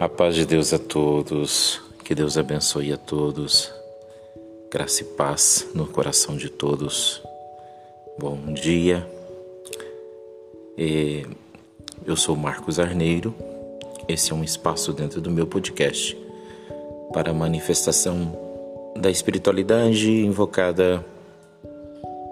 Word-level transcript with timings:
A 0.00 0.08
paz 0.08 0.36
de 0.36 0.46
Deus 0.46 0.72
a 0.72 0.78
todos, 0.78 1.82
que 2.04 2.14
Deus 2.14 2.38
abençoe 2.38 2.92
a 2.92 2.96
todos, 2.96 3.74
graça 4.70 5.02
e 5.02 5.04
paz 5.04 5.66
no 5.74 5.88
coração 5.88 6.36
de 6.36 6.48
todos. 6.48 7.20
Bom 8.16 8.52
dia, 8.52 9.04
eu 12.06 12.16
sou 12.16 12.36
Marcos 12.36 12.78
Arneiro, 12.78 13.34
esse 14.06 14.30
é 14.30 14.34
um 14.36 14.44
espaço 14.44 14.92
dentro 14.92 15.20
do 15.20 15.32
meu 15.32 15.48
podcast 15.48 16.16
para 17.12 17.32
a 17.32 17.34
manifestação 17.34 18.94
da 18.96 19.10
espiritualidade 19.10 20.08
invocada 20.08 21.04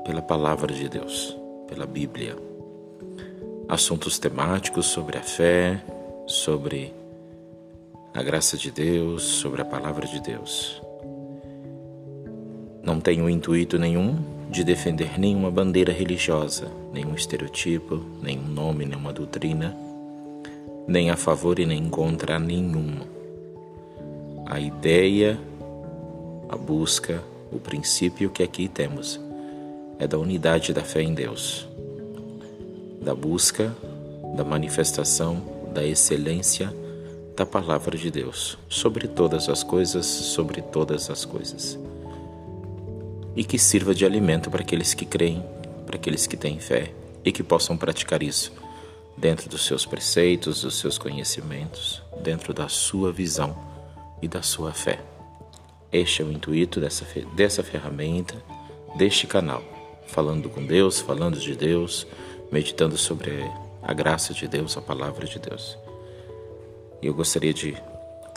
pela 0.05 0.23
Palavra 0.23 0.73
de 0.73 0.89
Deus, 0.89 1.37
pela 1.67 1.85
Bíblia. 1.85 2.37
Assuntos 3.69 4.21
temáticos 4.21 4.87
sobre 4.87 5.19
a 5.19 5.23
fé, 5.23 5.85
sobre 6.29 6.95
a 8.17 8.23
graça 8.23 8.57
de 8.57 8.71
Deus, 8.71 9.25
sobre 9.25 9.61
a 9.61 9.65
palavra 9.65 10.07
de 10.07 10.19
Deus. 10.21 10.81
Não 12.83 12.99
tenho 12.99 13.29
intuito 13.29 13.79
nenhum 13.79 14.17
de 14.51 14.65
defender 14.65 15.21
nenhuma 15.21 15.51
bandeira 15.51 15.93
religiosa, 15.93 16.73
nenhum 16.95 17.15
estereotipo, 17.15 18.03
nenhum 18.23 18.47
nome, 18.49 18.87
nenhuma 18.87 19.13
doutrina, 19.13 19.77
nem 20.89 21.11
a 21.11 21.17
favor 21.17 21.59
e 21.59 21.67
nem 21.67 21.91
contra 21.91 22.39
nenhuma. 22.39 23.07
A 24.47 24.59
ideia, 24.59 25.39
a 26.49 26.57
busca, 26.57 27.23
o 27.53 27.59
princípio 27.59 28.31
que 28.31 28.43
aqui 28.43 28.67
temos 28.67 29.21
é 29.99 30.07
da 30.07 30.17
unidade 30.17 30.73
da 30.73 30.83
fé 30.83 31.03
em 31.03 31.13
Deus, 31.13 31.69
da 33.03 33.15
busca, 33.15 33.77
da 34.35 34.43
manifestação, 34.43 35.43
da 35.75 35.85
excelência 35.85 36.73
da 37.37 37.45
palavra 37.45 37.99
de 37.99 38.11
Deus 38.11 38.57
sobre 38.67 39.07
todas 39.07 39.49
as 39.51 39.63
coisas, 39.63 40.07
sobre 40.07 40.63
todas 40.63 41.11
as 41.11 41.25
coisas. 41.27 41.79
E 43.37 43.45
que 43.45 43.59
sirva 43.59 43.95
de 43.95 44.07
alimento 44.07 44.51
para 44.51 44.63
aqueles 44.63 44.95
que 44.95 45.05
creem, 45.05 45.45
para 45.85 45.97
aqueles 45.97 46.27
que 46.27 46.37
têm 46.37 46.59
fé 46.59 46.93
e 47.23 47.31
que 47.31 47.43
possam 47.43 47.77
praticar 47.77 48.23
isso 48.23 48.53
dentro 49.17 49.51
dos 49.51 49.67
seus 49.67 49.85
preceitos, 49.85 50.63
dos 50.63 50.79
seus 50.79 50.97
conhecimentos, 50.97 52.03
dentro 52.23 52.55
da 52.55 52.69
sua 52.69 53.13
visão 53.13 53.55
e 54.23 54.27
da 54.27 54.41
sua 54.43 54.73
fé. 54.73 54.99
Este 55.93 56.23
é 56.23 56.25
o 56.25 56.33
intuito 56.33 56.81
dessa, 56.81 57.07
dessa 57.35 57.63
ferramenta, 57.63 58.35
deste 58.97 59.27
canal, 59.27 59.63
falando 60.07 60.49
com 60.49 60.65
Deus, 60.65 61.01
falando 61.01 61.39
de 61.39 61.55
Deus, 61.55 62.07
meditando 62.51 62.97
sobre 62.97 63.45
a 63.83 63.93
graça 63.93 64.33
de 64.33 64.49
Deus, 64.49 64.77
a 64.77 64.81
palavra 64.81 65.27
de 65.27 65.39
Deus. 65.39 65.86
Eu 67.03 67.15
gostaria 67.15 67.53
de 67.53 67.77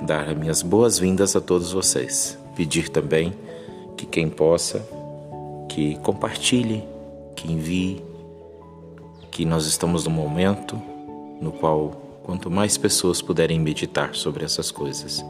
dar 0.01 0.35
minhas 0.35 0.61
boas-vindas 0.61 1.35
a 1.35 1.41
todos 1.41 1.71
vocês. 1.71 2.37
Pedir 2.55 2.89
também 2.89 3.33
que 3.95 4.05
quem 4.05 4.29
possa, 4.29 4.85
que 5.69 5.97
compartilhe, 5.99 6.83
que 7.35 7.51
envie, 7.51 8.03
que 9.31 9.45
nós 9.45 9.65
estamos 9.65 10.05
num 10.05 10.11
momento 10.11 10.81
no 11.41 11.51
qual 11.51 11.91
quanto 12.23 12.51
mais 12.51 12.77
pessoas 12.77 13.21
puderem 13.21 13.59
meditar 13.59 14.13
sobre 14.13 14.43
essas 14.45 14.71
coisas, 14.71 15.23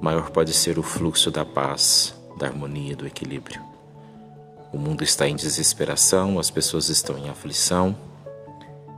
maior 0.00 0.30
pode 0.30 0.52
ser 0.52 0.78
o 0.78 0.82
fluxo 0.82 1.30
da 1.30 1.44
paz, 1.44 2.14
da 2.36 2.48
harmonia, 2.48 2.96
do 2.96 3.06
equilíbrio. 3.06 3.62
O 4.72 4.78
mundo 4.78 5.04
está 5.04 5.28
em 5.28 5.36
desesperação, 5.36 6.38
as 6.38 6.50
pessoas 6.50 6.88
estão 6.88 7.16
em 7.16 7.28
aflição. 7.28 7.96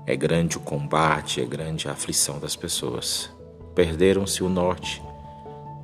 É 0.06 0.16
grande 0.16 0.56
o 0.56 0.60
combate, 0.60 1.40
é 1.40 1.44
grande 1.44 1.88
a 1.88 1.92
aflição 1.92 2.38
das 2.38 2.56
pessoas. 2.56 3.33
Perderam-se 3.74 4.42
o 4.42 4.48
norte, 4.48 5.02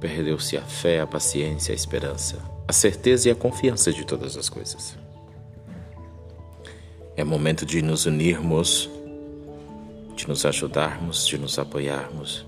perdeu-se 0.00 0.56
a 0.56 0.62
fé, 0.62 1.00
a 1.00 1.06
paciência, 1.06 1.72
a 1.72 1.74
esperança, 1.74 2.38
a 2.66 2.72
certeza 2.72 3.28
e 3.28 3.32
a 3.32 3.34
confiança 3.34 3.92
de 3.92 4.04
todas 4.04 4.36
as 4.36 4.48
coisas. 4.48 4.96
É 7.16 7.24
momento 7.24 7.66
de 7.66 7.82
nos 7.82 8.06
unirmos, 8.06 8.88
de 10.14 10.28
nos 10.28 10.46
ajudarmos, 10.46 11.26
de 11.26 11.36
nos 11.36 11.58
apoiarmos 11.58 12.46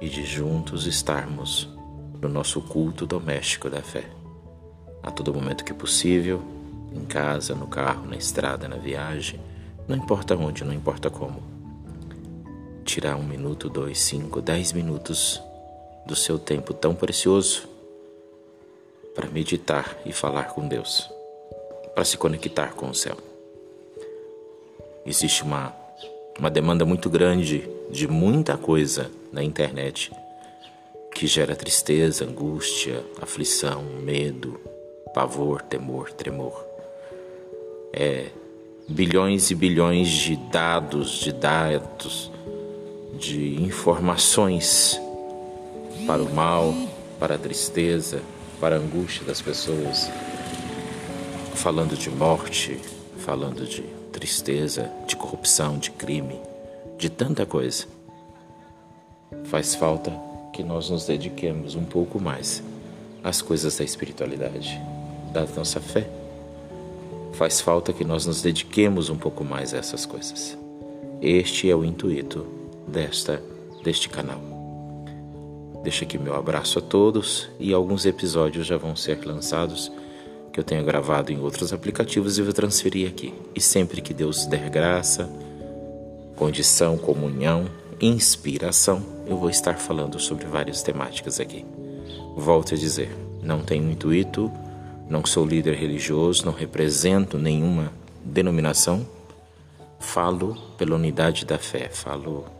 e 0.00 0.08
de 0.08 0.24
juntos 0.24 0.86
estarmos 0.86 1.68
no 2.20 2.28
nosso 2.28 2.60
culto 2.60 3.06
doméstico 3.06 3.70
da 3.70 3.80
fé. 3.80 4.04
A 5.02 5.10
todo 5.10 5.32
momento 5.32 5.64
que 5.64 5.72
possível, 5.72 6.42
em 6.92 7.04
casa, 7.04 7.54
no 7.54 7.68
carro, 7.68 8.06
na 8.06 8.16
estrada, 8.16 8.66
na 8.66 8.76
viagem, 8.76 9.40
não 9.86 9.96
importa 9.96 10.34
onde, 10.34 10.64
não 10.64 10.72
importa 10.72 11.08
como 11.08 11.55
tirar 12.86 13.16
um 13.16 13.22
minuto, 13.22 13.68
dois, 13.68 13.98
cinco, 13.98 14.40
dez 14.40 14.72
minutos 14.72 15.42
do 16.06 16.14
seu 16.14 16.38
tempo 16.38 16.72
tão 16.72 16.94
precioso 16.94 17.68
para 19.14 19.28
meditar 19.28 19.98
e 20.06 20.12
falar 20.12 20.44
com 20.44 20.68
Deus, 20.68 21.10
para 21.94 22.04
se 22.04 22.16
conectar 22.16 22.74
com 22.74 22.88
o 22.88 22.94
céu. 22.94 23.16
Existe 25.04 25.42
uma, 25.42 25.74
uma 26.38 26.48
demanda 26.48 26.84
muito 26.84 27.10
grande 27.10 27.68
de 27.90 28.06
muita 28.06 28.56
coisa 28.56 29.10
na 29.32 29.42
internet 29.42 30.12
que 31.12 31.26
gera 31.26 31.56
tristeza, 31.56 32.24
angústia, 32.24 33.04
aflição, 33.20 33.82
medo, 33.82 34.60
pavor, 35.12 35.62
temor, 35.62 36.12
tremor. 36.12 36.64
É 37.92 38.30
bilhões 38.88 39.50
e 39.50 39.54
bilhões 39.54 40.08
de 40.08 40.36
dados, 40.36 41.12
de 41.12 41.32
dados, 41.32 42.30
de 43.16 43.62
informações 43.62 45.00
para 46.06 46.22
o 46.22 46.34
mal, 46.34 46.74
para 47.18 47.34
a 47.34 47.38
tristeza, 47.38 48.20
para 48.60 48.76
a 48.76 48.78
angústia 48.78 49.24
das 49.24 49.40
pessoas, 49.40 50.10
falando 51.54 51.96
de 51.96 52.10
morte, 52.10 52.78
falando 53.18 53.66
de 53.66 53.82
tristeza, 54.12 54.90
de 55.06 55.16
corrupção, 55.16 55.78
de 55.78 55.90
crime, 55.90 56.38
de 56.98 57.08
tanta 57.10 57.44
coisa. 57.44 57.86
Faz 59.44 59.74
falta 59.74 60.12
que 60.52 60.62
nós 60.62 60.90
nos 60.90 61.06
dediquemos 61.06 61.74
um 61.74 61.84
pouco 61.84 62.20
mais 62.20 62.62
às 63.22 63.42
coisas 63.42 63.76
da 63.76 63.84
espiritualidade, 63.84 64.80
da 65.32 65.44
nossa 65.56 65.80
fé. 65.80 66.08
Faz 67.32 67.60
falta 67.60 67.92
que 67.92 68.04
nós 68.04 68.24
nos 68.24 68.40
dediquemos 68.40 69.10
um 69.10 69.16
pouco 69.16 69.44
mais 69.44 69.74
a 69.74 69.78
essas 69.78 70.06
coisas. 70.06 70.56
Este 71.20 71.70
é 71.70 71.74
o 71.74 71.84
intuito 71.84 72.55
desta 72.86 73.42
deste 73.82 74.08
canal. 74.08 74.40
Deixo 75.82 76.02
aqui 76.02 76.18
meu 76.18 76.34
abraço 76.34 76.80
a 76.80 76.82
todos 76.82 77.48
e 77.60 77.72
alguns 77.72 78.04
episódios 78.04 78.66
já 78.66 78.76
vão 78.76 78.96
ser 78.96 79.24
lançados 79.24 79.92
que 80.52 80.58
eu 80.58 80.64
tenho 80.64 80.84
gravado 80.84 81.30
em 81.30 81.38
outros 81.38 81.72
aplicativos 81.72 82.38
e 82.38 82.42
vou 82.42 82.52
transferir 82.52 83.08
aqui. 83.08 83.32
E 83.54 83.60
sempre 83.60 84.00
que 84.00 84.12
Deus 84.12 84.46
der 84.46 84.68
graça, 84.68 85.30
condição, 86.34 86.98
comunhão, 86.98 87.66
inspiração, 88.00 89.00
eu 89.28 89.36
vou 89.36 89.48
estar 89.48 89.74
falando 89.78 90.18
sobre 90.18 90.46
várias 90.46 90.82
temáticas 90.82 91.38
aqui. 91.38 91.64
Volto 92.36 92.74
a 92.74 92.76
dizer, 92.76 93.14
não 93.40 93.60
tenho 93.60 93.88
intuito, 93.88 94.50
não 95.08 95.24
sou 95.24 95.46
líder 95.46 95.74
religioso, 95.74 96.44
não 96.44 96.52
represento 96.52 97.38
nenhuma 97.38 97.92
denominação, 98.24 99.06
falo 100.00 100.56
pela 100.76 100.96
unidade 100.96 101.44
da 101.44 101.58
fé, 101.58 101.88
falo 101.88 102.55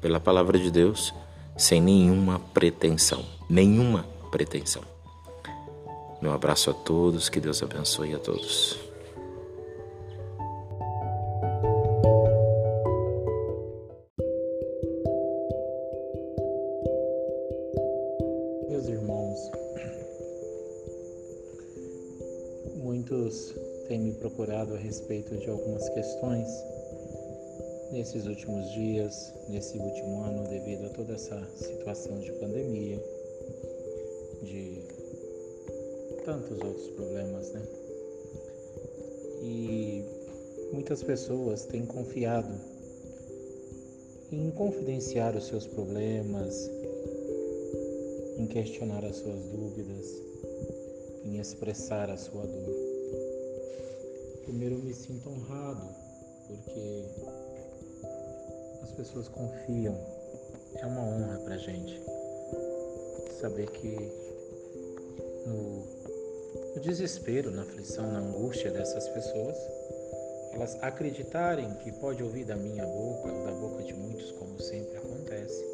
pela 0.00 0.18
palavra 0.20 0.58
de 0.58 0.70
Deus 0.70 1.12
sem 1.56 1.80
nenhuma 1.80 2.38
pretensão, 2.54 3.24
nenhuma 3.48 4.06
pretensão. 4.30 4.82
Meu 6.22 6.32
abraço 6.32 6.70
a 6.70 6.74
todos, 6.74 7.28
que 7.28 7.40
Deus 7.40 7.62
abençoe 7.62 8.14
a 8.14 8.18
todos. 8.18 8.78
Meus 18.68 18.86
irmãos, 18.86 19.38
muitos 22.76 23.54
têm 23.88 24.00
me 24.00 24.12
procurado 24.14 24.74
a 24.74 24.78
respeito 24.78 25.36
de 25.36 25.48
algumas 25.50 25.88
questões 25.90 26.48
nesses 27.92 28.26
últimos 28.26 28.70
dias, 28.72 29.32
nesse 29.48 29.76
último 29.78 30.22
ano, 30.22 30.48
devido 30.48 30.86
a 30.86 30.90
toda 30.90 31.14
essa 31.14 31.48
situação 31.56 32.18
de 32.20 32.32
pandemia, 32.32 33.02
de 34.42 34.82
tantos 36.24 36.58
outros 36.60 36.88
problemas, 36.90 37.52
né? 37.52 37.62
E 39.42 40.04
muitas 40.72 41.02
pessoas 41.02 41.64
têm 41.64 41.84
confiado 41.86 42.54
em 44.32 44.50
confidenciar 44.52 45.36
os 45.36 45.46
seus 45.46 45.66
problemas, 45.66 46.70
em 48.38 48.46
questionar 48.46 49.04
as 49.04 49.16
suas 49.16 49.44
dúvidas, 49.46 50.06
em 51.24 51.38
expressar 51.38 52.08
a 52.08 52.16
sua 52.16 52.46
dor. 52.46 52.74
Primeiro 54.44 54.76
eu 54.76 54.82
me 54.82 54.94
sinto 54.94 55.28
honrado, 55.28 55.59
pessoas 59.00 59.28
confiam 59.28 59.98
é 60.74 60.84
uma 60.84 61.00
honra 61.00 61.38
para 61.38 61.56
gente 61.56 61.98
saber 63.40 63.66
que 63.70 63.96
no, 65.46 66.74
no 66.74 66.80
desespero, 66.82 67.50
na 67.50 67.62
aflição, 67.62 68.12
na 68.12 68.18
angústia 68.18 68.70
dessas 68.70 69.08
pessoas, 69.08 69.56
elas 70.52 70.76
acreditarem 70.82 71.72
que 71.76 71.90
pode 71.92 72.22
ouvir 72.22 72.44
da 72.44 72.56
minha 72.56 72.84
boca 72.84 73.32
ou 73.32 73.44
da 73.46 73.52
boca 73.52 73.82
de 73.84 73.94
muitos, 73.94 74.32
como 74.32 74.60
sempre 74.60 74.98
acontece, 74.98 75.64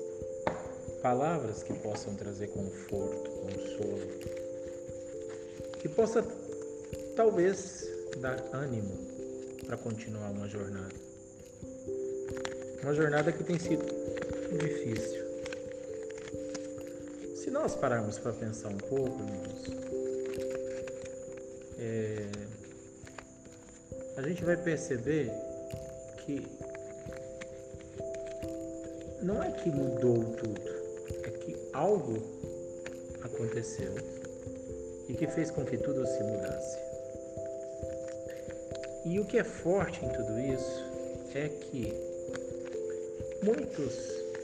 palavras 1.02 1.64
que 1.64 1.74
possam 1.80 2.14
trazer 2.14 2.46
conforto, 2.46 3.28
consolo, 3.28 4.06
que 5.80 5.88
possa 5.88 6.24
talvez 7.16 7.88
dar 8.20 8.40
ânimo 8.52 8.96
para 9.66 9.76
continuar 9.76 10.30
uma 10.30 10.46
jornada. 10.46 11.05
Uma 12.86 12.94
jornada 12.94 13.32
que 13.32 13.42
tem 13.42 13.58
sido 13.58 13.84
difícil. 14.60 15.20
Se 17.34 17.50
nós 17.50 17.74
pararmos 17.74 18.16
para 18.16 18.32
pensar 18.32 18.68
um 18.68 18.78
pouco, 18.78 19.18
é, 21.80 22.28
a 24.16 24.22
gente 24.22 24.44
vai 24.44 24.56
perceber 24.56 25.32
que 26.18 26.46
não 29.20 29.42
é 29.42 29.50
que 29.50 29.68
mudou 29.68 30.22
tudo, 30.36 30.62
é 31.24 31.30
que 31.30 31.56
algo 31.72 32.22
aconteceu 33.20 33.96
e 35.08 35.14
que 35.14 35.26
fez 35.26 35.50
com 35.50 35.64
que 35.64 35.76
tudo 35.76 36.06
se 36.06 36.22
mudasse. 36.22 36.78
E 39.06 39.18
o 39.18 39.24
que 39.24 39.38
é 39.38 39.42
forte 39.42 40.04
em 40.04 40.08
tudo 40.10 40.38
isso 40.38 40.84
é 41.34 41.48
que 41.48 42.15
muitos, 43.46 43.94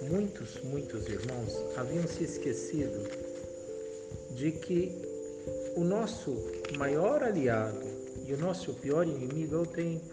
muitos, 0.02 0.62
muitos 0.62 1.08
irmãos 1.08 1.52
haviam 1.76 2.06
se 2.06 2.22
esquecido 2.22 3.02
de 4.36 4.52
que 4.52 4.92
o 5.74 5.82
nosso 5.82 6.36
maior 6.76 7.24
aliado 7.24 7.82
e 8.24 8.32
o 8.32 8.38
nosso 8.38 8.74
pior 8.74 9.04
inimigo 9.04 9.56
é 9.56 9.58
o 9.58 9.66
tempo. 9.66 10.04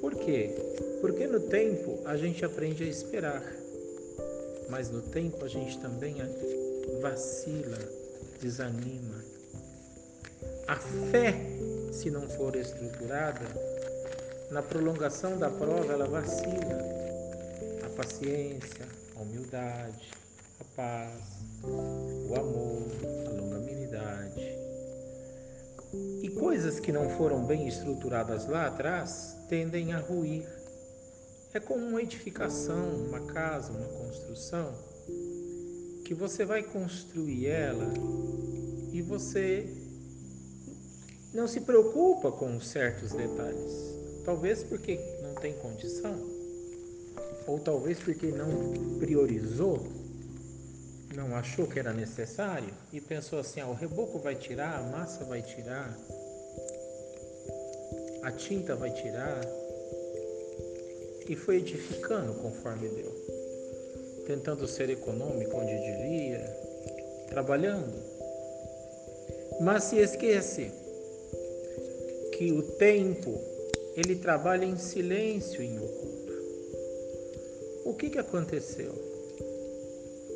Por 0.00 0.16
quê? 0.16 0.50
Porque 1.00 1.28
no 1.28 1.38
tempo 1.38 2.00
a 2.04 2.16
gente 2.16 2.44
aprende 2.44 2.82
a 2.82 2.88
esperar, 2.88 3.44
mas 4.68 4.90
no 4.90 5.00
tempo 5.00 5.44
a 5.44 5.48
gente 5.48 5.78
também 5.78 6.16
vacila, 7.00 7.78
desanima. 8.40 9.22
A 10.66 10.74
fé 10.76 11.32
se 11.92 12.10
não 12.10 12.28
for 12.28 12.56
estruturada, 12.56 13.46
na 14.50 14.62
prolongação 14.62 15.38
da 15.38 15.50
prova 15.50 15.92
ela 15.92 16.06
vacila. 16.06 16.78
A 17.84 17.88
paciência, 17.90 18.86
a 19.16 19.22
humildade, 19.22 20.10
a 20.60 20.64
paz, 20.76 21.22
o 21.62 22.34
amor, 22.34 22.88
a 23.26 23.30
longanimidade. 23.30 24.56
E 26.22 26.28
coisas 26.30 26.80
que 26.80 26.92
não 26.92 27.08
foram 27.10 27.44
bem 27.44 27.68
estruturadas 27.68 28.46
lá 28.46 28.66
atrás 28.66 29.36
tendem 29.48 29.92
a 29.92 29.98
ruir. 29.98 30.46
É 31.52 31.60
como 31.60 31.84
uma 31.86 32.02
edificação, 32.02 32.90
uma 33.06 33.20
casa, 33.20 33.72
uma 33.72 33.88
construção, 33.88 34.72
que 36.04 36.14
você 36.14 36.44
vai 36.44 36.62
construir 36.62 37.48
ela 37.48 37.86
e 38.92 39.02
você 39.02 39.66
não 41.34 41.46
se 41.46 41.60
preocupa 41.60 42.32
com 42.32 42.58
certos 42.60 43.12
detalhes. 43.12 43.97
Talvez 44.28 44.62
porque 44.62 45.00
não 45.22 45.34
tem 45.36 45.54
condição, 45.54 46.14
ou 47.46 47.58
talvez 47.58 47.98
porque 47.98 48.26
não 48.26 48.98
priorizou, 48.98 49.82
não 51.14 51.34
achou 51.34 51.66
que 51.66 51.78
era 51.78 51.94
necessário. 51.94 52.68
E 52.92 53.00
pensou 53.00 53.38
assim: 53.38 53.60
ah, 53.60 53.68
o 53.68 53.72
reboco 53.72 54.18
vai 54.18 54.34
tirar, 54.34 54.80
a 54.80 54.82
massa 54.82 55.24
vai 55.24 55.40
tirar, 55.40 55.98
a 58.22 58.30
tinta 58.30 58.76
vai 58.76 58.90
tirar, 58.90 59.40
e 61.26 61.34
foi 61.34 61.56
edificando 61.56 62.34
conforme 62.34 62.86
deu, 62.86 63.10
tentando 64.26 64.68
ser 64.68 64.90
econômico 64.90 65.56
onde 65.56 65.72
devia, 65.72 66.44
trabalhando, 67.30 67.96
mas 69.62 69.84
se 69.84 69.96
esquece 69.96 70.70
que 72.36 72.52
o 72.52 72.62
tempo 72.76 73.56
ele 73.98 74.14
trabalha 74.14 74.64
em 74.64 74.76
silêncio 74.76 75.60
em 75.60 75.76
oculto. 75.76 76.32
O 77.84 77.94
que, 77.94 78.10
que 78.10 78.18
aconteceu? 78.18 78.94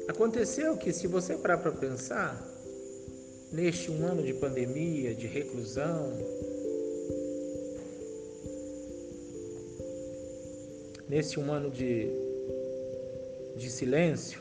Aconteceu 0.08 0.76
que, 0.76 0.92
se 0.92 1.06
você 1.06 1.36
parar 1.36 1.58
para 1.58 1.70
pensar, 1.70 2.44
neste 3.52 3.88
um 3.88 4.04
ano 4.04 4.20
de 4.20 4.34
pandemia, 4.34 5.14
de 5.14 5.28
reclusão, 5.28 6.12
nesse 11.08 11.38
um 11.38 11.52
ano 11.52 11.70
de, 11.70 12.10
de 13.56 13.70
silêncio, 13.70 14.40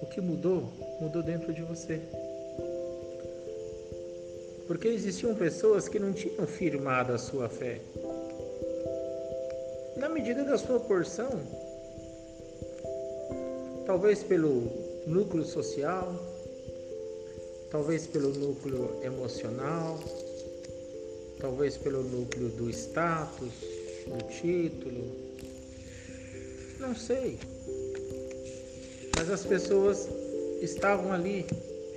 o 0.00 0.06
que 0.06 0.22
mudou? 0.22 0.72
Mudou 1.02 1.22
dentro 1.22 1.52
de 1.52 1.60
você. 1.60 2.00
Porque 4.72 4.88
existiam 4.88 5.34
pessoas 5.34 5.86
que 5.86 5.98
não 5.98 6.14
tinham 6.14 6.46
firmado 6.46 7.12
a 7.12 7.18
sua 7.18 7.46
fé. 7.46 7.78
Na 9.98 10.08
medida 10.08 10.44
da 10.44 10.56
sua 10.56 10.80
porção, 10.80 11.28
talvez 13.84 14.22
pelo 14.22 14.72
núcleo 15.06 15.44
social, 15.44 16.14
talvez 17.70 18.06
pelo 18.06 18.30
núcleo 18.30 18.98
emocional, 19.02 20.00
talvez 21.38 21.76
pelo 21.76 22.02
núcleo 22.02 22.48
do 22.48 22.70
status, 22.70 23.52
do 24.06 24.26
título, 24.30 25.04
não 26.80 26.96
sei. 26.96 27.38
Mas 29.18 29.28
as 29.28 29.44
pessoas 29.44 30.08
estavam 30.62 31.12
ali 31.12 31.44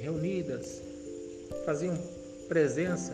reunidas, 0.02 0.82
faziam 1.66 1.98
presença 2.48 3.14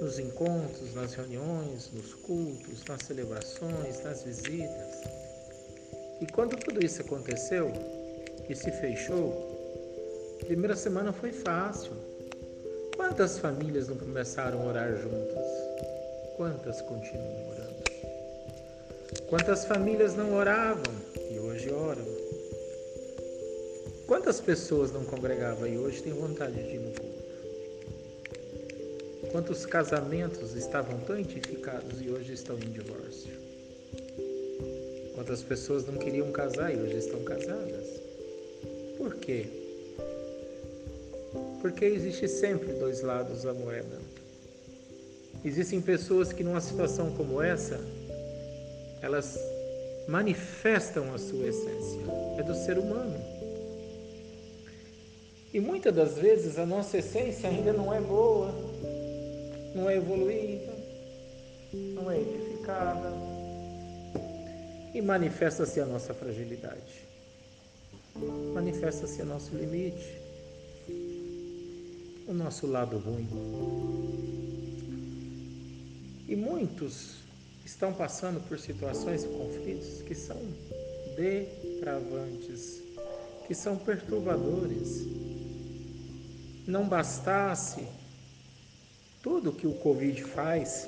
nos 0.00 0.18
encontros, 0.18 0.94
nas 0.94 1.14
reuniões, 1.14 1.90
nos 1.92 2.14
cultos, 2.14 2.84
nas 2.88 3.02
celebrações, 3.02 4.02
nas 4.02 4.22
visitas. 4.22 5.02
E 6.20 6.26
quando 6.26 6.56
tudo 6.56 6.84
isso 6.84 7.00
aconteceu 7.00 7.72
e 8.48 8.54
se 8.54 8.70
fechou, 8.72 10.38
a 10.42 10.44
primeira 10.44 10.76
semana 10.76 11.12
foi 11.12 11.32
fácil. 11.32 11.92
Quantas 12.96 13.38
famílias 13.38 13.88
não 13.88 13.96
começaram 13.96 14.62
a 14.62 14.66
orar 14.66 14.96
juntas? 14.96 15.46
Quantas 16.36 16.80
continuam 16.82 17.48
orando? 17.50 17.84
Quantas 19.28 19.64
famílias 19.64 20.14
não 20.14 20.34
oravam 20.34 20.94
e 21.30 21.38
hoje 21.38 21.70
oram? 21.70 22.04
Quantas 24.06 24.40
pessoas 24.40 24.92
não 24.92 25.04
congregavam 25.04 25.66
e 25.66 25.78
hoje 25.78 26.02
têm 26.02 26.12
vontade 26.12 26.62
de 26.62 26.76
ir 26.76 26.78
no 26.78 26.92
culto? 26.92 27.13
Quantos 29.34 29.66
casamentos 29.66 30.54
estavam 30.54 30.96
tão 31.00 31.18
edificados 31.18 32.00
e 32.00 32.08
hoje 32.08 32.34
estão 32.34 32.56
em 32.56 32.70
divórcio? 32.70 33.32
Quantas 35.16 35.42
pessoas 35.42 35.84
não 35.84 35.96
queriam 35.96 36.30
casar 36.30 36.72
e 36.72 36.78
hoje 36.78 36.98
estão 36.98 37.20
casadas? 37.24 38.00
Por 38.96 39.16
quê? 39.16 39.46
Porque 41.60 41.84
existe 41.84 42.28
sempre 42.28 42.74
dois 42.74 43.02
lados 43.02 43.42
da 43.42 43.52
moeda. 43.52 43.98
Existem 45.44 45.80
pessoas 45.80 46.32
que 46.32 46.44
numa 46.44 46.60
situação 46.60 47.10
como 47.16 47.42
essa, 47.42 47.80
elas 49.02 49.36
manifestam 50.06 51.12
a 51.12 51.18
sua 51.18 51.48
essência. 51.48 52.00
É 52.38 52.42
do 52.44 52.54
ser 52.54 52.78
humano. 52.78 53.18
E 55.52 55.58
muitas 55.58 55.92
das 55.92 56.18
vezes 56.18 56.56
a 56.56 56.64
nossa 56.64 56.98
essência 56.98 57.48
ainda 57.48 57.72
não 57.72 57.92
é 57.92 58.00
boa, 58.00 58.63
não 59.74 59.90
é 59.90 59.96
evoluída, 59.96 60.72
não 61.72 62.10
é 62.10 62.20
edificada 62.20 63.12
e 64.94 65.02
manifesta-se 65.02 65.80
a 65.80 65.86
nossa 65.86 66.14
fragilidade, 66.14 67.04
manifesta-se 68.54 69.20
o 69.22 69.26
nosso 69.26 69.54
limite, 69.56 70.16
o 72.28 72.32
nosso 72.32 72.66
lado 72.68 72.98
ruim. 72.98 73.28
E 76.28 76.36
muitos 76.36 77.16
estão 77.66 77.92
passando 77.92 78.40
por 78.48 78.58
situações 78.58 79.24
e 79.24 79.28
conflitos 79.28 80.02
que 80.02 80.14
são 80.14 80.40
depravantes, 81.16 82.80
que 83.46 83.54
são 83.54 83.76
perturbadores. 83.76 85.06
Não 86.66 86.88
bastasse 86.88 87.86
tudo 89.24 89.54
que 89.54 89.66
o 89.66 89.72
Covid 89.72 90.22
faz, 90.22 90.86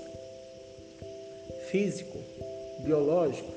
físico, 1.71 2.19
biológico, 2.81 3.51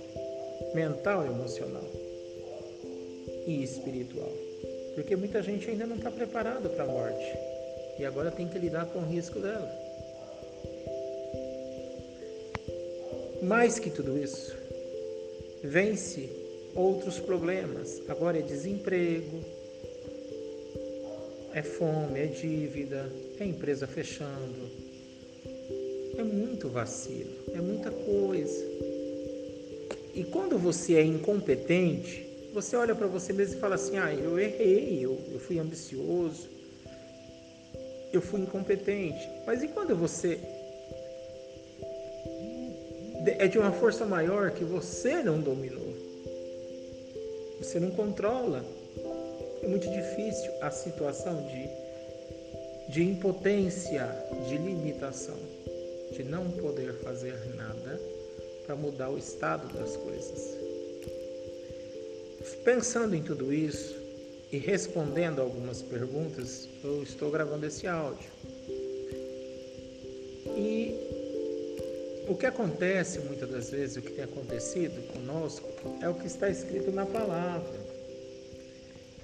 mental, 0.73 1.25
emocional 1.25 1.83
e 3.45 3.61
espiritual. 3.61 4.31
Porque 4.95 5.17
muita 5.17 5.43
gente 5.43 5.69
ainda 5.69 5.85
não 5.85 5.97
está 5.97 6.09
preparada 6.09 6.69
para 6.69 6.85
a 6.85 6.87
morte 6.87 7.37
e 7.99 8.05
agora 8.05 8.31
tem 8.31 8.47
que 8.47 8.57
lidar 8.57 8.85
com 8.85 8.99
o 8.99 9.05
risco 9.05 9.41
dela. 9.41 9.69
Mais 13.43 13.79
que 13.79 13.89
tudo 13.89 14.17
isso, 14.17 14.55
vence 15.61 16.29
outros 16.73 17.19
problemas. 17.19 18.01
Agora 18.07 18.39
é 18.39 18.41
desemprego, 18.41 19.43
é 21.53 21.61
fome, 21.61 22.21
é 22.21 22.27
dívida, 22.27 23.11
é 23.43 23.45
empresa 23.45 23.87
fechando. 23.87 24.69
É 26.17 26.23
muito 26.23 26.67
vacilo, 26.67 27.31
é 27.53 27.61
muita 27.61 27.91
coisa. 27.91 28.65
E 30.13 30.23
quando 30.25 30.57
você 30.57 30.95
é 30.95 31.03
incompetente, 31.03 32.27
você 32.53 32.75
olha 32.75 32.93
para 32.93 33.07
você 33.07 33.31
mesmo 33.31 33.57
e 33.57 33.59
fala 33.59 33.75
assim: 33.75 33.97
ah, 33.97 34.13
eu 34.13 34.39
errei, 34.39 34.99
eu, 35.01 35.17
eu 35.31 35.39
fui 35.39 35.59
ambicioso, 35.59 36.49
eu 38.11 38.21
fui 38.21 38.41
incompetente. 38.41 39.29
Mas 39.45 39.63
e 39.63 39.67
quando 39.67 39.95
você 39.95 40.39
é 43.25 43.47
de 43.47 43.57
uma 43.57 43.71
força 43.71 44.05
maior 44.05 44.51
que 44.51 44.63
você 44.63 45.21
não 45.21 45.39
dominou? 45.39 45.93
Você 47.59 47.79
não 47.79 47.91
controla. 47.91 48.65
É 49.61 49.67
muito 49.67 49.89
difícil 49.89 50.51
a 50.61 50.71
situação 50.71 51.45
de, 51.47 51.69
de 52.89 53.03
impotência, 53.03 54.07
de 54.47 54.57
limitação, 54.57 55.37
de 56.11 56.23
não 56.23 56.49
poder 56.49 56.91
fazer 57.03 57.35
nada 57.55 58.01
para 58.65 58.75
mudar 58.75 59.11
o 59.11 59.17
estado 59.17 59.71
das 59.77 59.95
coisas. 59.95 60.57
Pensando 62.63 63.15
em 63.15 63.21
tudo 63.21 63.53
isso, 63.53 63.95
e 64.51 64.57
respondendo 64.57 65.39
algumas 65.39 65.83
perguntas, 65.83 66.67
eu 66.83 67.03
estou 67.03 67.29
gravando 67.29 67.67
esse 67.67 67.85
áudio. 67.85 68.29
E 70.57 70.95
o 72.27 72.35
que 72.35 72.47
acontece 72.47 73.19
muitas 73.19 73.51
das 73.51 73.69
vezes, 73.69 73.97
o 73.97 74.01
que 74.01 74.13
tem 74.13 74.23
acontecido 74.23 75.07
conosco, 75.13 75.69
é 76.01 76.09
o 76.09 76.15
que 76.15 76.25
está 76.25 76.49
escrito 76.49 76.91
na 76.91 77.05
palavra. 77.05 77.79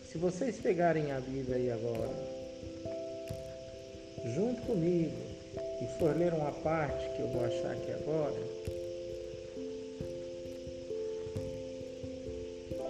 Se 0.04 0.20
vocês 0.20 0.60
pegarem 0.60 1.12
a 1.12 1.20
Bíblia 1.20 1.56
aí 1.56 1.72
agora, 1.72 2.35
junto 4.34 4.62
comigo, 4.64 5.16
e 5.82 6.00
for 6.00 6.16
ler 6.16 6.34
uma 6.34 6.52
parte 6.52 7.10
que 7.16 7.22
eu 7.22 7.28
vou 7.28 7.46
achar 7.46 7.72
aqui 7.72 7.92
agora, 7.92 8.36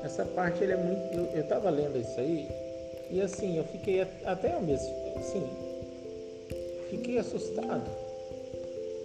essa 0.03 0.23
parte 0.23 0.63
ele 0.63 0.73
é 0.73 0.77
muito. 0.77 1.35
Eu 1.35 1.41
estava 1.41 1.69
lendo 1.69 1.99
isso 1.99 2.19
aí 2.19 2.47
e 3.09 3.21
assim, 3.21 3.57
eu 3.57 3.63
fiquei 3.65 4.01
até 4.01 4.59
mesmo, 4.59 4.93
assim, 5.17 5.43
fiquei 6.89 7.17
assustado. 7.17 7.89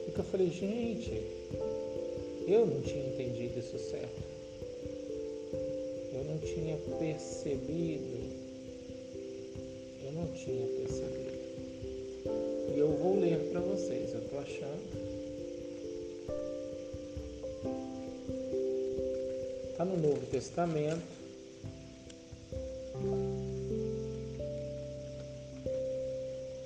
Porque 0.04 0.20
eu 0.20 0.24
falei, 0.24 0.50
gente, 0.50 1.22
eu 2.46 2.66
não 2.66 2.80
tinha 2.82 3.06
entendido 3.06 3.58
isso 3.58 3.78
certo. 3.78 4.22
Eu 6.12 6.24
não 6.24 6.38
tinha 6.38 6.76
percebido. 6.98 8.40
Eu 10.04 10.12
não 10.12 10.26
tinha 10.32 10.66
percebido. 10.66 11.19
Eu 12.80 12.96
vou 12.96 13.20
ler 13.20 13.50
para 13.52 13.60
vocês, 13.60 14.10
eu 14.14 14.20
estou 14.20 14.38
achando. 14.38 14.80
Está 19.70 19.84
no 19.84 19.98
Novo 19.98 20.24
Testamento. 20.30 21.02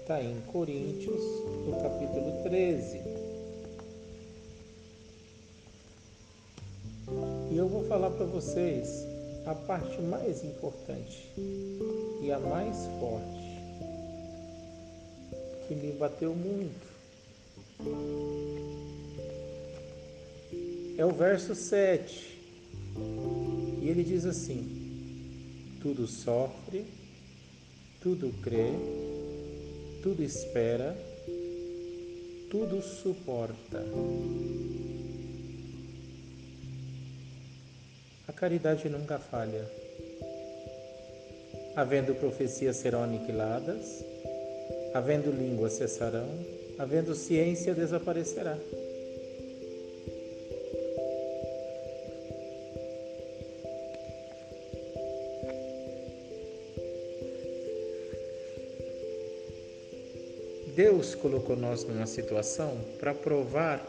Está 0.02 0.22
em 0.22 0.40
Coríntios, 0.52 1.20
no 1.66 1.82
capítulo 1.82 2.44
13. 2.44 3.00
E 7.50 7.56
eu 7.56 7.66
vou 7.66 7.82
falar 7.88 8.10
para 8.10 8.26
vocês 8.26 9.04
a 9.46 9.54
parte 9.56 10.00
mais 10.00 10.44
importante 10.44 11.28
e 12.22 12.30
a 12.30 12.38
mais 12.38 12.76
forte 13.00 13.43
que 15.66 15.74
me 15.74 15.92
bateu 15.92 16.34
muito. 16.34 16.94
É 20.96 21.04
o 21.04 21.10
verso 21.10 21.54
7. 21.54 22.38
E 23.82 23.88
ele 23.88 24.04
diz 24.04 24.24
assim: 24.24 25.76
tudo 25.82 26.06
sofre, 26.06 26.86
tudo 28.00 28.32
crê, 28.42 28.70
tudo 30.02 30.22
espera, 30.22 30.96
tudo 32.50 32.80
suporta. 32.80 33.84
A 38.26 38.32
caridade 38.32 38.88
nunca 38.88 39.18
falha. 39.18 39.68
Havendo 41.76 42.14
profecias 42.14 42.76
serão 42.76 43.02
aniquiladas, 43.02 44.04
havendo 44.94 45.32
línguas 45.32 45.72
cessarão, 45.72 46.28
havendo 46.78 47.16
ciência 47.16 47.74
desaparecerá. 47.74 48.56
Deus 60.76 61.14
colocou 61.16 61.56
nós 61.56 61.84
numa 61.84 62.06
situação 62.06 62.78
para 63.00 63.12
provar 63.12 63.84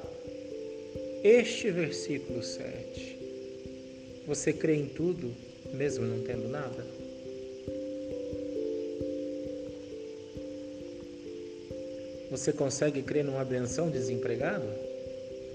este 1.24 1.70
versículo 1.70 2.42
7. 2.42 4.24
Você 4.26 4.52
crê 4.54 4.76
em 4.76 4.88
tudo, 4.88 5.32
mesmo 5.72 6.06
não 6.06 6.24
tendo 6.24 6.50
nada? 6.50 7.05
Você 12.36 12.52
consegue 12.52 13.02
crer 13.02 13.24
numa 13.24 13.46
benção 13.46 13.90
desempregado? 13.90 14.66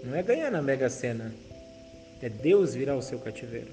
Não 0.03 0.17
é 0.17 0.23
ganhar 0.23 0.51
na 0.51 0.63
Mega 0.63 0.89
Sena, 0.89 1.31
é 2.23 2.29
Deus 2.31 2.75
virar 2.75 2.97
o 2.97 3.03
seu 3.03 3.19
cativeiro. 3.19 3.69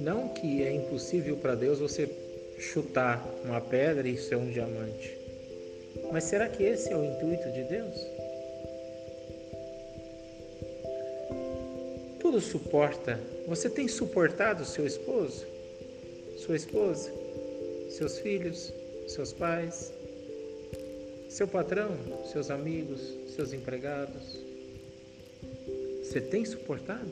Não 0.00 0.30
que 0.30 0.64
é 0.64 0.72
impossível 0.72 1.36
para 1.36 1.54
Deus 1.54 1.78
você 1.78 2.10
chutar 2.58 3.24
uma 3.44 3.60
pedra 3.60 4.08
e 4.08 4.18
ser 4.18 4.34
um 4.34 4.50
diamante. 4.50 5.16
Mas 6.10 6.24
será 6.24 6.48
que 6.48 6.64
esse 6.64 6.90
é 6.90 6.96
o 6.96 7.04
intuito 7.04 7.52
de 7.52 7.62
Deus? 7.62 7.94
Tudo 12.18 12.40
suporta. 12.40 13.20
Você 13.46 13.70
tem 13.70 13.86
suportado 13.86 14.64
seu 14.64 14.84
esposo, 14.84 15.46
sua 16.36 16.56
esposa, 16.56 17.12
seus 17.90 18.18
filhos, 18.18 18.72
seus 19.06 19.32
pais, 19.32 19.92
seu 21.28 21.48
patrão, 21.48 21.96
seus 22.30 22.50
amigos, 22.50 23.00
seus 23.34 23.52
empregados? 23.52 24.38
Você 26.02 26.20
tem 26.20 26.44
suportado? 26.44 27.10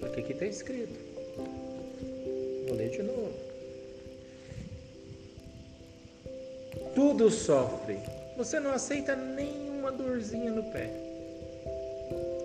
Porque 0.00 0.20
aqui 0.20 0.32
está 0.32 0.46
escrito. 0.46 0.98
Vou 2.66 2.76
ler 2.76 2.90
de 2.90 3.02
novo. 3.02 3.32
Tudo 6.94 7.30
sofre. 7.30 7.98
Você 8.36 8.60
não 8.60 8.72
aceita 8.72 9.16
nenhuma 9.16 9.90
dorzinha 9.90 10.50
no 10.50 10.64
pé. 10.64 10.90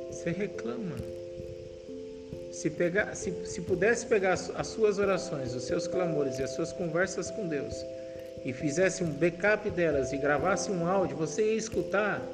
Você 0.10 0.32
reclama. 0.32 0.96
Se, 2.64 2.70
pegar, 2.70 3.14
se, 3.14 3.30
se 3.44 3.60
pudesse 3.60 4.06
pegar 4.06 4.32
as 4.32 4.68
suas 4.68 4.98
orações, 4.98 5.54
os 5.54 5.64
seus 5.64 5.86
clamores 5.86 6.40
e 6.40 6.44
as 6.44 6.52
suas 6.52 6.72
conversas 6.72 7.30
com 7.30 7.46
Deus 7.46 7.76
e 8.46 8.54
fizesse 8.54 9.04
um 9.04 9.12
backup 9.12 9.70
delas 9.70 10.14
e 10.14 10.18
gravasse 10.18 10.72
um 10.72 10.88
áudio, 10.88 11.18
você 11.18 11.44
ia 11.44 11.58
escutar 11.58 12.26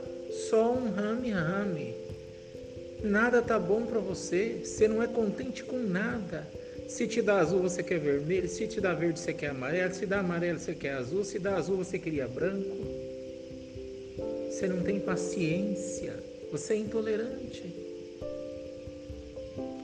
só 0.48 0.72
um 0.72 0.92
rame-rame. 0.92 1.96
Nada 3.02 3.42
tá 3.42 3.58
bom 3.58 3.88
para 3.88 3.98
você, 3.98 4.62
você 4.64 4.88
não 4.88 5.02
é 5.02 5.08
contente 5.08 5.64
com 5.64 5.80
nada. 5.80 6.48
Se 6.88 7.08
te 7.08 7.24
dá 7.24 7.40
azul, 7.40 7.64
você 7.64 7.82
quer 7.82 8.00
vermelho. 8.00 8.48
Se 8.48 8.68
te 8.68 8.80
dá 8.80 8.94
verde, 8.94 9.20
você 9.20 9.34
quer 9.34 9.50
amarelo. 9.50 9.96
Se 9.96 10.06
dá 10.06 10.20
amarelo, 10.20 10.60
você 10.60 10.76
quer 10.76 10.94
azul. 10.94 11.26
Se 11.26 11.40
dá 11.40 11.56
azul, 11.56 11.78
você 11.78 11.98
queria 11.98 12.28
branco. 12.28 12.78
Você 14.48 14.68
não 14.68 14.84
tem 14.84 15.00
paciência. 15.00 16.14
Você 16.52 16.74
é 16.74 16.78
intolerante. 16.78 17.79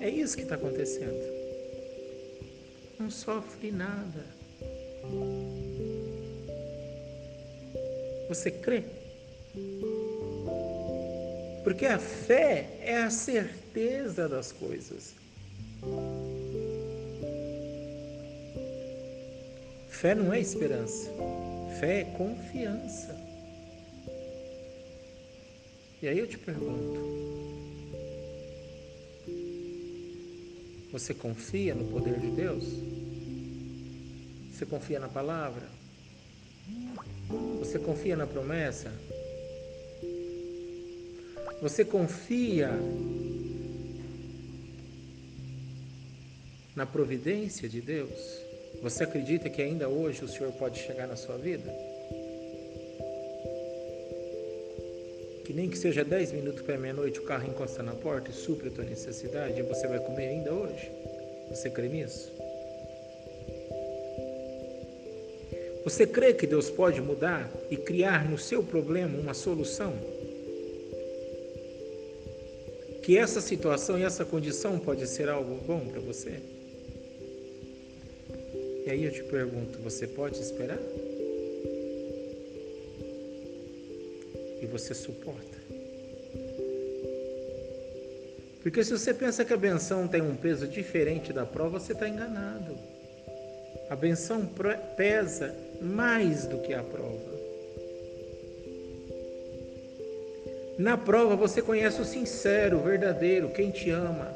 É 0.06 0.10
isso 0.10 0.38
que 0.38 0.44
está 0.44 0.54
acontecendo. 0.54 1.20
Não 3.00 3.10
sofre 3.10 3.72
nada. 3.72 4.24
Você 8.30 8.52
crê? 8.52 8.84
Porque 11.64 11.88
a 11.88 11.98
fé 11.98 12.70
é 12.84 12.98
a 12.98 13.10
certeza 13.10 14.30
das 14.30 14.52
coisas. 14.52 15.16
Fé 19.90 20.14
não 20.14 20.32
é 20.32 20.40
esperança, 20.40 21.10
fé 21.80 22.02
é 22.02 22.04
confiança. 22.16 23.20
E 26.00 26.08
aí 26.08 26.20
eu 26.20 26.28
te 26.28 26.38
pergunto: 26.38 27.45
você 30.98 31.14
confia 31.14 31.76
no 31.76 31.84
poder 31.92 32.18
de 32.18 32.32
Deus? 32.32 32.64
Você 34.50 34.66
confia 34.66 34.98
na 34.98 35.10
palavra? 35.10 35.68
Você 37.60 37.78
confia 37.78 38.16
na 38.16 38.26
promessa? 38.26 38.90
Você 41.62 41.84
confia 41.84 42.70
na 46.74 46.86
providência 46.86 47.68
de 47.68 47.82
Deus? 47.82 48.40
Você 48.82 49.04
acredita 49.04 49.50
que 49.50 49.62
ainda 49.62 49.90
hoje 49.90 50.24
o 50.24 50.30
Senhor 50.30 50.54
pode 50.54 50.80
chegar 50.80 51.08
na 51.08 51.18
sua 51.18 51.38
vida? 51.38 51.70
Nem 55.56 55.70
que 55.70 55.78
seja 55.78 56.04
10 56.04 56.34
minutos 56.34 56.62
para 56.64 56.78
meia-noite 56.78 57.18
o 57.18 57.24
carro 57.24 57.48
encosta 57.48 57.82
na 57.82 57.94
porta 57.94 58.30
e 58.30 58.34
supre 58.34 58.68
a 58.68 58.72
tua 58.72 58.84
necessidade 58.84 59.58
e 59.58 59.64
você 59.64 59.88
vai 59.88 60.00
comer 60.00 60.28
ainda 60.28 60.54
hoje? 60.54 60.92
Você 61.50 61.70
crê 61.70 61.88
nisso? 61.88 62.30
Você 65.86 66.06
crê 66.06 66.34
que 66.34 66.46
Deus 66.46 66.70
pode 66.70 67.00
mudar 67.00 67.50
e 67.72 67.78
criar 67.78 68.30
no 68.30 68.38
seu 68.38 68.62
problema 68.62 69.18
uma 69.18 69.34
solução? 69.34 69.94
Que 73.02 73.18
essa 73.18 73.40
situação 73.40 73.98
e 73.98 74.04
essa 74.04 74.26
condição 74.26 74.78
pode 74.78 75.08
ser 75.08 75.30
algo 75.30 75.56
bom 75.66 75.88
para 75.88 76.02
você? 76.02 76.42
E 78.86 78.90
aí 78.90 79.06
eu 79.06 79.12
te 79.12 79.24
pergunto, 79.24 79.80
você 79.80 80.06
pode 80.06 80.38
esperar? 80.38 80.80
Você 84.78 84.94
suporta? 84.94 85.58
Porque 88.62 88.84
se 88.84 88.92
você 88.92 89.14
pensa 89.14 89.46
que 89.46 89.54
a 89.54 89.58
benção 89.58 90.08
tem 90.08 90.22
um 90.22 90.36
peso 90.36 90.68
diferente 90.68 91.32
da 91.32 91.46
prova, 91.46 91.80
você 91.80 91.94
está 91.94 92.10
enganado. 92.10 92.76
A 93.90 93.96
benção 93.96 94.50
pesa 94.98 95.56
mais 95.80 96.46
do 96.46 96.58
que 96.60 96.74
a 96.74 96.84
prova. 96.84 97.36
Na 100.78 100.98
prova 100.98 101.36
você 101.36 101.62
conhece 101.62 102.02
o 102.02 102.06
sincero, 102.06 102.80
o 102.80 102.84
verdadeiro, 102.84 103.50
quem 103.50 103.72
te 103.72 103.92
ama. 103.92 104.34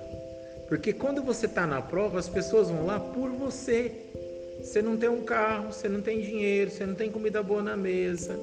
Porque 0.69 0.93
quando 0.93 1.21
você 1.21 1.47
está 1.47 1.65
na 1.65 1.81
prova, 1.81 2.19
as 2.19 2.29
pessoas 2.29 2.69
vão 2.69 2.85
lá 2.85 2.99
por 2.99 3.29
você. 3.31 3.91
Você 4.61 4.81
não 4.81 4.95
tem 4.95 5.09
um 5.09 5.23
carro, 5.23 5.73
você 5.73 5.89
não 5.89 6.01
tem 6.01 6.21
dinheiro, 6.21 6.69
você 6.69 6.85
não 6.85 6.93
tem 6.93 7.09
comida 7.09 7.41
boa 7.41 7.63
na 7.63 7.75
mesa, 7.75 8.39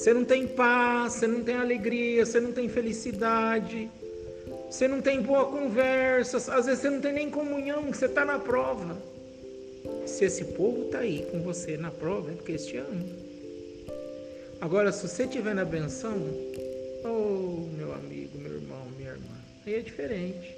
você 0.00 0.14
não 0.14 0.24
tem 0.24 0.46
paz, 0.46 1.12
você 1.12 1.26
não 1.26 1.44
tem 1.44 1.56
alegria, 1.56 2.24
você 2.24 2.40
não 2.40 2.52
tem 2.52 2.70
felicidade, 2.70 3.90
você 4.70 4.88
não 4.88 5.02
tem 5.02 5.20
boa 5.20 5.44
conversa, 5.44 6.38
às 6.38 6.64
vezes 6.64 6.80
você 6.80 6.88
não 6.88 7.02
tem 7.02 7.12
nem 7.12 7.28
comunhão, 7.28 7.82
você 7.82 8.06
está 8.06 8.24
na 8.24 8.38
prova. 8.38 8.96
Se 10.06 10.24
esse 10.24 10.42
povo 10.42 10.86
está 10.86 11.00
aí 11.00 11.26
com 11.30 11.42
você 11.42 11.76
na 11.76 11.90
prova, 11.90 12.30
é 12.30 12.34
porque 12.34 12.52
eles 12.52 12.64
te 12.64 12.78
amam. 12.78 13.04
Agora, 14.62 14.90
se 14.90 15.06
você 15.06 15.24
estiver 15.24 15.54
na 15.54 15.66
benção, 15.66 16.16
oh, 17.04 17.68
meu 17.76 17.92
amigo, 17.92 18.38
meu 18.38 18.54
irmão, 18.54 18.86
minha 18.96 19.10
irmã, 19.10 19.36
aí 19.66 19.74
é 19.74 19.80
diferente. 19.80 20.56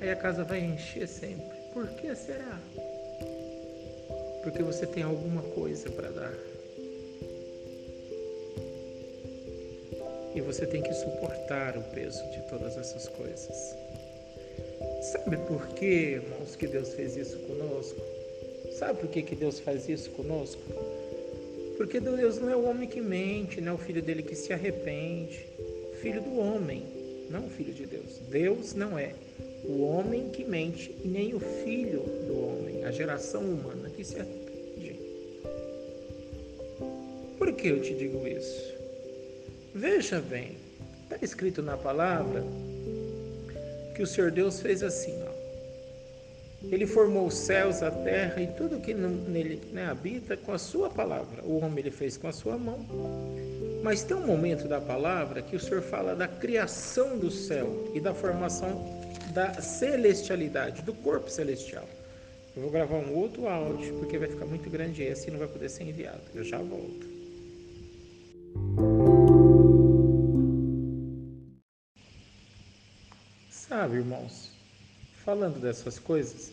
Aí 0.00 0.10
a 0.10 0.16
casa 0.16 0.42
vai 0.42 0.58
encher 0.58 1.06
sempre. 1.06 1.56
Por 1.72 1.86
que 1.90 2.12
será? 2.16 2.58
porque 4.42 4.62
você 4.62 4.86
tem 4.86 5.02
alguma 5.02 5.42
coisa 5.42 5.90
para 5.90 6.08
dar. 6.10 6.57
E 10.34 10.40
você 10.40 10.66
tem 10.66 10.82
que 10.82 10.92
suportar 10.94 11.76
o 11.76 11.82
peso 11.82 12.22
de 12.30 12.40
todas 12.48 12.76
essas 12.76 13.08
coisas. 13.08 13.76
Sabe 15.00 15.36
por 15.36 15.68
que, 15.68 15.86
irmãos, 15.86 16.56
que 16.56 16.66
Deus 16.66 16.92
fez 16.94 17.16
isso 17.16 17.38
conosco? 17.40 18.00
Sabe 18.78 19.00
por 19.00 19.08
que, 19.08 19.22
que 19.22 19.34
Deus 19.34 19.58
faz 19.60 19.88
isso 19.88 20.10
conosco? 20.10 20.60
Porque 21.76 22.00
Deus 22.00 22.38
não 22.38 22.50
é 22.50 22.56
o 22.56 22.68
homem 22.68 22.88
que 22.88 23.00
mente, 23.00 23.60
não 23.60 23.72
é 23.72 23.74
o 23.76 23.78
filho 23.78 24.02
dele 24.02 24.22
que 24.22 24.34
se 24.34 24.52
arrepende. 24.52 25.46
Filho 26.02 26.20
do 26.22 26.38
homem, 26.38 26.82
não 27.30 27.48
filho 27.48 27.72
de 27.72 27.86
Deus. 27.86 28.18
Deus 28.28 28.74
não 28.74 28.98
é 28.98 29.14
o 29.64 29.82
homem 29.82 30.28
que 30.30 30.44
mente 30.44 30.94
e 31.04 31.08
nem 31.08 31.34
o 31.34 31.40
filho 31.40 32.00
do 32.26 32.40
homem, 32.40 32.84
a 32.84 32.90
geração 32.90 33.42
humana 33.42 33.90
que 33.90 34.04
se 34.04 34.18
arrepende. 34.18 35.00
Por 37.36 37.52
que 37.52 37.68
eu 37.68 37.82
te 37.82 37.94
digo 37.94 38.26
isso? 38.26 38.77
Veja 39.78 40.20
bem, 40.20 40.56
está 41.04 41.24
escrito 41.24 41.62
na 41.62 41.76
palavra 41.76 42.42
que 43.94 44.02
o 44.02 44.06
Senhor 44.08 44.32
Deus 44.32 44.60
fez 44.60 44.82
assim, 44.82 45.14
ó. 45.22 45.30
Ele 46.64 46.84
formou 46.84 47.28
os 47.28 47.34
céus, 47.34 47.80
a 47.80 47.88
terra 47.88 48.42
e 48.42 48.48
tudo 48.48 48.80
que 48.80 48.92
nele 48.92 49.62
né, 49.72 49.86
habita 49.86 50.36
com 50.36 50.52
a 50.52 50.58
sua 50.58 50.90
palavra. 50.90 51.44
O 51.44 51.60
homem 51.60 51.78
ele 51.78 51.92
fez 51.92 52.16
com 52.16 52.26
a 52.26 52.32
sua 52.32 52.58
mão. 52.58 52.84
Mas 53.80 54.02
tem 54.02 54.16
um 54.16 54.26
momento 54.26 54.66
da 54.66 54.80
palavra 54.80 55.42
que 55.42 55.54
o 55.54 55.60
Senhor 55.60 55.82
fala 55.82 56.16
da 56.16 56.26
criação 56.26 57.16
do 57.16 57.30
céu 57.30 57.92
e 57.94 58.00
da 58.00 58.12
formação 58.12 58.84
da 59.32 59.62
celestialidade, 59.62 60.82
do 60.82 60.92
corpo 60.92 61.30
celestial. 61.30 61.88
Eu 62.56 62.62
vou 62.62 62.70
gravar 62.72 62.96
um 62.96 63.14
outro 63.14 63.46
áudio, 63.46 63.94
porque 64.00 64.18
vai 64.18 64.26
ficar 64.26 64.44
muito 64.44 64.68
grande 64.68 65.04
esse 65.04 65.28
e 65.28 65.30
não 65.30 65.38
vai 65.38 65.46
poder 65.46 65.68
ser 65.68 65.84
enviado. 65.84 66.22
Eu 66.34 66.42
já 66.42 66.58
volto. 66.58 67.06
Sabe, 73.78 73.98
irmãos, 73.98 74.50
falando 75.24 75.60
dessas 75.60 76.00
coisas, 76.00 76.52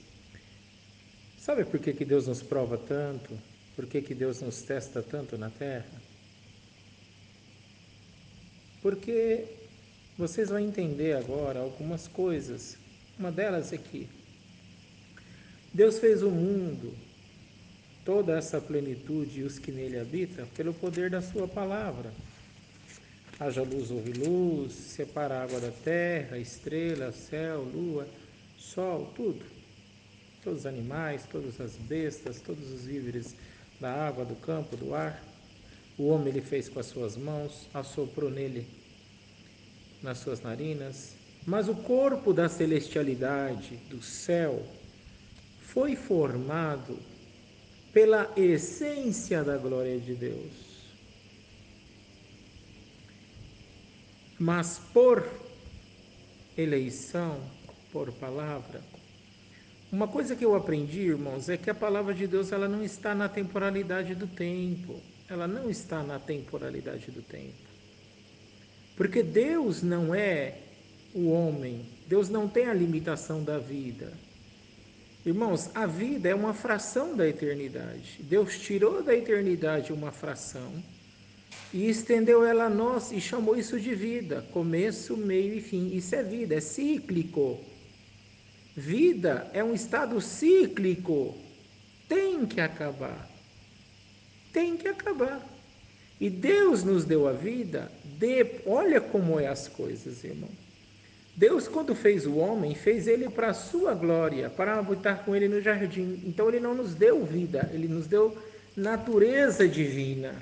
sabe 1.39 1.65
por 1.65 1.79
que, 1.79 1.91
que 1.91 2.05
Deus 2.05 2.27
nos 2.27 2.43
prova 2.43 2.77
tanto? 2.77 3.35
Por 3.75 3.87
que, 3.87 3.99
que 3.99 4.13
Deus 4.13 4.41
nos 4.41 4.61
testa 4.61 5.01
tanto 5.01 5.35
na 5.35 5.49
terra? 5.49 5.89
Porque 8.79 9.43
vocês 10.15 10.49
vão 10.49 10.59
entender 10.59 11.13
agora 11.13 11.61
algumas 11.61 12.07
coisas. 12.07 12.77
Uma 13.17 13.31
delas 13.31 13.73
é 13.73 13.77
que 13.79 14.07
Deus 15.73 15.97
fez 15.97 16.21
o 16.21 16.29
mundo, 16.29 16.93
toda 18.05 18.37
essa 18.37 18.61
plenitude 18.61 19.39
e 19.39 19.43
os 19.43 19.57
que 19.57 19.71
nele 19.71 19.97
habitam, 19.97 20.45
pelo 20.49 20.75
poder 20.75 21.09
da 21.09 21.23
Sua 21.23 21.47
palavra. 21.47 22.13
Haja 23.37 23.63
luz, 23.63 23.91
houve 23.91 24.13
luz, 24.13 24.71
separa 24.71 25.35
a 25.35 25.43
água 25.43 25.59
da 25.59 25.71
terra, 25.83 26.37
estrela, 26.37 27.11
céu, 27.11 27.63
lua, 27.63 28.07
sol, 28.55 29.11
tudo. 29.13 29.45
Todos 30.41 30.59
os 30.61 30.65
animais, 30.65 31.25
todas 31.29 31.59
as 31.59 31.75
bestas, 31.75 32.39
todos 32.39 32.71
os 32.71 32.85
víveres 32.85 33.35
da 33.79 33.91
água, 33.91 34.23
do 34.23 34.35
campo, 34.35 34.77
do 34.77 34.95
ar. 34.95 35.21
O 35.97 36.07
homem 36.07 36.29
ele 36.29 36.41
fez 36.41 36.69
com 36.69 36.79
as 36.79 36.85
suas 36.85 37.17
mãos, 37.17 37.69
assoprou 37.73 38.31
nele 38.31 38.65
nas 40.01 40.19
suas 40.19 40.41
narinas, 40.41 41.17
mas 41.45 41.67
o 41.67 41.75
corpo 41.75 42.31
da 42.31 42.47
celestialidade, 42.47 43.75
do 43.89 44.01
céu, 44.01 44.65
foi 45.59 45.95
formado 45.95 46.97
pela 47.91 48.31
essência 48.37 49.43
da 49.43 49.57
glória 49.57 49.99
de 49.99 50.15
Deus. 50.15 50.64
Mas 54.37 54.79
por 54.93 55.27
eleição, 56.57 57.39
por 57.91 58.11
palavra, 58.13 58.81
uma 59.91 60.07
coisa 60.07 60.35
que 60.35 60.43
eu 60.43 60.55
aprendi, 60.55 61.01
irmãos, 61.01 61.47
é 61.47 61.55
que 61.55 61.69
a 61.69 61.75
palavra 61.75 62.13
de 62.13 62.27
Deus 62.27 62.51
ela 62.51 62.67
não 62.67 62.83
está 62.83 63.15
na 63.15 63.29
temporalidade 63.29 64.13
do 64.13 64.27
tempo. 64.27 64.99
Ela 65.29 65.47
não 65.47 65.69
está 65.69 66.03
na 66.03 66.19
temporalidade 66.19 67.09
do 67.11 67.21
tempo. 67.21 67.53
Porque 68.97 69.23
Deus 69.23 69.81
não 69.81 70.13
é 70.13 70.59
o 71.13 71.29
homem, 71.29 71.85
Deus 72.07 72.29
não 72.29 72.47
tem 72.47 72.65
a 72.67 72.73
limitação 72.73 73.43
da 73.43 73.57
vida. 73.57 74.11
Irmãos, 75.25 75.71
a 75.73 75.85
vida 75.85 76.29
é 76.29 76.35
uma 76.35 76.53
fração 76.53 77.15
da 77.15 77.27
eternidade. 77.27 78.19
Deus 78.19 78.59
tirou 78.59 79.01
da 79.01 79.15
eternidade 79.15 79.93
uma 79.93 80.11
fração 80.11 80.71
e 81.75 81.89
estendeu 81.89 82.45
ela 82.45 82.67
a 82.67 82.69
nós 82.69 83.11
e 83.11 83.19
chamou 83.19 83.57
isso 83.57 83.77
de 83.77 83.93
vida, 83.93 84.45
começo, 84.53 85.17
meio 85.17 85.55
e 85.55 85.59
fim. 85.59 85.93
Isso 85.93 86.15
é 86.15 86.23
vida, 86.23 86.55
é 86.55 86.61
cíclico. 86.61 87.59
Vida 88.73 89.51
é 89.51 89.61
um 89.61 89.73
estado 89.73 90.21
cíclico. 90.21 91.35
Tem 92.07 92.45
que 92.45 92.61
acabar. 92.61 93.29
Tem 94.53 94.77
que 94.77 94.87
acabar. 94.87 95.45
E 96.17 96.29
Deus 96.29 96.81
nos 96.81 97.03
deu 97.03 97.27
a 97.27 97.33
vida, 97.33 97.91
de... 98.05 98.61
olha 98.65 99.01
como 99.01 99.37
é 99.37 99.47
as 99.47 99.67
coisas, 99.67 100.23
irmão. 100.23 100.49
Deus, 101.35 101.67
quando 101.67 101.93
fez 101.93 102.25
o 102.25 102.37
homem, 102.37 102.73
fez 102.73 103.05
ele 103.05 103.27
para 103.27 103.49
a 103.49 103.53
sua 103.53 103.93
glória, 103.93 104.49
para 104.49 104.79
habitar 104.79 105.25
com 105.25 105.35
ele 105.35 105.49
no 105.49 105.59
jardim. 105.59 106.23
Então, 106.25 106.47
ele 106.47 106.61
não 106.61 106.73
nos 106.73 106.95
deu 106.95 107.25
vida, 107.25 107.69
ele 107.73 107.89
nos 107.89 108.07
deu 108.07 108.33
natureza 108.77 109.67
divina. 109.67 110.41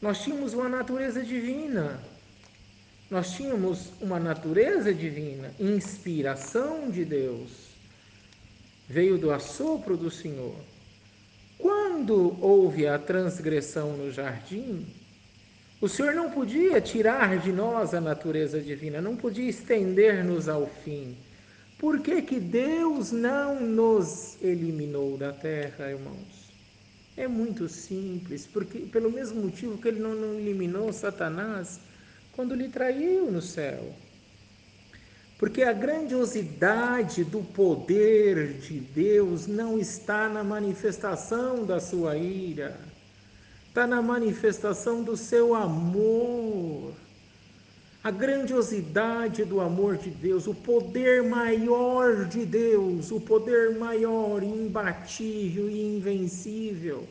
Nós 0.00 0.22
tínhamos 0.22 0.54
uma 0.54 0.68
natureza 0.68 1.22
divina. 1.22 2.00
Nós 3.10 3.32
tínhamos 3.32 3.92
uma 4.00 4.20
natureza 4.20 4.94
divina, 4.94 5.52
inspiração 5.58 6.90
de 6.90 7.04
Deus. 7.04 7.50
Veio 8.88 9.18
do 9.18 9.30
assopro 9.30 9.96
do 9.96 10.10
Senhor. 10.10 10.54
Quando 11.58 12.36
houve 12.40 12.86
a 12.86 12.98
transgressão 12.98 13.96
no 13.96 14.10
jardim, 14.12 14.86
o 15.80 15.88
Senhor 15.88 16.14
não 16.14 16.30
podia 16.30 16.80
tirar 16.80 17.38
de 17.38 17.52
nós 17.52 17.92
a 17.94 18.00
natureza 18.00 18.60
divina, 18.60 19.00
não 19.00 19.16
podia 19.16 19.48
estender-nos 19.48 20.48
ao 20.48 20.66
fim. 20.66 21.16
Por 21.78 22.00
que, 22.00 22.22
que 22.22 22.38
Deus 22.38 23.10
não 23.10 23.60
nos 23.60 24.36
eliminou 24.40 25.16
da 25.16 25.32
terra, 25.32 25.90
irmãos? 25.90 26.39
É 27.20 27.28
muito 27.28 27.68
simples, 27.68 28.46
porque 28.46 28.78
pelo 28.78 29.12
mesmo 29.12 29.42
motivo 29.42 29.76
que 29.76 29.88
ele 29.88 30.00
não, 30.00 30.14
não 30.14 30.40
eliminou 30.40 30.90
Satanás 30.90 31.78
quando 32.32 32.54
lhe 32.54 32.66
traiu 32.66 33.30
no 33.30 33.42
céu. 33.42 33.94
Porque 35.38 35.62
a 35.62 35.74
grandiosidade 35.74 37.22
do 37.22 37.42
poder 37.42 38.54
de 38.54 38.80
Deus 38.80 39.46
não 39.46 39.78
está 39.78 40.30
na 40.30 40.42
manifestação 40.42 41.66
da 41.66 41.78
sua 41.78 42.16
ira, 42.16 42.80
está 43.68 43.86
na 43.86 44.00
manifestação 44.00 45.02
do 45.04 45.14
seu 45.14 45.54
amor. 45.54 46.94
A 48.02 48.10
grandiosidade 48.10 49.44
do 49.44 49.60
amor 49.60 49.98
de 49.98 50.08
Deus, 50.08 50.46
o 50.46 50.54
poder 50.54 51.22
maior 51.22 52.24
de 52.24 52.46
Deus, 52.46 53.10
o 53.10 53.20
poder 53.20 53.78
maior, 53.78 54.42
imbatível 54.42 55.68
e 55.68 55.98
invencível, 55.98 57.06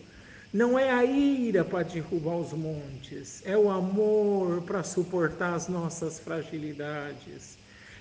não 0.52 0.80
é 0.80 0.89
a 0.89 1.06
ira 1.06 1.63
para 1.63 1.84
derrubar 1.84 2.38
os 2.38 2.54
montes, 2.54 3.43
é 3.45 3.56
o 3.56 3.69
amor 3.69 4.63
para 4.63 4.82
suportar 4.82 5.54
as 5.54 5.67
nossas 5.67 6.17
fragilidades, 6.17 7.56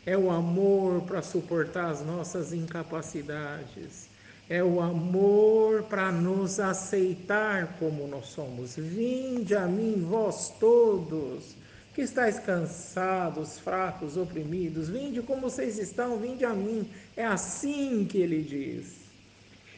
é 0.06 0.16
o 0.16 0.30
amor 0.30 1.02
para 1.02 1.20
suportar 1.20 1.90
as 1.90 2.02
nossas 2.02 2.54
incapacidades, 2.54 4.08
é 4.48 4.64
o 4.64 4.80
amor 4.80 5.82
para 5.82 6.10
nos 6.10 6.58
aceitar 6.58 7.76
como 7.78 8.08
nós 8.08 8.28
somos. 8.28 8.76
Vinde 8.76 9.54
a 9.54 9.66
mim, 9.66 10.06
vós 10.08 10.54
todos 10.58 11.57
que 11.98 12.02
estáis 12.02 12.38
cansados, 12.38 13.58
fracos, 13.58 14.16
oprimidos, 14.16 14.88
vinde 14.88 15.20
como 15.20 15.50
vocês 15.50 15.80
estão, 15.80 16.16
vinde 16.16 16.44
a 16.44 16.50
mim. 16.50 16.88
É 17.16 17.24
assim 17.24 18.06
que 18.08 18.18
ele 18.18 18.40
diz. 18.40 18.98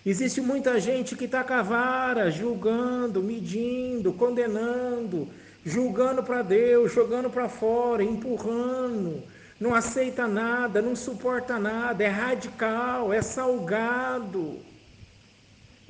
Existe 0.04 0.38
muita 0.38 0.78
gente 0.78 1.16
que 1.16 1.24
está 1.24 1.42
com 1.42 1.54
a 1.54 1.62
vara, 1.62 2.30
julgando, 2.30 3.22
medindo, 3.22 4.12
condenando, 4.12 5.28
julgando 5.64 6.22
para 6.22 6.42
Deus, 6.42 6.92
jogando 6.92 7.30
para 7.30 7.48
fora, 7.48 8.04
empurrando, 8.04 9.22
não 9.58 9.74
aceita 9.74 10.28
nada, 10.28 10.82
não 10.82 10.94
suporta 10.94 11.58
nada, 11.58 12.04
é 12.04 12.08
radical, 12.08 13.14
é 13.14 13.22
salgado 13.22 14.58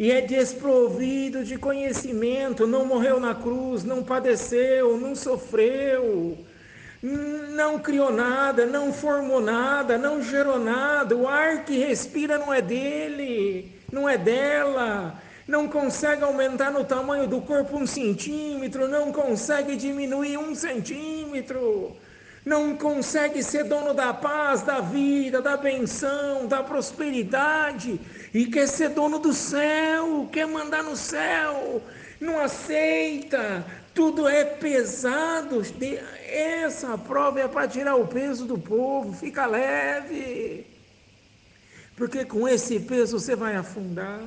e 0.00 0.10
é 0.10 0.22
desprovido 0.22 1.44
de 1.44 1.58
conhecimento, 1.58 2.66
não 2.66 2.86
morreu 2.86 3.20
na 3.20 3.34
cruz, 3.34 3.84
não 3.84 4.02
padeceu, 4.02 4.96
não 4.96 5.14
sofreu, 5.14 6.38
não 7.02 7.78
criou 7.78 8.10
nada, 8.10 8.64
não 8.64 8.94
formou 8.94 9.42
nada, 9.42 9.98
não 9.98 10.22
gerou 10.22 10.58
nada, 10.58 11.14
o 11.14 11.28
ar 11.28 11.66
que 11.66 11.76
respira 11.76 12.38
não 12.38 12.50
é 12.50 12.62
dele, 12.62 13.78
não 13.92 14.08
é 14.08 14.16
dela, 14.16 15.20
não 15.46 15.68
consegue 15.68 16.24
aumentar 16.24 16.70
no 16.70 16.82
tamanho 16.82 17.28
do 17.28 17.42
corpo 17.42 17.76
um 17.76 17.86
centímetro, 17.86 18.88
não 18.88 19.12
consegue 19.12 19.76
diminuir 19.76 20.38
um 20.38 20.54
centímetro 20.54 21.94
não 22.44 22.74
consegue 22.76 23.42
ser 23.42 23.64
dono 23.64 23.92
da 23.92 24.14
paz, 24.14 24.62
da 24.62 24.80
vida, 24.80 25.42
da 25.42 25.56
benção, 25.56 26.46
da 26.46 26.62
prosperidade 26.62 28.00
e 28.32 28.46
quer 28.46 28.66
ser 28.66 28.90
dono 28.90 29.18
do 29.18 29.32
céu, 29.32 30.28
quer 30.32 30.46
mandar 30.46 30.82
no 30.82 30.96
céu, 30.96 31.82
não 32.20 32.38
aceita, 32.38 33.64
tudo 33.94 34.26
é 34.26 34.44
pesado. 34.44 35.62
Essa 36.26 36.96
prova 36.96 37.40
é 37.40 37.48
para 37.48 37.68
tirar 37.68 37.96
o 37.96 38.06
peso 38.06 38.46
do 38.46 38.58
povo, 38.58 39.12
fica 39.12 39.46
leve, 39.46 40.66
porque 41.96 42.24
com 42.24 42.48
esse 42.48 42.80
peso 42.80 43.18
você 43.18 43.36
vai 43.36 43.56
afundar. 43.56 44.22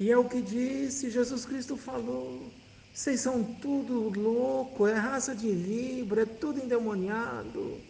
E 0.00 0.10
é 0.10 0.16
o 0.16 0.24
que 0.24 0.40
disse, 0.40 1.10
Jesus 1.10 1.44
Cristo 1.44 1.76
falou. 1.76 2.50
Vocês 2.94 3.22
são 3.22 3.42
tudo 3.42 4.08
louco, 4.16 4.86
é 4.86 4.94
raça 4.94 5.34
de 5.34 5.50
vibra, 5.50 6.22
é 6.22 6.26
tudo 6.26 6.60
endemoniado. 6.60 7.80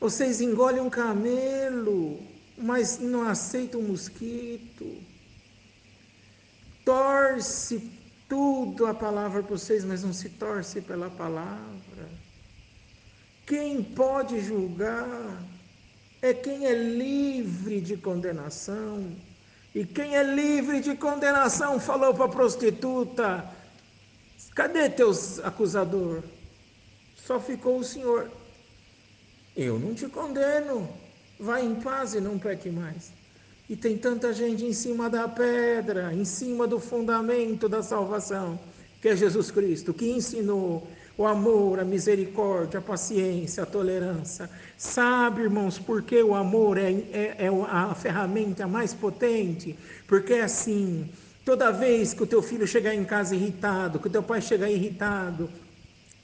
Vocês 0.00 0.40
engolem 0.40 0.80
um 0.80 0.88
camelo, 0.88 2.18
mas 2.56 2.98
não 2.98 3.28
aceitam 3.28 3.80
um 3.80 3.88
mosquito. 3.88 4.96
Torce 6.86 7.92
tudo 8.26 8.86
a 8.86 8.94
palavra 8.94 9.42
para 9.42 9.56
vocês, 9.56 9.84
mas 9.84 10.02
não 10.02 10.14
se 10.14 10.30
torce 10.30 10.80
pela 10.80 11.10
palavra. 11.10 12.08
Quem 13.44 13.82
pode 13.82 14.40
julgar 14.40 15.42
é 16.22 16.32
quem 16.32 16.64
é 16.64 16.72
livre 16.72 17.82
de 17.82 17.94
condenação. 17.98 19.12
E 19.74 19.84
quem 19.84 20.16
é 20.16 20.22
livre 20.22 20.80
de 20.80 20.96
condenação 20.96 21.78
falou 21.78 22.14
para 22.14 22.24
a 22.24 22.30
prostituta: 22.30 23.57
Cadê 24.58 24.90
teus 24.90 25.38
acusador? 25.38 26.20
Só 27.14 27.38
ficou 27.38 27.78
o 27.78 27.84
Senhor. 27.84 28.28
Eu 29.56 29.78
não 29.78 29.94
te 29.94 30.08
condeno. 30.08 30.88
Vai 31.38 31.64
em 31.64 31.76
paz 31.76 32.14
e 32.14 32.20
não 32.20 32.40
peque 32.40 32.68
mais. 32.68 33.12
E 33.70 33.76
tem 33.76 33.96
tanta 33.96 34.32
gente 34.32 34.64
em 34.64 34.72
cima 34.72 35.08
da 35.08 35.28
pedra, 35.28 36.12
em 36.12 36.24
cima 36.24 36.66
do 36.66 36.80
fundamento 36.80 37.68
da 37.68 37.84
salvação, 37.84 38.58
que 39.00 39.10
é 39.10 39.14
Jesus 39.14 39.52
Cristo, 39.52 39.94
que 39.94 40.10
ensinou 40.10 40.88
o 41.16 41.24
amor, 41.24 41.78
a 41.78 41.84
misericórdia, 41.84 42.80
a 42.80 42.82
paciência, 42.82 43.62
a 43.62 43.66
tolerância. 43.66 44.50
Sabe, 44.76 45.42
irmãos, 45.42 45.78
por 45.78 46.02
que 46.02 46.20
o 46.20 46.34
amor 46.34 46.78
é, 46.78 46.90
é, 47.12 47.36
é 47.38 47.48
a 47.48 47.94
ferramenta 47.94 48.66
mais 48.66 48.92
potente? 48.92 49.78
Porque 50.08 50.32
é 50.32 50.42
assim 50.42 51.08
Toda 51.48 51.70
vez 51.70 52.12
que 52.12 52.22
o 52.22 52.26
teu 52.26 52.42
filho 52.42 52.66
chegar 52.66 52.94
em 52.94 53.06
casa 53.06 53.34
irritado, 53.34 53.98
que 53.98 54.06
o 54.06 54.10
teu 54.10 54.22
pai 54.22 54.38
chegar 54.38 54.70
irritado, 54.70 55.48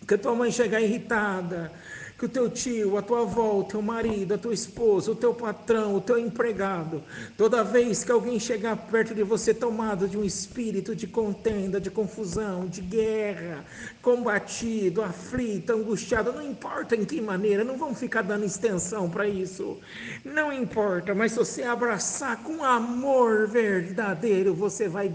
que 0.07 0.13
a 0.13 0.19
tua 0.19 0.35
mãe 0.35 0.53
chegar 0.53 0.83
irritada, 0.83 1.73
que 2.19 2.27
o 2.27 2.29
teu 2.29 2.49
tio, 2.49 2.97
a 2.97 3.03
tua 3.03 3.23
avó, 3.23 3.59
o 3.59 3.65
teu 3.65 3.83
marido, 3.83 4.35
a 4.35 4.39
tua 4.39 4.55
esposa, 4.55 5.11
o 5.11 5.17
teu 5.17 5.35
patrão, 5.35 5.97
o 5.97 6.01
teu 6.01 6.17
empregado, 6.17 7.03
toda 7.37 7.65
vez 7.65 8.05
que 8.05 8.13
alguém 8.13 8.39
chegar 8.39 8.77
perto 8.77 9.15
de 9.15 9.25
você 9.25 9.53
tomado 9.53 10.07
de 10.07 10.17
um 10.17 10.25
espírito 10.25 10.95
de 10.95 11.09
contenda, 11.09 11.81
de 11.81 11.91
confusão, 11.91 12.67
de 12.67 12.81
guerra, 12.81 13.65
combatido, 14.01 15.03
aflito, 15.03 15.73
angustiado, 15.73 16.33
não 16.33 16.43
importa 16.43 16.95
em 16.95 17.05
que 17.05 17.21
maneira, 17.21 17.65
não 17.65 17.77
vamos 17.77 17.99
ficar 17.99 18.23
dando 18.23 18.45
extensão 18.45 19.11
para 19.11 19.27
isso, 19.27 19.79
não 20.25 20.53
importa, 20.53 21.15
mas 21.15 21.33
se 21.33 21.39
você 21.39 21.63
abraçar 21.65 22.43
com 22.45 22.63
amor 22.63 23.49
verdadeiro, 23.49 24.55
você 24.55 24.89
vai, 24.89 25.13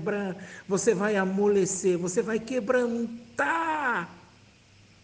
você 0.67 0.93
vai 0.93 1.15
amolecer, 1.15 1.97
você 1.97 2.21
vai 2.21 2.39
quebrantar 2.39 4.18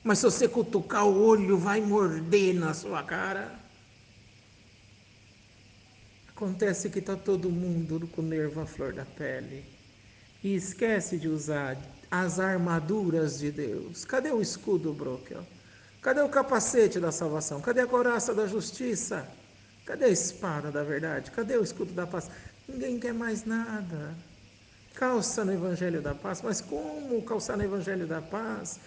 mas 0.05 0.19
se 0.19 0.25
você 0.25 0.47
cutucar 0.47 1.03
o 1.03 1.19
olho, 1.19 1.57
vai 1.57 1.81
morder 1.81 2.53
na 2.53 2.75
sua 2.75 3.01
cara. 3.01 3.59
Acontece 6.29 6.91
que 6.91 6.99
está 6.99 7.15
todo 7.15 7.49
mundo 7.49 8.07
com 8.09 8.21
o 8.21 8.25
nervo 8.25 8.61
à 8.61 8.67
flor 8.67 8.93
da 8.93 9.03
pele 9.03 9.65
e 10.43 10.53
esquece 10.53 11.17
de 11.17 11.27
usar 11.27 11.75
as 12.11 12.39
armaduras 12.39 13.39
de 13.39 13.51
Deus. 13.51 14.05
Cadê 14.05 14.29
o 14.29 14.39
escudo, 14.39 14.93
Brokel? 14.93 15.43
Cadê 16.03 16.21
o 16.21 16.29
capacete 16.29 16.99
da 16.99 17.11
salvação? 17.11 17.59
Cadê 17.59 17.81
a 17.81 17.87
coraça 17.87 18.31
da 18.31 18.45
justiça? 18.45 19.27
Cadê 19.87 20.05
a 20.05 20.09
espada 20.09 20.71
da 20.71 20.83
verdade? 20.83 21.31
Cadê 21.31 21.57
o 21.57 21.63
escudo 21.63 21.93
da 21.93 22.05
paz? 22.05 22.29
Ninguém 22.67 22.99
quer 22.99 23.13
mais 23.13 23.43
nada. 23.43 24.15
Calça 24.93 25.43
no 25.43 25.51
Evangelho 25.51 25.99
da 25.99 26.13
Paz, 26.13 26.43
mas 26.43 26.61
como 26.61 27.23
calçar 27.23 27.57
no 27.57 27.63
Evangelho 27.63 28.05
da 28.05 28.21
Paz? 28.21 28.79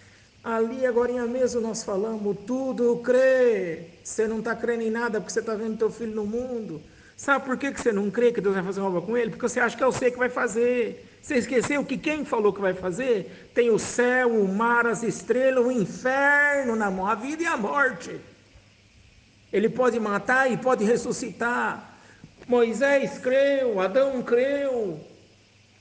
Ali 0.43 0.87
agora 0.87 1.27
mesmo 1.27 1.61
nós 1.61 1.83
falamos, 1.83 2.37
tudo 2.47 2.97
crê. 2.99 3.85
Você 4.03 4.27
não 4.27 4.39
está 4.39 4.55
crendo 4.55 4.83
em 4.83 4.91
nada 4.91 5.21
porque 5.21 5.33
você 5.33 5.41
está 5.41 5.55
vendo 5.55 5.79
teu 5.79 5.91
filho 5.91 6.15
no 6.15 6.25
mundo. 6.25 6.81
Sabe 7.17 7.45
por 7.45 7.57
que 7.57 7.73
você 7.73 7.91
não 7.91 8.11
crê 8.11 8.33
que 8.33 8.41
Deus 8.41 8.55
vai 8.55 8.65
fazer 8.65 8.81
uma 8.81 8.91
obra 8.91 9.01
com 9.01 9.17
ele? 9.17 9.31
Porque 9.31 9.49
você 9.49 9.59
acha 9.59 9.77
que 9.77 9.83
é 9.83 9.87
você 9.87 10.11
que 10.11 10.17
vai 10.17 10.29
fazer. 10.29 11.19
Você 11.21 11.35
esqueceu 11.35 11.85
que 11.85 11.99
quem 11.99 12.25
falou 12.25 12.53
que 12.53 12.61
vai 12.61 12.75
fazer 12.75 13.51
tem 13.53 13.71
o 13.71 13.79
céu, 13.79 14.41
o 14.41 14.49
mar, 14.49 14.87
as 14.87 15.03
estrelas, 15.03 15.67
o 15.67 15.73
inferno 15.73 16.77
na 16.77 16.91
mão, 16.91 17.07
a 17.07 17.17
vida 17.17 17.43
e 17.43 17.47
a 17.47 17.57
morte. 17.57 18.19
Ele 19.53 19.69
pode 19.69 19.99
matar 19.99 20.51
e 20.51 20.57
pode 20.57 20.85
ressuscitar. 20.85 21.99
Moisés 22.47 23.19
creu, 23.19 23.81
Adão 23.81 24.23
creu, 24.23 25.01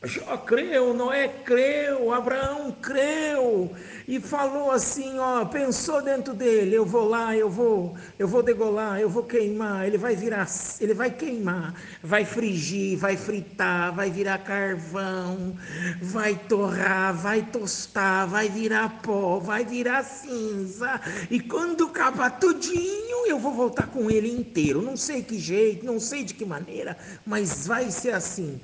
Jó 0.03 0.37
creu, 0.37 0.93
Noé 0.93 1.27
creu, 1.43 2.13
Abraão 2.13 2.71
creu 2.71 3.75
e 4.07 4.19
falou 4.19 4.69
assim, 4.69 5.17
ó, 5.17 5.43
pensou 5.43 6.03
dentro 6.03 6.35
dele, 6.35 6.75
eu 6.75 6.85
vou 6.85 7.09
lá, 7.09 7.35
eu 7.35 7.49
vou, 7.49 7.97
eu 8.19 8.27
vou 8.27 8.43
degolar, 8.43 8.99
eu 8.99 9.09
vou 9.09 9.23
queimar, 9.23 9.87
ele 9.87 9.97
vai 9.97 10.15
virar, 10.15 10.47
ele 10.79 10.93
vai 10.93 11.09
queimar, 11.09 11.73
vai 12.03 12.23
frigir, 12.25 12.95
vai 12.95 13.17
fritar, 13.17 13.91
vai 13.91 14.11
virar 14.11 14.37
carvão, 14.37 15.57
vai 15.99 16.35
torrar, 16.35 17.15
vai 17.15 17.41
tostar, 17.41 18.27
vai 18.27 18.49
virar 18.49 19.01
pó, 19.01 19.39
vai 19.39 19.65
virar 19.65 20.03
cinza, 20.03 21.01
e 21.29 21.39
quando 21.39 21.85
acabar 21.85 22.39
tudinho, 22.39 23.25
eu 23.25 23.39
vou 23.39 23.51
voltar 23.51 23.87
com 23.87 24.11
ele 24.11 24.29
inteiro, 24.29 24.79
não 24.79 24.95
sei 24.95 25.23
que 25.23 25.39
jeito, 25.39 25.83
não 25.83 25.99
sei 25.99 26.23
de 26.23 26.35
que 26.35 26.45
maneira, 26.45 26.95
mas 27.25 27.65
vai 27.65 27.89
ser 27.89 28.11
assim. 28.11 28.61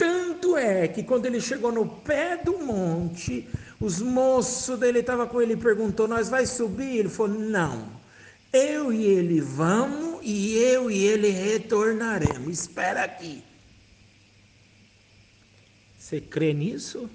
Tanto 0.00 0.56
é 0.56 0.88
que 0.88 1.02
quando 1.02 1.26
ele 1.26 1.42
chegou 1.42 1.70
no 1.70 1.86
pé 1.86 2.38
do 2.38 2.58
monte, 2.58 3.46
os 3.78 4.00
moços 4.00 4.78
dele 4.78 5.00
estavam 5.00 5.28
com 5.28 5.42
ele 5.42 5.52
e 5.52 5.56
perguntou: 5.58 6.08
Nós 6.08 6.30
vai 6.30 6.46
subir? 6.46 6.96
Ele 6.96 7.10
falou: 7.10 7.38
Não. 7.38 8.00
Eu 8.50 8.90
e 8.90 9.04
ele 9.04 9.42
vamos 9.42 10.20
e 10.22 10.56
eu 10.56 10.90
e 10.90 11.04
ele 11.04 11.28
retornaremos. 11.28 12.60
Espera 12.60 13.04
aqui. 13.04 13.44
Você 15.98 16.18
crê 16.18 16.54
nisso? 16.54 17.10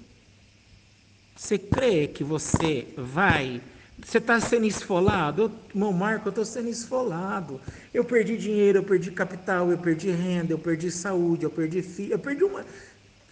Você 1.34 1.58
crê 1.58 2.06
que 2.06 2.22
você 2.22 2.86
vai 2.96 3.60
você 4.06 4.18
está 4.18 4.38
sendo 4.38 4.66
esfolado? 4.66 5.50
Irmão 5.70 5.92
Marco, 5.92 6.28
eu 6.28 6.30
estou 6.30 6.44
sendo 6.44 6.68
esfolado. 6.68 7.60
Eu 7.92 8.04
perdi 8.04 8.36
dinheiro, 8.36 8.78
eu 8.78 8.84
perdi 8.84 9.10
capital, 9.10 9.72
eu 9.72 9.78
perdi 9.78 10.12
renda, 10.12 10.52
eu 10.52 10.58
perdi 10.60 10.92
saúde, 10.92 11.42
eu 11.42 11.50
perdi 11.50 11.82
filho, 11.82 12.12
eu 12.12 12.18
perdi 12.18 12.44
uma. 12.44 12.64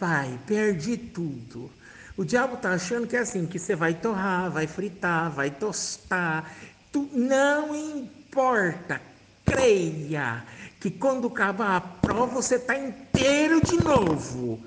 Pai, 0.00 0.36
perdi 0.48 0.96
tudo. 0.96 1.70
O 2.16 2.24
diabo 2.24 2.54
está 2.54 2.72
achando 2.72 3.06
que 3.06 3.14
é 3.14 3.20
assim, 3.20 3.46
que 3.46 3.56
você 3.56 3.76
vai 3.76 3.94
torrar, 3.94 4.50
vai 4.50 4.66
fritar, 4.66 5.30
vai 5.30 5.48
tostar. 5.48 6.52
Tu, 6.90 7.08
não 7.12 7.72
importa. 7.72 9.00
Creia 9.44 10.44
que 10.80 10.90
quando 10.90 11.28
acabar 11.28 11.76
a 11.76 11.80
prova 11.80 12.34
você 12.34 12.56
está 12.56 12.76
inteiro 12.76 13.60
de 13.60 13.76
novo. 13.76 14.60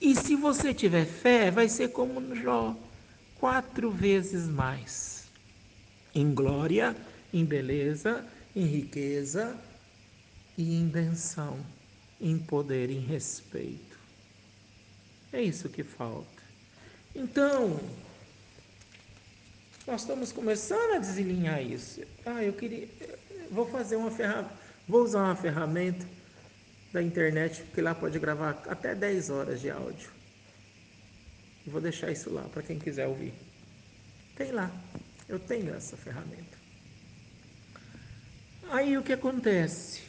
E 0.00 0.12
se 0.16 0.34
você 0.34 0.74
tiver 0.74 1.06
fé, 1.06 1.52
vai 1.52 1.68
ser 1.68 1.90
como 1.90 2.34
Jó, 2.34 2.74
quatro 3.38 3.92
vezes 3.92 4.48
mais 4.48 5.15
em 6.16 6.34
glória, 6.34 6.96
em 7.32 7.44
beleza, 7.44 8.24
em 8.54 8.64
riqueza 8.64 9.54
e 10.56 10.80
em 10.80 10.88
benção, 10.88 11.58
em 12.18 12.38
poder, 12.38 12.90
em 12.90 13.00
respeito. 13.00 13.98
É 15.30 15.42
isso 15.42 15.68
que 15.68 15.84
falta. 15.84 16.42
Então, 17.14 17.78
nós 19.86 20.00
estamos 20.00 20.32
começando 20.32 20.94
a 20.94 20.98
desalinhar 20.98 21.62
isso. 21.62 22.00
Ah, 22.24 22.42
eu 22.42 22.54
queria. 22.54 22.88
Vou 23.50 23.66
fazer 23.66 23.96
uma 23.96 24.10
ferramenta. 24.10 24.54
Vou 24.88 25.02
usar 25.02 25.22
uma 25.22 25.36
ferramenta 25.36 26.06
da 26.94 27.02
internet, 27.02 27.62
porque 27.64 27.82
lá 27.82 27.94
pode 27.94 28.18
gravar 28.18 28.62
até 28.68 28.94
10 28.94 29.28
horas 29.28 29.60
de 29.60 29.68
áudio. 29.70 30.08
Vou 31.66 31.80
deixar 31.80 32.10
isso 32.10 32.32
lá 32.32 32.42
para 32.44 32.62
quem 32.62 32.78
quiser 32.78 33.06
ouvir. 33.06 33.34
Tem 34.34 34.50
lá. 34.50 34.70
Eu 35.28 35.38
tenho 35.38 35.74
essa 35.74 35.96
ferramenta. 35.96 36.56
Aí 38.70 38.96
o 38.96 39.02
que 39.02 39.12
acontece? 39.12 40.02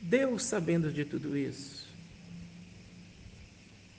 Deus, 0.00 0.44
sabendo 0.44 0.90
de 0.92 1.04
tudo 1.04 1.36
isso, 1.36 1.86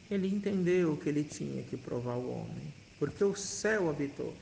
ele 0.10 0.28
entendeu 0.28 0.98
que 0.98 1.08
ele 1.08 1.24
tinha 1.24 1.64
que 1.64 1.78
provar 1.78 2.16
o 2.16 2.32
homem, 2.32 2.74
porque 3.00 3.24
o 3.24 3.36
céu 3.36 3.90
habitou. 3.90 4.36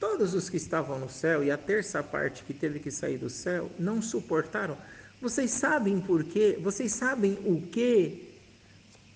Todos 0.00 0.34
os 0.34 0.50
que 0.50 0.56
estavam 0.56 0.98
no 0.98 1.08
céu 1.08 1.44
e 1.44 1.50
a 1.50 1.56
terça 1.56 2.02
parte 2.02 2.42
que 2.42 2.52
teve 2.52 2.80
que 2.80 2.90
sair 2.90 3.18
do 3.18 3.30
céu 3.30 3.70
não 3.78 4.02
suportaram. 4.02 4.76
Vocês 5.20 5.52
sabem 5.52 6.00
por 6.00 6.24
quê? 6.24 6.58
Vocês 6.60 6.92
sabem 6.92 7.38
o 7.44 7.62
que 7.62 8.31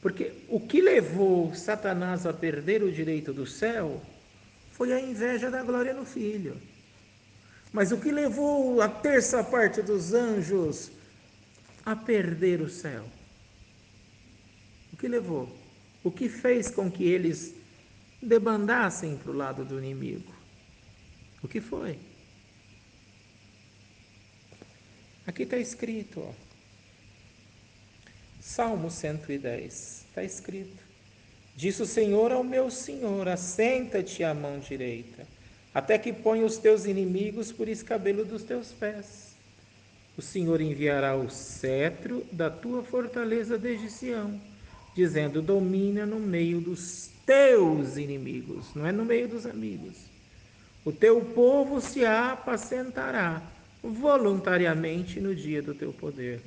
porque 0.07 0.33
o 0.49 0.61
que 0.61 0.81
levou 0.81 1.53
Satanás 1.53 2.27
a 2.27 2.33
perder 2.33 2.81
o 2.81 2.92
direito 2.92 3.33
do 3.33 3.45
céu 3.45 4.01
foi 4.71 4.92
a 4.92 5.01
inveja 5.01 5.51
da 5.51 5.64
glória 5.64 5.92
no 5.92 6.07
filho. 6.07 6.57
Mas 7.73 7.90
o 7.90 7.99
que 7.99 8.12
levou 8.12 8.81
a 8.81 8.88
terça 8.88 9.42
parte 9.42 9.83
dos 9.83 10.14
anjos 10.14 10.92
a 11.85 11.97
perder 11.97 12.61
o 12.61 12.71
céu? 12.71 13.05
O 14.92 14.97
que 14.97 15.09
levou? 15.09 15.53
O 16.05 16.12
que 16.12 16.29
fez 16.29 16.71
com 16.71 16.88
que 16.88 17.03
eles 17.03 17.53
debandassem 18.23 19.16
para 19.16 19.33
o 19.33 19.37
lado 19.37 19.64
do 19.64 19.77
inimigo? 19.77 20.33
O 21.42 21.49
que 21.49 21.61
foi? 21.61 21.99
Aqui 25.27 25.42
está 25.42 25.57
escrito, 25.57 26.21
ó. 26.21 26.46
Salmo 28.47 28.89
110, 28.89 30.07
está 30.09 30.23
escrito: 30.23 30.81
Disse 31.57 31.83
o 31.83 31.87
Senhor 31.87 32.31
ao 32.31 32.45
meu 32.45 32.71
Senhor: 32.71 33.27
Assenta-te 33.27 34.23
à 34.23 34.33
mão 34.33 34.61
direita, 34.61 35.27
até 35.75 35.99
que 35.99 36.13
ponha 36.13 36.47
os 36.47 36.57
teus 36.57 36.87
inimigos 36.87 37.51
por 37.51 37.69
escabelo 37.69 38.25
dos 38.25 38.45
teus 38.45 38.71
pés. 38.71 39.35
O 40.17 40.23
Senhor 40.23 40.61
enviará 40.61 41.17
o 41.17 41.29
cetro 41.29 42.25
da 42.31 42.49
tua 42.49 42.85
fortaleza 42.85 43.59
desde 43.59 43.91
Sião, 43.91 44.41
dizendo: 44.95 45.43
Domina 45.43 46.07
no 46.07 46.21
meio 46.21 46.61
dos 46.61 47.11
teus 47.27 47.97
inimigos, 47.97 48.73
não 48.77 48.87
é 48.87 48.93
no 48.93 49.05
meio 49.05 49.27
dos 49.27 49.45
amigos. 49.45 49.97
O 50.85 50.93
teu 50.93 51.21
povo 51.21 51.81
se 51.81 52.07
apacentará 52.07 53.43
voluntariamente 53.83 55.21
no 55.21 55.35
dia 55.35 55.61
do 55.61 55.75
teu 55.75 55.93
poder 55.93 56.41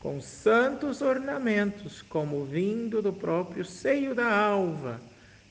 com 0.00 0.20
santos 0.20 1.00
ornamentos, 1.00 2.02
como 2.02 2.44
vindo 2.44 3.00
do 3.02 3.12
próprio 3.12 3.64
seio 3.64 4.14
da 4.14 4.30
alva, 4.30 5.00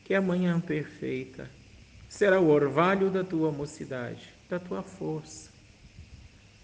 que 0.03 0.13
é 0.13 0.17
a 0.17 0.21
manhã 0.21 0.59
perfeita. 0.59 1.49
Será 2.07 2.39
o 2.39 2.49
orvalho 2.49 3.09
da 3.09 3.23
tua 3.23 3.51
mocidade, 3.51 4.33
da 4.49 4.59
tua 4.59 4.81
força. 4.81 5.49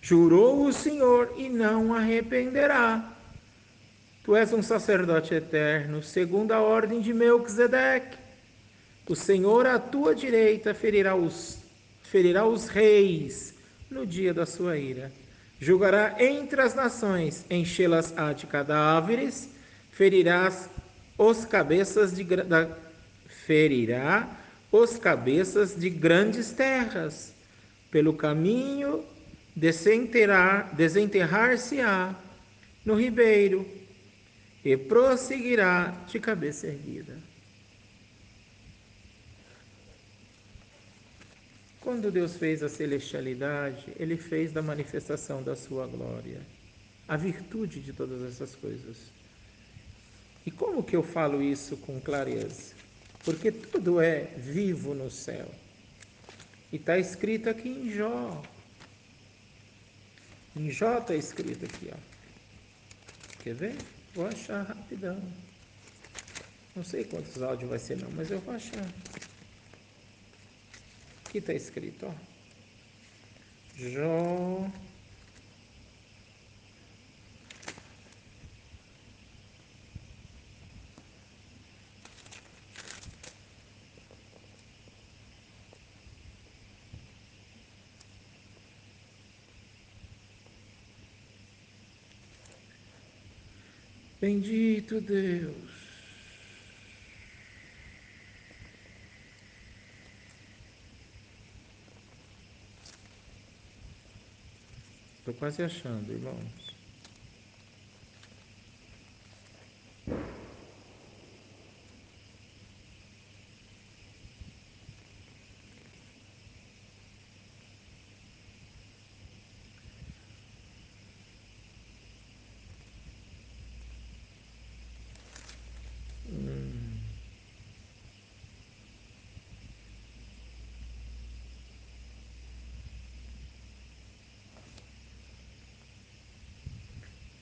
Jurou 0.01 0.65
o 0.65 0.73
Senhor 0.73 1.33
e 1.37 1.49
não 1.49 1.93
arrependerá. 1.93 3.17
Tu 4.23 4.35
és 4.35 4.53
um 4.53 4.61
sacerdote 4.61 5.33
eterno, 5.33 6.01
segundo 6.01 6.51
a 6.51 6.61
ordem 6.61 7.01
de 7.01 7.13
Melquisedeque. 7.13 8.17
O 9.09 9.15
Senhor 9.15 9.65
à 9.65 9.77
tua 9.77 10.15
direita 10.15 10.73
ferirá 10.73 11.15
os, 11.15 11.59
ferirá 12.03 12.45
os 12.45 12.67
reis 12.67 13.53
no 13.89 14.05
dia 14.05 14.33
da 14.33 14.45
sua 14.45 14.77
ira 14.77 15.11
Julgará 15.61 16.15
entre 16.19 16.59
as 16.59 16.73
nações, 16.73 17.45
enchê-las 17.47 18.17
á 18.17 18.33
de 18.33 18.47
cadáveres, 18.47 19.47
ferirás 19.91 20.67
os 21.15 21.45
cabeças 21.45 22.15
de 22.15 22.23
da, 22.23 22.67
ferirá 23.27 24.27
os 24.71 24.97
cabeças 24.97 25.79
de 25.79 25.87
grandes 25.87 26.51
terras. 26.51 27.35
Pelo 27.91 28.15
caminho 28.15 29.05
desenterrar-se-á 29.55 32.15
no 32.83 32.95
ribeiro 32.95 33.63
e 34.65 34.75
prosseguirá 34.75 35.93
de 36.07 36.19
cabeça 36.19 36.65
erguida. 36.65 37.15
Quando 41.91 42.09
Deus 42.09 42.37
fez 42.37 42.63
a 42.63 42.69
celestialidade, 42.69 43.91
Ele 43.99 44.15
fez 44.15 44.53
da 44.53 44.61
manifestação 44.61 45.43
da 45.43 45.57
Sua 45.57 45.85
glória 45.85 46.39
a 47.05 47.17
virtude 47.17 47.81
de 47.81 47.91
todas 47.91 48.23
essas 48.23 48.55
coisas. 48.55 48.95
E 50.45 50.51
como 50.51 50.85
que 50.85 50.95
eu 50.95 51.03
falo 51.03 51.43
isso 51.43 51.75
com 51.75 51.99
clareza? 51.99 52.73
Porque 53.25 53.51
tudo 53.51 53.99
é 53.99 54.23
vivo 54.37 54.93
no 54.93 55.11
céu. 55.11 55.51
E 56.71 56.77
está 56.77 56.97
escrito 56.97 57.49
aqui 57.49 57.67
em 57.67 57.91
Jó. 57.91 58.41
Em 60.55 60.71
Jó 60.71 60.99
está 60.99 61.13
escrito 61.13 61.65
aqui, 61.65 61.91
ó. 61.93 63.43
Quer 63.43 63.53
ver? 63.53 63.75
Vou 64.15 64.27
achar 64.27 64.61
rapidão. 64.61 65.21
Não 66.73 66.85
sei 66.85 67.03
quantos 67.03 67.43
áudios 67.43 67.69
vai 67.69 67.79
ser 67.79 67.97
não, 67.97 68.09
mas 68.11 68.31
eu 68.31 68.39
vou 68.39 68.55
achar. 68.55 68.87
Aqui 71.31 71.37
está 71.37 71.53
escrito, 71.53 72.07
ó. 72.07 72.13
Jó. 73.77 74.69
Bendito 94.19 94.99
Deus. 94.99 95.70
Quase 105.41 105.63
achando, 105.63 106.13
irmãos. 106.13 106.70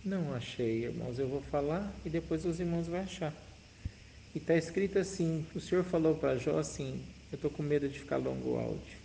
Não 0.09 0.33
achei, 0.33 0.85
irmãos. 0.85 1.19
Eu 1.19 1.27
vou 1.27 1.39
falar 1.39 1.93
e 2.03 2.09
depois 2.09 2.43
os 2.43 2.59
irmãos 2.59 2.87
vão 2.87 2.99
achar. 2.99 3.31
E 4.33 4.39
está 4.39 4.55
escrito 4.55 4.97
assim: 4.97 5.45
o 5.53 5.59
Senhor 5.59 5.83
falou 5.83 6.15
para 6.15 6.35
Jó 6.35 6.57
assim. 6.57 6.99
Eu 7.31 7.35
estou 7.35 7.51
com 7.51 7.61
medo 7.61 7.87
de 7.87 7.99
ficar 7.99 8.17
longo 8.17 8.53
o 8.53 8.59
áudio. 8.59 8.97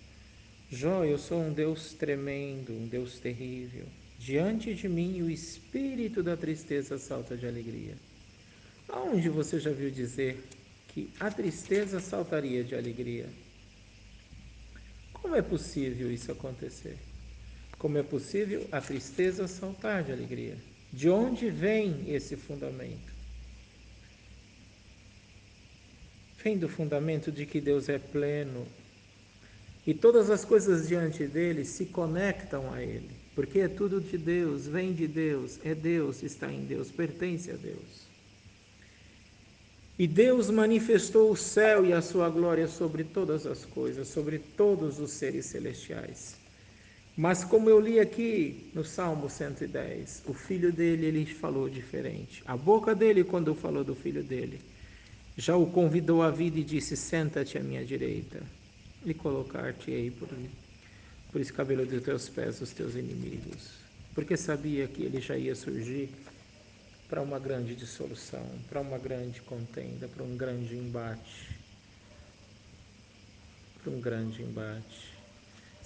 Jó, 0.70 1.04
eu 1.04 1.18
sou 1.18 1.42
um 1.42 1.52
Deus 1.52 1.92
tremendo, 1.92 2.72
um 2.72 2.88
Deus 2.88 3.18
terrível. 3.18 3.84
Diante 4.18 4.74
de 4.74 4.88
mim 4.88 5.20
o 5.20 5.28
espírito 5.28 6.22
da 6.22 6.38
tristeza 6.38 6.96
salta 6.96 7.36
de 7.36 7.46
alegria. 7.46 7.96
Aonde 8.88 9.28
você 9.28 9.60
já 9.60 9.72
viu 9.72 9.90
dizer 9.90 10.42
que 10.88 11.10
a 11.20 11.30
tristeza 11.30 12.00
saltaria 12.00 12.64
de 12.64 12.74
alegria? 12.74 13.28
Como 15.12 15.36
é 15.36 15.42
possível 15.42 16.10
isso 16.10 16.32
acontecer? 16.32 16.96
Como 17.78 17.98
é 17.98 18.02
possível 18.02 18.66
a 18.72 18.80
tristeza 18.80 19.46
saltar 19.46 20.02
de 20.02 20.10
alegria? 20.10 20.56
De 20.94 21.11
onde 21.11 21.50
vem 21.50 22.04
esse 22.07 22.37
fundamento? 22.37 23.12
Vem 26.40 26.57
do 26.57 26.68
fundamento 26.68 27.33
de 27.33 27.44
que 27.44 27.61
Deus 27.61 27.88
é 27.88 27.98
pleno 27.98 28.64
e 29.85 29.92
todas 29.92 30.30
as 30.30 30.44
coisas 30.44 30.87
diante 30.87 31.26
dele 31.26 31.64
se 31.64 31.87
conectam 31.87 32.72
a 32.72 32.80
ele, 32.80 33.11
porque 33.35 33.59
é 33.59 33.66
tudo 33.66 34.00
de 34.00 34.16
Deus, 34.16 34.68
vem 34.68 34.92
de 34.92 35.09
Deus, 35.09 35.59
é 35.64 35.74
Deus, 35.74 36.22
está 36.22 36.50
em 36.52 36.64
Deus, 36.64 36.92
pertence 36.92 37.50
a 37.50 37.57
Deus. 37.57 38.07
E 39.98 40.07
Deus 40.07 40.48
manifestou 40.48 41.33
o 41.33 41.37
céu 41.37 41.85
e 41.85 41.92
a 41.92 42.00
sua 42.00 42.30
glória 42.30 42.68
sobre 42.68 43.02
todas 43.02 43.46
as 43.46 43.64
coisas, 43.64 44.07
sobre 44.07 44.38
todos 44.38 45.00
os 45.00 45.11
seres 45.11 45.46
celestiais. 45.46 46.43
Mas 47.16 47.44
como 47.44 47.70
eu 47.70 47.79
li 47.79 48.00
aqui 48.00 48.70
no 48.74 48.85
Salmo 48.85 49.29
110, 49.29 50.24
o 50.27 50.35
filho 50.35 50.72
dele 50.72 51.07
ele 51.07 51.27
falou 51.27 51.68
diferente. 51.68 52.42
A 52.44 52.57
boca 52.57 52.92
dele 52.94 53.22
quando 53.22 53.55
falou 53.55 53.85
do 53.85 53.94
filho 53.94 54.24
dele, 54.24 54.61
já 55.37 55.57
o 55.57 55.66
convidou 55.66 56.22
à 56.22 56.31
vida 56.31 56.59
e 56.59 56.64
disse: 56.64 56.96
"Senta-te 56.96 57.57
à 57.57 57.62
minha 57.62 57.85
direita 57.85 58.42
e 59.05 59.14
colocar-te-ei 59.14 60.11
por 60.11 60.29
por 61.31 61.40
esse 61.40 61.53
cabelo 61.53 61.85
dos 61.87 62.03
teus 62.03 62.29
pés 62.29 62.61
os 62.61 62.72
teus 62.72 62.96
inimigos". 62.96 63.85
Porque 64.12 64.37
sabia 64.37 64.87
que 64.88 65.03
ele 65.05 65.20
já 65.20 65.37
ia 65.37 65.55
surgir 65.55 66.11
para 67.09 67.22
uma 67.22 67.38
grande 67.38 67.77
dissolução, 67.77 68.44
para 68.68 68.81
uma 68.81 68.98
grande 68.98 69.40
contenda, 69.42 70.09
para 70.09 70.22
um 70.22 70.37
grande 70.37 70.77
embate. 70.77 71.61
Para 73.81 73.90
um 73.90 74.00
grande 74.00 74.42
embate. 74.42 75.13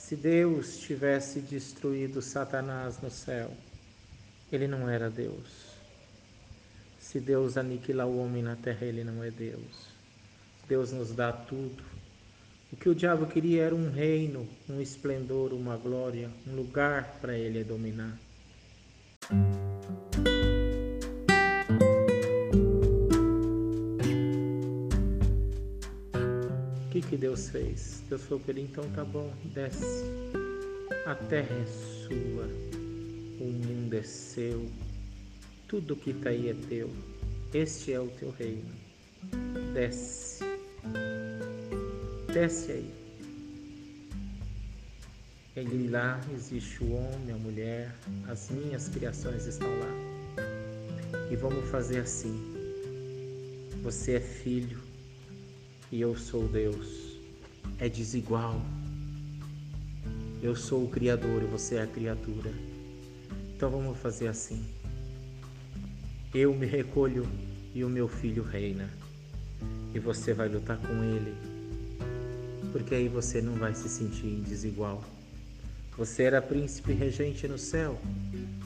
Se 0.09 0.17
Deus 0.17 0.79
tivesse 0.79 1.39
destruído 1.39 2.23
Satanás 2.23 2.99
no 3.03 3.11
céu, 3.11 3.51
ele 4.51 4.67
não 4.67 4.89
era 4.89 5.11
Deus. 5.11 5.77
Se 6.99 7.21
Deus 7.21 7.59
aniquilar 7.59 8.07
o 8.07 8.19
homem 8.19 8.43
na 8.43 8.57
terra, 8.57 8.87
ele 8.87 9.05
não 9.05 9.23
é 9.23 9.31
Deus. 9.31 9.91
Deus 10.67 10.93
nos 10.93 11.13
dá 11.13 11.31
tudo. 11.31 11.85
O 12.73 12.77
que 12.77 12.89
o 12.89 12.95
diabo 12.95 13.27
queria 13.27 13.65
era 13.65 13.75
um 13.75 13.91
reino, 13.91 14.49
um 14.67 14.81
esplendor, 14.81 15.53
uma 15.53 15.77
glória, 15.77 16.31
um 16.47 16.57
lugar 16.57 17.19
para 17.21 17.37
ele 17.37 17.63
dominar. 17.63 18.19
Que 27.03 27.17
Deus 27.17 27.49
fez? 27.49 28.03
Deus 28.09 28.23
falou 28.25 28.41
para 28.41 28.53
ele: 28.53 28.63
então 28.63 28.89
tá 28.91 29.05
bom, 29.05 29.33
desce. 29.55 30.05
A 31.07 31.15
terra 31.15 31.55
é 31.55 31.67
sua, 31.67 32.45
o 33.41 33.45
mundo 33.45 33.95
é 33.95 34.03
seu, 34.03 34.69
tudo 35.69 35.97
que 35.97 36.11
está 36.11 36.31
aí 36.31 36.49
é 36.49 36.55
teu. 36.69 36.91
Este 37.53 37.93
é 37.93 38.01
o 38.01 38.09
teu 38.09 38.31
reino. 38.31 38.71
Desce. 39.75 40.45
Desce 42.33 42.73
aí. 42.73 42.91
Ele 45.57 45.89
lá 45.89 46.21
existe 46.33 46.85
o 46.85 46.93
homem, 46.93 47.35
a 47.35 47.37
mulher, 47.37 47.95
as 48.29 48.49
minhas 48.51 48.89
criações 48.89 49.47
estão 49.47 49.69
lá. 49.69 49.93
E 51.31 51.37
vamos 51.37 51.69
fazer 51.69 52.01
assim. 52.01 52.35
Você 53.83 54.15
é 54.15 54.21
filho, 54.21 54.81
e 55.91 56.01
eu 56.01 56.17
sou 56.17 56.47
Deus. 56.49 57.19
É 57.79 57.89
desigual. 57.89 58.61
Eu 60.43 60.55
sou 60.55 60.85
o 60.85 60.89
Criador 60.89 61.43
e 61.43 61.47
você 61.47 61.77
é 61.77 61.83
a 61.83 61.87
criatura. 61.87 62.53
Então 63.57 63.71
vamos 63.71 63.99
fazer 63.99 64.29
assim. 64.29 64.65
Eu 66.35 66.55
me 66.55 66.67
recolho 66.67 67.27
e 67.75 67.83
o 67.85 67.89
meu 67.89 68.07
filho 68.07 68.43
reina. 68.43 68.89
E 69.95 69.99
você 69.99 70.35
vai 70.35 70.49
lutar 70.49 70.79
com 70.79 71.03
ele. 71.03 71.35
Porque 72.71 72.95
aí 72.95 73.09
você 73.09 73.41
não 73.41 73.55
vai 73.55 73.75
se 73.75 73.89
sentir 73.89 74.43
desigual. 74.43 75.03
Você 75.97 76.25
era 76.25 76.43
príncipe 76.43 76.93
regente 76.93 77.49
no 77.49 77.59
céu. 77.59 77.99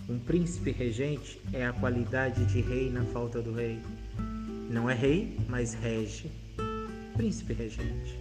Um 0.08 0.18
príncipe 0.18 0.72
regente 0.72 1.40
é 1.52 1.64
a 1.64 1.72
qualidade 1.72 2.44
de 2.46 2.60
rei 2.60 2.90
na 2.90 3.04
falta 3.04 3.40
do 3.40 3.52
rei. 3.52 3.78
Não 4.68 4.90
é 4.90 4.94
rei, 4.94 5.38
mas 5.48 5.72
rege 5.72 6.30
príncipe 7.14 7.52
regente. 7.52 8.18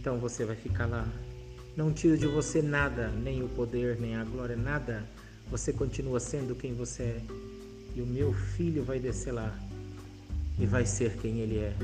Então 0.00 0.18
você 0.18 0.44
vai 0.44 0.56
ficar 0.56 0.86
lá. 0.86 1.08
Não 1.76 1.92
tiro 1.92 2.16
de 2.16 2.26
você 2.26 2.62
nada, 2.62 3.08
nem 3.08 3.42
o 3.42 3.48
poder, 3.48 3.98
nem 4.00 4.16
a 4.16 4.24
glória, 4.24 4.56
nada. 4.56 5.04
Você 5.50 5.72
continua 5.72 6.20
sendo 6.20 6.54
quem 6.54 6.74
você 6.74 7.02
é. 7.02 7.20
E 7.96 8.02
o 8.02 8.06
meu 8.06 8.32
filho 8.32 8.84
vai 8.84 8.98
descer 8.98 9.32
lá 9.32 9.56
e 10.58 10.66
vai 10.66 10.86
ser 10.86 11.16
quem 11.16 11.40
ele 11.40 11.58
é. 11.58 11.74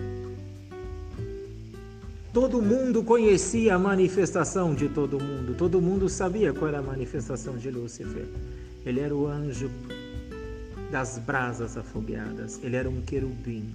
Todo 2.32 2.62
mundo 2.62 3.02
conhecia 3.02 3.74
a 3.74 3.78
manifestação 3.78 4.74
de 4.74 4.88
todo 4.88 5.18
mundo. 5.18 5.54
Todo 5.56 5.80
mundo 5.80 6.08
sabia 6.08 6.52
qual 6.52 6.68
era 6.68 6.78
a 6.78 6.82
manifestação 6.82 7.56
de 7.56 7.70
Lúcifer. 7.70 8.26
Ele 8.86 9.00
era 9.00 9.14
o 9.14 9.26
anjo 9.26 9.68
das 10.92 11.18
brasas 11.18 11.76
afogueadas. 11.76 12.60
Ele 12.62 12.76
era 12.76 12.88
um 12.88 13.00
querubim. 13.00 13.72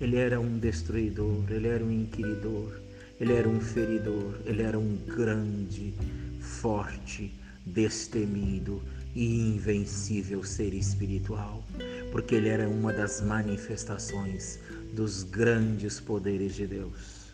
Ele 0.00 0.16
era 0.16 0.38
um 0.38 0.58
destruidor, 0.58 1.44
ele 1.50 1.68
era 1.68 1.82
um 1.82 1.90
inquiridor, 1.90 2.72
ele 3.18 3.32
era 3.32 3.48
um 3.48 3.60
feridor, 3.60 4.34
ele 4.44 4.62
era 4.62 4.78
um 4.78 4.96
grande, 5.06 5.94
forte, 6.40 7.32
destemido 7.64 8.82
e 9.14 9.54
invencível 9.54 10.44
ser 10.44 10.74
espiritual, 10.74 11.64
porque 12.12 12.34
ele 12.34 12.48
era 12.48 12.68
uma 12.68 12.92
das 12.92 13.22
manifestações 13.22 14.58
dos 14.92 15.22
grandes 15.22 15.98
poderes 15.98 16.54
de 16.54 16.66
Deus. 16.66 17.32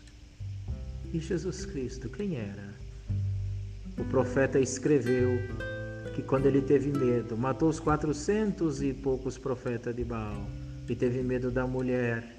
E 1.13 1.19
Jesus 1.19 1.65
Cristo, 1.65 2.09
quem 2.09 2.37
era? 2.37 2.73
O 3.97 4.05
profeta 4.05 4.59
escreveu 4.59 5.37
que 6.15 6.21
quando 6.21 6.45
ele 6.45 6.61
teve 6.61 6.97
medo, 6.97 7.37
matou 7.37 7.69
os 7.69 7.79
quatrocentos 7.79 8.81
e 8.81 8.93
poucos 8.93 9.37
profetas 9.37 9.93
de 9.93 10.03
Baal, 10.03 10.47
e 10.87 10.95
teve 10.95 11.21
medo 11.21 11.51
da 11.51 11.67
mulher 11.67 12.32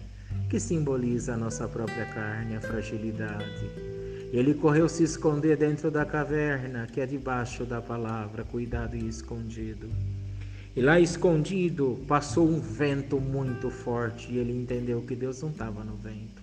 que 0.48 0.60
simboliza 0.60 1.34
a 1.34 1.36
nossa 1.36 1.66
própria 1.66 2.06
carne, 2.06 2.56
a 2.56 2.60
fragilidade. 2.60 3.70
Ele 4.32 4.54
correu 4.54 4.88
se 4.88 5.04
esconder 5.04 5.56
dentro 5.56 5.90
da 5.90 6.04
caverna, 6.04 6.86
que 6.86 7.00
é 7.00 7.06
debaixo 7.06 7.64
da 7.64 7.80
palavra, 7.80 8.44
cuidado 8.44 8.96
e 8.96 9.08
escondido. 9.08 9.88
E 10.76 10.80
lá 10.80 10.98
escondido 10.98 12.00
passou 12.08 12.48
um 12.48 12.60
vento 12.60 13.20
muito 13.20 13.70
forte 13.70 14.32
e 14.32 14.38
ele 14.38 14.52
entendeu 14.52 15.02
que 15.02 15.14
Deus 15.14 15.40
não 15.40 15.50
estava 15.50 15.84
no 15.84 15.94
vento. 15.94 16.42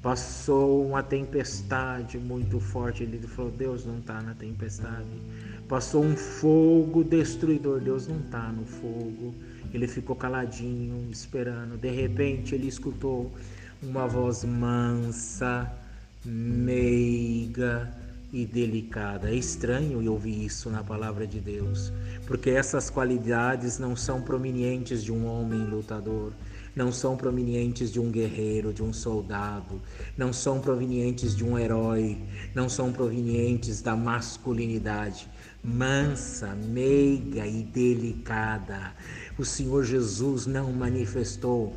Passou 0.00 0.86
uma 0.86 1.02
tempestade 1.02 2.16
muito 2.16 2.60
forte, 2.60 3.02
ele 3.02 3.18
falou: 3.26 3.50
Deus 3.50 3.84
não 3.84 3.98
está 3.98 4.22
na 4.22 4.34
tempestade. 4.34 5.08
Passou 5.68 6.04
um 6.04 6.16
fogo 6.16 7.02
destruidor, 7.02 7.80
Deus 7.80 8.06
não 8.06 8.20
está 8.20 8.52
no 8.52 8.64
fogo. 8.64 9.34
Ele 9.74 9.86
ficou 9.86 10.16
caladinho, 10.16 11.08
esperando. 11.10 11.76
De 11.76 11.90
repente, 11.90 12.54
ele 12.54 12.68
escutou 12.68 13.32
uma 13.82 14.06
voz 14.06 14.44
mansa, 14.44 15.70
meiga 16.24 17.92
e 18.32 18.44
delicada. 18.44 19.30
É 19.30 19.34
estranho 19.34 20.10
ouvir 20.10 20.44
isso 20.44 20.70
na 20.70 20.82
palavra 20.82 21.26
de 21.26 21.40
Deus, 21.40 21.92
porque 22.26 22.50
essas 22.50 22.90
qualidades 22.90 23.78
não 23.78 23.94
são 23.94 24.20
provenientes 24.20 25.02
de 25.02 25.12
um 25.12 25.26
homem 25.26 25.64
lutador, 25.64 26.32
não 26.74 26.92
são 26.92 27.16
provenientes 27.16 27.90
de 27.90 27.98
um 27.98 28.10
guerreiro, 28.10 28.72
de 28.72 28.82
um 28.82 28.92
soldado, 28.92 29.80
não 30.16 30.32
são 30.32 30.60
provenientes 30.60 31.34
de 31.34 31.44
um 31.44 31.58
herói, 31.58 32.18
não 32.54 32.68
são 32.68 32.92
provenientes 32.92 33.80
da 33.80 33.96
masculinidade. 33.96 35.28
Mansa, 35.64 36.54
meiga 36.54 37.46
e 37.46 37.62
delicada. 37.62 38.92
O 39.38 39.44
Senhor 39.44 39.84
Jesus 39.84 40.46
não 40.46 40.72
manifestou 40.72 41.76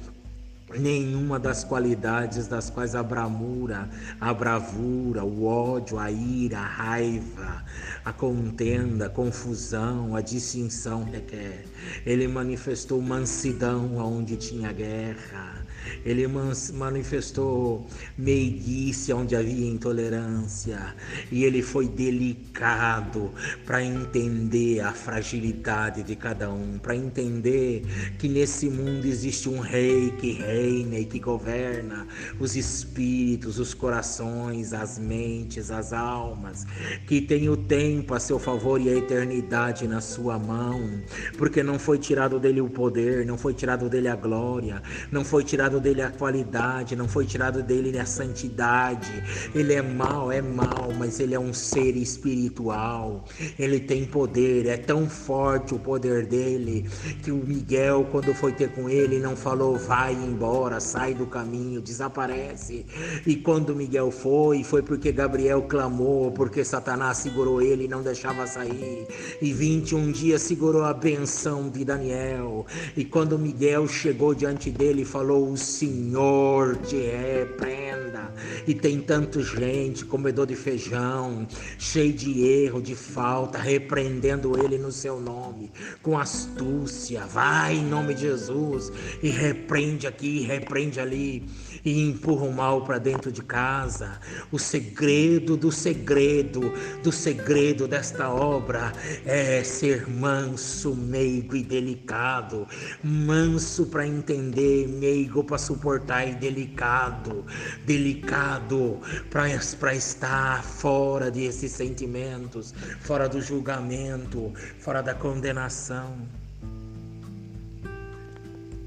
nenhuma 0.77 1.39
das 1.39 1.63
qualidades 1.63 2.47
das 2.47 2.69
quais 2.69 2.95
a 2.95 3.03
bramura, 3.03 3.89
a 4.21 4.33
bravura, 4.33 5.25
o 5.25 5.45
ódio, 5.45 5.97
a 5.97 6.11
ira, 6.11 6.59
a 6.59 6.65
raiva, 6.65 7.65
a 8.05 8.13
contenda, 8.13 9.07
a 9.07 9.09
confusão, 9.09 10.15
a 10.15 10.21
distinção 10.21 11.03
requer. 11.03 11.65
Ele 12.05 12.27
manifestou 12.27 13.01
mansidão 13.01 13.97
onde 13.97 14.37
tinha 14.37 14.71
guerra. 14.71 15.58
Ele 16.05 16.27
manifestou 16.73 17.87
meiguice 18.17 19.11
onde 19.13 19.35
havia 19.35 19.67
intolerância. 19.67 20.95
E 21.31 21.43
ele 21.43 21.61
foi 21.61 21.87
delicado 21.87 23.31
para 23.65 23.83
entender 23.83 24.79
a 24.81 24.91
fragilidade 24.91 26.03
de 26.03 26.15
cada 26.15 26.49
um, 26.49 26.77
para 26.77 26.95
entender 26.95 27.83
que 28.17 28.27
nesse 28.27 28.69
mundo 28.69 29.05
existe 29.05 29.49
um 29.49 29.59
rei 29.59 30.11
que 30.19 30.31
reina 30.31 30.99
e 30.99 31.05
que 31.05 31.19
governa 31.19 32.07
os 32.39 32.55
espíritos, 32.55 33.59
os 33.59 33.73
corações, 33.73 34.73
as 34.73 34.97
mentes, 34.99 35.71
as 35.71 35.93
almas, 35.93 36.65
que 37.07 37.21
tem 37.21 37.49
o 37.49 37.57
tempo 37.57 38.13
a 38.13 38.19
seu 38.19 38.39
favor 38.39 38.79
e 38.79 38.89
a 38.89 38.97
eternidade 38.97 39.87
na 39.87 40.01
sua 40.01 40.37
mão, 40.37 41.01
porque 41.37 41.63
não 41.63 41.79
foi 41.79 41.97
tirado 41.97 42.39
dele 42.39 42.61
o 42.61 42.69
poder, 42.69 43.25
não 43.25 43.37
foi 43.37 43.53
tirado 43.53 43.89
dele 43.89 44.07
a 44.07 44.15
glória, 44.15 44.81
não 45.11 45.23
foi 45.23 45.43
tirado 45.43 45.78
dele 45.79 46.01
a 46.01 46.09
qualidade, 46.09 46.95
não 46.95 47.07
foi 47.07 47.25
tirado 47.25 47.63
dele 47.63 47.97
a 47.99 48.05
santidade. 48.05 49.23
Ele 49.53 49.73
é 49.73 49.81
mau, 49.81 50.31
é 50.31 50.41
mau, 50.41 50.93
mas 50.97 51.19
ele 51.19 51.35
é 51.35 51.39
um 51.39 51.53
ser 51.53 51.95
espiritual. 51.95 53.25
Ele 53.57 53.79
tem 53.79 54.05
poder, 54.05 54.65
é 54.65 54.77
tão 54.77 55.09
forte 55.09 55.73
o 55.73 55.79
poder 55.79 56.25
dele 56.25 56.89
que 57.23 57.31
o 57.31 57.37
Miguel, 57.37 58.07
quando 58.11 58.33
foi 58.33 58.51
ter 58.51 58.69
com 58.73 58.89
ele, 58.89 59.19
não 59.19 59.35
falou 59.35 59.77
vai 59.77 60.13
embora, 60.13 60.79
sai 60.79 61.13
do 61.13 61.25
caminho, 61.25 61.81
desaparece. 61.81 62.85
E 63.25 63.35
quando 63.35 63.75
Miguel 63.75 64.11
foi, 64.11 64.63
foi 64.63 64.81
porque 64.81 65.11
Gabriel 65.11 65.63
clamou, 65.63 66.31
porque 66.31 66.63
Satanás 66.63 67.17
segurou 67.17 67.61
ele 67.61 67.85
e 67.85 67.87
não 67.87 68.01
deixava 68.01 68.45
sair. 68.45 69.07
E 69.41 69.53
21 69.53 70.11
dias 70.11 70.41
segurou 70.41 70.83
a 70.83 70.93
benção 70.93 71.69
de 71.69 71.83
Daniel. 71.83 72.65
E 72.95 73.03
quando 73.05 73.37
Miguel 73.37 73.87
chegou 73.87 74.33
diante 74.33 74.69
dele, 74.69 75.05
falou: 75.05 75.51
O 75.51 75.57
Senhor 75.69 76.75
te 76.77 76.97
repreenda. 76.97 78.33
E 78.67 78.73
tem 78.73 78.99
tanta 78.99 79.41
gente, 79.41 80.03
comedor 80.03 80.47
de 80.47 80.55
feijão, 80.55 81.47
cheio 81.77 82.11
de 82.11 82.41
erro, 82.43 82.81
de 82.81 82.95
falta, 82.95 83.57
repreendendo 83.57 84.57
ele 84.63 84.77
no 84.77 84.91
seu 84.91 85.19
nome, 85.19 85.71
com 86.01 86.17
astúcia. 86.17 87.25
Vai 87.25 87.75
em 87.75 87.85
nome 87.85 88.13
de 88.13 88.21
Jesus 88.21 88.91
e 89.21 89.29
repreende 89.29 90.07
aqui, 90.07 90.41
repreende 90.41 90.99
ali 90.99 91.45
e 91.83 92.01
empurra 92.01 92.45
o 92.45 92.53
mal 92.53 92.83
para 92.83 92.97
dentro 92.97 93.31
de 93.31 93.41
casa. 93.41 94.19
O 94.51 94.59
segredo 94.59 95.55
do 95.55 95.71
segredo, 95.71 96.73
do 97.03 97.11
segredo 97.11 97.87
desta 97.87 98.29
obra 98.29 98.91
é 99.25 99.63
ser 99.63 100.07
manso, 100.09 100.95
meigo 100.95 101.55
e 101.55 101.63
delicado. 101.63 102.67
Manso 103.03 103.85
para 103.87 104.05
entender, 104.05 104.87
meigo 104.87 105.43
para 105.43 105.57
suportar 105.57 106.27
e 106.27 106.35
delicado. 106.35 107.45
Delicado 107.85 108.99
para 109.29 109.95
estar 109.95 110.63
fora 110.63 111.31
desses 111.31 111.71
sentimentos, 111.71 112.73
fora 113.01 113.27
do 113.27 113.41
julgamento, 113.41 114.51
fora 114.79 115.01
da 115.01 115.13
condenação. 115.13 116.17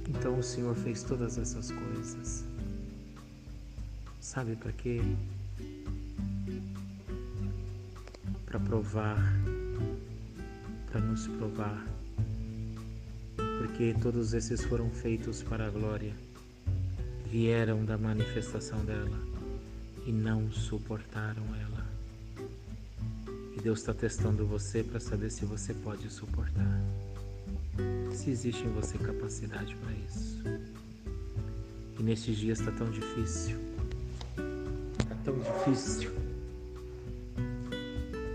Então 0.09 0.38
o 0.38 0.43
Senhor 0.43 0.74
fez 0.74 1.03
todas 1.03 1.38
essas 1.38 1.70
coisas. 1.70 2.51
Sabe 4.33 4.57
para 4.57 4.72
quê? 4.72 4.99
Para 8.47 8.59
provar, 8.61 9.22
para 10.91 11.03
nos 11.03 11.26
provar. 11.26 11.87
Porque 13.59 13.95
todos 14.01 14.33
esses 14.33 14.64
foram 14.64 14.89
feitos 14.89 15.43
para 15.43 15.66
a 15.66 15.70
glória, 15.70 16.14
vieram 17.30 17.85
da 17.85 17.99
manifestação 17.99 18.83
dela 18.87 19.20
e 20.07 20.11
não 20.11 20.51
suportaram 20.51 21.45
ela. 21.55 21.87
E 23.55 23.61
Deus 23.61 23.80
está 23.80 23.93
testando 23.93 24.47
você 24.47 24.83
para 24.83 24.99
saber 24.99 25.28
se 25.28 25.45
você 25.45 25.74
pode 25.74 26.09
suportar. 26.09 26.80
Se 28.14 28.30
existe 28.30 28.64
em 28.64 28.72
você 28.72 28.97
capacidade 28.97 29.76
para 29.76 29.93
isso. 29.93 30.43
E 31.99 32.03
nestes 32.03 32.39
dias 32.39 32.61
está 32.61 32.72
tão 32.72 32.91
difícil 32.91 33.72
tão 35.24 35.38
difícil. 35.38 36.10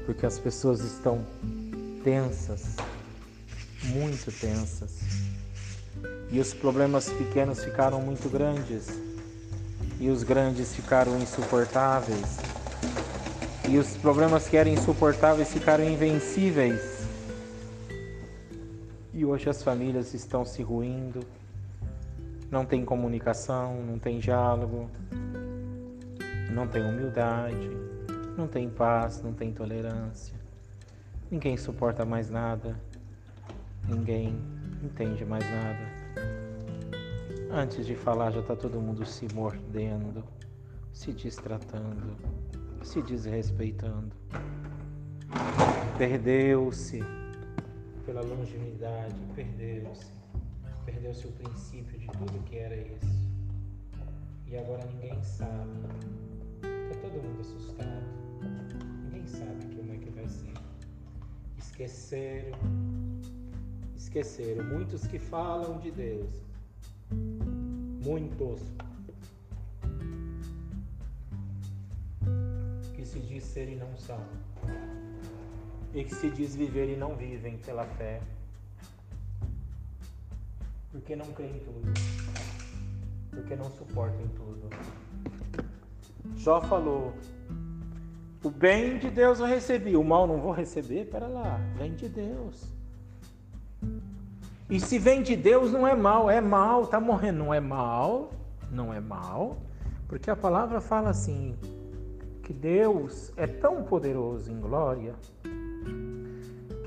Porque 0.05 0.25
as 0.25 0.39
pessoas 0.39 0.79
estão 0.81 1.25
tensas, 2.03 2.75
muito 3.83 4.31
tensas. 4.31 4.99
E 6.31 6.39
os 6.39 6.53
problemas 6.53 7.09
pequenos 7.09 7.63
ficaram 7.63 8.01
muito 8.01 8.29
grandes. 8.29 8.87
E 9.99 10.09
os 10.09 10.23
grandes 10.23 10.75
ficaram 10.75 11.17
insuportáveis. 11.17 12.37
E 13.67 13.77
os 13.77 13.97
problemas 13.97 14.47
que 14.47 14.55
eram 14.55 14.71
insuportáveis 14.71 15.51
ficaram 15.51 15.83
invencíveis. 15.83 17.05
E 19.13 19.25
hoje 19.25 19.49
as 19.49 19.63
famílias 19.63 20.13
estão 20.13 20.45
se 20.45 20.61
ruindo. 20.61 21.19
Não 22.49 22.65
tem 22.65 22.85
comunicação, 22.85 23.83
não 23.83 23.99
tem 23.99 24.19
diálogo, 24.19 24.89
não 26.51 26.67
tem 26.67 26.83
humildade, 26.83 27.69
não 28.37 28.47
tem 28.47 28.69
paz, 28.69 29.21
não 29.21 29.33
tem 29.33 29.51
tolerância. 29.51 30.35
Ninguém 31.29 31.57
suporta 31.57 32.05
mais 32.05 32.29
nada, 32.29 32.79
ninguém 33.87 34.35
entende 34.81 35.25
mais 35.25 35.43
nada. 35.43 35.97
Antes 37.51 37.85
de 37.85 37.95
falar, 37.95 38.31
já 38.31 38.39
está 38.39 38.55
todo 38.55 38.79
mundo 38.79 39.05
se 39.05 39.27
mordendo, 39.33 40.23
se 40.93 41.11
distratando, 41.11 42.15
se 42.83 43.01
desrespeitando. 43.01 44.15
Perdeu-se 45.97 47.03
pela 48.05 48.21
longevidade, 48.21 49.15
perdeu-se. 49.35 50.15
Perdeu-se 50.85 51.27
o 51.27 51.31
princípio 51.31 51.99
de 51.99 52.07
tudo 52.07 52.43
que 52.45 52.57
era 52.57 52.75
isso. 52.75 53.27
E 54.45 54.57
agora 54.57 54.85
ninguém 54.85 55.21
sabe 55.21 55.69
todo 57.01 57.21
mundo 57.21 57.41
assustado. 57.41 58.03
Ninguém 59.03 59.27
sabe 59.27 59.75
como 59.75 59.93
é 59.93 59.97
que 59.97 60.09
vai 60.09 60.27
ser. 60.27 60.53
Esqueceram. 61.57 62.59
Esqueceram. 63.95 64.65
Muitos 64.65 65.05
que 65.07 65.19
falam 65.19 65.79
de 65.79 65.91
Deus. 65.91 66.29
Muitos. 68.03 68.61
Que 72.93 73.05
se 73.05 73.19
diz 73.19 73.43
ser 73.43 73.69
e 73.69 73.75
não 73.75 73.95
são. 73.97 74.23
E 75.93 76.03
que 76.03 76.13
se 76.13 76.29
diz 76.31 76.55
viver 76.55 76.89
e 76.89 76.95
não 76.95 77.15
vivem 77.15 77.57
pela 77.59 77.85
fé. 77.85 78.21
Porque 80.91 81.15
não 81.15 81.31
creem 81.33 81.57
em 81.57 81.59
tudo. 81.59 81.93
Porque 83.31 83.55
não 83.55 83.69
suportam 83.71 84.27
tudo 84.29 84.69
Jó 86.35 86.61
falou: 86.61 87.13
O 88.43 88.49
bem 88.49 88.97
de 88.97 89.09
Deus 89.09 89.39
eu 89.39 89.45
recebi, 89.45 89.95
o 89.95 90.03
mal 90.03 90.27
não 90.27 90.39
vou 90.39 90.51
receber? 90.51 91.05
Pera 91.05 91.27
lá, 91.27 91.59
vem 91.77 91.95
de 91.95 92.09
Deus. 92.09 92.65
E 94.69 94.79
se 94.79 94.99
vem 94.99 95.23
de 95.23 95.35
Deus 95.35 95.71
não 95.71 95.87
é 95.87 95.95
mal, 95.95 96.29
é 96.29 96.41
mal, 96.41 96.87
tá 96.87 96.99
morrendo, 96.99 97.39
não 97.39 97.53
é 97.53 97.59
mal, 97.59 98.31
não 98.69 98.93
é 98.93 98.99
mal, 98.99 99.57
porque 100.07 100.29
a 100.29 100.35
palavra 100.35 100.81
fala 100.81 101.09
assim: 101.09 101.55
que 102.43 102.53
Deus 102.53 103.31
é 103.37 103.47
tão 103.47 103.83
poderoso 103.83 104.51
em 104.51 104.59
glória 104.59 105.15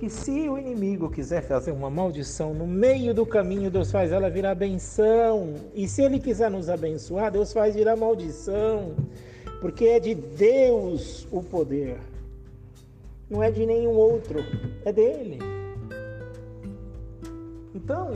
que 0.01 0.09
se 0.09 0.49
o 0.49 0.57
inimigo 0.57 1.11
quiser 1.11 1.43
fazer 1.43 1.72
uma 1.72 1.91
maldição 1.91 2.55
no 2.55 2.66
meio 2.66 3.12
do 3.12 3.26
caminho, 3.26 3.70
Deus 3.70 3.93
faz 3.93 4.11
ela 4.11 4.30
virar 4.30 4.55
benção. 4.55 5.57
E 5.74 5.86
se 5.86 6.01
ele 6.01 6.18
quiser 6.18 6.51
nos 6.51 6.70
abençoar, 6.70 7.30
Deus 7.30 7.53
faz 7.53 7.74
virar 7.74 7.97
maldição. 7.97 8.95
Porque 9.61 9.85
é 9.85 10.01
de 10.01 10.15
Deus 10.15 11.27
o 11.31 11.43
poder. 11.43 11.99
Não 13.29 13.43
é 13.43 13.51
de 13.51 13.65
nenhum 13.65 13.93
outro, 13.93 14.41
é 14.85 14.93
dele. 14.93 15.39
Então, 17.75 18.13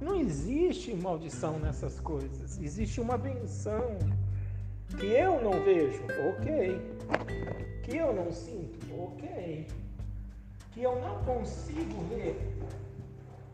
não 0.00 0.16
existe 0.16 0.92
maldição 0.94 1.58
nessas 1.58 1.98
coisas. 2.00 2.60
Existe 2.60 3.00
uma 3.00 3.16
benção 3.16 3.96
que 4.98 5.06
eu 5.06 5.42
não 5.42 5.64
vejo, 5.64 6.02
ok. 6.30 6.80
Que 7.82 7.96
eu 7.96 8.12
não 8.12 8.30
sinto, 8.32 8.78
ok 9.00 9.66
que 10.76 10.82
eu 10.82 11.00
não 11.00 11.24
consigo 11.24 12.02
ver. 12.10 12.36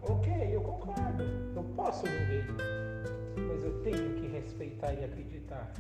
Ok, 0.02 0.32
eu 0.52 0.60
concordo, 0.60 1.22
eu 1.54 1.62
posso 1.76 2.04
não 2.04 2.26
ver, 2.26 2.44
mas 3.36 3.64
eu 3.64 3.80
tenho 3.84 4.14
que 4.16 4.26
respeitar 4.26 4.92
e 4.92 5.04
acreditar, 5.04 5.72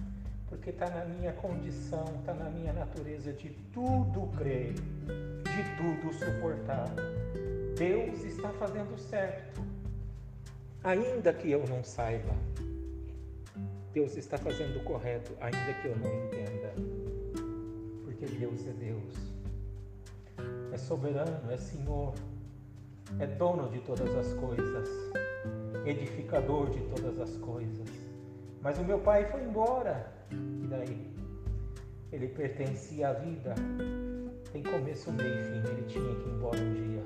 porque 0.52 0.68
está 0.68 0.90
na 0.90 1.06
minha 1.06 1.32
condição, 1.32 2.04
está 2.20 2.34
na 2.34 2.50
minha 2.50 2.74
natureza 2.74 3.32
de 3.32 3.48
tudo 3.72 4.28
crer, 4.36 4.74
de 4.74 5.64
tudo 5.78 6.12
suportar. 6.12 6.88
Deus 7.74 8.22
está 8.22 8.50
fazendo 8.50 8.98
certo, 8.98 9.62
ainda 10.84 11.32
que 11.32 11.50
eu 11.50 11.66
não 11.66 11.82
saiba. 11.82 12.34
Deus 13.94 14.14
está 14.18 14.36
fazendo 14.36 14.76
o 14.76 14.84
correto, 14.84 15.32
ainda 15.40 15.72
que 15.80 15.88
eu 15.88 15.96
não 15.96 16.26
entenda, 16.26 16.74
porque 18.04 18.26
Deus 18.26 18.66
é 18.66 18.72
Deus 18.72 19.32
é 20.70 20.76
soberano, 20.76 21.50
é 21.50 21.56
Senhor, 21.56 22.12
é 23.18 23.26
dono 23.26 23.70
de 23.70 23.80
todas 23.80 24.14
as 24.14 24.34
coisas, 24.34 24.88
edificador 25.86 26.68
de 26.68 26.80
todas 26.94 27.18
as 27.18 27.38
coisas. 27.38 27.88
Mas 28.60 28.78
o 28.78 28.84
meu 28.84 28.98
pai 28.98 29.24
foi 29.30 29.42
embora, 29.42 30.21
e 30.32 30.66
daí? 30.66 31.12
Ele 32.12 32.28
pertencia 32.28 33.08
à 33.08 33.12
vida, 33.12 33.54
tem 34.52 34.62
começo, 34.62 35.10
meio 35.12 35.40
e 35.40 35.44
fim, 35.44 35.70
ele 35.70 35.82
tinha 35.86 36.14
que 36.14 36.28
ir 36.28 36.32
embora 36.32 36.60
um 36.60 36.74
dia. 36.74 37.02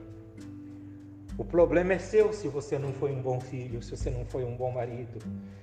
O 1.38 1.44
problema 1.44 1.92
é 1.92 1.98
seu 1.98 2.32
se 2.32 2.48
você 2.48 2.78
não 2.78 2.92
foi 2.94 3.12
um 3.12 3.20
bom 3.20 3.38
filho, 3.38 3.82
se 3.82 3.96
você 3.96 4.10
não 4.10 4.24
foi 4.24 4.44
um 4.44 4.56
bom 4.56 4.70
marido, 4.70 5.18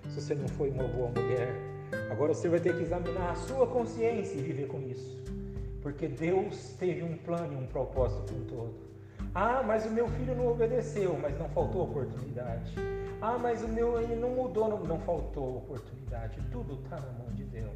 se 0.07 0.22
você 0.22 0.36
não 0.36 0.47
foi 0.47 0.70
uma 0.70 0.84
boa 0.84 1.09
mulher. 1.09 1.49
Agora 2.11 2.34
você 2.34 2.47
vai 2.47 2.59
ter 2.59 2.76
que 2.76 2.84
examinar 2.84 3.32
a 3.32 3.36
sua 3.36 3.66
consciência 3.66 4.38
e 4.38 4.41
viver 4.41 4.68
com 4.68 4.80
isso. 4.82 5.22
Porque 5.82 6.07
Deus 6.07 6.76
teve 6.80 7.03
um 7.03 7.18
plano 7.18 7.53
e 7.53 7.55
um 7.55 7.66
propósito 7.66 8.34
com 8.34 8.45
todo. 8.45 8.74
Ah, 9.34 9.64
mas 9.66 9.86
o 9.86 9.89
meu 9.89 10.07
filho 10.07 10.36
não 10.36 10.47
obedeceu, 10.47 11.18
mas 11.20 11.38
não 11.39 11.49
faltou 11.49 11.84
oportunidade. 11.84 12.76
Ah, 13.26 13.38
mas 13.41 13.63
o 13.63 13.69
meu 13.69 14.01
ele 14.01 14.17
não 14.17 14.32
mudou, 14.32 14.67
não, 14.67 14.80
não 14.80 14.99
faltou 14.99 15.59
oportunidade. 15.59 16.41
Tudo 16.51 16.74
está 16.84 16.97
na 16.97 17.09
mão 17.13 17.34
de 17.34 17.45
Deus. 17.45 17.71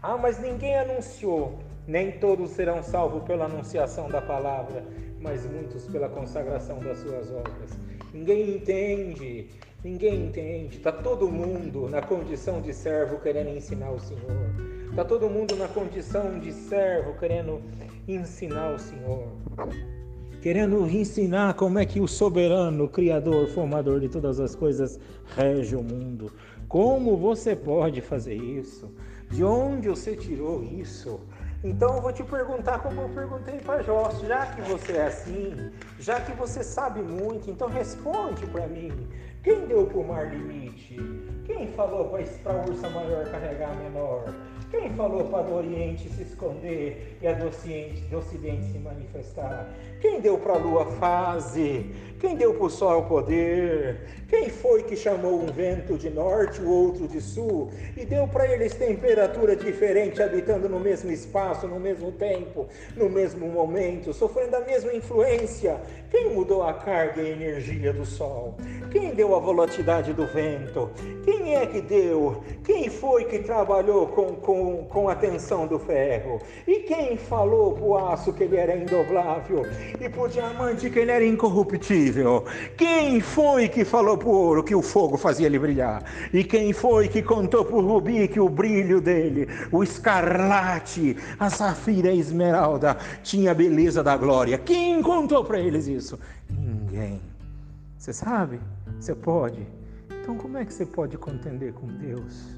Ah, 0.00 0.16
mas 0.16 0.38
ninguém 0.38 0.78
anunciou. 0.78 1.58
Nem 1.84 2.12
todos 2.20 2.50
serão 2.50 2.80
salvos 2.80 3.24
pela 3.24 3.46
anunciação 3.46 4.08
da 4.08 4.22
palavra, 4.22 4.84
mas 5.20 5.44
muitos 5.46 5.88
pela 5.88 6.08
consagração 6.08 6.78
das 6.78 6.98
suas 6.98 7.28
obras. 7.32 7.76
Ninguém 8.12 8.54
entende, 8.54 9.50
ninguém 9.82 10.26
entende. 10.26 10.76
Está 10.76 10.92
todo 10.92 11.28
mundo 11.28 11.88
na 11.90 12.00
condição 12.00 12.60
de 12.60 12.72
servo 12.72 13.18
querendo 13.18 13.48
ensinar 13.48 13.90
o 13.90 13.98
Senhor. 13.98 14.54
Está 14.90 15.04
todo 15.04 15.28
mundo 15.28 15.56
na 15.56 15.66
condição 15.66 16.38
de 16.38 16.52
servo, 16.52 17.18
querendo 17.18 17.60
ensinar 18.06 18.70
o 18.70 18.78
Senhor, 18.78 19.26
querendo 20.44 20.86
ensinar 20.86 21.54
como 21.54 21.78
é 21.78 21.86
que 21.86 22.02
o 22.02 22.06
soberano, 22.06 22.86
criador, 22.86 23.48
formador 23.48 23.98
de 23.98 24.10
todas 24.10 24.38
as 24.38 24.54
coisas, 24.54 25.00
rege 25.34 25.74
o 25.74 25.82
mundo. 25.82 26.30
Como 26.68 27.16
você 27.16 27.56
pode 27.56 28.02
fazer 28.02 28.34
isso? 28.34 28.94
De 29.30 29.42
onde 29.42 29.88
você 29.88 30.14
tirou 30.14 30.62
isso? 30.62 31.18
Então 31.64 31.96
eu 31.96 32.02
vou 32.02 32.12
te 32.12 32.22
perguntar 32.22 32.80
como 32.80 33.00
eu 33.00 33.08
perguntei 33.08 33.58
para 33.58 33.82
Jó, 33.82 34.10
já 34.28 34.44
que 34.44 34.60
você 34.70 34.92
é 34.92 35.06
assim, 35.06 35.70
já 35.98 36.20
que 36.20 36.32
você 36.32 36.62
sabe 36.62 37.00
muito, 37.00 37.50
então 37.50 37.66
responde 37.66 38.46
para 38.48 38.66
mim. 38.66 38.92
Quem 39.42 39.66
deu 39.66 39.86
para 39.86 39.98
o 39.98 40.06
mar 40.06 40.30
limite? 40.30 40.96
Quem 41.46 41.68
falou 41.68 42.10
para 42.42 42.52
a 42.52 42.64
ursa 42.66 42.90
maior 42.90 43.24
carregar 43.30 43.70
a 43.70 43.74
menor? 43.76 44.24
Quem 44.70 44.90
falou 44.94 45.24
para 45.24 45.46
o 45.46 45.56
Oriente 45.58 46.08
se 46.08 46.22
esconder 46.22 47.16
e 47.22 47.26
a 47.28 47.32
do 47.32 47.46
Ocidente 48.18 48.64
se 48.72 48.78
manifestar? 48.78 49.68
Quem 50.04 50.20
deu 50.20 50.36
para 50.36 50.52
a 50.52 50.58
lua 50.58 50.84
fase? 50.84 51.86
Quem 52.20 52.36
deu 52.36 52.52
para 52.52 52.66
o 52.66 52.70
sol 52.70 53.04
poder? 53.04 54.00
Quem 54.28 54.48
foi 54.48 54.82
que 54.82 54.96
chamou 54.96 55.42
um 55.42 55.46
vento 55.46 55.96
de 55.96 56.10
norte, 56.10 56.60
o 56.60 56.68
outro 56.68 57.06
de 57.06 57.20
sul, 57.20 57.70
e 57.96 58.04
deu 58.04 58.26
para 58.26 58.50
eles 58.50 58.74
temperatura 58.74 59.54
diferente, 59.54 60.22
habitando 60.22 60.68
no 60.68 60.80
mesmo 60.80 61.10
espaço, 61.10 61.66
no 61.68 61.78
mesmo 61.78 62.10
tempo, 62.12 62.66
no 62.96 63.08
mesmo 63.08 63.46
momento, 63.46 64.12
sofrendo 64.12 64.56
a 64.56 64.60
mesma 64.60 64.92
influência? 64.92 65.80
Quem 66.10 66.30
mudou 66.30 66.62
a 66.62 66.72
carga 66.74 67.22
e 67.22 67.26
a 67.26 67.30
energia 67.30 67.92
do 67.92 68.04
sol? 68.04 68.56
Quem 68.90 69.14
deu 69.14 69.34
a 69.34 69.38
volatilidade 69.38 70.12
do 70.12 70.26
vento? 70.26 70.90
Quem 71.24 71.56
é 71.56 71.66
que 71.66 71.80
deu? 71.80 72.42
Quem 72.64 72.88
foi 72.88 73.24
que 73.24 73.40
trabalhou 73.40 74.06
com, 74.08 74.34
com, 74.36 74.84
com 74.84 75.08
a 75.08 75.14
tensão 75.14 75.66
do 75.66 75.78
ferro? 75.78 76.40
E 76.66 76.80
quem 76.80 77.16
falou 77.16 77.72
para 77.72 77.84
o 77.84 77.96
aço 77.96 78.32
que 78.32 78.44
ele 78.44 78.56
era 78.56 78.76
indoblável? 78.76 79.62
E 80.00 80.18
o 80.18 80.28
diamante 80.28 80.90
que 80.90 80.98
ele 80.98 81.12
era 81.12 81.24
incorruptível? 81.24 82.44
Quem 82.76 83.20
foi 83.20 83.68
que 83.68 83.84
falou 83.84 84.18
para 84.18 84.28
o 84.28 84.32
ouro 84.32 84.64
que 84.64 84.74
o 84.74 84.82
fogo 84.82 85.16
fazia 85.16 85.46
ele 85.46 85.58
brilhar? 85.58 86.02
E 86.32 86.42
quem 86.42 86.72
foi 86.72 87.06
que 87.06 87.22
contou 87.22 87.64
para 87.64 87.76
o 87.76 87.80
rubi 87.80 88.26
que 88.26 88.40
o 88.40 88.48
brilho 88.48 89.00
dele, 89.00 89.46
o 89.70 89.84
escarlate, 89.84 91.16
a 91.38 91.48
safira 91.48 92.08
e 92.08 92.10
a 92.10 92.14
esmeralda, 92.14 92.96
tinha 93.22 93.52
a 93.52 93.54
beleza 93.54 94.02
da 94.02 94.16
glória? 94.16 94.58
Quem 94.58 95.00
contou 95.00 95.44
para 95.44 95.60
eles 95.60 95.86
isso? 95.86 96.18
Ninguém. 96.50 97.20
Você 97.96 98.12
sabe? 98.12 98.60
Você 98.98 99.14
pode? 99.14 99.64
Então, 100.20 100.36
como 100.36 100.58
é 100.58 100.64
que 100.64 100.72
você 100.72 100.84
pode 100.84 101.16
contender 101.16 101.72
com 101.72 101.86
Deus? 101.86 102.48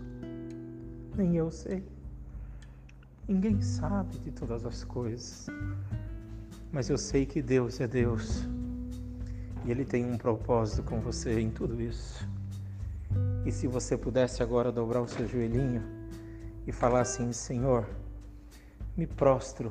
Nem 1.14 1.37
eu 1.37 1.51
sei. 1.51 1.84
Ninguém 3.28 3.61
sabe 3.61 4.18
de 4.20 4.30
todas 4.30 4.64
as 4.64 4.84
coisas. 4.84 5.47
Mas 6.73 6.89
eu 6.89 6.99
sei 6.99 7.25
que 7.25 7.41
Deus 7.41 7.81
é 7.81 7.87
Deus. 7.87 8.47
E 9.64 9.71
Ele 9.71 9.85
tem 9.85 10.05
um 10.05 10.17
propósito 10.17 10.83
com 10.83 11.01
você 11.01 11.41
em 11.41 11.51
tudo 11.51 11.81
isso. 11.81 12.29
E 13.45 13.53
se 13.53 13.67
você 13.67 13.97
pudesse 13.97 14.43
agora 14.43 14.73
dobrar 14.73 15.01
o 15.01 15.09
seu 15.09 15.27
joelhinho 15.27 15.83
e 16.67 16.73
falar 16.73 17.01
assim: 17.03 17.33
Senhor, 17.33 17.89
me 18.97 19.07
prostro, 19.07 19.71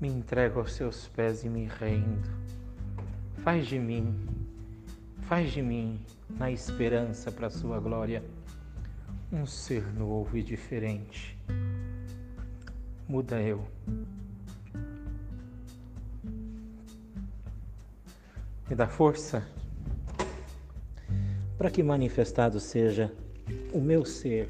me 0.00 0.08
entrego 0.08 0.60
aos 0.60 0.72
seus 0.72 1.08
pés 1.08 1.44
e 1.44 1.48
me 1.48 1.66
rendo. 1.66 2.30
Faz 3.42 3.66
de 3.66 3.78
mim, 3.78 4.14
faz 5.22 5.52
de 5.52 5.60
mim 5.60 6.00
na 6.30 6.50
esperança 6.50 7.32
para 7.32 7.48
a 7.48 7.50
sua 7.50 7.80
glória, 7.80 8.22
um 9.32 9.44
ser 9.44 9.84
novo 9.94 10.36
e 10.36 10.42
diferente. 10.42 11.36
Muda 13.08 13.42
eu. 13.42 13.66
Me 18.68 18.76
dá 18.76 18.86
força 18.86 19.46
para 21.58 21.70
que 21.70 21.82
manifestado 21.82 22.58
seja 22.58 23.12
o 23.72 23.80
meu 23.80 24.04
ser 24.04 24.48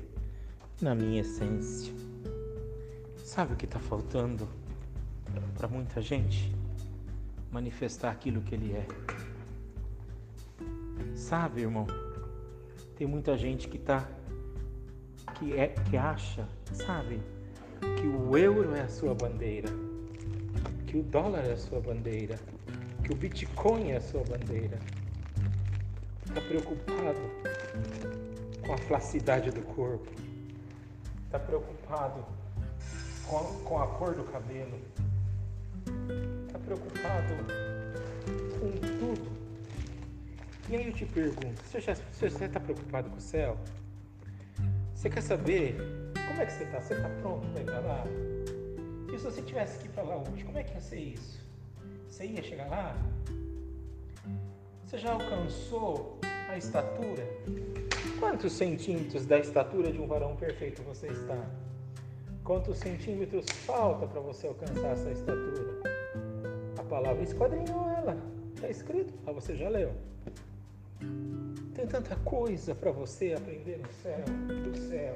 na 0.81 0.95
minha 0.95 1.21
essência. 1.21 1.93
Sabe 3.19 3.55
o 3.55 3.57
que 3.57 3.65
está 3.65 3.79
faltando 3.79 4.49
para 5.57 5.69
muita 5.69 6.01
gente? 6.01 6.55
Manifestar 7.51 8.11
aquilo 8.11 8.43
que 8.43 8.55
ele 8.55 8.73
é. 8.73 8.87
Sabe, 11.15 11.63
irmão? 11.63 11.87
Tem 12.97 13.07
muita 13.07 13.37
gente 13.37 13.69
que 13.69 13.79
tá 13.79 14.09
que 15.35 15.57
é 15.57 15.69
que 15.69 15.97
acha, 15.97 16.47
sabe, 16.73 17.21
que 18.01 18.07
o 18.07 18.37
euro 18.37 18.75
é 18.75 18.83
a 18.83 18.89
sua 18.89 19.15
bandeira, 19.15 19.69
que 20.87 20.97
o 20.99 21.03
dólar 21.03 21.45
é 21.45 21.53
a 21.53 21.57
sua 21.57 21.81
bandeira, 21.81 22.39
que 23.03 23.13
o 23.13 23.17
Bitcoin 23.17 23.91
é 23.91 23.97
a 23.97 24.01
sua 24.01 24.23
bandeira. 24.25 24.79
Está 26.27 26.41
preocupado 26.41 27.21
com 28.65 28.73
a 28.73 28.79
flacidade 28.79 29.51
do 29.51 29.63
corpo. 29.63 30.11
Está 31.27 31.39
preocupado 31.39 32.25
com 33.27 33.37
a, 33.39 33.43
com 33.69 33.83
a 33.83 33.87
cor 33.87 34.15
do 34.15 34.25
cabelo. 34.25 34.79
Está 36.47 36.59
preocupado 36.59 37.35
com 38.61 38.71
tudo 38.99 39.43
e 40.73 40.77
aí 40.77 40.87
eu 40.87 40.93
te 40.95 41.05
pergunto, 41.05 41.63
você 41.65 41.81
já 41.81 41.93
está 41.93 42.59
preocupado 42.59 43.11
com 43.11 43.17
o 43.17 43.21
céu? 43.21 43.59
Você 44.95 45.11
quer 45.11 45.21
saber 45.21 45.77
como 46.29 46.41
é 46.41 46.47
que 46.47 46.53
você 46.53 46.65
está? 46.65 46.81
Você 46.81 46.95
está 46.95 47.09
pronto 47.21 47.47
para 47.49 47.61
ir 47.61 47.65
para 47.65 47.81
lá? 47.81 48.05
E 49.13 49.19
se 49.19 49.25
você 49.25 49.43
tivesse 49.43 49.79
que 49.81 49.87
ir 49.87 49.91
para 49.91 50.05
lá 50.05 50.17
hoje, 50.17 50.45
como 50.45 50.57
é 50.57 50.63
que 50.63 50.73
ia 50.73 50.81
ser 50.81 50.99
isso? 50.99 51.42
Você 52.13 52.27
ia 52.27 52.43
chegar 52.43 52.69
lá? 52.69 52.95
Você 54.85 54.99
já 54.99 55.13
alcançou 55.13 56.19
a 56.51 56.59
estatura? 56.59 57.27
Quantos 58.21 58.53
centímetros 58.53 59.25
da 59.25 59.39
estatura 59.39 59.91
de 59.91 59.99
um 59.99 60.07
varão 60.07 60.37
perfeito 60.37 60.83
você 60.83 61.07
está? 61.07 61.43
Quantos 62.45 62.77
centímetros 62.77 63.47
falta 63.65 64.07
para 64.07 64.21
você 64.21 64.47
alcançar 64.47 64.89
essa 64.89 65.11
estatura? 65.11 65.81
A 66.79 66.83
palavra 66.83 67.23
esquadrinhou 67.23 67.89
ela. 67.89 68.19
Está 68.55 68.69
escrito, 68.69 69.15
ah, 69.27 69.33
você 69.33 69.57
já 69.57 69.71
leu. 69.71 69.95
Tem 71.75 71.87
tanta 71.87 72.15
coisa 72.17 72.75
para 72.75 72.91
você 72.91 73.33
aprender 73.33 73.79
no 73.79 73.91
céu, 73.91 74.25
do 74.71 74.77
céu, 74.77 75.15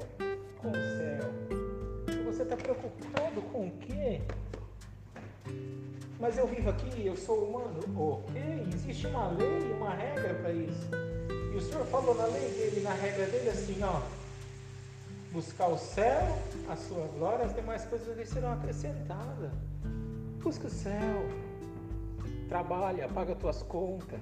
com 0.57 0.69
o 0.69 0.73
céu. 0.73 2.25
Você 2.25 2.41
está 2.41 2.57
preocupado 2.57 3.39
com 3.51 3.67
o 3.67 3.71
quê? 3.81 4.19
Mas 6.19 6.35
eu 6.37 6.47
vivo 6.47 6.69
aqui, 6.69 7.05
eu 7.05 7.15
sou 7.15 7.45
humano. 7.45 7.79
Ok, 7.95 8.41
existe 8.73 9.05
uma 9.07 9.27
lei, 9.29 9.71
uma 9.73 9.93
regra 9.93 10.33
para 10.33 10.51
isso. 10.51 10.89
E 11.53 11.55
o 11.55 11.61
Senhor 11.61 11.85
falou 11.85 12.15
na 12.15 12.25
lei 12.25 12.49
dele, 12.49 12.81
na 12.81 12.93
regra 12.93 13.25
dele, 13.27 13.49
assim, 13.49 13.77
ó. 13.83 14.01
Buscar 15.31 15.67
o 15.67 15.77
céu, 15.77 16.39
a 16.67 16.75
sua 16.75 17.05
glória, 17.07 17.45
as 17.45 17.53
demais 17.53 17.85
coisas 17.85 18.17
lhe 18.17 18.25
serão 18.25 18.51
acrescentadas. 18.53 19.51
Busca 20.41 20.65
o 20.65 20.69
céu. 20.71 21.25
Trabalha, 22.49 23.07
paga 23.09 23.35
tuas 23.35 23.61
contas. 23.61 24.19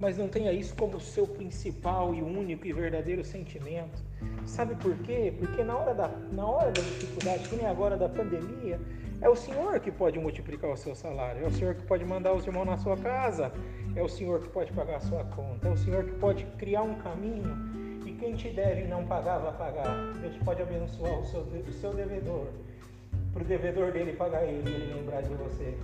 Mas 0.00 0.16
não 0.16 0.28
tenha 0.28 0.52
isso 0.52 0.74
como 0.74 1.00
seu 1.00 1.26
principal 1.26 2.14
e 2.14 2.22
único 2.22 2.66
e 2.66 2.72
verdadeiro 2.72 3.24
sentimento. 3.24 4.02
Sabe 4.46 4.74
por 4.76 4.96
quê? 4.98 5.32
Porque 5.38 5.62
na 5.62 5.76
hora 5.76 5.94
da, 5.94 6.08
na 6.32 6.46
hora 6.46 6.72
da 6.72 6.80
dificuldade, 6.80 7.48
que 7.48 7.56
nem 7.56 7.66
agora 7.66 7.96
da 7.96 8.08
pandemia, 8.08 8.80
é 9.20 9.28
o 9.28 9.34
Senhor 9.34 9.80
que 9.80 9.90
pode 9.90 10.18
multiplicar 10.18 10.70
o 10.70 10.76
seu 10.76 10.94
salário, 10.94 11.44
é 11.44 11.46
o 11.46 11.50
Senhor 11.50 11.74
que 11.74 11.82
pode 11.82 12.04
mandar 12.04 12.32
os 12.32 12.46
irmãos 12.46 12.66
na 12.66 12.76
sua 12.76 12.96
casa, 12.96 13.52
é 13.96 14.02
o 14.02 14.08
Senhor 14.08 14.40
que 14.40 14.48
pode 14.48 14.72
pagar 14.72 14.96
a 14.96 15.00
sua 15.00 15.24
conta, 15.24 15.68
é 15.68 15.70
o 15.70 15.76
Senhor 15.76 16.04
que 16.04 16.12
pode 16.12 16.44
criar 16.58 16.82
um 16.82 16.94
caminho 16.96 17.56
e 18.06 18.12
quem 18.12 18.34
te 18.34 18.50
deve 18.50 18.86
não 18.86 19.04
pagar, 19.04 19.38
vai 19.38 19.52
pagar. 19.52 19.94
Deus 20.20 20.36
pode 20.38 20.62
abençoar 20.62 21.18
o 21.18 21.24
seu, 21.24 21.40
o 21.40 21.72
seu 21.72 21.92
devedor, 21.92 22.46
para 23.32 23.42
o 23.42 23.46
devedor 23.46 23.92
dele 23.92 24.12
pagar 24.12 24.44
ele 24.44 24.70
e 24.70 24.74
ele 24.74 24.94
lembrar 24.94 25.22
de 25.22 25.34
você. 25.34 25.76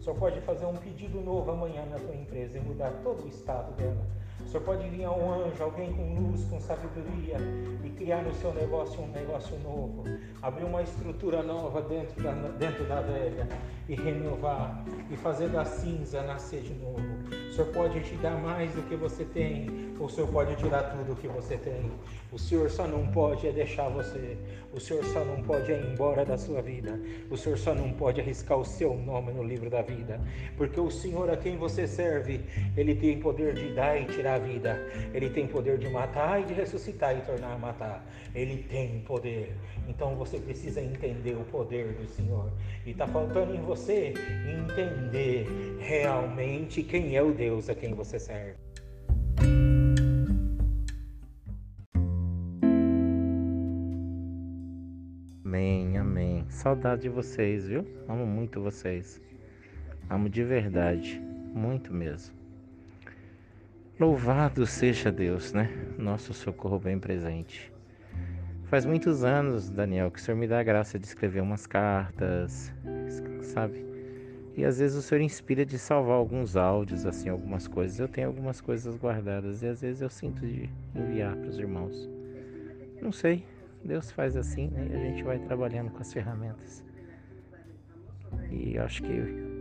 Só 0.00 0.12
pode 0.14 0.40
fazer 0.40 0.66
um 0.66 0.74
pedido 0.74 1.20
novo 1.20 1.50
amanhã 1.50 1.84
na 1.86 1.96
tua 1.96 2.14
empresa 2.14 2.58
e 2.58 2.60
mudar 2.60 2.90
todo 3.04 3.24
o 3.24 3.28
estado 3.28 3.72
dela. 3.76 4.04
Senhor 4.52 4.64
pode 4.64 4.86
vir 4.90 5.08
um 5.08 5.32
anjo, 5.32 5.62
alguém 5.62 5.90
com 5.94 6.14
luz, 6.14 6.44
com 6.44 6.60
sabedoria 6.60 7.38
e 7.82 7.88
criar 7.88 8.20
no 8.22 8.34
seu 8.34 8.52
negócio 8.52 9.00
um 9.00 9.08
negócio 9.08 9.58
novo, 9.60 10.04
abrir 10.42 10.64
uma 10.64 10.82
estrutura 10.82 11.42
nova 11.42 11.80
dentro 11.80 12.22
da, 12.22 12.32
dentro 12.32 12.84
da 12.84 13.00
velha 13.00 13.48
e 13.92 13.94
renovar 13.94 14.82
e 15.10 15.16
fazer 15.18 15.50
da 15.50 15.66
cinza 15.66 16.22
nascer 16.22 16.62
de 16.62 16.72
novo. 16.72 17.02
O 17.50 17.52
Senhor 17.52 17.70
pode 17.72 18.00
te 18.00 18.14
dar 18.16 18.40
mais 18.40 18.72
do 18.72 18.80
que 18.88 18.96
você 18.96 19.22
tem, 19.22 19.92
ou 19.98 20.06
o 20.06 20.08
Senhor 20.08 20.28
pode 20.28 20.56
tirar 20.56 20.84
tudo 20.84 21.12
o 21.12 21.16
que 21.16 21.28
você 21.28 21.58
tem. 21.58 21.90
O 22.32 22.38
Senhor 22.38 22.70
só 22.70 22.86
não 22.86 23.06
pode 23.08 23.46
é 23.46 23.52
deixar 23.52 23.90
você. 23.90 24.38
O 24.72 24.80
Senhor 24.80 25.04
só 25.04 25.22
não 25.22 25.42
pode 25.42 25.70
é 25.70 25.78
ir 25.78 25.92
embora 25.92 26.24
da 26.24 26.38
sua 26.38 26.62
vida. 26.62 26.98
O 27.30 27.36
Senhor 27.36 27.58
só 27.58 27.74
não 27.74 27.92
pode 27.92 28.22
arriscar 28.22 28.56
o 28.56 28.64
seu 28.64 28.94
nome 28.94 29.30
no 29.32 29.42
livro 29.42 29.68
da 29.68 29.82
vida, 29.82 30.18
porque 30.56 30.80
o 30.80 30.90
Senhor 30.90 31.28
a 31.28 31.36
quem 31.36 31.58
você 31.58 31.86
serve, 31.86 32.40
ele 32.74 32.94
tem 32.94 33.20
poder 33.20 33.52
de 33.52 33.74
dar 33.74 34.00
e 34.00 34.06
tirar 34.06 34.36
a 34.36 34.38
vida. 34.38 34.80
Ele 35.12 35.28
tem 35.28 35.46
poder 35.46 35.76
de 35.76 35.90
matar 35.90 36.40
e 36.40 36.44
de 36.46 36.54
ressuscitar 36.54 37.14
e 37.14 37.20
tornar 37.20 37.52
a 37.52 37.58
matar. 37.58 38.02
Ele 38.34 38.62
tem 38.62 39.00
poder. 39.00 39.54
Então 39.86 40.14
você 40.16 40.38
precisa 40.38 40.80
entender 40.80 41.34
o 41.34 41.44
poder 41.44 41.92
do 41.92 42.08
Senhor. 42.08 42.50
E 42.86 42.92
está 42.92 43.06
faltando 43.06 43.54
em 43.54 43.60
você 43.60 43.81
entender 43.90 45.46
realmente 45.80 46.82
quem 46.82 47.16
é 47.16 47.22
o 47.22 47.32
Deus 47.32 47.68
a 47.68 47.74
quem 47.74 47.94
você 47.94 48.18
serve. 48.18 48.54
Amém, 55.44 55.96
amém. 55.96 56.46
Saudade 56.48 57.02
de 57.02 57.08
vocês, 57.08 57.66
viu? 57.66 57.86
Amo 58.08 58.26
muito 58.26 58.60
vocês. 58.60 59.20
Amo 60.08 60.28
de 60.28 60.44
verdade, 60.44 61.20
muito 61.54 61.92
mesmo. 61.92 62.34
Louvado 63.98 64.66
seja 64.66 65.10
Deus, 65.10 65.52
né? 65.52 65.70
Nosso 65.98 66.34
socorro 66.34 66.78
bem 66.78 66.98
presente. 66.98 67.71
Faz 68.72 68.86
muitos 68.86 69.22
anos, 69.22 69.68
Daniel, 69.68 70.10
que 70.10 70.18
o 70.18 70.22
Senhor 70.22 70.34
me 70.34 70.48
dá 70.48 70.60
a 70.60 70.62
graça 70.62 70.98
de 70.98 71.06
escrever 71.06 71.42
umas 71.42 71.66
cartas, 71.66 72.72
sabe? 73.42 73.84
E 74.56 74.64
às 74.64 74.78
vezes 74.78 74.96
o 74.96 75.02
Senhor 75.02 75.20
inspira 75.20 75.62
de 75.62 75.78
salvar 75.78 76.16
alguns 76.16 76.56
áudios, 76.56 77.04
assim, 77.04 77.28
algumas 77.28 77.68
coisas. 77.68 78.00
Eu 78.00 78.08
tenho 78.08 78.28
algumas 78.28 78.62
coisas 78.62 78.96
guardadas 78.96 79.62
e 79.62 79.66
às 79.66 79.82
vezes 79.82 80.00
eu 80.00 80.08
sinto 80.08 80.46
de 80.46 80.70
enviar 80.94 81.36
para 81.36 81.50
os 81.50 81.58
irmãos. 81.58 82.08
Não 83.02 83.12
sei, 83.12 83.44
Deus 83.84 84.10
faz 84.10 84.38
assim, 84.38 84.68
né? 84.68 84.88
E 84.90 84.94
a 84.94 84.98
gente 85.00 85.22
vai 85.22 85.38
trabalhando 85.38 85.90
com 85.90 86.00
as 86.00 86.10
ferramentas. 86.10 86.82
E 88.50 88.78
acho 88.78 89.02
que 89.02 89.12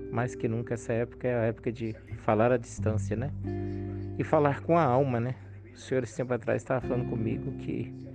mais 0.09 0.35
que 0.35 0.47
nunca 0.47 0.75
essa 0.75 0.93
época 0.93 1.27
é 1.27 1.35
a 1.35 1.43
época 1.47 1.69
de 1.69 1.93
falar 2.19 2.49
à 2.53 2.55
distância, 2.55 3.17
né? 3.17 3.29
E 4.17 4.23
falar 4.23 4.61
com 4.61 4.77
a 4.77 4.83
alma, 4.85 5.19
né? 5.19 5.35
O 5.73 5.77
Senhor 5.77 6.01
esse 6.01 6.15
tempo 6.15 6.33
atrás 6.33 6.61
estava 6.61 6.79
falando 6.79 7.09
comigo 7.09 7.51
que 7.57 8.09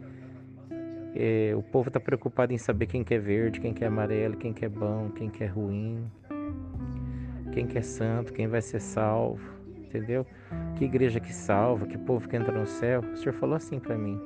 é, 1.19 1.55
o 1.57 1.63
povo 1.63 1.89
está 1.89 1.99
preocupado 1.99 2.53
em 2.53 2.59
saber 2.59 2.87
quem 2.87 3.03
quer 3.03 3.19
verde, 3.19 3.61
quem 3.61 3.73
quer 3.73 3.87
amarelo, 3.87 4.37
quem 4.37 4.53
quer 4.53 4.69
bom, 4.69 5.11
quem 5.11 5.29
quer 5.29 5.47
ruim, 5.47 6.11
quem 7.53 7.67
quer 7.67 7.83
santo, 7.83 8.33
quem 8.33 8.47
vai 8.47 8.61
ser 8.61 8.81
salvo, 8.81 9.49
entendeu? 9.77 10.27
Que 10.77 10.85
igreja 10.85 11.19
que 11.19 11.33
salva, 11.33 11.87
que 11.87 11.97
povo 11.97 12.29
que 12.29 12.37
entra 12.37 12.57
no 12.57 12.67
céu. 12.67 13.01
O 13.01 13.17
Senhor 13.17 13.33
falou 13.33 13.57
assim 13.57 13.79
para 13.79 13.97
mim. 13.97 14.21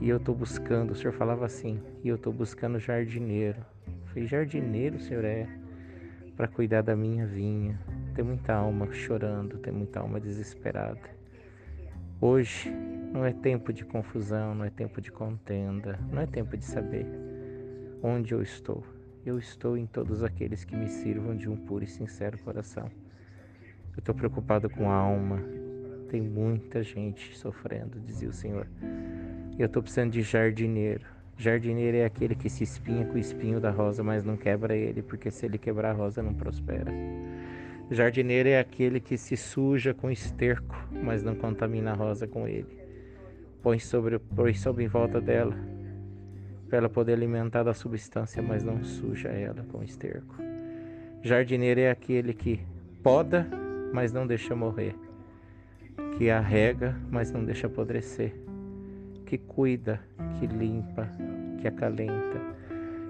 E 0.00 0.08
eu 0.08 0.18
estou 0.18 0.34
buscando, 0.34 0.92
o 0.92 0.94
Senhor 0.94 1.12
falava 1.12 1.44
assim, 1.44 1.80
e 2.04 2.08
eu 2.08 2.16
estou 2.16 2.32
buscando 2.32 2.78
jardineiro. 2.78 3.58
Falei, 4.06 4.26
jardineiro, 4.26 5.00
Senhor 5.00 5.24
é, 5.24 5.48
para 6.36 6.46
cuidar 6.46 6.82
da 6.82 6.94
minha 6.94 7.26
vinha. 7.26 7.78
Tem 8.14 8.24
muita 8.24 8.54
alma 8.54 8.92
chorando, 8.92 9.58
tem 9.58 9.72
muita 9.72 10.00
alma 10.00 10.20
desesperada. 10.20 11.21
Hoje 12.24 12.70
não 13.12 13.26
é 13.26 13.32
tempo 13.32 13.72
de 13.72 13.84
confusão, 13.84 14.54
não 14.54 14.64
é 14.64 14.70
tempo 14.70 15.00
de 15.00 15.10
contenda, 15.10 15.98
não 16.08 16.22
é 16.22 16.26
tempo 16.26 16.56
de 16.56 16.64
saber 16.64 17.04
onde 18.00 18.32
eu 18.32 18.40
estou. 18.40 18.86
Eu 19.26 19.40
estou 19.40 19.76
em 19.76 19.86
todos 19.86 20.22
aqueles 20.22 20.64
que 20.64 20.76
me 20.76 20.86
sirvam 20.86 21.36
de 21.36 21.50
um 21.50 21.56
puro 21.56 21.82
e 21.82 21.86
sincero 21.88 22.38
coração. 22.38 22.88
Eu 23.92 23.98
estou 23.98 24.14
preocupado 24.14 24.70
com 24.70 24.88
a 24.88 24.94
alma. 24.94 25.40
Tem 26.10 26.20
muita 26.20 26.80
gente 26.84 27.36
sofrendo, 27.36 27.98
dizia 27.98 28.28
o 28.28 28.32
Senhor. 28.32 28.68
Eu 29.58 29.66
estou 29.66 29.82
precisando 29.82 30.12
de 30.12 30.22
jardineiro. 30.22 31.04
Jardineiro 31.36 31.96
é 31.96 32.04
aquele 32.04 32.36
que 32.36 32.48
se 32.48 32.62
espinha 32.62 33.04
com 33.04 33.14
o 33.14 33.18
espinho 33.18 33.58
da 33.58 33.72
rosa, 33.72 34.04
mas 34.04 34.22
não 34.22 34.36
quebra 34.36 34.76
ele, 34.76 35.02
porque 35.02 35.28
se 35.28 35.44
ele 35.44 35.58
quebrar 35.58 35.90
a 35.90 35.94
rosa, 35.94 36.22
não 36.22 36.34
prospera. 36.34 36.92
Jardineiro 37.92 38.48
é 38.48 38.58
aquele 38.58 38.98
que 38.98 39.18
se 39.18 39.36
suja 39.36 39.92
com 39.92 40.10
esterco, 40.10 40.74
mas 41.02 41.22
não 41.22 41.34
contamina 41.34 41.90
a 41.90 41.94
rosa 41.94 42.26
com 42.26 42.48
ele. 42.48 42.80
Põe 43.62 43.78
sobre, 43.78 44.18
põe 44.18 44.54
sobre 44.54 44.84
em 44.84 44.88
volta 44.88 45.20
dela, 45.20 45.54
para 46.68 46.78
ela 46.78 46.88
poder 46.88 47.12
alimentar 47.12 47.62
da 47.62 47.74
substância, 47.74 48.42
mas 48.42 48.62
não 48.62 48.82
suja 48.82 49.28
ela 49.28 49.62
com 49.70 49.82
esterco. 49.82 50.36
Jardineiro 51.20 51.80
é 51.80 51.90
aquele 51.90 52.32
que 52.32 52.60
poda, 53.02 53.46
mas 53.92 54.10
não 54.10 54.26
deixa 54.26 54.56
morrer, 54.56 54.96
que 56.16 56.30
arrega, 56.30 56.96
mas 57.10 57.30
não 57.30 57.44
deixa 57.44 57.66
apodrecer, 57.66 58.34
que 59.26 59.36
cuida, 59.36 60.00
que 60.40 60.46
limpa, 60.46 61.10
que 61.60 61.68
acalenta, 61.68 62.40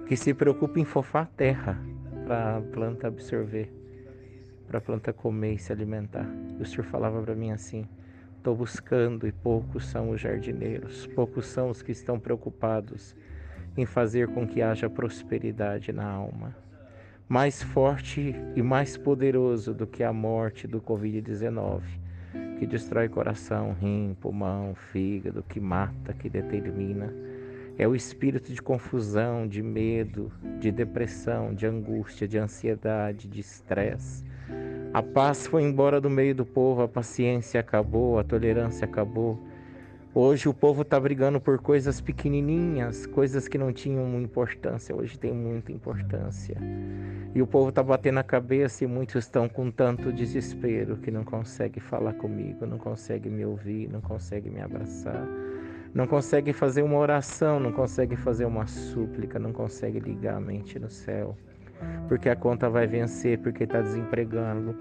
que 0.09 0.17
se 0.17 0.35
preocupa 0.35 0.81
em 0.81 0.85
fofar 0.85 1.23
a 1.23 1.27
terra 1.27 1.79
para 2.27 2.57
a 2.57 2.61
planta 2.61 3.07
absorver, 3.07 3.82
para 4.73 4.79
a 4.79 4.83
planta 4.83 5.13
comer 5.13 5.53
e 5.53 5.59
se 5.59 5.71
alimentar. 5.71 6.27
E 6.59 6.63
o 6.63 6.65
Senhor 6.65 6.85
falava 6.85 7.21
para 7.21 7.35
mim 7.35 7.51
assim: 7.51 7.87
Estou 8.39 8.57
buscando 8.57 9.29
e 9.29 9.33
poucos 9.33 9.87
são 9.87 10.09
os 10.09 10.21
jardineiros, 10.21 11.07
poucos 11.09 11.45
são 11.45 11.69
os 11.69 11.83
que 11.83 11.93
estão 11.93 12.19
preocupados 12.19 13.15
em 13.77 13.85
fazer 13.85 14.29
com 14.29 14.47
que 14.47 14.63
haja 14.63 14.89
prosperidade 14.89 15.93
na 15.93 16.07
alma. 16.07 16.57
Mais 17.29 17.63
forte 17.63 18.35
e 18.57 18.63
mais 18.63 18.97
poderoso 18.97 19.75
do 19.75 19.87
que 19.87 20.03
a 20.03 20.13
morte 20.13 20.67
do 20.67 20.81
Covid-19, 20.81 21.83
que 22.59 22.67
destrói 22.67 23.11
coração, 23.11 23.77
rim, 23.79 24.17
pulmão, 24.19 24.75
fígado, 24.75 25.45
que 25.47 25.61
mata, 25.61 26.15
que 26.15 26.31
determina, 26.31 27.13
é 27.77 27.87
o 27.87 27.95
espírito 27.95 28.53
de 28.53 28.63
confusão, 28.63 29.47
de 29.47 29.63
medo, 29.63 30.33
de 30.59 30.71
depressão, 30.71 31.55
de 31.55 31.67
angústia, 31.67 32.27
de 32.27 32.39
ansiedade, 32.39 33.29
de 33.29 33.41
estresse 33.41 34.32
a 34.93 35.03
paz 35.03 35.47
foi 35.47 35.63
embora 35.63 36.01
do 36.01 36.11
meio 36.11 36.35
do 36.35 36.45
povo, 36.45 36.83
a 36.83 36.89
paciência 36.89 37.61
acabou, 37.61 38.19
a 38.19 38.25
tolerância 38.25 38.85
acabou, 38.85 39.39
Hoje 40.15 40.47
o 40.47 40.53
povo 40.53 40.83
está 40.83 41.01
brigando 41.01 41.41
por 41.41 41.59
coisas 41.59 41.99
pequenininhas, 41.99 43.07
coisas 43.07 43.49
que 43.49 43.57
não 43.57 43.73
tinham 43.73 44.21
importância, 44.21 44.95
hoje 44.95 45.19
tem 45.19 45.33
muita 45.33 45.73
importância. 45.73 46.55
E 47.35 47.41
o 47.41 47.47
povo 47.47 47.71
está 47.71 47.83
batendo 47.83 48.19
a 48.19 48.23
cabeça 48.23 48.85
e 48.85 48.87
muitos 48.87 49.25
estão 49.25 49.49
com 49.49 49.71
tanto 49.71 50.13
desespero 50.13 50.99
que 50.99 51.11
não 51.11 51.25
consegue 51.25 51.81
falar 51.81 52.13
comigo, 52.13 52.67
não 52.67 52.77
consegue 52.77 53.31
me 53.31 53.43
ouvir, 53.47 53.89
não 53.89 54.03
consegue 54.03 54.51
me 54.51 54.61
abraçar, 54.61 55.27
não 55.95 56.07
consegue 56.07 56.53
fazer 56.53 56.83
uma 56.83 56.99
oração, 56.99 57.59
não 57.59 57.73
consegue 57.73 58.15
fazer 58.15 58.45
uma 58.45 58.67
súplica, 58.67 59.39
não 59.39 59.51
consegue 59.51 59.99
ligar 59.99 60.37
a 60.37 60.41
mente 60.41 60.79
no 60.79 60.91
céu, 60.91 61.35
porque 62.09 62.29
a 62.29 62.37
conta 62.37 62.69
vai 62.69 62.87
vencer, 62.87 63.39
porque 63.39 63.65
está 63.65 63.81
desempregando, 63.81 64.75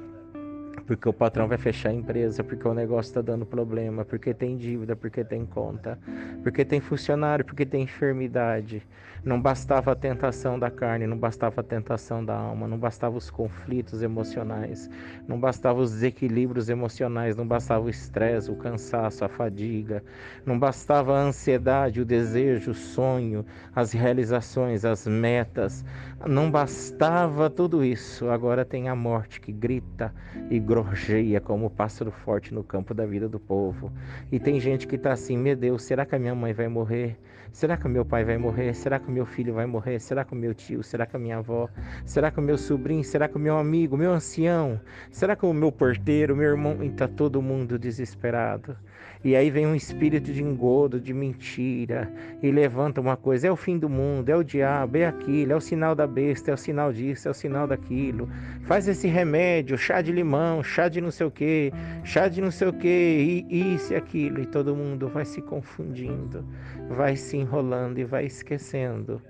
porque 0.85 1.07
o 1.07 1.13
patrão 1.13 1.47
vai 1.47 1.57
fechar 1.57 1.89
a 1.89 1.93
empresa, 1.93 2.43
porque 2.43 2.67
o 2.67 2.73
negócio 2.73 3.09
está 3.09 3.21
dando 3.21 3.45
problema, 3.45 4.03
porque 4.03 4.33
tem 4.33 4.57
dívida, 4.57 4.95
porque 4.95 5.23
tem 5.23 5.45
conta, 5.45 5.97
porque 6.43 6.65
tem 6.65 6.79
funcionário, 6.79 7.45
porque 7.45 7.65
tem 7.65 7.83
enfermidade. 7.83 8.85
Não 9.23 9.39
bastava 9.39 9.91
a 9.91 9.95
tentação 9.95 10.57
da 10.57 10.71
carne, 10.71 11.05
não 11.05 11.15
bastava 11.15 11.61
a 11.61 11.63
tentação 11.63 12.25
da 12.25 12.35
alma, 12.35 12.67
não 12.67 12.79
bastava 12.79 13.15
os 13.15 13.29
conflitos 13.29 14.01
emocionais, 14.01 14.89
não 15.27 15.39
bastava 15.39 15.79
os 15.79 15.91
desequilíbrios 15.91 16.69
emocionais, 16.69 17.35
não 17.35 17.47
bastava 17.47 17.85
o 17.85 17.89
estresse, 17.89 18.49
o 18.49 18.55
cansaço, 18.55 19.23
a 19.23 19.29
fadiga, 19.29 20.03
não 20.43 20.57
bastava 20.57 21.15
a 21.15 21.21
ansiedade, 21.21 22.01
o 22.01 22.05
desejo, 22.05 22.71
o 22.71 22.73
sonho, 22.73 23.45
as 23.75 23.91
realizações, 23.91 24.83
as 24.85 25.05
metas, 25.05 25.85
não 26.25 26.49
bastava 26.49 27.47
tudo 27.47 27.85
isso. 27.85 28.27
Agora 28.27 28.65
tem 28.65 28.89
a 28.89 28.95
morte 28.95 29.39
que 29.39 29.51
grita 29.51 30.11
e 30.49 30.59
gorjeia 30.59 31.39
como 31.39 31.69
pássaro 31.69 32.09
forte 32.09 32.53
no 32.53 32.63
campo 32.63 32.91
da 32.91 33.05
vida 33.05 33.29
do 33.29 33.39
povo. 33.39 33.91
E 34.31 34.39
tem 34.39 34.59
gente 34.59 34.87
que 34.87 34.95
está 34.95 35.11
assim: 35.11 35.37
meu 35.37 35.55
Deus, 35.55 35.83
será 35.83 36.07
que 36.07 36.15
a 36.15 36.19
minha 36.19 36.33
mãe 36.33 36.53
vai 36.53 36.67
morrer? 36.67 37.19
Será 37.51 37.75
que 37.75 37.85
o 37.85 37.89
meu 37.89 38.05
pai 38.05 38.23
vai 38.23 38.37
morrer? 38.37 38.73
Será 38.73 38.97
que 38.97 39.09
o 39.09 39.11
meu 39.11 39.25
filho 39.25 39.53
vai 39.53 39.65
morrer? 39.65 39.99
Será 39.99 40.23
que 40.23 40.31
o 40.33 40.35
meu 40.35 40.53
tio? 40.53 40.81
Será 40.81 41.05
que 41.05 41.17
a 41.17 41.19
minha 41.19 41.37
avó? 41.37 41.69
Será 42.05 42.31
que 42.31 42.39
o 42.39 42.41
meu 42.41 42.57
sobrinho? 42.57 43.03
Será 43.03 43.27
que 43.27 43.35
o 43.35 43.39
meu 43.39 43.57
amigo, 43.57 43.97
meu 43.97 44.13
ancião? 44.13 44.79
Será 45.11 45.35
que 45.35 45.45
o 45.45 45.53
meu 45.53 45.71
porteiro, 45.71 46.35
meu 46.35 46.49
irmão? 46.49 46.81
E 46.81 46.87
está 46.87 47.09
todo 47.09 47.41
mundo 47.41 47.77
desesperado. 47.77 48.77
E 49.23 49.35
aí 49.35 49.51
vem 49.51 49.67
um 49.67 49.75
espírito 49.75 50.33
de 50.33 50.41
engodo, 50.41 50.99
de 50.99 51.13
mentira, 51.13 52.11
e 52.41 52.49
levanta 52.49 52.99
uma 52.99 53.15
coisa: 53.15 53.47
é 53.47 53.51
o 53.51 53.55
fim 53.55 53.77
do 53.77 53.87
mundo, 53.87 54.29
é 54.29 54.35
o 54.35 54.43
diabo, 54.43 54.97
é 54.97 55.05
aquilo, 55.05 55.51
é 55.51 55.55
o 55.55 55.61
sinal 55.61 55.93
da 55.93 56.07
besta, 56.07 56.49
é 56.49 56.53
o 56.53 56.57
sinal 56.57 56.91
disso, 56.91 57.27
é 57.27 57.31
o 57.31 57.33
sinal 57.33 57.67
daquilo. 57.67 58.27
Faz 58.63 58.87
esse 58.87 59.07
remédio, 59.07 59.77
chá 59.77 60.01
de 60.01 60.11
limão, 60.11 60.63
chá 60.63 60.89
de 60.89 60.99
não 60.99 61.11
sei 61.11 61.27
o 61.27 61.31
que, 61.31 61.71
chá 62.03 62.27
de 62.27 62.41
não 62.41 62.49
sei 62.49 62.67
o 62.69 62.73
que, 62.73 63.45
e 63.47 63.75
isso 63.75 63.93
e 63.93 63.95
aquilo. 63.95 64.41
E 64.41 64.45
todo 64.47 64.75
mundo 64.75 65.07
vai 65.07 65.25
se 65.25 65.41
confundindo, 65.41 66.43
vai 66.89 67.15
se 67.15 67.37
enrolando 67.37 67.99
e 67.99 68.03
vai 68.03 68.25
esquecendo 68.25 69.21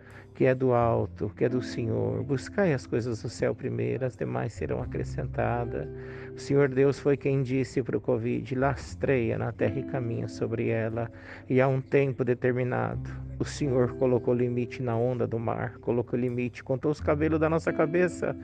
que 0.42 0.46
é 0.46 0.56
do 0.56 0.74
alto, 0.74 1.30
que 1.36 1.46
é 1.46 1.50
do 1.50 1.62
Senhor. 1.62 2.24
Buscai 2.24 2.74
as 2.74 2.88
coisas 2.88 3.22
do 3.22 3.30
céu 3.30 3.54
primeiro, 3.54 4.06
as 4.06 4.16
demais 4.16 4.54
serão 4.54 4.82
acrescentadas. 4.82 5.88
Senhor 6.42 6.70
Deus 6.70 6.98
foi 6.98 7.16
quem 7.16 7.44
disse 7.44 7.84
para 7.84 7.96
o 7.96 8.02
Covid: 8.02 8.56
lastreia 8.56 9.38
na 9.38 9.52
terra 9.52 9.80
e 9.80 9.84
caminha 9.84 10.28
sobre 10.28 10.70
ela, 10.70 11.10
e 11.48 11.62
há 11.62 11.68
um 11.68 11.80
tempo 11.80 12.26
determinado. 12.26 13.12
O 13.42 13.46
Senhor 13.46 13.94
colocou 13.94 14.36
limite 14.36 14.84
na 14.84 14.96
onda 14.96 15.26
do 15.26 15.40
mar, 15.40 15.80
colocou 15.80 16.20
limite, 16.20 16.64
contou 16.64 16.92
os 16.92 17.02
cabelos 17.02 17.40
da 17.40 17.50
nossa 17.50 17.74
cabeça. 17.74 18.36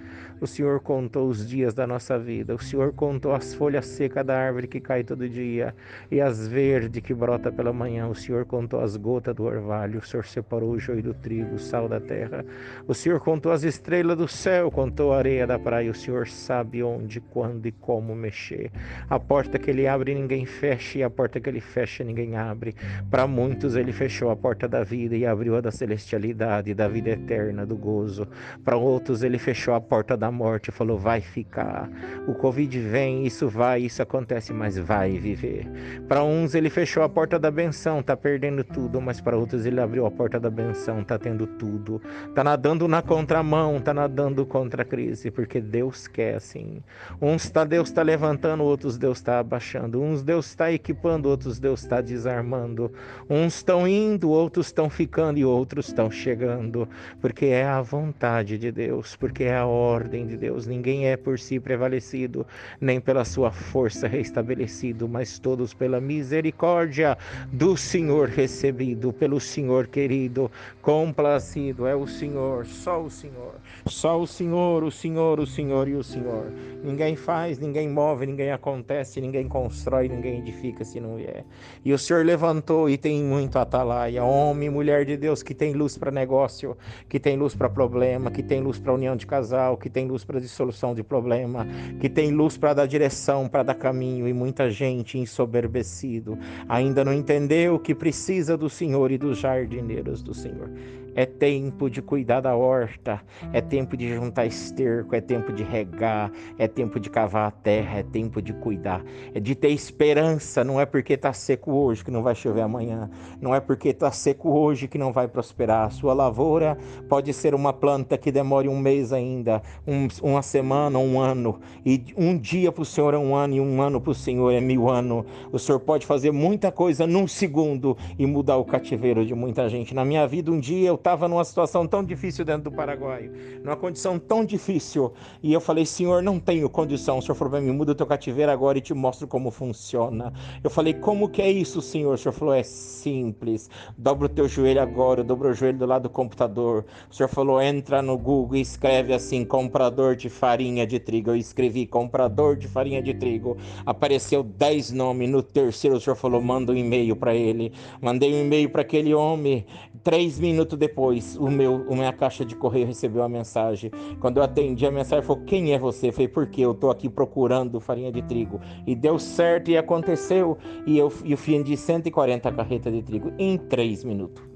O 0.41 0.47
Senhor 0.47 0.79
contou 0.79 1.27
os 1.27 1.47
dias 1.47 1.71
da 1.75 1.85
nossa 1.85 2.17
vida. 2.17 2.55
O 2.55 2.59
Senhor 2.59 2.91
contou 2.93 3.31
as 3.31 3.53
folhas 3.53 3.85
secas 3.85 4.25
da 4.25 4.35
árvore 4.35 4.67
que 4.67 4.79
cai 4.79 5.03
todo 5.03 5.29
dia 5.29 5.75
e 6.09 6.19
as 6.19 6.47
verdes 6.47 7.03
que 7.03 7.13
brota 7.13 7.51
pela 7.51 7.71
manhã. 7.71 8.07
O 8.07 8.15
Senhor 8.15 8.45
contou 8.45 8.79
as 8.79 8.97
gotas 8.97 9.35
do 9.35 9.43
orvalho. 9.43 9.99
O 9.99 10.03
Senhor 10.03 10.25
separou 10.25 10.71
o 10.71 10.79
joio 10.79 11.03
do 11.03 11.13
trigo, 11.13 11.53
o 11.53 11.59
sal 11.59 11.87
da 11.87 11.99
terra. 11.99 12.43
O 12.87 12.93
Senhor 12.95 13.19
contou 13.19 13.51
as 13.51 13.61
estrelas 13.61 14.17
do 14.17 14.27
céu, 14.27 14.71
contou 14.71 15.13
a 15.13 15.19
areia 15.19 15.45
da 15.45 15.59
praia. 15.59 15.91
O 15.91 15.95
Senhor 15.95 16.27
sabe 16.27 16.81
onde, 16.81 17.21
quando 17.21 17.67
e 17.67 17.71
mexer. 18.15 18.71
A 19.09 19.19
porta 19.19 19.57
que 19.57 19.69
ele 19.69 19.88
abre, 19.88 20.13
ninguém 20.13 20.45
fecha, 20.45 20.99
e 20.99 21.03
a 21.03 21.09
porta 21.09 21.39
que 21.39 21.49
ele 21.49 21.61
fecha, 21.61 22.03
ninguém 22.03 22.35
abre. 22.35 22.75
Para 23.09 23.25
muitos, 23.27 23.75
ele 23.75 23.91
fechou 23.91 24.29
a 24.29 24.35
porta 24.35 24.67
da 24.67 24.83
vida 24.83 25.15
e 25.15 25.25
abriu 25.25 25.55
a 25.55 25.61
da 25.61 25.71
celestialidade, 25.71 26.73
da 26.73 26.88
vida 26.88 27.11
eterna, 27.11 27.65
do 27.65 27.75
gozo. 27.75 28.27
Para 28.63 28.75
outros, 28.75 29.23
ele 29.23 29.38
fechou 29.38 29.73
a 29.73 29.81
porta 29.81 30.17
da 30.17 30.31
morte 30.31 30.69
e 30.69 30.71
falou: 30.71 30.97
vai 30.97 31.21
ficar. 31.21 31.89
O 32.27 32.33
Covid 32.33 32.79
vem, 32.79 33.25
isso 33.25 33.47
vai, 33.47 33.81
isso 33.81 34.01
acontece, 34.01 34.53
mas 34.53 34.77
vai 34.77 35.17
viver. 35.17 35.67
Para 36.07 36.23
uns, 36.23 36.55
ele 36.55 36.69
fechou 36.69 37.03
a 37.03 37.09
porta 37.09 37.39
da 37.39 37.51
benção, 37.51 38.03
tá 38.03 38.15
perdendo 38.15 38.63
tudo, 38.63 39.01
mas 39.01 39.21
para 39.21 39.38
outros, 39.38 39.65
ele 39.65 39.79
abriu 39.79 40.05
a 40.05 40.11
porta 40.11 40.39
da 40.39 40.49
benção, 40.49 41.03
tá 41.03 41.17
tendo 41.17 41.47
tudo. 41.47 42.01
Tá 42.33 42.43
nadando 42.43 42.88
na 42.88 43.01
contramão, 43.01 43.79
tá 43.79 43.93
nadando 43.93 44.45
contra 44.45 44.81
a 44.81 44.85
crise, 44.85 45.31
porque 45.31 45.61
Deus 45.61 46.07
quer 46.07 46.35
assim. 46.35 46.81
Uns 47.21 47.49
tá 47.49 47.63
Deus 47.68 47.89
está 47.89 48.01
levantando, 48.01 48.63
outros 48.63 48.97
Deus 48.97 49.18
está 49.18 49.39
abaixando. 49.39 50.01
Uns 50.01 50.24
Deus 50.24 50.47
está 50.47 50.72
equipando, 50.72 51.30
outros 51.30 51.59
Deus 51.59 51.84
está 51.84 52.01
desarmando. 52.01 52.91
Uns 53.30 53.55
estão 53.57 53.88
indo, 53.88 54.30
outros 54.30 54.68
estão 54.68 54.89
ficando 54.89 55.38
e 55.38 55.45
outros 55.45 55.88
estão 55.88 56.09
chegando. 56.09 56.88
Porque 57.22 57.45
é 57.45 57.65
a 57.65 57.82
vontade 57.82 58.57
de 58.57 58.72
Deus, 58.72 59.15
porque 59.15 59.43
é 59.43 59.55
a 59.55 59.65
ordem 59.65 60.26
de 60.26 60.38
Deus. 60.38 60.65
Ninguém 60.65 61.07
é 61.07 61.18
por 61.18 61.38
si 61.38 61.59
prevalecido, 61.59 62.45
nem 62.80 62.99
pela 62.99 63.26
sua 63.26 63.51
força 63.51 64.07
restabelecido, 64.07 65.07
mas 65.07 65.38
todos 65.38 65.74
pela 65.74 65.99
misericórdia 65.99 67.18
do 67.51 67.76
Senhor 67.78 68.30
recebido, 68.30 69.13
pelo 69.13 69.39
Senhor 69.39 69.88
querido, 69.88 70.49
complacido. 70.82 71.86
É 71.86 71.95
o 71.95 72.07
Senhor, 72.07 72.65
só 72.65 73.01
o 73.01 73.09
Senhor. 73.09 73.55
Só 73.88 74.19
o 74.19 74.27
Senhor, 74.27 74.83
o 74.83 74.91
Senhor, 74.91 75.39
o 75.39 75.47
Senhor 75.47 75.88
e 75.88 75.95
o 75.95 76.03
Senhor. 76.03 76.51
Ninguém 76.83 77.15
faz, 77.15 77.57
ninguém 77.57 77.89
move, 77.89 78.25
ninguém 78.25 78.51
acontece, 78.51 79.19
ninguém 79.19 79.47
constrói, 79.47 80.07
ninguém 80.07 80.39
edifica 80.39 80.83
se 80.83 80.99
não 80.99 81.15
vier. 81.15 81.43
E 81.83 81.91
o 81.93 81.97
Senhor 81.97 82.25
levantou 82.25 82.89
e 82.89 82.97
tem 82.97 83.23
muito 83.23 83.57
atalaia, 83.57 84.23
homem, 84.23 84.69
mulher 84.69 85.05
de 85.05 85.17
Deus 85.17 85.41
que 85.41 85.53
tem 85.53 85.73
luz 85.73 85.97
para 85.97 86.11
negócio, 86.11 86.77
que 87.09 87.19
tem 87.19 87.38
luz 87.38 87.55
para 87.55 87.69
problema, 87.69 88.29
que 88.29 88.43
tem 88.43 88.61
luz 88.61 88.79
para 88.79 88.93
união 88.93 89.15
de 89.15 89.25
casal, 89.25 89.77
que 89.77 89.89
tem 89.89 90.07
luz 90.07 90.23
para 90.23 90.39
dissolução 90.39 90.93
de 90.93 91.03
problema, 91.03 91.67
que 91.99 92.09
tem 92.09 92.31
luz 92.31 92.57
para 92.57 92.73
dar 92.73 92.85
direção, 92.85 93.47
para 93.47 93.63
dar 93.63 93.75
caminho 93.75 94.27
e 94.27 94.33
muita 94.33 94.69
gente 94.69 95.17
ensoberbecido 95.17 96.38
ainda 96.67 97.03
não 97.03 97.13
entendeu 97.13 97.79
que 97.79 97.95
precisa 97.95 98.57
do 98.57 98.69
Senhor 98.69 99.11
e 99.11 99.17
dos 99.17 99.38
jardineiros 99.38 100.21
do 100.21 100.33
Senhor. 100.33 100.69
É 101.18 101.26
tempo 101.26 101.89
de 101.89 101.99
cuidar 101.99 102.41
da 102.41 102.55
horta, 102.55 103.20
é 103.51 103.59
tempo 103.59 103.97
de 103.97 104.13
juntar 104.13 104.45
esterco, 104.45 105.15
é 105.15 105.20
tempo 105.20 105.51
de 105.51 105.63
regar, 105.63 106.32
é 106.59 106.68
tempo 106.68 106.99
de 106.99 107.09
cavar 107.09 107.47
a 107.47 107.51
terra, 107.51 107.97
é 107.97 108.03
tempo 108.03 108.39
de 108.39 108.53
cuidar, 108.53 109.03
é 109.34 109.39
de 109.39 109.55
ter 109.55 109.70
esperança. 109.70 110.63
Não 110.63 110.80
é 110.80 110.86
porque 110.86 111.13
está 111.13 111.34
seco 111.34 111.72
hoje 111.72 112.05
que 112.05 112.11
não 112.11 112.22
vai 112.22 112.36
chover 112.36 112.61
amanhã, 112.61 113.09
não 113.41 113.55
é 113.55 113.59
porque 113.59 113.89
está 113.89 114.11
seco 114.11 114.51
hoje 114.51 114.88
que 114.88 114.99
não 114.99 115.11
vai 115.11 115.28
prosperar. 115.28 115.88
A 115.88 115.89
sua 115.89 116.13
lavoura 116.13 116.78
pode 117.09 117.34
ser 117.34 117.55
uma 117.55 117.74
planta 117.74 118.15
que 118.15 118.32
demore 118.32 118.70
um 118.70 118.78
mês 118.78 119.11
ainda, 119.11 119.63
um, 119.88 120.07
uma 120.22 120.43
semana, 120.43 120.99
um 120.99 121.20
ano, 121.20 121.59
e 121.84 122.13
um 122.15 122.38
dia 122.38 122.72
para 122.72 122.84
o 122.84 122.86
Senhor 122.86 123.15
é 123.15 123.18
um 123.18 123.36
ano 123.36 123.55
e 123.55 123.59
um 123.59 123.82
ano 123.82 123.99
para 123.99 124.11
o 124.11 124.13
Senhor 124.13 124.51
é 124.51 124.61
mil 124.61 124.88
anos. 124.88 125.26
O 125.51 125.57
Senhor 125.57 125.80
pode 125.80 126.05
fazer 126.05 126.30
muita 126.30 126.72
coisa 126.72 127.07
num 127.07 127.28
segundo 127.28 127.97
e 128.20 128.28
mudar 128.28 128.57
o 128.57 128.65
cativeiro 128.65 129.26
de 129.26 129.34
muita 129.34 129.68
gente. 129.68 129.95
Na 129.95 130.05
minha 130.05 130.28
vida, 130.28 130.51
um 130.51 130.59
dia 130.59 130.88
eu 130.88 131.06
estava 131.07 131.25
numa 131.29 131.45
situação 131.45 131.87
tão 131.87 132.03
difícil 132.03 132.43
dentro 132.43 132.69
do 132.69 132.71
Paraguai, 132.75 133.31
numa 133.63 133.77
condição 133.77 134.19
tão 134.19 134.43
difícil, 134.43 135.13
e 135.41 135.53
eu 135.53 135.61
falei, 135.61 135.85
Senhor, 135.85 136.21
não 136.21 136.37
tenho 136.37 136.69
condição. 136.69 137.19
O 137.19 137.21
Senhor 137.21 137.35
falou 137.35 137.51
para 137.51 137.61
mim, 137.61 137.71
muda 137.71 137.93
o 137.93 137.95
teu 137.95 138.05
cativeiro 138.05 138.51
agora 138.51 138.77
e 138.77 138.81
te 138.81 138.93
mostro 138.93 139.25
como 139.25 139.49
funciona. 139.49 140.33
Eu 140.61 140.69
falei, 140.69 140.93
como 140.93 141.29
que 141.29 141.41
é 141.41 141.49
isso, 141.49 141.81
Senhor? 141.81 142.15
O 142.15 142.17
Senhor 142.17 142.33
falou, 142.33 142.53
é 142.53 142.61
simples. 142.61 143.69
Dobra 143.97 144.25
o 144.25 144.29
teu 144.29 144.49
joelho 144.49 144.81
agora, 144.81 145.23
dobra 145.23 145.47
o 145.49 145.53
joelho 145.53 145.77
do 145.77 145.85
lado 145.85 146.03
do 146.03 146.09
computador. 146.09 146.83
O 147.09 147.15
Senhor 147.15 147.29
falou, 147.29 147.61
entra 147.61 148.01
no 148.01 148.17
Google 148.17 148.57
e 148.57 148.61
escreve 148.61 149.13
assim, 149.13 149.45
comprador 149.45 150.13
de 150.13 150.29
farinha 150.29 150.85
de 150.85 150.99
trigo. 150.99 151.29
Eu 151.29 151.37
escrevi, 151.37 151.87
comprador 151.87 152.57
de 152.57 152.67
farinha 152.67 153.01
de 153.01 153.13
trigo. 153.13 153.55
Apareceu 153.85 154.43
10 154.43 154.91
nomes. 154.91 155.29
No 155.29 155.41
terceiro, 155.41 155.95
o 155.95 156.01
Senhor 156.01 156.17
falou, 156.17 156.41
manda 156.41 156.73
um 156.73 156.75
e-mail 156.75 157.15
para 157.15 157.33
ele. 157.33 157.71
Mandei 158.01 158.33
um 158.33 158.41
e-mail 158.41 158.69
para 158.69 158.81
aquele 158.81 159.13
homem. 159.13 159.65
Três 160.03 160.39
minutos 160.39 160.77
depois, 160.77 161.35
o 161.37 161.49
meu, 161.49 161.85
a 161.89 161.95
minha 161.95 162.13
caixa 162.13 162.45
de 162.45 162.55
correio 162.55 162.87
recebeu 162.87 163.23
a 163.23 163.29
mensagem. 163.29 163.91
Quando 164.19 164.37
eu 164.37 164.43
atendi 164.43 164.85
a 164.85 164.91
mensagem, 164.91 165.25
falou: 165.25 165.43
Quem 165.43 165.73
é 165.73 165.79
você? 165.79 166.09
Eu 166.09 166.13
falei: 166.13 166.27
Porque 166.27 166.61
eu 166.61 166.71
estou 166.71 166.89
aqui 166.89 167.09
procurando 167.09 167.79
farinha 167.79 168.11
de 168.11 168.21
trigo. 168.21 168.59
E 168.85 168.95
deu 168.95 169.19
certo 169.19 169.69
e 169.69 169.77
aconteceu. 169.77 170.57
E 170.85 170.97
eu, 170.97 171.11
eu 171.25 171.63
de 171.63 171.77
140 171.77 172.51
carretas 172.51 172.93
de 172.93 173.01
trigo 173.01 173.31
em 173.37 173.57
três 173.57 174.03
minutos. 174.03 174.46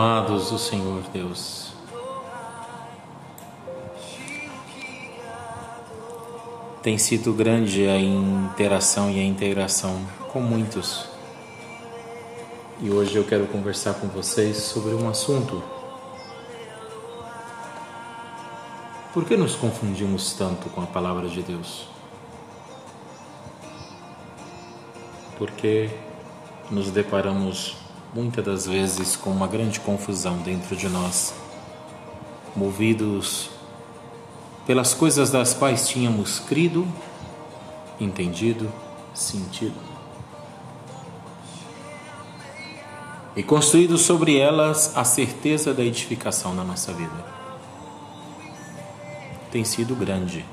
Amados 0.00 0.52
do 0.52 0.58
Senhor 0.60 1.02
Deus, 1.12 1.72
tem 6.80 6.96
sido 6.96 7.32
grande 7.32 7.88
a 7.88 7.98
interação 7.98 9.10
e 9.10 9.18
a 9.18 9.24
integração 9.24 10.00
com 10.32 10.40
muitos. 10.40 11.08
E 12.80 12.88
hoje 12.90 13.16
eu 13.16 13.24
quero 13.24 13.48
conversar 13.48 13.94
com 13.94 14.06
vocês 14.06 14.58
sobre 14.58 14.94
um 14.94 15.08
assunto. 15.08 15.60
Por 19.12 19.24
que 19.24 19.36
nos 19.36 19.56
confundimos 19.56 20.32
tanto 20.34 20.70
com 20.70 20.80
a 20.80 20.86
palavra 20.86 21.28
de 21.28 21.42
Deus? 21.42 21.88
Porque 25.36 25.90
nos 26.70 26.88
deparamos 26.88 27.87
muitas 28.18 28.44
das 28.44 28.66
vezes 28.66 29.14
com 29.14 29.30
uma 29.30 29.46
grande 29.46 29.78
confusão 29.78 30.38
dentro 30.38 30.74
de 30.74 30.88
nós, 30.88 31.32
movidos 32.56 33.48
pelas 34.66 34.92
coisas 34.92 35.30
das 35.30 35.54
quais 35.54 35.88
tínhamos 35.88 36.40
crido, 36.40 36.84
entendido, 38.00 38.72
sentido. 39.14 39.76
E 43.36 43.42
construído 43.44 43.96
sobre 43.96 44.36
elas 44.36 44.96
a 44.96 45.04
certeza 45.04 45.72
da 45.72 45.84
edificação 45.84 46.52
na 46.56 46.64
nossa 46.64 46.92
vida. 46.92 47.24
Tem 49.52 49.64
sido 49.64 49.94
grande 49.94 50.44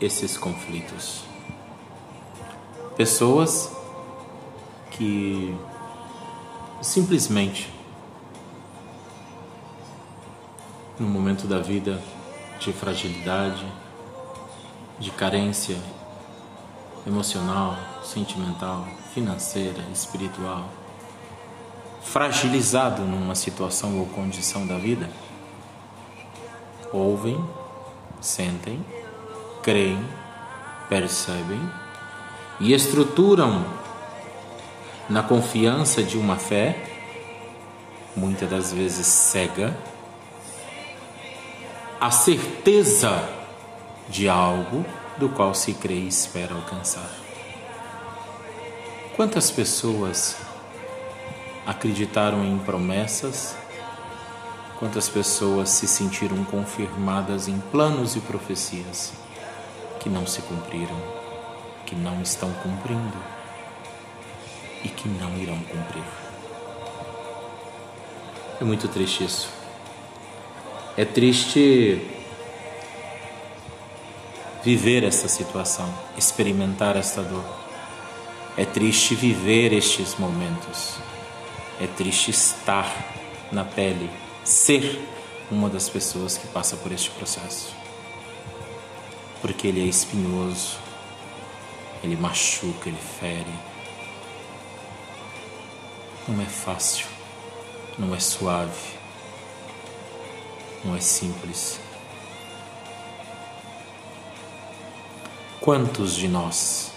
esses 0.00 0.38
conflitos. 0.38 1.20
Pessoas 2.96 3.83
que 4.96 5.54
simplesmente 6.80 7.68
no 10.98 11.08
momento 11.08 11.46
da 11.46 11.58
vida 11.58 12.00
de 12.60 12.72
fragilidade, 12.72 13.66
de 14.98 15.10
carência 15.10 15.76
emocional, 17.06 17.76
sentimental, 18.04 18.86
financeira, 19.12 19.82
espiritual, 19.92 20.68
fragilizado 22.02 23.02
numa 23.02 23.34
situação 23.34 23.98
ou 23.98 24.06
condição 24.06 24.66
da 24.66 24.78
vida, 24.78 25.10
ouvem, 26.92 27.44
sentem, 28.20 28.84
creem, 29.62 29.98
percebem 30.88 31.60
e 32.60 32.72
estruturam 32.72 33.83
na 35.08 35.22
confiança 35.22 36.02
de 36.02 36.16
uma 36.16 36.36
fé, 36.36 36.76
muitas 38.16 38.48
das 38.48 38.72
vezes 38.72 39.06
cega, 39.06 39.76
a 42.00 42.10
certeza 42.10 43.28
de 44.08 44.28
algo 44.28 44.84
do 45.16 45.28
qual 45.28 45.54
se 45.54 45.74
crê 45.74 45.94
e 45.94 46.08
espera 46.08 46.54
alcançar. 46.54 47.10
Quantas 49.16 49.50
pessoas 49.50 50.36
acreditaram 51.66 52.44
em 52.44 52.58
promessas? 52.58 53.56
Quantas 54.78 55.08
pessoas 55.08 55.68
se 55.68 55.86
sentiram 55.86 56.44
confirmadas 56.44 57.46
em 57.46 57.58
planos 57.70 58.16
e 58.16 58.20
profecias 58.20 59.12
que 60.00 60.08
não 60.08 60.26
se 60.26 60.42
cumpriram, 60.42 61.00
que 61.86 61.94
não 61.94 62.20
estão 62.20 62.52
cumprindo? 62.54 63.33
E 64.84 64.88
que 64.88 65.08
não 65.08 65.36
irão 65.38 65.58
cumprir. 65.58 66.04
É 68.60 68.64
muito 68.64 68.86
triste 68.86 69.24
isso. 69.24 69.48
É 70.96 71.04
triste 71.04 72.00
viver 74.62 75.02
essa 75.02 75.26
situação, 75.26 75.92
experimentar 76.16 76.96
esta 76.96 77.22
dor. 77.22 77.44
É 78.56 78.64
triste 78.64 79.14
viver 79.14 79.72
estes 79.72 80.14
momentos. 80.16 80.96
É 81.80 81.86
triste 81.86 82.30
estar 82.30 82.88
na 83.50 83.64
pele, 83.64 84.08
ser 84.44 85.00
uma 85.50 85.68
das 85.68 85.88
pessoas 85.88 86.38
que 86.38 86.46
passa 86.48 86.76
por 86.76 86.92
este 86.92 87.10
processo. 87.10 87.74
Porque 89.40 89.66
ele 89.66 89.82
é 89.82 89.86
espinhoso, 89.86 90.78
ele 92.02 92.16
machuca, 92.16 92.88
ele 92.88 92.98
fere 93.20 93.73
não 96.26 96.40
é 96.40 96.46
fácil, 96.46 97.06
não 97.98 98.14
é 98.14 98.20
suave, 98.20 98.94
não 100.84 100.96
é 100.96 101.00
simples. 101.00 101.78
Quantos 105.60 106.14
de 106.14 106.28
nós 106.28 106.92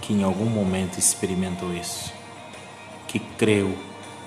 que 0.00 0.12
em 0.12 0.24
algum 0.24 0.46
momento 0.46 0.98
experimentou 0.98 1.72
isso, 1.72 2.12
que 3.06 3.20
creu 3.20 3.78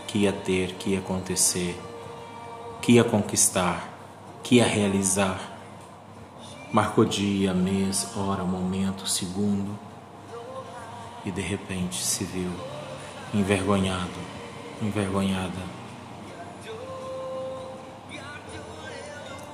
que 0.07 0.19
ia 0.19 0.31
ter, 0.31 0.75
que 0.75 0.91
ia 0.91 0.99
acontecer, 0.99 1.77
que 2.81 2.93
ia 2.93 3.03
conquistar, 3.03 3.89
que 4.41 4.55
ia 4.55 4.65
realizar, 4.65 5.59
marcou 6.71 7.03
dia, 7.03 7.53
mês, 7.53 8.07
hora, 8.15 8.43
momento, 8.45 9.07
segundo 9.07 9.77
e 11.25 11.31
de 11.31 11.41
repente 11.41 12.03
se 12.03 12.23
viu 12.23 12.51
envergonhado, 13.35 14.09
envergonhada. 14.81 15.75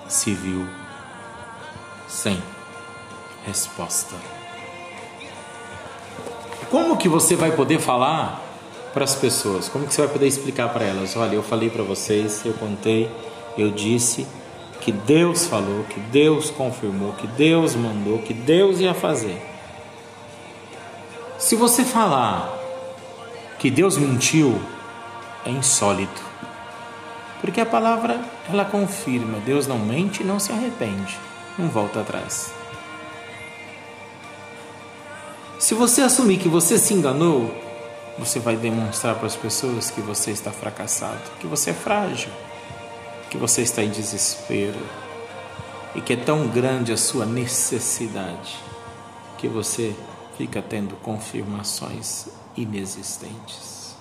Se 0.08 0.34
viu 0.34 0.68
sem 2.08 2.42
resposta. 3.46 4.16
Como 6.70 6.96
que 6.96 7.10
você 7.10 7.36
vai 7.36 7.52
poder 7.54 7.80
falar 7.80 8.40
para 8.94 9.04
as 9.04 9.16
pessoas? 9.16 9.68
Como 9.68 9.88
que 9.88 9.94
você 9.94 10.02
vai 10.02 10.12
poder 10.12 10.28
explicar 10.28 10.70
para 10.70 10.86
elas? 10.86 11.16
Olha, 11.16 11.36
eu 11.36 11.44
falei 11.44 11.70
para 11.70 11.82
vocês, 11.82 12.46
eu 12.46 12.54
contei, 12.54 13.10
eu 13.58 13.72
disse 13.72 14.28
que 14.80 14.92
Deus 14.92 15.48
falou, 15.48 15.84
que 15.86 16.00
Deus 16.00 16.50
confirmou, 16.50 17.14
que 17.14 17.28
Deus 17.28 17.76
mandou, 17.76 18.20
que 18.20 18.34
Deus 18.34 18.80
ia 18.80 18.94
fazer. 18.94 19.42
Se 21.40 21.56
você 21.56 21.84
falar 21.84 22.61
que 23.62 23.70
Deus 23.70 23.96
mentiu 23.96 24.60
é 25.46 25.52
insólito. 25.52 26.20
Porque 27.40 27.62
a 27.62 27.66
palavra 27.66 28.20
ela 28.50 28.66
confirma, 28.66 29.38
Deus 29.46 29.68
não 29.68 29.78
mente, 29.78 30.24
não 30.24 30.40
se 30.40 30.52
arrepende, 30.52 31.16
não 31.60 31.70
volta 31.70 32.02
atrás. 32.02 32.52
Se 35.60 35.76
você 35.76 36.02
assumir 36.02 36.40
que 36.40 36.50
você 36.50 36.80
se 36.80 36.96
enganou, 36.96 37.54
você 38.18 38.40
vai 38.40 38.56
demonstrar 38.56 39.14
para 39.14 39.28
as 39.28 39.36
pessoas 39.36 39.92
que 39.92 40.02
você 40.02 40.32
está 40.32 40.52
fracassado, 40.52 41.22
que 41.40 41.46
você 41.46 41.70
é 41.70 41.74
frágil, 41.74 42.32
que 43.30 43.38
você 43.38 43.62
está 43.62 43.84
em 43.84 43.92
desespero 43.92 44.82
e 45.94 46.02
que 46.02 46.14
é 46.14 46.18
tão 46.18 46.48
grande 46.48 46.92
a 46.92 46.98
sua 46.98 47.28
necessidade 47.28 48.58
que 49.38 49.48
você 49.48 49.96
fica 50.36 50.64
tendo 50.64 50.96
confirmações 50.96 52.41
inexistentes. 52.56 53.96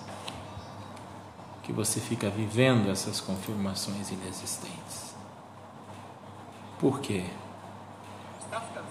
Que 1.63 1.71
você 1.71 1.99
fica 1.99 2.29
vivendo 2.29 2.89
essas 2.89 3.19
confirmações 3.19 4.09
inexistentes. 4.09 5.15
Por 6.79 6.99
quê? 6.99 7.25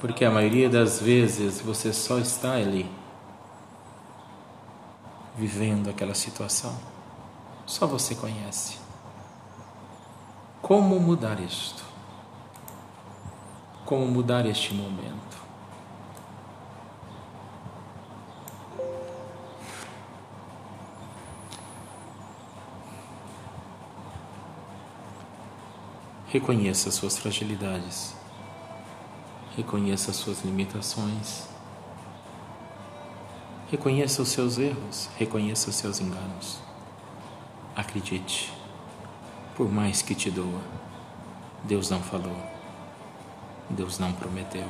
Porque 0.00 0.24
a 0.24 0.30
maioria 0.30 0.70
das 0.70 1.00
vezes 1.00 1.60
você 1.60 1.92
só 1.92 2.18
está 2.18 2.52
ali, 2.52 2.90
vivendo 5.36 5.90
aquela 5.90 6.14
situação. 6.14 6.74
Só 7.66 7.86
você 7.86 8.14
conhece. 8.14 8.78
Como 10.62 10.98
mudar 11.00 11.40
isto? 11.40 11.84
Como 13.84 14.06
mudar 14.06 14.46
este 14.46 14.72
momento? 14.72 15.29
Reconheça 26.32 26.88
as 26.88 26.94
suas 26.94 27.18
fragilidades. 27.18 28.14
Reconheça 29.56 30.12
as 30.12 30.16
suas 30.16 30.44
limitações. 30.44 31.48
Reconheça 33.68 34.22
os 34.22 34.28
seus 34.28 34.56
erros. 34.56 35.10
Reconheça 35.18 35.70
os 35.70 35.74
seus 35.74 36.00
enganos. 36.00 36.60
Acredite, 37.74 38.52
por 39.56 39.68
mais 39.72 40.02
que 40.02 40.14
te 40.14 40.30
doa, 40.30 40.60
Deus 41.64 41.90
não 41.90 42.00
falou. 42.00 42.36
Deus 43.68 43.98
não 43.98 44.12
prometeu. 44.12 44.68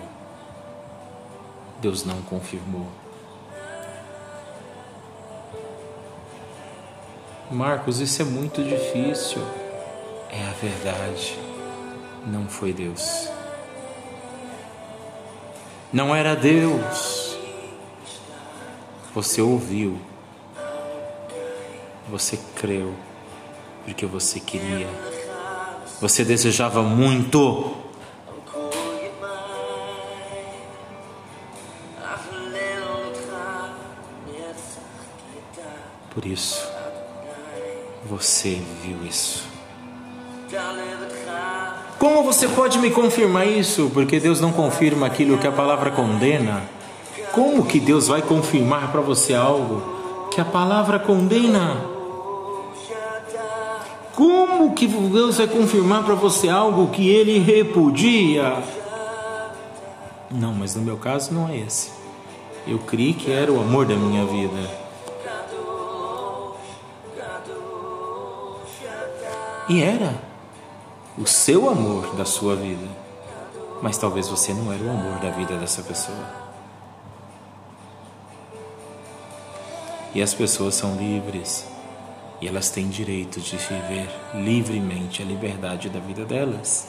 Deus 1.83 2.07
não 2.07 2.23
confirmou. 2.23 2.89
Marcos, 7.51 8.01
isso 8.01 8.23
é 8.23 8.25
muito 8.25 8.65
difícil. 8.65 9.60
É 10.33 10.43
a 10.43 10.53
verdade. 10.53 11.39
Não 12.27 12.49
foi 12.49 12.73
Deus. 12.73 13.29
Não 15.93 16.15
era 16.15 16.37
Deus. 16.37 17.37
Você 19.15 19.43
ouviu. 19.43 20.01
Você 22.09 22.39
creu. 22.55 22.95
Porque 23.85 24.07
você 24.07 24.39
queria. 24.39 24.89
Você 26.01 26.25
desejava 26.25 26.83
muito. 26.83 27.77
Por 36.11 36.27
isso, 36.27 36.69
você 38.05 38.61
viu 38.83 39.07
isso. 39.07 39.50
Você 42.31 42.47
pode 42.47 42.79
me 42.79 42.93
confirmar 42.93 43.45
isso? 43.45 43.91
Porque 43.93 44.21
Deus 44.21 44.41
não 44.41 44.53
confirma 44.53 45.05
aquilo 45.05 45.37
que 45.37 45.49
a 45.49 45.51
palavra 45.53 45.91
condena. 45.91 46.63
Como 47.33 47.67
que 47.67 47.81
Deus 47.81 48.07
vai 48.07 48.23
confirmar 48.23 48.93
para 48.93 49.01
você 49.01 49.35
algo 49.35 49.83
que 50.31 50.41
a 50.41 50.45
palavra 50.45 51.01
condena? 51.01 51.77
Como 54.15 54.73
que 54.75 54.87
Deus 54.87 55.39
vai 55.39 55.49
confirmar 55.49 56.05
para 56.05 56.15
você 56.15 56.49
algo 56.49 56.87
que 56.91 57.09
ele 57.09 57.41
repudia? 57.41 58.63
Não, 60.31 60.53
mas 60.55 60.77
no 60.77 60.83
meu 60.83 60.99
caso 60.99 61.35
não 61.35 61.49
é 61.49 61.57
esse. 61.57 61.91
Eu 62.65 62.79
criei 62.79 63.13
que 63.13 63.33
era 63.33 63.51
o 63.51 63.61
amor 63.61 63.87
da 63.87 63.97
minha 63.97 64.25
vida. 64.25 64.71
E 69.69 69.83
era 69.83 70.30
o 71.21 71.27
seu 71.27 71.69
amor 71.69 72.17
da 72.17 72.25
sua 72.25 72.57
vida, 72.57 72.89
mas 73.83 73.99
talvez 73.99 74.27
você 74.27 74.55
não 74.55 74.73
era 74.73 74.83
o 74.83 74.89
amor 74.89 75.21
da 75.21 75.29
vida 75.31 75.55
dessa 75.59 75.83
pessoa. 75.83 76.17
E 80.15 80.23
as 80.23 80.33
pessoas 80.33 80.75
são 80.75 80.97
livres 80.97 81.67
e 82.41 82.49
elas 82.49 82.71
têm 82.71 82.89
direito 82.89 83.39
de 83.39 83.55
viver 83.55 84.09
livremente 84.35 85.21
a 85.21 85.27
liberdade 85.27 85.91
da 85.91 86.01
vida 86.01 86.25
delas. 86.25 86.89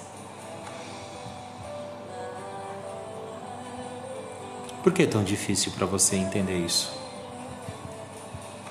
Por 4.82 4.94
que 4.94 5.04
é 5.04 5.08
tão 5.08 5.26
difícil 5.26 5.74
para 5.74 5.86
você 5.86 6.16
entender 6.16 6.58
isso? 6.58 6.90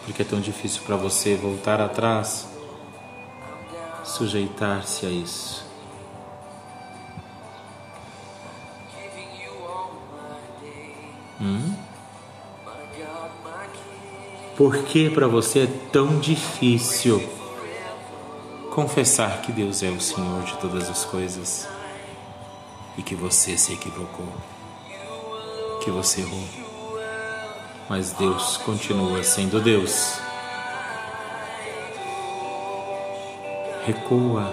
Por 0.07 0.15
que 0.15 0.23
é 0.23 0.25
tão 0.25 0.41
difícil 0.41 0.81
para 0.87 0.97
você 0.97 1.37
voltar 1.37 1.83
atrás 1.83 2.50
sujeitar-se 4.05 5.07
a 5.07 5.11
isso. 5.11 5.65
Hum? 11.41 11.75
Por 14.57 14.85
que 14.85 15.09
para 15.09 15.27
você 15.27 15.61
é 15.61 15.67
tão 15.91 16.19
difícil 16.19 17.27
confessar 18.75 19.41
que 19.41 19.51
Deus 19.51 19.83
é 19.83 19.89
o 19.89 20.01
Senhor 20.01 20.43
de 20.43 20.57
todas 20.59 20.89
as 20.91 21.05
coisas 21.05 21.67
e 22.99 23.03
que 23.03 23.15
você 23.15 23.57
se 23.57 23.73
equivocou, 23.73 24.29
que 25.83 25.91
você 25.91 26.21
errou? 26.21 26.45
Mas 27.89 28.13
Deus 28.13 28.59
continua 28.59 29.25
sendo 29.25 29.61
Deus. 29.61 30.21
Recua, 33.87 34.45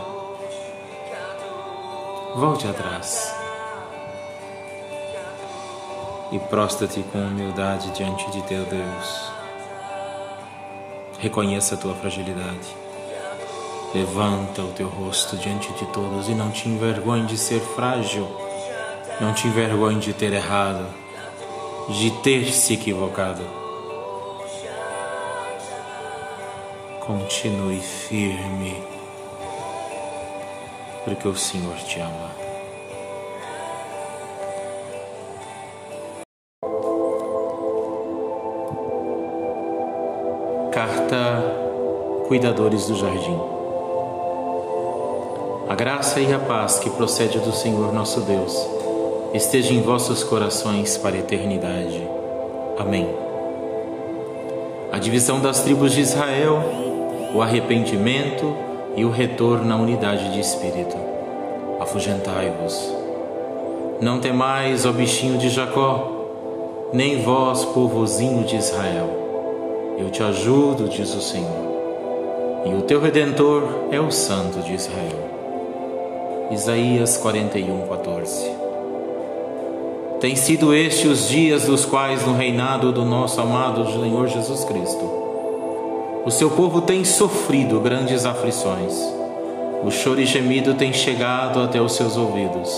volte 2.36 2.66
atrás 2.66 3.36
e 6.32 6.40
prostra-te 6.40 7.02
com 7.12 7.20
humildade 7.20 7.92
diante 7.92 8.30
de 8.32 8.42
teu 8.44 8.64
Deus. 8.66 9.32
Reconheça 11.20 11.76
a 11.76 11.78
tua 11.78 11.94
fragilidade. 11.96 12.76
Levanta 13.94 14.62
o 14.62 14.72
teu 14.72 14.88
rosto 14.88 15.36
diante 15.36 15.72
de 15.74 15.86
todos 15.88 16.30
e 16.30 16.34
não 16.34 16.52
te 16.52 16.70
envergonhe 16.70 17.26
de 17.26 17.38
ser 17.38 17.60
frágil. 17.60 18.28
Não 19.20 19.34
te 19.34 19.48
envergonhe 19.48 20.00
de 20.00 20.14
ter 20.14 20.32
errado, 20.32 20.86
de 21.90 22.12
ter 22.22 22.52
se 22.52 22.74
equivocado. 22.76 23.44
Continue 27.00 27.80
firme 27.80 28.97
porque 31.08 31.26
o 31.26 31.36
Senhor 31.38 31.74
te 31.78 32.02
ama. 32.02 32.30
Carta 40.70 41.44
Cuidadores 42.28 42.88
do 42.88 42.96
Jardim. 42.98 43.40
A 45.70 45.76
graça 45.76 46.20
e 46.20 46.34
a 46.34 46.40
paz 46.40 46.78
que 46.80 46.90
procede 46.90 47.40
do 47.40 47.54
Senhor 47.54 47.94
nosso 47.94 48.20
Deus 48.20 48.54
esteja 49.34 49.74
em 49.74 49.82
vossos 49.82 50.26
corações 50.26 50.98
para 50.98 51.16
a 51.16 51.20
eternidade. 51.20 52.06
Amém. 52.78 53.08
A 54.92 55.00
divisão 55.00 55.40
das 55.40 55.62
tribos 55.62 55.94
de 55.94 56.02
Israel, 56.02 56.62
o 57.34 57.42
arrependimento 57.42 58.67
e 58.98 59.06
o 59.06 59.12
retorno 59.12 59.72
à 59.72 59.78
unidade 59.78 60.34
de 60.34 60.40
espírito. 60.40 60.98
Afugentai-vos. 61.80 62.92
Não 64.02 64.20
temais, 64.20 64.88
ó 64.88 64.92
bichinho 64.92 65.38
de 65.38 65.50
Jacó, 65.50 66.90
nem 66.92 67.22
vós, 67.22 67.64
povozinho 67.64 68.44
de 68.44 68.56
Israel. 68.56 69.96
Eu 70.00 70.10
te 70.10 70.24
ajudo, 70.24 70.90
diz 70.90 71.14
o 71.14 71.22
Senhor, 71.22 72.66
e 72.66 72.74
o 72.74 72.82
teu 72.82 73.00
redentor 73.00 73.64
é 73.92 74.00
o 74.00 74.12
Santo 74.12 74.60
de 74.62 74.74
Israel. 74.74 75.28
Isaías 76.50 77.18
41, 77.18 77.88
14. 77.88 78.52
Tem 80.20 80.36
sido 80.36 80.74
estes 80.74 81.06
os 81.06 81.30
dias 81.30 81.66
dos 81.66 81.86
quais, 81.86 82.26
no 82.26 82.34
reinado 82.34 82.92
do 82.92 83.06
nosso 83.06 83.40
amado 83.40 83.92
Senhor 83.92 84.28
Jesus 84.28 84.64
Cristo, 84.64 85.27
o 86.28 86.30
seu 86.30 86.52
povo 86.52 86.82
tem 86.82 87.06
sofrido 87.06 87.80
grandes 87.80 88.26
aflições. 88.26 88.94
O 89.82 89.90
choro 89.90 90.20
e 90.20 90.26
gemido 90.26 90.74
tem 90.74 90.92
chegado 90.92 91.62
até 91.62 91.80
os 91.80 91.94
seus 91.94 92.18
ouvidos. 92.18 92.70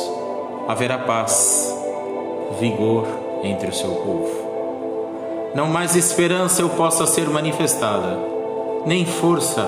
Haverá 0.67 0.99
paz, 0.99 1.75
vigor 2.59 3.07
entre 3.43 3.71
o 3.71 3.73
seu 3.73 3.89
povo. 3.89 4.29
Não 5.55 5.65
mais 5.65 5.95
esperança 5.95 6.61
eu 6.61 6.69
possa 6.69 7.07
ser 7.07 7.27
manifestada, 7.27 8.19
nem 8.85 9.03
força 9.03 9.67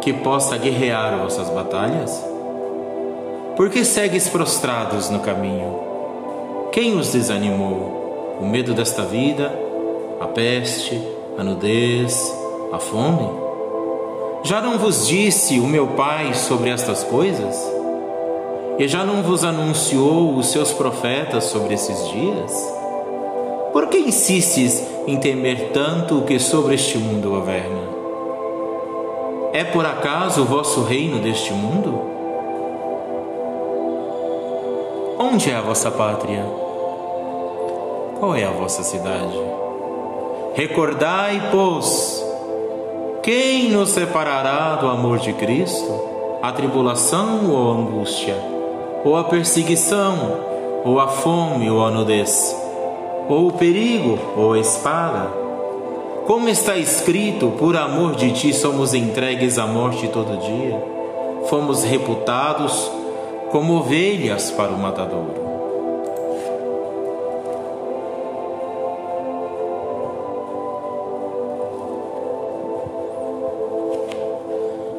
que 0.00 0.12
possa 0.12 0.56
guerrear 0.56 1.16
vossas 1.16 1.48
batalhas? 1.50 2.20
Por 3.54 3.70
que 3.70 3.84
segues 3.84 4.28
prostrados 4.28 5.08
no 5.08 5.20
caminho? 5.20 5.78
Quem 6.72 6.98
os 6.98 7.12
desanimou? 7.12 8.38
O 8.40 8.44
medo 8.44 8.74
desta 8.74 9.02
vida, 9.02 9.56
a 10.20 10.26
peste, 10.26 11.00
a 11.38 11.44
nudez, 11.44 12.42
a 12.72 12.78
fome? 12.78 13.28
Já 14.42 14.60
não 14.60 14.78
vos 14.78 15.06
disse 15.06 15.58
o 15.58 15.66
meu 15.66 15.86
Pai 15.88 16.34
sobre 16.34 16.70
estas 16.70 17.02
coisas? 17.04 17.56
E 18.78 18.88
já 18.88 19.04
não 19.04 19.22
vos 19.22 19.44
anunciou 19.44 20.36
os 20.36 20.48
seus 20.48 20.72
profetas 20.72 21.44
sobre 21.44 21.74
esses 21.74 22.08
dias? 22.08 22.74
Por 23.72 23.88
que 23.88 23.98
insistes 23.98 24.84
em 25.06 25.16
temer 25.18 25.70
tanto 25.72 26.18
o 26.18 26.22
que 26.22 26.38
sobre 26.38 26.74
este 26.74 26.98
mundo 26.98 27.30
governa? 27.30 27.82
É 29.52 29.62
por 29.62 29.86
acaso 29.86 30.42
o 30.42 30.44
vosso 30.44 30.82
reino 30.82 31.20
deste 31.20 31.52
mundo? 31.52 32.00
Onde 35.18 35.50
é 35.50 35.56
a 35.56 35.60
vossa 35.60 35.90
pátria? 35.90 36.44
Qual 38.18 38.34
é 38.34 38.44
a 38.44 38.50
vossa 38.50 38.82
cidade? 38.82 39.38
Recordai, 40.54 41.48
pois, 41.50 42.23
quem 43.24 43.70
nos 43.70 43.88
separará 43.88 44.76
do 44.76 44.86
amor 44.86 45.18
de 45.18 45.32
Cristo? 45.32 46.38
A 46.42 46.52
tribulação 46.52 47.50
ou 47.50 47.70
a 47.70 47.74
angústia? 47.74 48.36
Ou 49.02 49.16
a 49.16 49.24
perseguição? 49.24 50.14
Ou 50.84 51.00
a 51.00 51.08
fome 51.08 51.70
ou 51.70 51.82
a 51.82 51.90
nudez? 51.90 52.54
Ou 53.26 53.48
o 53.48 53.52
perigo 53.52 54.18
ou 54.36 54.52
a 54.52 54.58
espada? 54.58 55.30
Como 56.26 56.50
está 56.50 56.76
escrito, 56.76 57.48
por 57.58 57.78
amor 57.78 58.14
de 58.14 58.30
ti 58.32 58.52
somos 58.52 58.92
entregues 58.92 59.58
à 59.58 59.66
morte 59.66 60.06
todo 60.08 60.38
dia, 60.38 60.84
fomos 61.46 61.82
reputados 61.82 62.90
como 63.50 63.78
ovelhas 63.78 64.50
para 64.50 64.70
o 64.70 64.78
matadouro. 64.78 65.43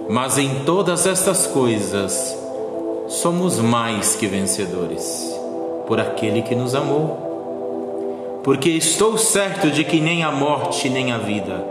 Mas 0.09 0.37
em 0.37 0.63
todas 0.63 1.07
estas 1.07 1.47
coisas 1.47 2.37
somos 3.07 3.59
mais 3.59 4.15
que 4.15 4.27
vencedores 4.27 5.33
por 5.87 5.99
aquele 5.99 6.41
que 6.41 6.55
nos 6.55 6.75
amou. 6.75 8.41
Porque 8.43 8.69
estou 8.69 9.17
certo 9.17 9.71
de 9.71 9.83
que 9.83 9.99
nem 9.99 10.23
a 10.23 10.31
morte, 10.31 10.89
nem 10.89 11.11
a 11.11 11.17
vida, 11.17 11.65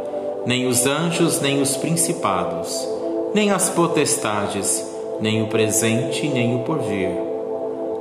nem 0.45 0.67
os 0.67 0.87
anjos, 0.87 1.41
nem 1.41 1.63
os 1.63 1.77
principados, 1.77 2.89
nem 3.33 3.51
as 3.51 3.71
potestades, 3.71 4.85
nem 5.21 5.43
o 5.43 5.47
presente, 5.47 6.27
nem 6.27 6.57
o 6.57 6.61
porvir, 6.61 7.11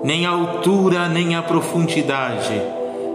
nem 0.04 0.26
a 0.26 0.32
altura, 0.32 1.08
nem 1.08 1.36
a 1.36 1.44
profundidade, 1.44 2.62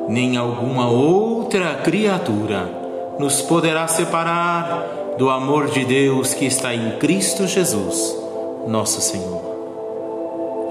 nem 0.08 0.36
alguma 0.36 0.88
outra 0.88 1.74
criatura 1.82 2.78
nos 3.18 3.42
poderá 3.42 3.88
separar 3.88 4.97
do 5.18 5.28
amor 5.30 5.66
de 5.66 5.84
Deus 5.84 6.32
que 6.32 6.44
está 6.44 6.72
em 6.72 6.96
Cristo 6.98 7.44
Jesus, 7.44 8.16
nosso 8.68 9.00
Senhor. 9.00 9.42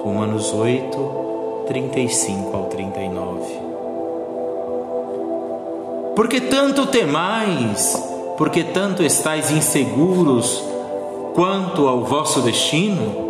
Romanos 0.02 0.54
8, 0.54 1.66
35 1.68 2.56
ao 2.56 2.64
39. 2.68 3.42
Porque 6.16 6.40
tanto 6.40 6.86
temais, 6.86 8.02
porque 8.38 8.64
tanto 8.64 9.04
estáis 9.04 9.52
inseguros 9.52 10.64
quanto 11.36 11.86
ao 11.86 12.06
vosso 12.06 12.40
destino? 12.40 13.28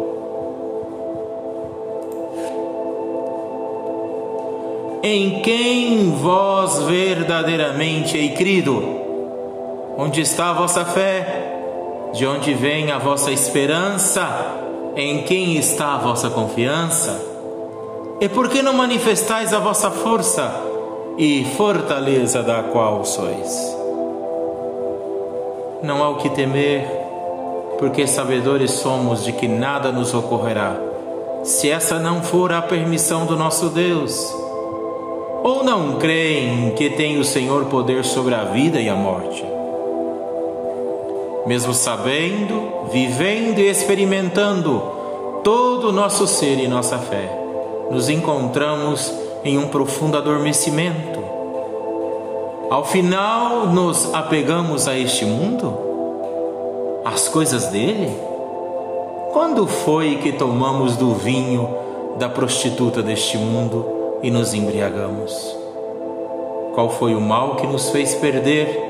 Em 5.02 5.42
quem 5.42 6.12
vós 6.12 6.84
verdadeiramente 6.84 8.16
hei 8.16 8.36
crido? 8.36 8.97
Onde 10.00 10.22
está 10.22 10.52
a 10.52 10.54
vossa 10.54 10.86
fé? 10.86 11.60
De 12.14 12.24
onde 12.28 12.54
vem 12.54 12.92
a 12.92 13.00
vossa 13.00 13.32
esperança? 13.32 14.30
Em 14.96 15.24
quem 15.24 15.58
está 15.58 15.96
a 15.96 15.98
vossa 15.98 16.30
confiança? 16.30 17.20
E 18.22 18.30
por 18.30 18.48
que 18.48 18.62
não 18.62 18.74
manifestais 18.74 19.56
a 19.56 19.60
vossa 19.60 19.90
força 19.90 20.54
e 21.18 21.44
fortaleza 21.58 22.44
da 22.44 22.62
qual 22.62 23.04
sois? 23.04 23.76
Não 25.82 26.04
há 26.04 26.10
o 26.10 26.18
que 26.18 26.30
temer, 26.30 26.88
porque 27.80 28.06
sabedores 28.06 28.70
somos 28.74 29.24
de 29.24 29.32
que 29.32 29.48
nada 29.48 29.92
nos 29.92 30.14
ocorrerá, 30.14 30.76
se 31.44 31.72
essa 31.72 31.98
não 31.98 32.22
for 32.22 32.54
a 32.54 32.62
permissão 32.62 33.26
do 33.26 33.36
nosso 33.36 33.70
Deus. 33.70 34.32
Ou 35.44 35.64
não 35.64 35.98
creem 35.98 36.70
que 36.76 36.92
tem 36.92 37.18
o 37.18 37.26
Senhor 37.26 37.66
poder 37.66 38.06
sobre 38.06 38.36
a 38.36 38.44
vida 38.44 38.80
e 38.80 38.90
a 38.90 38.96
morte? 38.96 39.57
Mesmo 41.48 41.74
sabendo, 41.74 42.90
vivendo 42.92 43.60
e 43.60 43.70
experimentando 43.70 44.84
todo 45.46 45.88
o 45.88 45.92
nosso 45.94 46.28
ser 46.28 46.60
e 46.60 46.68
nossa 46.68 47.00
fé, 47.00 47.32
nos 47.90 48.10
encontramos 48.10 49.14
em 49.46 49.58
um 49.58 49.70
profundo 49.70 50.18
adormecimento. 50.18 51.24
Ao 52.70 52.84
final, 52.84 53.68
nos 53.68 54.14
apegamos 54.14 54.90
a 54.90 54.98
este 54.98 55.24
mundo, 55.24 55.74
às 57.06 57.30
coisas 57.30 57.68
dele. 57.68 58.14
Quando 59.32 59.66
foi 59.66 60.18
que 60.18 60.34
tomamos 60.34 60.98
do 60.98 61.14
vinho 61.14 61.70
da 62.20 62.28
prostituta 62.28 63.02
deste 63.02 63.38
mundo 63.38 63.86
e 64.22 64.30
nos 64.30 64.54
embriagamos? 64.54 65.56
Qual 66.76 66.90
foi 66.90 67.16
o 67.16 67.22
mal 67.22 67.56
que 67.56 67.66
nos 67.66 67.90
fez 67.90 68.16
perder 68.16 68.87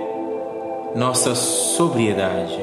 nossa 0.95 1.35
sobriedade. 1.35 2.59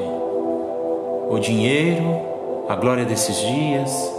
O 1.29 1.39
dinheiro, 1.39 2.21
a 2.67 2.75
glória 2.75 3.05
desses 3.05 3.37
dias, 3.37 4.13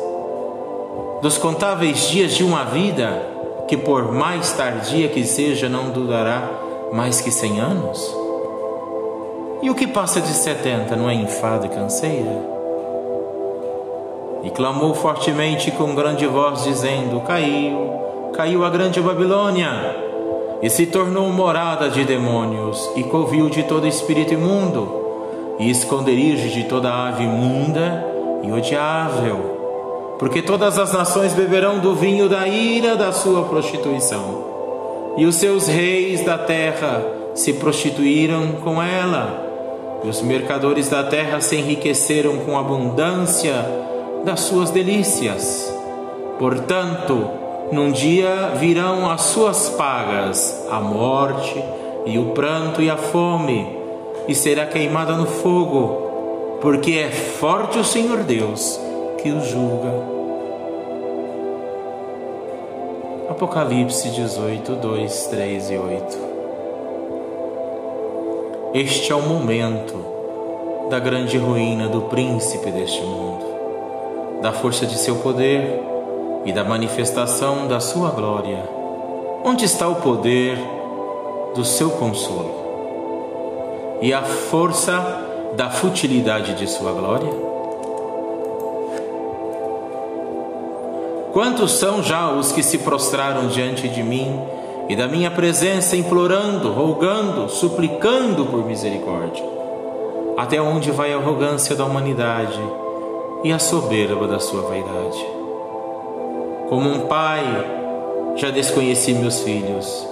dos 1.23 1.39
contáveis 1.39 2.09
dias 2.09 2.35
de 2.35 2.45
uma 2.45 2.65
vida 2.65 3.23
que, 3.69 3.77
por 3.77 4.13
mais 4.13 4.53
tardia 4.53 5.09
que 5.09 5.25
seja, 5.25 5.69
não 5.69 5.91
durará 5.91 6.49
mais 6.93 7.21
que 7.21 7.31
cem 7.31 7.59
anos? 7.59 8.15
E 9.63 9.71
o 9.71 9.75
que 9.75 9.87
passa 9.87 10.21
de 10.21 10.29
setenta 10.29 10.95
não 10.95 11.11
é 11.11 11.15
enfado 11.15 11.67
e 11.67 11.69
canseira? 11.69 12.57
E 14.45 14.51
clamou 14.51 14.95
fortemente 14.95 15.71
com 15.73 15.95
grande 15.95 16.27
voz, 16.27 16.63
dizendo: 16.63 17.21
Caiu, 17.23 18.31
caiu 18.33 18.65
a 18.65 18.71
grande 18.71 19.01
Babilônia 19.01 20.06
e 20.63 20.71
se 20.71 20.87
tornou 20.87 21.31
morada 21.31 21.89
de 21.89 22.05
demônios 22.05 22.91
e 22.97 23.03
covil 23.03 23.49
de 23.51 23.63
todo 23.63 23.87
espírito 23.87 24.35
imundo 24.35 25.05
e 25.59 25.71
esconderijo 25.71 26.49
de 26.49 26.65
toda 26.65 26.93
ave 26.93 27.25
imunda 27.25 28.07
e 28.43 28.53
odiável, 28.53 30.17
porque 30.19 30.43
todas 30.43 30.79
as 30.79 30.93
nações 30.93 31.33
beberão 31.33 31.79
do 31.79 31.95
vinho 31.95 32.29
da 32.29 32.47
ira 32.47 32.97
da 32.97 33.13
sua 33.13 33.45
prostituição, 33.45 35.15
e 35.17 35.25
os 35.25 35.37
seus 35.37 35.67
reis 35.67 36.25
da 36.25 36.39
terra 36.39 37.03
se 37.35 37.55
prostituíram 37.55 38.53
com 38.63 38.83
ela, 38.83 39.45
e 40.05 40.09
os 40.09 40.21
mercadores 40.23 40.89
da 40.89 41.05
terra 41.05 41.41
se 41.41 41.57
enriqueceram 41.57 42.39
com 42.39 42.59
abundância 42.59 43.55
das 44.25 44.41
suas 44.41 44.71
delícias. 44.71 45.73
Portanto, 46.39 47.46
num 47.73 47.91
dia 47.91 48.53
virão 48.57 49.11
as 49.11 49.23
suas 49.23 49.69
pagas, 49.71 50.67
a 50.71 50.81
morte 50.81 51.63
e 52.05 52.19
o 52.19 52.27
pranto 52.27 52.81
e 52.81 52.89
a 52.89 52.97
fome, 52.97 53.77
e 54.29 54.35
será 54.35 54.67
queimada 54.67 55.15
no 55.15 55.27
fogo, 55.27 56.59
porque 56.61 56.93
é 56.93 57.11
forte 57.11 57.79
o 57.79 57.85
Senhor 57.85 58.19
Deus 58.19 58.81
que 59.19 59.31
os 59.31 59.49
julga. 59.49 59.93
Apocalipse 63.29 64.11
18, 64.11 64.77
2, 64.77 65.27
3 65.27 65.71
e 65.71 65.77
8. 65.77 66.19
Este 68.75 69.11
é 69.11 69.15
o 69.15 69.23
momento 69.23 69.95
da 70.89 71.01
grande 71.01 71.37
ruína 71.37 71.89
do 71.89 72.03
príncipe 72.03 72.71
deste 72.71 73.03
mundo, 73.03 73.45
da 74.41 74.53
força 74.53 74.87
de 74.87 74.97
seu 74.97 75.17
poder 75.17 75.96
e 76.47 76.53
da 76.53 76.63
manifestação 76.63 77.67
da 77.67 77.81
sua 77.81 78.11
glória. 78.11 78.63
Onde 79.45 79.65
está 79.65 79.89
o 79.89 79.97
poder 79.97 80.57
do 81.55 81.65
seu 81.65 81.91
consolo 81.91 82.55
e 84.01 84.15
a 84.15 84.23
força 84.23 85.53
da 85.57 85.69
futilidade 85.69 86.55
de 86.55 86.69
sua 86.69 86.93
glória? 86.93 87.33
Quantos 91.33 91.73
são 91.73 92.03
já 92.03 92.31
os 92.31 92.53
que 92.53 92.63
se 92.63 92.79
prostraram 92.79 93.49
diante 93.49 93.89
de 93.89 94.03
mim 94.03 94.41
e 94.89 94.95
da 94.95 95.09
minha 95.09 95.31
presença, 95.31 95.97
implorando, 95.97 96.73
rogando, 96.73 97.49
suplicando 97.49 98.47
por 98.47 98.65
misericórdia? 98.65 99.45
Até 100.37 100.63
onde 100.63 100.93
vai 100.93 101.13
a 101.13 101.17
arrogância 101.17 101.75
da 101.75 101.85
humanidade 101.85 102.61
e 103.43 103.53
a 103.53 103.59
soberba 103.59 104.29
da 104.29 104.39
sua 104.39 104.63
vaidade? 104.63 105.36
Como 106.69 106.91
um 106.91 107.07
pai, 107.07 107.45
já 108.37 108.51
desconheci 108.51 109.15
meus 109.15 109.41
filhos 109.43 110.07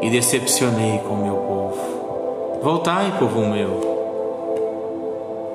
e 0.00 0.08
decepcionei 0.10 1.00
com 1.00 1.16
meu 1.16 1.34
povo. 1.36 2.60
Voltai, 2.62 3.12
povo 3.18 3.40
meu, 3.40 3.80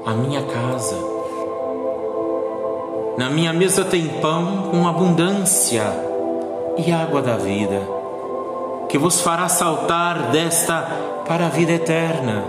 à 0.06 0.14
minha 0.14 0.44
casa. 0.44 0.98
Na 3.18 3.30
minha 3.30 3.54
mesa 3.54 3.86
tem 3.86 4.08
pão 4.22 4.70
com 4.70 4.86
abundância 4.88 5.84
e 6.78 6.92
água 6.92 7.22
da 7.22 7.38
vida, 7.38 7.82
que 8.90 8.98
vos 8.98 9.22
fará 9.22 9.48
saltar 9.48 10.30
desta 10.32 10.86
para 11.26 11.46
a 11.48 11.50
vida 11.50 11.72
eterna. 11.72 12.44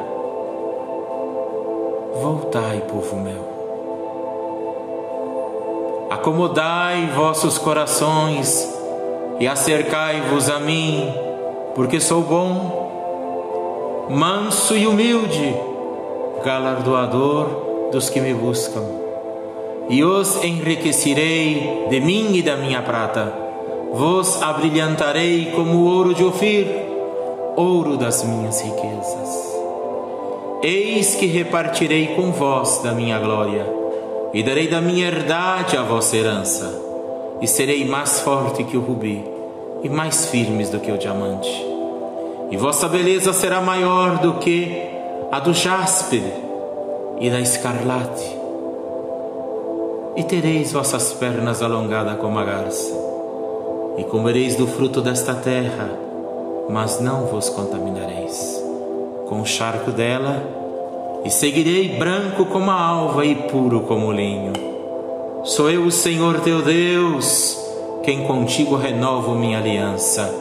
Voltai, 2.20 2.82
povo 2.88 3.16
meu. 3.16 3.47
Acomodai 6.10 7.10
vossos 7.14 7.58
corações 7.58 8.66
e 9.38 9.46
acercai-vos 9.46 10.48
a 10.48 10.58
mim, 10.58 11.12
porque 11.74 12.00
sou 12.00 12.22
bom, 12.22 14.08
manso 14.08 14.74
e 14.74 14.86
humilde, 14.86 15.54
galardoador 16.42 17.90
dos 17.92 18.08
que 18.08 18.22
me 18.22 18.32
buscam. 18.32 18.82
E 19.90 20.02
os 20.02 20.42
enriquecerei 20.42 21.86
de 21.90 22.00
mim 22.00 22.34
e 22.36 22.42
da 22.42 22.56
minha 22.56 22.80
prata, 22.80 23.30
vos 23.92 24.40
abrilhantarei 24.42 25.52
como 25.54 25.84
ouro 25.84 26.14
de 26.14 26.24
Ofir, 26.24 26.66
ouro 27.54 27.98
das 27.98 28.24
minhas 28.24 28.62
riquezas. 28.62 29.58
Eis 30.62 31.16
que 31.16 31.26
repartirei 31.26 32.14
com 32.16 32.32
vós 32.32 32.78
da 32.82 32.92
minha 32.92 33.18
glória 33.18 33.77
e 34.32 34.42
darei 34.42 34.68
da 34.68 34.80
minha 34.80 35.06
herdade 35.06 35.76
a 35.76 35.82
vossa 35.82 36.16
herança, 36.16 36.82
e 37.40 37.46
serei 37.46 37.84
mais 37.84 38.20
forte 38.20 38.64
que 38.64 38.76
o 38.76 38.80
rubi, 38.80 39.24
e 39.82 39.88
mais 39.88 40.26
firmes 40.26 40.70
do 40.70 40.80
que 40.80 40.90
o 40.90 40.98
diamante. 40.98 41.50
E 42.50 42.56
vossa 42.56 42.88
beleza 42.88 43.32
será 43.32 43.60
maior 43.60 44.18
do 44.18 44.34
que 44.34 44.88
a 45.30 45.38
do 45.40 45.52
jaspe, 45.52 46.22
e 47.20 47.30
da 47.30 47.40
escarlate, 47.40 48.36
e 50.16 50.22
tereis 50.24 50.72
vossas 50.72 51.12
pernas 51.12 51.62
alongadas 51.62 52.18
como 52.18 52.38
a 52.38 52.44
garça, 52.44 52.94
e 53.96 54.04
comereis 54.04 54.56
do 54.56 54.66
fruto 54.66 55.00
desta 55.00 55.34
terra, 55.34 55.90
mas 56.68 57.00
não 57.00 57.26
vos 57.26 57.48
contaminareis 57.48 58.68
com 59.28 59.42
o 59.42 59.46
charco 59.46 59.90
dela, 59.90 60.42
e 61.28 61.30
seguirei 61.30 61.90
branco 61.90 62.46
como 62.46 62.70
a 62.70 62.80
alva 62.80 63.26
e 63.26 63.34
puro 63.34 63.82
como 63.82 64.06
o 64.06 64.12
linho. 64.12 64.54
Sou 65.44 65.70
eu 65.70 65.82
o 65.82 65.90
Senhor 65.90 66.40
teu 66.40 66.62
Deus, 66.62 67.54
quem 68.02 68.24
contigo 68.24 68.76
renovo 68.76 69.34
minha 69.34 69.58
aliança 69.58 70.34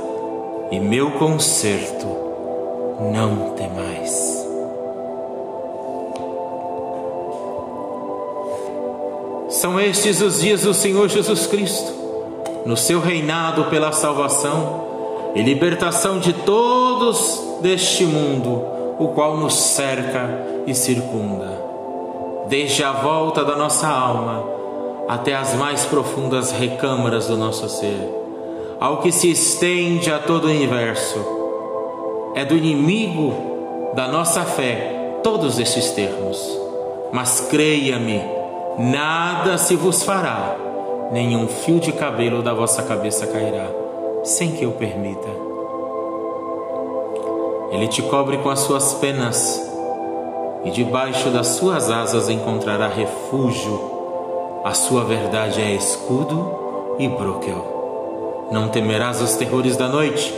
e 0.71 0.79
meu 0.79 1.11
conserto. 1.11 2.07
Não 3.11 3.49
temais. 3.49 4.47
São 9.49 9.77
estes 9.77 10.21
os 10.21 10.39
dias 10.39 10.61
do 10.61 10.73
Senhor 10.73 11.09
Jesus 11.09 11.47
Cristo, 11.47 11.91
no 12.65 12.77
seu 12.77 13.01
reinado 13.01 13.65
pela 13.65 13.91
salvação 13.91 14.85
e 15.35 15.41
libertação 15.41 16.17
de 16.17 16.31
todos 16.31 17.59
deste 17.61 18.05
mundo, 18.05 18.76
o 18.99 19.09
qual 19.09 19.37
nos 19.37 19.53
cerca 19.53 20.63
e 20.65 20.73
circunda. 20.73 21.65
Desde 22.47 22.83
a 22.83 22.91
volta 22.91 23.43
da 23.43 23.55
nossa 23.55 23.87
alma 23.87 24.43
até 25.07 25.35
as 25.35 25.53
mais 25.55 25.85
profundas 25.85 26.51
recâmaras 26.51 27.27
do 27.27 27.37
nosso 27.37 27.69
ser, 27.69 28.13
ao 28.79 28.97
que 28.97 29.11
se 29.11 29.31
estende 29.31 30.11
a 30.11 30.19
todo 30.19 30.45
o 30.45 30.49
universo. 30.49 31.25
É 32.35 32.45
do 32.45 32.55
inimigo 32.55 33.33
da 33.95 34.07
nossa 34.07 34.43
fé 34.43 35.19
todos 35.23 35.59
estes 35.59 35.91
termos. 35.91 36.39
Mas 37.11 37.39
creia-me, 37.49 38.21
Nada 38.77 39.57
se 39.57 39.75
vos 39.75 40.03
fará, 40.03 40.55
nenhum 41.11 41.47
fio 41.47 41.79
de 41.79 41.91
cabelo 41.91 42.43
da 42.43 42.53
vossa 42.53 42.83
cabeça 42.83 43.25
cairá, 43.25 43.67
sem 44.23 44.51
que 44.51 44.63
eu 44.63 44.71
permita. 44.73 45.46
Ele 47.71 47.87
te 47.87 48.01
cobre 48.01 48.37
com 48.37 48.49
as 48.49 48.59
suas 48.59 48.93
penas, 48.95 49.61
e 50.63 50.71
debaixo 50.71 51.29
das 51.29 51.47
suas 51.47 51.89
asas 51.89 52.29
encontrará 52.29 52.87
refúgio. 52.87 54.61
A 54.63 54.73
sua 54.73 55.03
verdade 55.03 55.61
é 55.61 55.73
escudo 55.73 56.95
e 56.99 57.07
broquel. 57.07 58.47
Não 58.51 58.69
temerás 58.69 59.21
os 59.21 59.35
terrores 59.35 59.77
da 59.77 59.87
noite, 59.87 60.33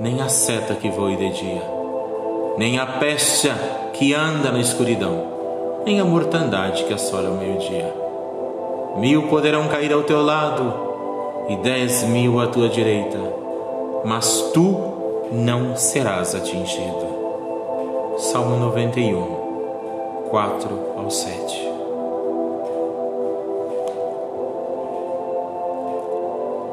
nem 0.00 0.20
a 0.20 0.28
seta 0.28 0.74
que 0.74 0.90
voe 0.90 1.16
de 1.16 1.30
dia, 1.30 1.62
nem 2.58 2.78
a 2.78 2.86
peste 2.86 3.50
que 3.92 4.12
anda 4.14 4.50
na 4.50 4.60
escuridão 4.60 5.34
nem 5.84 6.00
a 6.00 6.04
mortandade 6.04 6.84
que 6.84 6.94
assola 6.94 7.28
o 7.28 7.36
meio-dia. 7.36 7.94
Mil 8.96 9.24
poderão 9.24 9.68
cair 9.68 9.92
ao 9.92 10.02
teu 10.02 10.22
lado 10.22 10.72
e 11.48 11.56
dez 11.56 12.04
mil 12.04 12.40
à 12.40 12.46
tua 12.46 12.68
direita, 12.68 13.18
mas 14.04 14.50
tu 14.54 14.93
não 15.34 15.76
serás 15.76 16.34
atingido. 16.34 18.16
Salmo 18.18 18.56
91, 18.56 20.28
4 20.30 20.80
ao 20.96 21.10
7. 21.10 21.68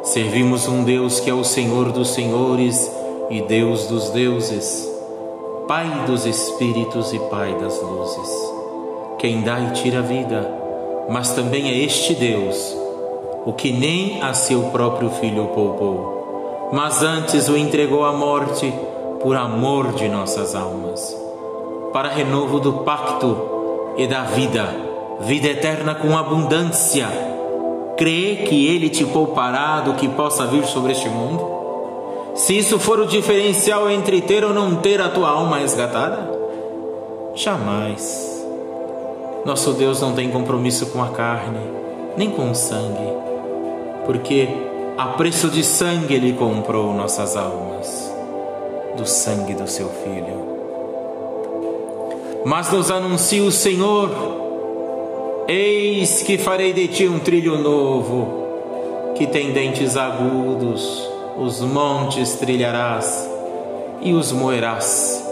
Servimos 0.03 0.67
um 0.67 0.83
Deus 0.83 1.19
que 1.19 1.29
é 1.29 1.33
o 1.33 1.43
Senhor 1.43 1.91
dos 1.91 2.09
Senhores 2.09 2.91
e 3.29 3.41
Deus 3.41 3.87
dos 3.87 4.09
deuses, 4.11 4.89
Pai 5.67 6.05
dos 6.05 6.25
Espíritos 6.25 7.11
e 7.13 7.19
Pai 7.19 7.53
das 7.59 7.81
luzes 7.81 8.51
quem 9.21 9.41
dá 9.41 9.59
e 9.59 9.69
tira 9.73 9.99
a 9.99 10.01
vida, 10.01 10.51
mas 11.07 11.31
também 11.35 11.69
é 11.69 11.77
este 11.77 12.15
Deus, 12.15 12.75
o 13.45 13.53
que 13.53 13.71
nem 13.71 14.19
a 14.19 14.33
seu 14.33 14.63
próprio 14.71 15.11
filho 15.11 15.45
poupou, 15.53 16.20
mas 16.71 17.03
antes 17.03 17.49
o 17.49 17.57
entregou 17.57 18.05
à 18.05 18.13
morte 18.13 18.73
por 19.21 19.35
amor 19.35 19.91
de 19.93 20.07
nossas 20.07 20.55
almas, 20.55 21.15
para 21.91 22.09
renovo 22.09 22.59
do 22.59 22.73
pacto 22.83 23.93
e 23.97 24.07
da 24.07 24.23
vida, 24.23 24.73
vida 25.19 25.49
eterna 25.49 25.93
com 25.93 26.17
abundância. 26.17 27.07
Crê 27.97 28.43
que 28.47 28.67
ele 28.67 28.89
te 28.89 29.05
poupará 29.05 29.81
do 29.81 29.93
que 29.93 30.07
possa 30.07 30.47
vir 30.47 30.63
sobre 30.65 30.93
este 30.93 31.09
mundo? 31.09 31.45
Se 32.35 32.57
isso 32.57 32.79
for 32.79 32.99
o 32.99 33.05
diferencial 33.05 33.89
entre 33.89 34.21
ter 34.21 34.43
ou 34.43 34.53
não 34.53 34.77
ter 34.77 35.01
a 35.01 35.09
tua 35.09 35.29
alma 35.29 35.57
resgatada? 35.57 36.31
Jamais. 37.35 38.45
Nosso 39.45 39.73
Deus 39.73 39.99
não 39.99 40.13
tem 40.13 40.29
compromisso 40.29 40.87
com 40.87 41.03
a 41.03 41.09
carne, 41.09 41.59
nem 42.15 42.29
com 42.29 42.49
o 42.49 42.55
sangue, 42.55 43.13
porque 44.05 44.70
a 44.97 45.07
preço 45.07 45.49
de 45.49 45.63
sangue 45.63 46.13
Ele 46.13 46.33
comprou 46.33 46.93
nossas 46.93 47.35
almas, 47.35 48.13
do 48.97 49.05
sangue 49.05 49.53
do 49.53 49.67
Seu 49.67 49.89
Filho. 49.89 50.51
Mas 52.45 52.71
nos 52.71 52.89
anuncia 52.89 53.43
o 53.43 53.51
Senhor: 53.51 54.09
Eis 55.47 56.23
que 56.23 56.37
farei 56.37 56.73
de 56.73 56.87
ti 56.87 57.07
um 57.07 57.19
trilho 57.19 57.57
novo, 57.57 59.13
que 59.15 59.27
tem 59.27 59.51
dentes 59.51 59.95
agudos, 59.95 61.09
os 61.37 61.61
montes 61.61 62.33
trilharás 62.33 63.29
e 64.01 64.13
os 64.13 64.31
moerás, 64.31 65.23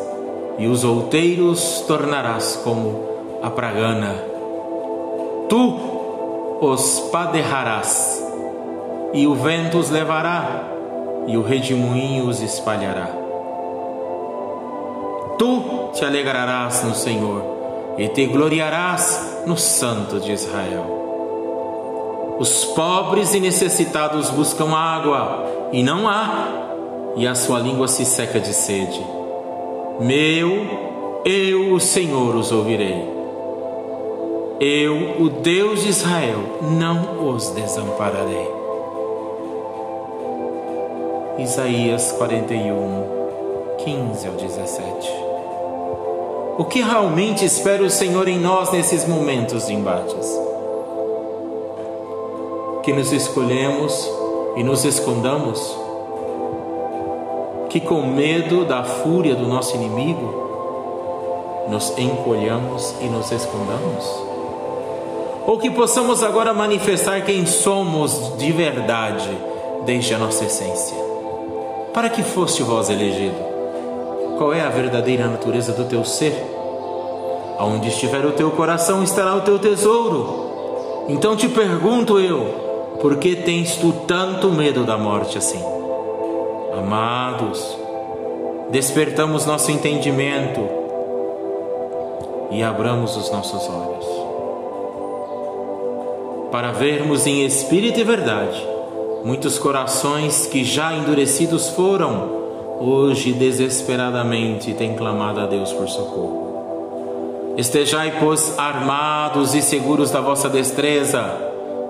e 0.58 0.68
os 0.68 0.84
outeiros 0.84 1.84
tornarás 1.88 2.60
como 2.64 3.04
a 3.42 3.50
pragana. 3.50 4.24
Tu 5.50 5.80
os 6.62 7.00
paderrarás, 7.12 8.24
e 9.14 9.28
o 9.28 9.36
vento 9.36 9.78
os 9.78 9.90
levará, 9.90 10.64
e 11.28 11.38
o 11.38 11.42
redemoinho 11.42 12.28
os 12.28 12.42
espalhará. 12.42 13.10
Tu 15.38 15.90
te 15.94 16.06
alegrarás 16.06 16.84
no 16.84 16.94
Senhor, 16.94 17.44
e 17.98 18.08
te 18.08 18.26
gloriarás 18.26 19.44
no 19.46 19.58
Santo 19.58 20.20
de 20.20 20.32
Israel. 20.32 20.98
Os 22.40 22.66
pobres 22.66 23.34
e 23.34 23.40
necessitados 23.40 24.30
buscam 24.30 24.74
água, 24.76 25.70
e 25.72 25.84
não 25.84 26.08
há, 26.08 26.48
e 27.16 27.28
a 27.28 27.36
sua 27.36 27.60
língua 27.60 27.88
se 27.88 28.06
seca 28.06 28.40
de 28.40 28.54
sede. 28.54 29.06
Meu, 30.00 31.22
eu, 31.26 31.74
o 31.74 31.80
Senhor, 31.80 32.36
os 32.36 32.52
ouvirei 32.52 33.20
eu, 34.60 35.22
o 35.22 35.30
Deus 35.30 35.84
de 35.84 35.90
Israel, 35.90 36.60
não 36.62 37.34
os 37.34 37.50
desampararei. 37.52 38.59
Isaías 41.40 42.12
41, 42.14 43.78
15 43.78 44.28
ao 44.28 44.34
17. 44.34 45.12
O 46.58 46.66
que 46.66 46.82
realmente 46.82 47.46
espera 47.46 47.82
o 47.84 47.90
Senhor 47.90 48.28
em 48.28 48.38
nós 48.38 48.72
nesses 48.72 49.08
momentos 49.08 49.68
de 49.68 49.74
embates? 49.74 50.40
Que 52.84 52.92
nos 52.92 53.12
escolhemos 53.12 54.10
e 54.58 54.64
nos 54.64 54.84
escondamos? 54.84 55.78
Que 57.70 57.80
com 57.80 58.02
medo 58.02 58.66
da 58.66 58.84
fúria 58.84 59.36
do 59.36 59.48
nosso 59.48 59.76
inimigo, 59.76 61.68
nos 61.70 61.98
encolhamos 61.98 62.94
e 63.02 63.06
nos 63.06 63.32
escondamos? 63.32 64.30
ou 65.50 65.58
que 65.58 65.72
possamos 65.72 66.22
agora 66.22 66.54
manifestar 66.54 67.26
quem 67.26 67.44
somos 67.48 68.38
de 68.38 68.52
verdade 68.52 69.36
desde 69.84 70.14
a 70.14 70.20
nossa 70.20 70.46
essência. 70.46 70.96
Para 71.94 72.10
que 72.10 72.22
foste 72.24 72.62
vós 72.62 72.90
elegido? 72.90 73.36
Qual 74.38 74.54
é 74.54 74.62
a 74.62 74.70
verdadeira 74.70 75.28
natureza 75.28 75.74
do 75.74 75.86
teu 75.86 76.06
ser? 76.06 76.34
Aonde 77.58 77.90
estiver 77.90 78.26
o 78.26 78.32
teu 78.32 78.52
coração 78.52 79.04
estará 79.04 79.36
o 79.36 79.42
teu 79.42 79.60
tesouro. 79.60 81.06
Então 81.10 81.36
te 81.36 81.50
pergunto 81.50 82.20
eu, 82.20 82.98
por 83.02 83.18
que 83.18 83.36
tens 83.36 83.76
tu 83.76 83.92
tanto 84.08 84.52
medo 84.52 84.86
da 84.86 84.98
morte 84.98 85.38
assim? 85.38 85.62
Amados, 86.78 87.78
despertamos 88.70 89.46
nosso 89.46 89.72
entendimento 89.72 90.62
e 92.52 92.64
abramos 92.64 93.18
os 93.18 93.32
nossos 93.32 93.68
olhos 93.68 94.20
para 96.52 96.72
vermos 96.72 97.28
em 97.28 97.46
espírito 97.46 98.00
e 98.00 98.04
verdade 98.04 98.69
muitos 99.24 99.60
corações 99.60 100.46
que 100.46 100.64
já 100.64 100.94
endurecidos 100.94 101.70
foram, 101.70 102.40
hoje 102.80 103.34
desesperadamente 103.34 104.74
têm 104.74 104.96
clamado 104.96 105.42
a 105.42 105.46
Deus 105.46 105.74
por 105.74 105.88
socorro. 105.88 107.56
Estejai, 107.58 108.18
pois, 108.20 108.58
armados 108.58 109.54
e 109.54 109.62
seguros 109.62 110.12
da 110.12 110.22
vossa 110.22 110.50
destreza, 110.50 111.22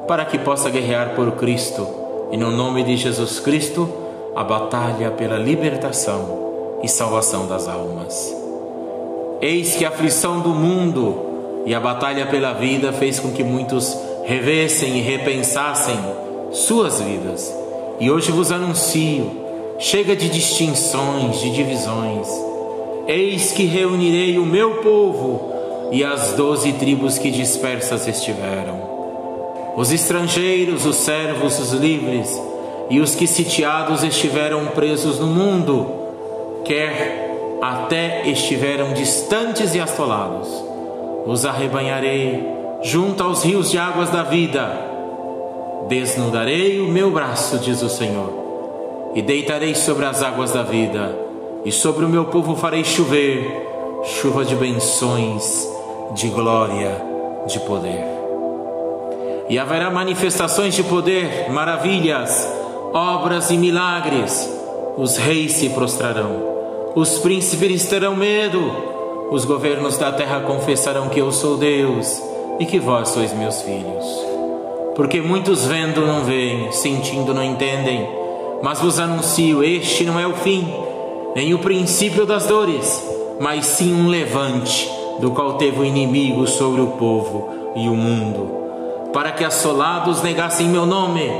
para 0.08 0.26
que 0.26 0.40
possa 0.40 0.70
guerrear 0.70 1.16
por 1.16 1.32
Cristo, 1.34 1.88
e 2.32 2.38
no 2.38 2.50
nome 2.50 2.84
de 2.84 2.98
Jesus 2.98 3.40
Cristo, 3.40 3.88
a 4.36 4.44
batalha 4.44 5.12
pela 5.12 5.38
libertação 5.38 6.80
e 6.82 6.88
salvação 6.88 7.48
das 7.48 7.68
almas. 7.68 8.36
Eis 9.42 9.76
que 9.76 9.86
a 9.86 9.90
aflição 9.90 10.40
do 10.40 10.50
mundo 10.50 11.64
e 11.66 11.76
a 11.76 11.80
batalha 11.80 12.26
pela 12.26 12.54
vida 12.54 12.92
fez 12.92 13.20
com 13.20 13.32
que 13.32 13.44
muitos 13.44 13.96
revessem 14.26 14.98
e 14.98 15.02
repensassem 15.02 15.98
suas 16.52 17.00
vidas. 17.02 17.54
E 18.00 18.10
hoje 18.10 18.32
vos 18.32 18.52
anuncio: 18.52 19.32
chega 19.78 20.16
de 20.16 20.30
distinções, 20.30 21.40
de 21.40 21.52
divisões. 21.52 22.28
Eis 23.08 23.52
que 23.52 23.66
reunirei 23.66 24.38
o 24.38 24.46
meu 24.46 24.82
povo 24.82 25.52
e 25.92 26.04
as 26.04 26.34
doze 26.34 26.74
tribos 26.74 27.18
que 27.18 27.32
dispersas 27.32 28.08
estiveram. 28.08 28.90
Os 29.76 29.92
estrangeiros, 29.92 30.86
os 30.86 30.96
servos, 30.98 31.60
os 31.60 31.72
livres 31.72 32.30
e 32.90 33.00
os 33.00 33.16
que 33.16 33.28
sitiados 33.28 34.04
estiveram 34.04 34.68
presos 34.68 35.20
no 35.20 35.28
mundo, 35.28 35.88
quer 36.66 37.30
até 37.62 38.28
estiveram 38.28 38.94
distantes 38.94 39.76
e 39.76 39.80
assolados, 39.80 40.48
os 41.26 41.46
arrebanharei 41.46 42.44
junto 42.82 43.24
aos 43.24 43.44
rios 43.44 43.70
de 43.70 43.78
águas 43.78 44.10
da 44.10 44.24
vida. 44.24 44.89
Desnudarei 45.90 46.80
o 46.82 46.88
meu 46.88 47.10
braço, 47.10 47.58
diz 47.58 47.82
o 47.82 47.90
Senhor, 47.90 49.12
e 49.16 49.24
deitarei 49.24 49.74
sobre 49.74 50.06
as 50.06 50.22
águas 50.22 50.52
da 50.52 50.62
vida, 50.62 51.18
e 51.66 51.72
sobre 51.72 52.06
o 52.06 52.10
meu 52.10 52.26
povo 52.26 52.56
farei 52.56 52.84
chover 52.84 53.68
chuva 54.04 54.46
de 54.46 54.56
benções, 54.56 55.68
de 56.14 56.28
glória, 56.28 56.96
de 57.48 57.60
poder. 57.62 58.06
E 59.50 59.58
haverá 59.58 59.90
manifestações 59.90 60.76
de 60.76 60.84
poder, 60.84 61.50
maravilhas, 61.50 62.48
obras 62.94 63.50
e 63.50 63.58
milagres. 63.58 64.48
Os 64.96 65.18
reis 65.18 65.54
se 65.54 65.70
prostrarão, 65.70 66.92
os 66.94 67.18
príncipes 67.18 67.88
terão 67.88 68.16
medo, 68.16 68.62
os 69.32 69.44
governos 69.44 69.98
da 69.98 70.12
terra 70.12 70.42
confessarão 70.42 71.10
que 71.10 71.20
eu 71.20 71.32
sou 71.32 71.58
Deus 71.58 72.22
e 72.60 72.66
que 72.68 72.80
vós 72.80 73.10
sois 73.10 73.34
meus 73.34 73.64
filhos. 73.64 74.29
Porque 75.00 75.22
muitos 75.22 75.66
vendo 75.66 76.06
não 76.06 76.26
veem, 76.26 76.74
sentindo 76.74 77.34
não 77.34 77.42
entendem, 77.42 78.06
mas 78.62 78.82
vos 78.82 79.00
anuncio: 79.00 79.64
este 79.64 80.04
não 80.04 80.20
é 80.20 80.28
o 80.28 80.34
fim, 80.34 80.68
nem 81.34 81.54
o 81.54 81.60
princípio 81.60 82.26
das 82.26 82.48
dores, 82.48 83.02
mas 83.40 83.66
sim 83.66 83.94
um 83.94 84.10
levante, 84.10 84.92
do 85.22 85.32
qual 85.32 85.54
teve 85.54 85.80
o 85.80 85.86
inimigo 85.86 86.46
sobre 86.48 86.82
o 86.82 86.88
povo 86.88 87.50
e 87.78 87.88
o 87.88 87.96
mundo, 87.96 88.52
para 89.14 89.32
que 89.32 89.46
assolados 89.46 90.22
negassem 90.22 90.68
meu 90.68 90.86
nome, 90.86 91.32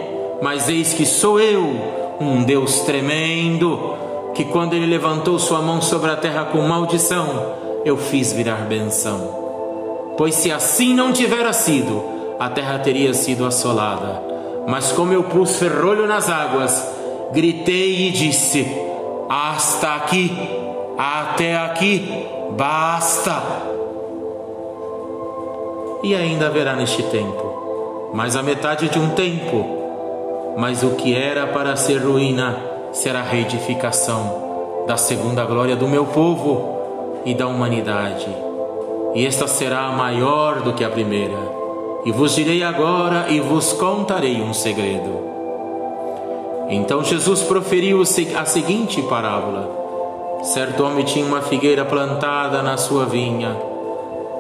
mas 0.42 0.70
eis 0.70 0.94
que 0.94 1.06
sou 1.06 1.38
eu, 1.38 1.70
um 2.18 2.44
Deus 2.44 2.80
tremendo, 2.84 3.94
que 4.34 4.46
quando 4.46 4.74
ele 4.74 4.86
levantou 4.86 5.38
sua 5.38 5.62
mão 5.62 5.82
sobre 5.82 6.10
a 6.10 6.16
terra 6.16 6.46
com 6.46 6.62
maldição, 6.62 7.28
eu 7.84 7.98
fiz 7.98 8.32
virar 8.32 8.70
benção. 8.70 10.16
Pois 10.18 10.36
se 10.36 10.50
assim 10.50 10.94
não 10.94 11.12
tivera 11.12 11.52
sido, 11.52 12.19
a 12.40 12.50
terra 12.50 12.80
teria 12.80 13.14
sido 13.14 13.46
assolada. 13.46 14.22
Mas 14.68 14.92
como 14.92 15.14
eu 15.14 15.24
pus 15.24 15.58
ferrolho 15.58 16.08
nas 16.08 16.30
águas, 16.30 16.88
gritei 17.32 18.08
e 18.08 18.12
disse: 18.12 18.66
Hasta 19.30 19.96
aqui, 19.96 20.32
até 20.98 21.58
aqui, 21.58 22.28
basta. 22.52 23.42
E 26.04 26.16
ainda 26.16 26.48
haverá 26.48 26.76
neste 26.76 27.04
tempo, 27.04 28.12
mais 28.14 28.36
a 28.36 28.44
metade 28.44 28.88
de 28.88 28.98
um 28.98 29.10
tempo, 29.10 30.56
mas 30.58 30.82
o 30.82 30.92
que 30.92 31.16
era 31.16 31.48
para 31.48 31.76
ser 31.76 31.98
ruína 31.98 32.58
será 32.94 33.22
reedificação 33.22 34.86
da 34.88 34.96
segunda 34.96 35.44
glória 35.46 35.76
do 35.76 35.88
meu 35.88 36.06
povo 36.06 37.22
e 37.26 37.34
da 37.34 37.48
humanidade 37.48 38.50
e 39.14 39.26
esta 39.26 39.48
será 39.48 39.90
maior 39.92 40.62
do 40.62 40.74
que 40.74 40.84
a 40.84 40.90
primeira. 40.90 41.59
E 42.06 42.12
vos 42.12 42.36
direi 42.36 42.64
agora 42.64 43.30
e 43.30 43.40
vos 43.40 43.74
contarei 43.74 44.42
um 44.42 44.54
segredo. 44.54 45.20
Então 46.70 47.04
Jesus 47.04 47.42
proferiu 47.42 48.02
a 48.02 48.46
seguinte 48.46 49.02
parábola: 49.02 50.40
Certo 50.44 50.84
homem 50.84 51.04
tinha 51.04 51.26
uma 51.26 51.42
figueira 51.42 51.84
plantada 51.84 52.62
na 52.62 52.78
sua 52.78 53.06
vinha, 53.06 53.58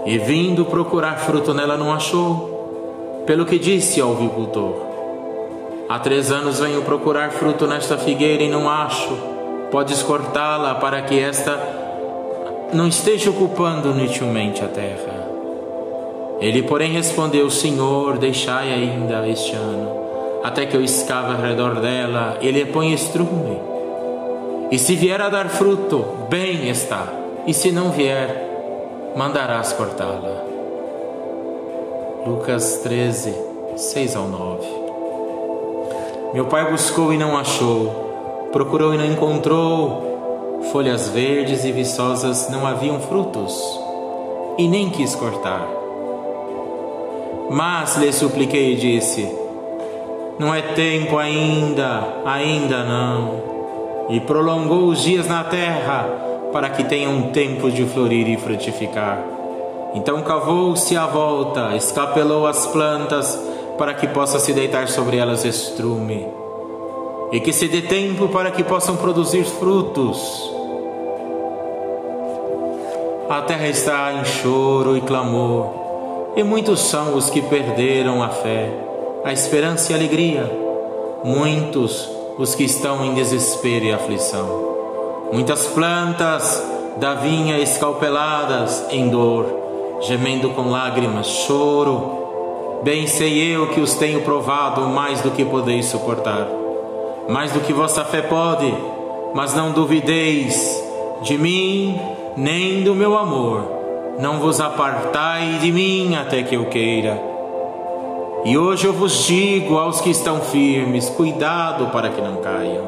e 0.05 0.17
vindo 0.17 0.63
procurar 0.63 1.19
fruto 1.19 1.53
nela 1.53 1.75
não 1.75 1.93
achou. 1.93 3.23
Pelo 3.25 3.45
que 3.45 3.59
disse 3.59 3.99
ao 3.99 4.13
agricultor: 4.13 4.75
Há 5.89 5.99
três 5.99 6.31
anos 6.31 6.59
venho 6.59 6.83
procurar 6.83 7.31
fruto 7.31 7.67
nesta 7.67 7.97
figueira 7.97 8.43
e 8.43 8.49
não 8.49 8.69
acho. 8.69 9.17
Podes 9.71 10.01
cortá-la 10.01 10.75
para 10.75 11.01
que 11.01 11.19
esta 11.19 11.59
não 12.71 12.87
esteja 12.87 13.29
ocupando 13.31 13.89
inutilmente 13.89 14.63
a 14.63 14.67
terra. 14.67 15.18
Ele, 16.39 16.63
porém, 16.63 16.93
respondeu: 16.93 17.49
Senhor, 17.49 18.17
deixai 18.17 18.71
ainda 18.73 19.27
este 19.27 19.53
ano, 19.55 19.91
até 20.43 20.65
que 20.65 20.75
eu 20.75 20.83
escave 20.83 21.33
ao 21.33 21.41
redor 21.41 21.75
dela 21.81 22.37
e 22.41 22.49
lhe 22.49 22.65
ponha 22.65 22.95
estrume. 22.95 23.59
E 24.71 24.77
se 24.77 24.95
vier 24.95 25.21
a 25.21 25.29
dar 25.29 25.49
fruto, 25.49 26.05
bem 26.29 26.69
está, 26.69 27.07
e 27.47 27.53
se 27.53 27.71
não 27.71 27.91
vier, 27.91 29.13
mandarás 29.15 29.73
cortá-la. 29.73 30.43
Lucas 32.25 32.79
13, 32.83 33.33
6 33.75 34.15
ao 34.15 34.27
9. 34.27 34.67
Meu 36.33 36.45
pai 36.45 36.69
buscou 36.69 37.11
e 37.11 37.17
não 37.17 37.35
achou, 37.35 38.49
procurou 38.51 38.93
e 38.93 38.97
não 38.97 39.05
encontrou 39.05 40.09
folhas 40.71 41.09
verdes 41.09 41.63
e 41.63 41.71
viçosas 41.71 42.49
não 42.49 42.67
haviam 42.67 42.99
frutos, 42.99 43.59
e 44.57 44.67
nem 44.67 44.89
quis 44.89 45.15
cortar. 45.15 45.67
Mas 47.49 47.97
lhe 47.97 48.11
supliquei 48.13 48.73
e 48.73 48.75
disse: 48.75 49.27
Não 50.37 50.53
é 50.53 50.61
tempo 50.61 51.17
ainda, 51.17 52.21
ainda 52.25 52.83
não. 52.83 53.49
E 54.09 54.19
prolongou 54.19 54.87
os 54.87 55.01
dias 55.01 55.27
na 55.27 55.43
terra, 55.43 56.07
para 56.51 56.69
que 56.69 56.83
tenha 56.83 57.09
um 57.09 57.31
tempo 57.31 57.71
de 57.71 57.85
florir 57.85 58.27
e 58.27 58.37
frutificar. 58.37 59.23
Então 59.93 60.21
cavou-se 60.21 60.95
à 60.95 61.05
volta, 61.05 61.75
escapelou 61.75 62.45
as 62.45 62.67
plantas, 62.67 63.39
para 63.77 63.93
que 63.93 64.07
possa 64.07 64.39
se 64.39 64.53
deitar 64.53 64.87
sobre 64.87 65.17
elas 65.17 65.45
estrume 65.45 66.27
e 67.31 67.39
que 67.39 67.53
se 67.53 67.67
dê 67.67 67.81
tempo 67.81 68.27
para 68.27 68.51
que 68.51 68.63
possam 68.63 68.97
produzir 68.97 69.43
frutos. 69.43 70.51
A 73.29 73.41
terra 73.41 73.67
está 73.67 74.13
em 74.13 74.25
choro 74.25 74.97
e 74.97 75.01
clamor, 75.01 75.71
e 76.35 76.43
muitos 76.43 76.79
são 76.79 77.15
os 77.15 77.29
que 77.29 77.41
perderam 77.41 78.23
a 78.23 78.29
fé, 78.29 78.71
a 79.23 79.33
esperança 79.33 79.91
e 79.91 79.95
a 79.95 79.97
alegria. 79.97 80.49
Muitos 81.23 82.09
os 82.37 82.55
que 82.55 82.63
estão 82.63 83.03
em 83.03 83.13
desespero 83.13 83.85
e 83.85 83.91
aflição. 83.91 85.29
Muitas 85.33 85.67
plantas 85.67 86.63
da 86.97 87.13
vinha 87.13 87.59
escalpeladas 87.59 88.85
em 88.89 89.09
dor, 89.09 89.45
gemendo 90.01 90.49
com 90.51 90.69
lágrimas, 90.69 91.27
choro. 91.27 92.79
Bem 92.83 93.07
sei 93.07 93.53
eu 93.53 93.67
que 93.67 93.79
os 93.81 93.93
tenho 93.95 94.21
provado 94.21 94.81
mais 94.81 95.21
do 95.21 95.31
que 95.31 95.43
podeis 95.43 95.85
suportar 95.87 96.59
mais 97.29 97.51
do 97.51 97.59
que 97.59 97.71
vossa 97.71 98.03
fé 98.03 98.23
pode, 98.23 98.73
mas 99.35 99.53
não 99.53 99.71
duvideis 99.71 100.83
de 101.21 101.37
mim 101.37 101.99
nem 102.35 102.83
do 102.83 102.95
meu 102.95 103.15
amor. 103.15 103.78
Não 104.19 104.37
vos 104.37 104.59
apartai 104.59 105.59
de 105.61 105.71
mim 105.71 106.13
até 106.17 106.43
que 106.43 106.53
eu 106.53 106.65
queira. 106.65 107.17
E 108.43 108.57
hoje 108.57 108.85
eu 108.85 108.91
vos 108.91 109.25
digo 109.25 109.77
aos 109.77 110.01
que 110.01 110.09
estão 110.09 110.41
firmes: 110.41 111.09
cuidado 111.09 111.87
para 111.87 112.09
que 112.09 112.21
não 112.21 112.35
caiam. 112.35 112.83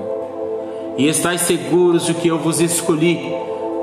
E 0.98 1.08
estáis 1.08 1.40
seguros 1.40 2.06
de 2.06 2.14
que 2.14 2.28
eu 2.28 2.38
vos 2.38 2.60
escolhi 2.60 3.34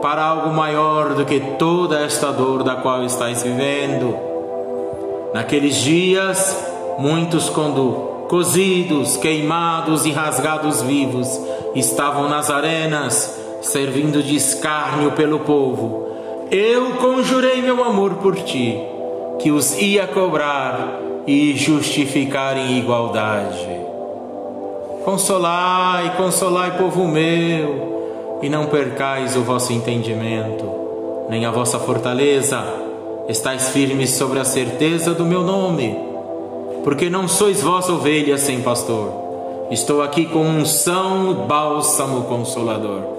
para 0.03 0.23
algo 0.23 0.51
maior 0.51 1.15
do 1.15 1.25
que 1.25 1.41
toda 1.59 2.01
esta 2.01 2.31
dor 2.31 2.63
da 2.63 2.77
qual 2.77 3.03
estáis 3.03 3.43
vivendo. 3.43 4.15
Naqueles 5.33 5.77
dias, 5.77 6.55
muitos, 6.99 7.49
quando 7.49 8.27
cozidos, 8.29 9.17
queimados 9.17 10.05
e 10.05 10.11
rasgados 10.11 10.83
vivos, 10.83 11.41
estavam 11.75 12.29
nas 12.29 12.51
arenas, 12.51 13.41
servindo 13.63 14.23
de 14.23 14.37
escárnio 14.37 15.13
pelo 15.13 15.39
povo. 15.41 16.08
Eu 16.51 16.93
conjurei 16.95 17.61
meu 17.63 17.83
amor 17.85 18.15
por 18.15 18.37
ti, 18.37 18.79
que 19.39 19.51
os 19.51 19.79
ia 19.81 20.07
cobrar 20.07 21.01
e 21.27 21.57
justificar 21.57 22.57
em 22.57 22.79
igualdade. 22.79 23.69
Consolai, 25.05 26.17
consolai, 26.17 26.77
povo 26.77 27.07
meu, 27.07 28.39
e 28.43 28.49
não 28.49 28.67
percais 28.67 29.37
o 29.37 29.43
vosso 29.43 29.73
entendimento, 29.73 30.65
nem 31.29 31.45
a 31.45 31.51
vossa 31.51 31.79
fortaleza. 31.79 32.63
Estais 33.29 33.69
firmes 33.69 34.11
sobre 34.11 34.39
a 34.39 34.45
certeza 34.45 35.13
do 35.13 35.25
meu 35.25 35.43
nome 35.43 36.09
porque 36.89 37.11
não 37.11 37.29
sois 37.29 37.63
vós 37.63 37.89
ovelhas 37.91 38.41
sem 38.41 38.63
pastor. 38.63 39.13
Estou 39.71 40.03
aqui 40.03 40.25
com 40.25 40.41
um 40.41 40.65
são 40.65 41.47
bálsamo 41.47 42.23
consolador. 42.23 43.18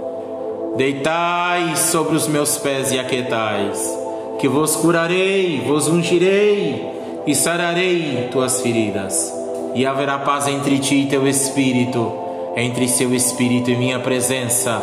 Deitai 0.75 1.75
sobre 1.75 2.15
os 2.15 2.27
meus 2.27 2.57
pés 2.57 2.91
e 2.91 2.99
aquietais, 2.99 3.97
que 4.39 4.47
vos 4.47 4.75
curarei, 4.75 5.61
vos 5.65 5.87
ungirei 5.87 6.85
e 7.25 7.35
sararei 7.35 8.29
tuas 8.31 8.61
feridas. 8.61 9.33
E 9.73 9.85
haverá 9.85 10.19
paz 10.19 10.47
entre 10.47 10.79
ti 10.79 11.01
e 11.01 11.05
teu 11.07 11.27
espírito, 11.27 12.13
entre 12.55 12.87
seu 12.87 13.13
espírito 13.13 13.71
e 13.71 13.75
minha 13.75 13.99
presença, 13.99 14.81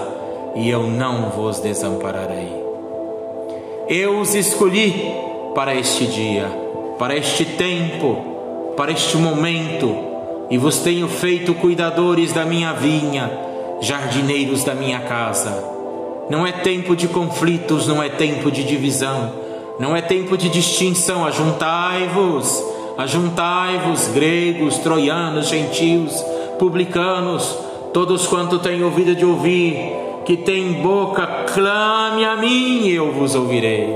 e 0.54 0.68
eu 0.68 0.82
não 0.82 1.30
vos 1.30 1.60
desampararei. 1.60 2.52
Eu 3.88 4.18
os 4.18 4.34
escolhi 4.34 5.14
para 5.54 5.74
este 5.74 6.04
dia, 6.06 6.50
para 6.98 7.16
este 7.16 7.44
tempo, 7.44 8.74
para 8.76 8.92
este 8.92 9.16
momento, 9.16 9.96
e 10.50 10.58
vos 10.58 10.80
tenho 10.80 11.08
feito 11.08 11.54
cuidadores 11.54 12.32
da 12.32 12.44
minha 12.44 12.72
vinha, 12.72 13.30
jardineiros 13.80 14.62
da 14.62 14.74
minha 14.74 15.00
casa 15.00 15.76
não 16.28 16.47
é 16.47 16.51
tempo 16.51 16.97
de 16.97 17.07
conflitos, 17.07 17.86
não 17.86 18.03
é 18.03 18.09
tempo 18.09 18.51
de 18.51 18.65
divisão, 18.65 19.32
não 19.78 19.94
é 19.94 20.01
tempo 20.01 20.36
de 20.36 20.48
distinção. 20.48 21.24
Ajuntai-vos, 21.24 22.65
ajuntai-vos, 22.98 24.09
gregos, 24.09 24.78
troianos, 24.78 25.48
gentios, 25.48 26.12
publicanos, 26.59 27.57
todos 27.93 28.27
quanto 28.27 28.59
têm 28.59 28.82
ouvido 28.82 29.15
de 29.15 29.24
ouvir, 29.24 29.77
que 30.24 30.36
tem 30.36 30.73
boca, 30.82 31.27
clame 31.55 32.24
a 32.24 32.35
mim 32.36 32.86
e 32.86 32.94
eu 32.94 33.12
vos 33.12 33.36
ouvirei. 33.36 33.94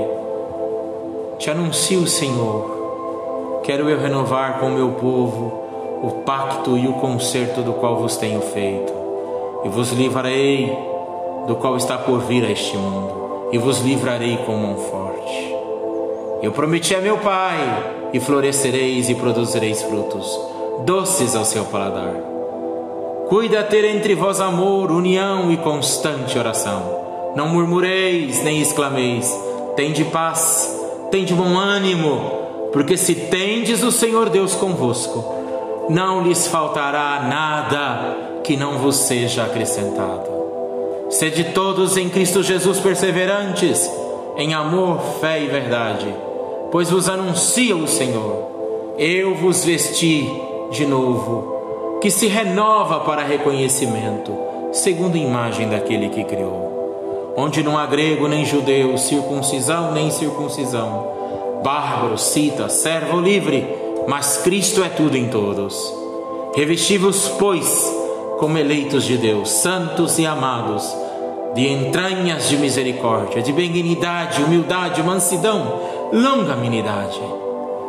Te 1.37 1.49
anuncio, 1.49 2.07
Senhor, 2.07 3.61
quero 3.63 3.89
eu 3.89 3.99
renovar 3.99 4.59
com 4.59 4.67
o 4.67 4.71
meu 4.71 4.91
povo 4.91 5.59
o 6.01 6.23
pacto 6.23 6.77
e 6.77 6.87
o 6.87 6.93
concerto 6.93 7.61
do 7.61 7.73
qual 7.73 7.97
vos 7.97 8.15
tenho 8.15 8.41
feito, 8.41 8.93
e 9.65 9.69
vos 9.69 9.91
livrarei 9.91 10.90
do 11.47 11.55
qual 11.55 11.77
está 11.77 11.97
por 11.97 12.19
vir 12.19 12.45
a 12.45 12.51
este 12.51 12.77
mundo, 12.77 13.49
e 13.51 13.57
vos 13.57 13.79
livrarei 13.79 14.37
com 14.37 14.55
mão 14.55 14.77
forte. 14.77 15.55
Eu 16.41 16.51
prometi 16.51 16.95
a 16.95 17.01
meu 17.01 17.17
Pai, 17.17 17.99
e 18.13 18.19
florescereis 18.19 19.09
e 19.09 19.15
produzireis 19.15 19.81
frutos, 19.81 20.39
doces 20.85 21.35
ao 21.35 21.45
seu 21.45 21.65
paladar. 21.65 22.13
Cuida 23.29 23.63
ter 23.63 23.85
entre 23.85 24.13
vós 24.15 24.41
amor, 24.41 24.91
união 24.91 25.51
e 25.51 25.57
constante 25.57 26.37
oração. 26.37 26.99
Não 27.35 27.47
murmureis 27.47 28.43
nem 28.43 28.59
exclameis, 28.59 29.33
tende 29.75 30.03
paz, 30.03 30.77
tende 31.09 31.33
bom 31.33 31.57
ânimo, 31.57 32.19
porque 32.73 32.97
se 32.97 33.15
tendes 33.15 33.83
o 33.83 33.91
Senhor 33.91 34.29
Deus 34.29 34.53
convosco, 34.53 35.23
não 35.89 36.23
lhes 36.23 36.47
faltará 36.47 37.25
nada 37.29 38.41
que 38.43 38.57
não 38.57 38.77
vos 38.77 38.97
seja 38.97 39.43
acrescentado. 39.43 40.40
Sede 41.11 41.43
todos 41.53 41.97
em 41.97 42.07
Cristo 42.07 42.41
Jesus 42.41 42.79
perseverantes, 42.79 43.91
em 44.37 44.53
amor, 44.53 44.97
fé 45.19 45.43
e 45.43 45.47
verdade, 45.47 46.07
pois 46.71 46.89
vos 46.89 47.09
anuncia 47.09 47.75
o 47.75 47.85
Senhor. 47.85 48.95
Eu 48.97 49.35
vos 49.35 49.65
vesti 49.65 50.25
de 50.71 50.85
novo, 50.85 51.99
que 52.01 52.09
se 52.09 52.27
renova 52.27 53.01
para 53.01 53.25
reconhecimento, 53.25 54.33
segundo 54.71 55.15
a 55.15 55.19
imagem 55.19 55.67
daquele 55.67 56.07
que 56.07 56.23
criou. 56.23 57.33
Onde 57.35 57.61
não 57.61 57.77
há 57.77 57.85
grego 57.85 58.29
nem 58.29 58.45
judeu, 58.45 58.97
circuncisão 58.97 59.91
nem 59.91 60.09
circuncisão, 60.11 61.09
bárbaro, 61.61 62.17
cita, 62.17 62.69
servo 62.69 63.19
livre, 63.19 63.67
mas 64.07 64.37
Cristo 64.37 64.81
é 64.81 64.87
tudo 64.87 65.17
em 65.17 65.27
todos. 65.27 65.93
Revesti-vos, 66.55 67.27
pois, 67.37 68.00
como 68.41 68.57
eleitos 68.57 69.03
de 69.03 69.17
Deus, 69.17 69.51
santos 69.51 70.17
e 70.17 70.25
amados, 70.25 70.83
de 71.53 71.67
entranhas 71.67 72.49
de 72.49 72.57
misericórdia, 72.57 73.39
de 73.39 73.53
benignidade, 73.53 74.41
humildade, 74.41 75.03
mansidão, 75.03 75.79
longanimidade, 76.11 77.21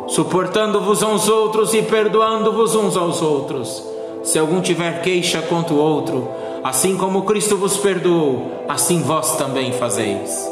suportando-vos 0.05 1.01
uns 1.01 1.27
outros 1.27 1.73
e 1.73 1.81
perdoando-vos 1.81 2.75
uns 2.75 2.95
aos 2.95 3.19
outros. 3.19 3.83
Se 4.21 4.37
algum 4.37 4.61
tiver 4.61 5.01
queixa 5.01 5.41
contra 5.41 5.73
o 5.73 5.79
outro, 5.79 6.29
assim 6.63 6.97
como 6.97 7.23
Cristo 7.23 7.57
vos 7.57 7.75
perdoou, 7.77 8.63
assim 8.69 9.01
vós 9.01 9.35
também 9.35 9.71
fazeis. 9.71 10.47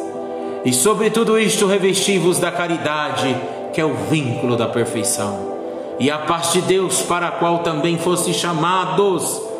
E 0.65 0.73
sobre 0.73 1.11
tudo 1.11 1.37
isto 1.37 1.67
revesti-vos 1.67 2.39
da 2.39 2.51
caridade, 2.51 3.37
que 3.71 3.79
é 3.79 3.85
o 3.85 3.93
vínculo 4.09 4.57
da 4.57 4.67
perfeição. 4.67 5.51
E 5.99 6.09
a 6.09 6.17
paz 6.17 6.53
de 6.53 6.61
Deus, 6.61 7.03
para 7.03 7.27
a 7.27 7.31
qual 7.33 7.59
também 7.59 7.99
foste 7.99 8.33
chamados, 8.33 9.50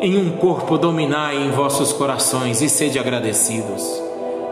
em 0.00 0.16
um 0.16 0.30
corpo 0.30 0.78
dominai 0.78 1.36
em 1.36 1.50
vossos 1.50 1.92
corações 1.92 2.62
e 2.62 2.70
sede 2.70 2.98
agradecidos. 2.98 4.02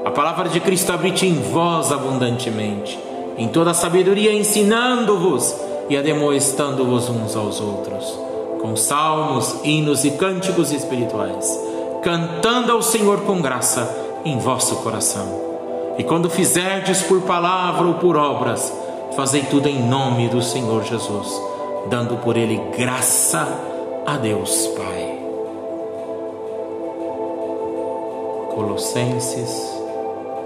A 0.05 0.11
palavra 0.11 0.49
de 0.49 0.61
Cristo 0.61 0.93
habite 0.93 1.27
em 1.27 1.41
vós 1.41 1.91
abundantemente, 1.91 2.99
em 3.39 3.49
toda 3.49 3.73
sabedoria, 3.73 4.33
ensinando-vos 4.35 5.57
e 5.89 5.97
ademoestando-vos 5.97 7.09
uns 7.09 7.35
aos 7.35 7.61
outros, 7.61 8.19
com 8.61 8.77
salmos, 8.77 9.57
hinos 9.65 10.05
e 10.05 10.11
cânticos 10.12 10.70
espirituais, 10.70 11.59
cantando 12.03 12.73
ao 12.73 12.83
Senhor 12.83 13.20
com 13.23 13.41
graça 13.41 14.20
em 14.25 14.39
vosso 14.39 14.77
coração. 14.77 15.49
E 15.97 16.05
quando 16.05 16.29
fizerdes 16.29 17.03
por 17.03 17.23
palavra 17.23 17.87
ou 17.87 17.95
por 17.95 18.16
obras, 18.16 18.73
fazei 19.16 19.43
tudo 19.43 19.66
em 19.66 19.83
nome 19.83 20.29
do 20.29 20.43
Senhor 20.43 20.85
Jesus, 20.85 21.29
dando 21.89 22.19
por 22.19 22.37
ele 22.37 22.61
graça 22.77 23.49
a 24.07 24.16
Deus 24.16 24.66
Pai. 24.69 25.07
Colossenses 28.59 29.72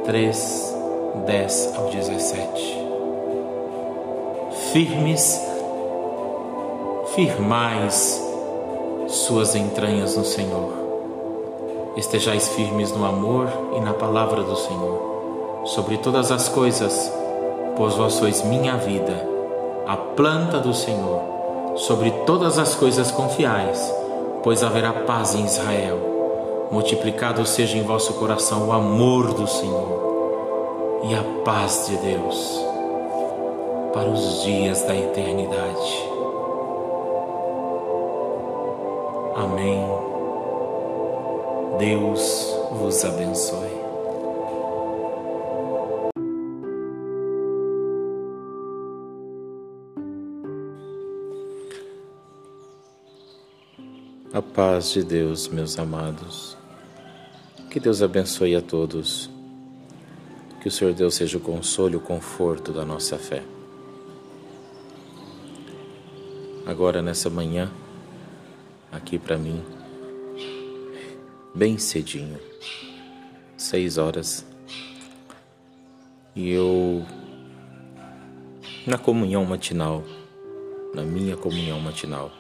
3, 0.05 0.77
10 1.25 1.75
ao 1.75 1.87
17. 1.87 2.87
Firmes, 4.71 5.41
firmais 7.15 8.23
suas 9.09 9.55
entranhas 9.55 10.15
no 10.15 10.27
Senhor. 10.27 10.75
Estejais 11.97 12.49
firmes 12.49 12.93
no 12.93 13.07
amor 13.07 13.49
e 13.79 13.81
na 13.81 13.95
palavra 13.95 14.43
do 14.43 14.57
Senhor. 14.57 15.63
Sobre 15.65 15.97
todas 15.97 16.31
as 16.31 16.51
coisas, 16.51 17.11
pois 17.79 17.95
vós 17.95 18.13
sois 18.13 18.43
minha 18.43 18.77
vida, 18.77 19.27
a 19.87 19.97
planta 19.97 20.59
do 20.59 20.75
Senhor. 20.75 21.23
Sobre 21.77 22.11
todas 22.27 22.59
as 22.59 22.75
coisas 22.75 23.11
confiais, 23.11 23.91
pois 24.43 24.63
haverá 24.63 24.93
paz 24.93 25.35
em 25.35 25.47
Israel 25.47 26.12
multiplicado 26.73 27.45
seja 27.45 27.77
em 27.77 27.83
vosso 27.83 28.15
coração 28.15 28.69
o 28.69 28.73
amor 28.73 29.35
do 29.35 29.47
Senhor 29.47 31.03
e 31.05 31.15
a 31.15 31.23
paz 31.45 31.87
de 31.87 31.97
Deus 31.99 32.59
para 33.93 34.09
os 34.09 34.43
dias 34.43 34.83
da 34.83 34.97
eternidade. 34.97 36.09
Amém. 39.37 39.85
Deus 41.79 42.57
vos 42.71 43.05
abençoe. 43.05 43.83
A 54.33 54.41
paz 54.41 54.93
de 54.93 55.03
Deus, 55.03 55.49
meus 55.49 55.79
amados. 55.79 56.62
Que 57.73 57.81
Deus 57.81 58.03
abençoe 58.03 58.55
a 58.55 58.61
todos. 58.61 59.31
Que 60.61 60.69
o 60.69 60.71
Senhor 60.71 60.93
Deus 60.93 61.15
seja 61.15 61.39
o 61.39 61.41
consolo 61.41 61.95
e 61.95 61.97
o 61.97 62.01
conforto 62.01 62.71
da 62.71 62.85
nossa 62.85 63.17
fé. 63.17 63.43
Agora, 66.67 67.01
nessa 67.01 67.31
manhã, 67.31 67.73
aqui 68.93 69.19
para 69.19 69.39
mim, 69.39 69.65
bem 71.55 71.79
cedinho, 71.79 72.39
seis 73.57 73.97
horas, 73.97 74.45
e 76.37 76.51
eu, 76.51 77.07
na 78.87 78.99
comunhão 78.99 79.47
matinal, 79.47 80.05
na 80.93 81.05
minha 81.05 81.39
comunhão 81.39 81.81
matinal, 81.81 82.31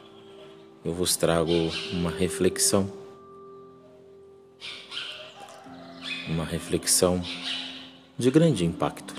eu 0.85 0.93
vos 0.93 1.17
trago 1.17 1.53
uma 1.91 2.11
reflexão 2.11 3.01
uma 6.33 6.45
reflexão 6.47 7.23
de 8.19 8.31
grande 8.31 8.65
impacto, 8.65 9.15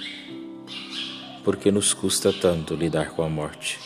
porque 1.44 1.72
nos 1.72 1.94
custa 1.94 2.34
tanto 2.34 2.74
lidar 2.74 3.12
com 3.12 3.22
a 3.22 3.30
morte, 3.30 3.80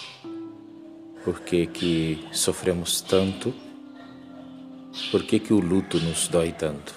por 1.26 1.41
que 1.41 2.26
sofremos 2.32 3.02
tanto, 3.02 3.54
por 5.12 5.24
que 5.24 5.54
o 5.54 5.60
luto 5.60 5.99
nos 5.99 6.28
dói 6.28 6.52
tanto, 6.54 6.95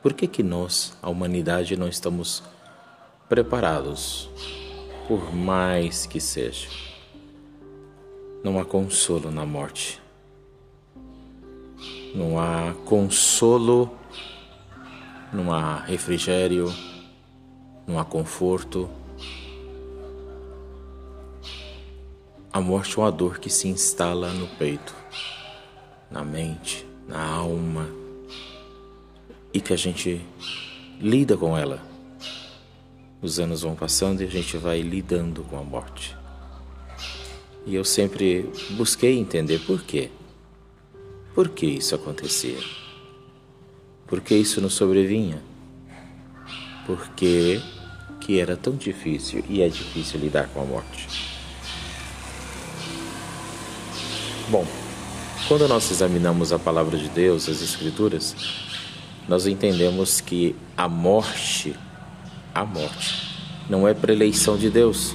Por 0.00 0.12
que 0.12 0.42
nós, 0.42 0.96
a 1.02 1.08
humanidade, 1.08 1.76
não 1.76 1.88
estamos 1.88 2.42
preparados, 3.28 4.28
por 5.08 5.34
mais 5.34 6.04
que 6.04 6.20
seja. 6.20 6.68
Não 8.44 8.58
há 8.58 8.66
consolo 8.66 9.30
na 9.30 9.46
morte 9.46 10.04
não 12.14 12.38
há 12.38 12.72
consolo 12.84 13.90
não 15.34 15.52
há 15.52 15.78
refrigério, 15.80 16.72
não 17.86 17.98
há 17.98 18.04
conforto. 18.04 18.88
A 22.52 22.60
morte 22.60 22.96
é 22.96 23.02
uma 23.02 23.10
dor 23.10 23.40
que 23.40 23.50
se 23.50 23.66
instala 23.66 24.32
no 24.32 24.46
peito, 24.46 24.94
na 26.08 26.24
mente, 26.24 26.86
na 27.08 27.20
alma 27.20 27.88
e 29.52 29.60
que 29.60 29.72
a 29.72 29.76
gente 29.76 30.24
lida 31.00 31.36
com 31.36 31.58
ela. 31.58 31.82
Os 33.20 33.40
anos 33.40 33.62
vão 33.62 33.74
passando 33.74 34.20
e 34.20 34.24
a 34.24 34.30
gente 34.30 34.56
vai 34.56 34.82
lidando 34.82 35.42
com 35.42 35.58
a 35.58 35.64
morte. 35.64 36.16
E 37.66 37.74
eu 37.74 37.84
sempre 37.84 38.48
busquei 38.76 39.18
entender 39.18 39.58
por 39.66 39.82
quê. 39.82 40.10
Por 41.34 41.48
que 41.48 41.66
isso 41.66 41.94
acontecia? 41.94 42.83
Por 44.14 44.20
que 44.20 44.36
isso 44.36 44.60
nos 44.60 44.74
sobrevinha? 44.74 45.42
Por 46.86 47.08
que, 47.16 47.60
que 48.20 48.38
era 48.38 48.56
tão 48.56 48.76
difícil 48.76 49.44
e 49.48 49.60
é 49.60 49.68
difícil 49.68 50.20
lidar 50.20 50.46
com 50.50 50.62
a 50.62 50.64
morte? 50.64 51.08
Bom, 54.48 54.64
quando 55.48 55.66
nós 55.66 55.90
examinamos 55.90 56.52
a 56.52 56.60
palavra 56.60 56.96
de 56.96 57.08
Deus, 57.08 57.48
as 57.48 57.60
Escrituras, 57.60 58.36
nós 59.26 59.48
entendemos 59.48 60.20
que 60.20 60.54
a 60.76 60.88
morte, 60.88 61.74
a 62.54 62.64
morte, 62.64 63.36
não 63.68 63.88
é 63.88 63.92
preleição 63.92 64.56
de 64.56 64.70
Deus. 64.70 65.12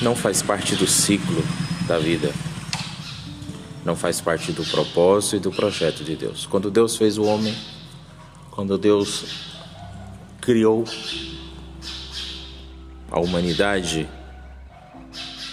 Não 0.00 0.14
faz 0.14 0.40
parte 0.40 0.76
do 0.76 0.86
ciclo 0.86 1.42
da 1.88 1.98
vida. 1.98 2.32
Não 3.84 3.94
faz 3.94 4.20
parte 4.20 4.50
do 4.50 4.64
propósito 4.64 5.36
e 5.36 5.40
do 5.40 5.52
projeto 5.52 6.02
de 6.02 6.16
Deus. 6.16 6.46
Quando 6.46 6.70
Deus 6.70 6.96
fez 6.96 7.18
o 7.18 7.24
homem, 7.24 7.54
quando 8.50 8.78
Deus 8.78 9.24
criou 10.40 10.84
a 13.10 13.20
humanidade, 13.20 14.08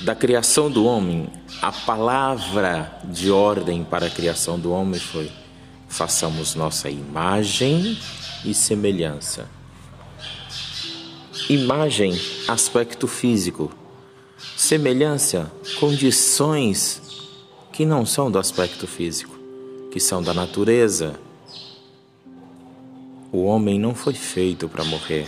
da 0.02 0.16
criação 0.16 0.72
do 0.72 0.86
homem, 0.86 1.30
a 1.62 1.72
palavra 1.72 3.00
de 3.04 3.30
ordem 3.30 3.84
para 3.84 4.08
a 4.08 4.10
criação 4.10 4.60
do 4.60 4.72
homem 4.72 5.00
foi: 5.00 5.32
façamos 5.88 6.56
nossa 6.56 6.90
imagem 6.90 7.98
e 8.46 8.54
semelhança. 8.54 9.48
Imagem, 11.50 12.20
aspecto 12.48 13.08
físico. 13.08 13.72
Semelhança, 14.56 15.52
condições 15.80 17.01
que 17.82 17.86
não 17.86 18.06
são 18.06 18.30
do 18.30 18.38
aspecto 18.38 18.86
físico, 18.86 19.36
que 19.90 20.00
são 20.00 20.22
da 20.22 20.36
natureza. 20.36 21.20
O 23.32 23.42
homem 23.42 23.80
não 23.80 23.96
foi 23.96 24.14
feito 24.14 24.70
para 24.70 24.84
morrer. 24.84 25.28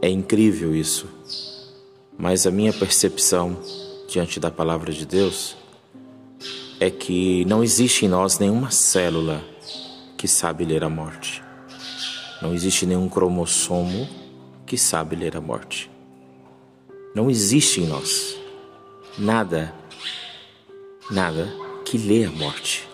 É 0.00 0.08
incrível 0.08 0.76
isso. 0.76 1.08
Mas 2.16 2.46
a 2.46 2.52
minha 2.52 2.72
percepção 2.72 3.58
diante 4.08 4.38
da 4.38 4.48
palavra 4.48 4.92
de 4.92 5.04
Deus 5.04 5.56
é 6.78 6.88
que 6.88 7.44
não 7.46 7.64
existe 7.64 8.04
em 8.04 8.08
nós 8.08 8.38
nenhuma 8.38 8.70
célula 8.70 9.42
que 10.16 10.28
sabe 10.28 10.64
ler 10.64 10.84
a 10.84 10.88
morte. 10.88 11.42
Não 12.40 12.54
existe 12.54 12.86
nenhum 12.86 13.08
cromossomo 13.08 14.08
que 14.64 14.78
sabe 14.78 15.16
ler 15.16 15.36
a 15.36 15.40
morte. 15.40 15.90
Não 17.12 17.28
existe 17.28 17.80
em 17.80 17.88
nós 17.88 18.36
nada, 19.18 19.74
nada 21.10 21.52
que 21.84 21.96
lê 21.96 22.24
a 22.24 22.30
morte. 22.30 22.88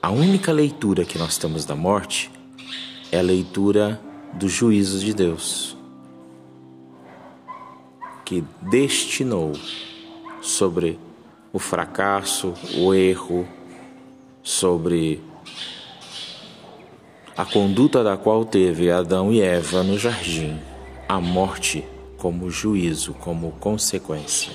A 0.00 0.10
única 0.10 0.52
leitura 0.52 1.04
que 1.04 1.18
nós 1.18 1.36
temos 1.36 1.64
da 1.64 1.74
morte 1.74 2.30
é 3.10 3.18
a 3.18 3.22
leitura 3.22 4.00
dos 4.34 4.52
juízos 4.52 5.00
de 5.00 5.12
Deus 5.12 5.76
que 8.24 8.44
destinou 8.60 9.52
sobre 10.42 10.98
o 11.52 11.58
fracasso, 11.60 12.52
o 12.76 12.92
erro, 12.92 13.46
sobre 14.42 15.22
a 17.36 17.44
conduta 17.44 18.02
da 18.02 18.16
qual 18.16 18.44
teve 18.44 18.90
Adão 18.90 19.32
e 19.32 19.40
Eva 19.40 19.82
no 19.82 19.96
jardim, 19.96 20.58
a 21.08 21.20
morte 21.20 21.84
como 22.18 22.50
juízo, 22.50 23.14
como 23.14 23.52
consequência. 23.52 24.52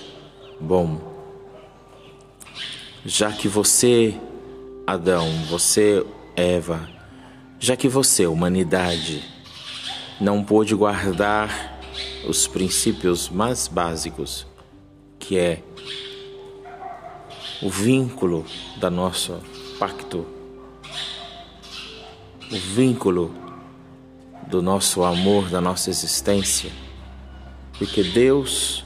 Bom, 0.60 1.10
já 3.06 3.32
que 3.32 3.48
você, 3.48 4.15
Adão, 4.86 5.28
você, 5.49 6.06
Eva, 6.36 6.88
já 7.60 7.76
que 7.76 7.88
você, 7.88 8.28
humanidade, 8.28 9.23
não 10.19 10.44
pôde 10.44 10.76
guardar 10.76 11.80
os 12.28 12.48
princípios 12.48 13.28
mais 13.30 13.68
básicos, 13.68 14.45
que 15.18 15.38
é 15.38 15.64
o 17.61 17.69
vínculo 17.69 18.45
da 18.78 18.90
nosso 18.90 19.40
pacto, 19.80 20.26
o 22.52 22.57
vínculo 22.57 23.34
do 24.48 24.61
nosso 24.61 25.03
amor, 25.03 25.49
da 25.49 25.60
nossa 25.60 25.90
existência, 25.90 26.72
porque 27.78 28.03
Deus 28.03 28.84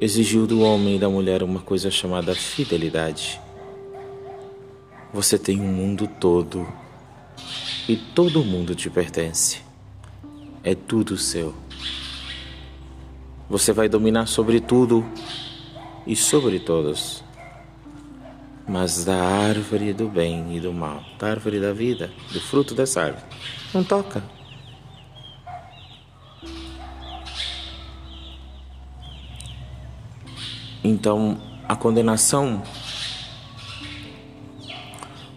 exigiu 0.00 0.46
do 0.46 0.62
homem 0.62 0.96
e 0.96 0.98
da 0.98 1.10
mulher 1.10 1.42
uma 1.42 1.60
coisa 1.60 1.90
chamada 1.90 2.34
fidelidade. 2.34 3.38
Você 5.12 5.38
tem 5.38 5.60
um 5.60 5.70
mundo 5.70 6.08
todo 6.18 6.66
e 7.86 7.96
todo 7.96 8.42
mundo 8.42 8.74
te 8.74 8.88
pertence. 8.88 9.60
É 10.64 10.74
tudo 10.74 11.18
seu. 11.18 11.54
Você 13.48 13.72
vai 13.72 13.88
dominar 13.88 14.26
sobre 14.26 14.60
tudo 14.60 15.04
e 16.06 16.16
sobre 16.16 16.60
todos. 16.60 17.22
Mas 18.66 19.04
da 19.04 19.16
árvore 19.16 19.92
do 19.92 20.08
bem 20.08 20.56
e 20.56 20.60
do 20.60 20.72
mal, 20.72 21.02
da 21.18 21.28
árvore 21.28 21.60
da 21.60 21.72
vida, 21.72 22.10
do 22.32 22.40
fruto 22.40 22.74
dessa 22.74 23.02
árvore, 23.02 23.24
não 23.74 23.82
toca. 23.82 24.22
Então, 30.82 31.40
a 31.68 31.76
condenação, 31.76 32.62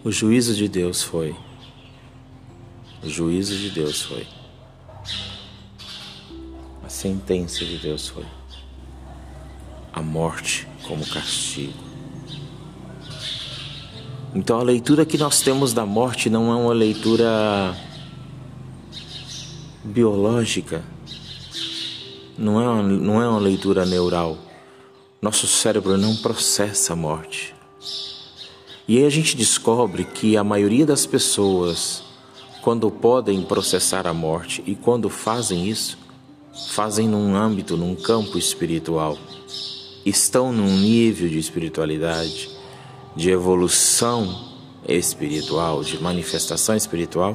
o 0.02 0.10
juízo 0.10 0.54
de 0.54 0.68
Deus 0.68 1.02
foi. 1.02 1.34
O 3.02 3.08
juízo 3.08 3.56
de 3.56 3.70
Deus 3.70 4.02
foi 4.02 4.26
sentença 7.04 7.64
de 7.66 7.76
Deus 7.76 8.08
foi 8.08 8.24
a 9.92 10.00
morte 10.00 10.66
como 10.88 11.04
castigo. 11.06 11.74
Então 14.34 14.58
a 14.58 14.62
leitura 14.62 15.04
que 15.04 15.18
nós 15.18 15.42
temos 15.42 15.74
da 15.74 15.84
morte 15.84 16.30
não 16.30 16.50
é 16.50 16.56
uma 16.56 16.72
leitura 16.72 17.76
biológica, 19.84 20.82
não 22.38 22.58
é 22.58 22.66
uma, 22.66 22.82
não 22.82 23.22
é 23.22 23.28
uma 23.28 23.38
leitura 23.38 23.84
neural. 23.84 24.38
Nosso 25.24 25.46
cérebro 25.46 25.96
não 25.96 26.14
processa 26.16 26.92
a 26.92 26.96
morte. 26.96 27.54
E 28.86 28.98
aí 28.98 29.06
a 29.06 29.08
gente 29.08 29.34
descobre 29.38 30.04
que 30.04 30.36
a 30.36 30.44
maioria 30.44 30.84
das 30.84 31.06
pessoas, 31.06 32.02
quando 32.60 32.90
podem 32.90 33.40
processar 33.40 34.06
a 34.06 34.12
morte 34.12 34.62
e 34.66 34.74
quando 34.74 35.08
fazem 35.08 35.66
isso, 35.66 35.96
fazem 36.72 37.08
num 37.08 37.34
âmbito, 37.34 37.74
num 37.74 37.94
campo 37.94 38.36
espiritual, 38.36 39.16
estão 40.04 40.52
num 40.52 40.76
nível 40.76 41.26
de 41.30 41.38
espiritualidade, 41.38 42.50
de 43.16 43.30
evolução 43.30 44.52
espiritual, 44.86 45.82
de 45.82 46.02
manifestação 46.02 46.76
espiritual, 46.76 47.34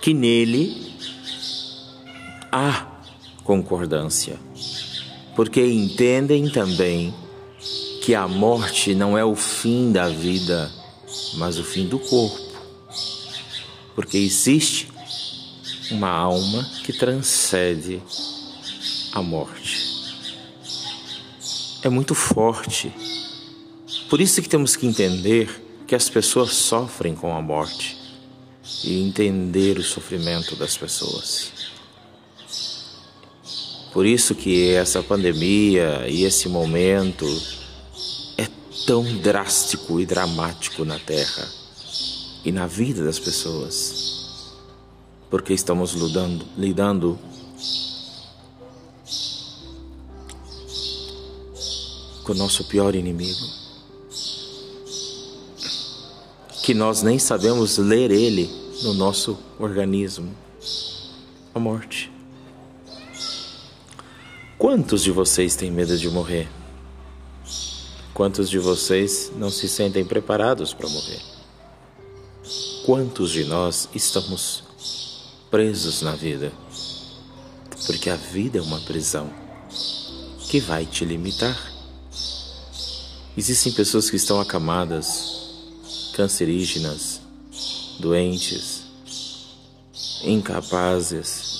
que 0.00 0.14
nele 0.14 0.96
há 2.50 2.86
concordância, 3.44 4.40
porque 5.34 5.60
entendem 5.64 6.50
também 6.50 7.14
que 8.02 8.14
a 8.14 8.26
morte 8.26 8.94
não 8.94 9.16
é 9.16 9.24
o 9.24 9.36
fim 9.36 9.92
da 9.92 10.08
vida, 10.08 10.70
mas 11.34 11.58
o 11.58 11.64
fim 11.64 11.86
do 11.86 11.98
corpo, 11.98 12.40
porque 13.94 14.18
existe 14.18 14.88
uma 15.90 16.10
alma 16.10 16.68
que 16.84 16.92
transcende 16.92 18.02
a 19.12 19.22
morte. 19.22 19.92
É 21.82 21.88
muito 21.88 22.14
forte. 22.14 22.92
Por 24.08 24.20
isso 24.20 24.40
que 24.42 24.48
temos 24.48 24.76
que 24.76 24.86
entender 24.86 25.62
que 25.86 25.94
as 25.94 26.08
pessoas 26.08 26.52
sofrem 26.52 27.14
com 27.14 27.34
a 27.34 27.42
morte 27.42 27.96
e 28.84 29.02
entender 29.02 29.78
o 29.78 29.82
sofrimento 29.82 30.56
das 30.56 30.76
pessoas. 30.76 31.61
Por 33.92 34.06
isso 34.06 34.34
que 34.34 34.70
essa 34.70 35.02
pandemia 35.02 36.08
e 36.08 36.24
esse 36.24 36.48
momento 36.48 37.26
é 38.38 38.48
tão 38.86 39.04
drástico 39.18 40.00
e 40.00 40.06
dramático 40.06 40.84
na 40.84 40.98
Terra. 40.98 41.46
e 42.44 42.50
na 42.50 42.66
vida 42.66 43.04
das 43.04 43.18
pessoas, 43.18 44.50
porque 45.30 45.52
estamos 45.52 45.92
lidando, 45.92 46.44
lidando 46.58 47.18
com 52.24 52.32
o 52.32 52.34
nosso 52.34 52.64
pior 52.64 52.94
inimigo, 52.94 53.46
que 56.64 56.74
nós 56.74 57.02
nem 57.02 57.18
sabemos 57.18 57.78
ler 57.78 58.10
ele 58.10 58.50
no 58.82 58.94
nosso 58.94 59.38
organismo 59.58 60.34
a 61.54 61.60
morte. 61.60 62.10
Quantos 64.62 65.02
de 65.02 65.10
vocês 65.10 65.56
têm 65.56 65.72
medo 65.72 65.98
de 65.98 66.08
morrer? 66.08 66.48
Quantos 68.14 68.48
de 68.48 68.60
vocês 68.60 69.32
não 69.34 69.50
se 69.50 69.68
sentem 69.68 70.04
preparados 70.04 70.72
para 70.72 70.88
morrer? 70.88 71.20
Quantos 72.86 73.32
de 73.32 73.42
nós 73.42 73.88
estamos 73.92 74.62
presos 75.50 76.00
na 76.02 76.14
vida? 76.14 76.52
Porque 77.86 78.08
a 78.08 78.14
vida 78.14 78.58
é 78.58 78.62
uma 78.62 78.78
prisão 78.82 79.32
que 80.48 80.60
vai 80.60 80.86
te 80.86 81.04
limitar. 81.04 81.58
Existem 83.36 83.72
pessoas 83.72 84.08
que 84.08 84.14
estão 84.14 84.40
acamadas, 84.40 85.58
cancerígenas, 86.14 87.20
doentes, 87.98 88.84
incapazes. 90.22 91.51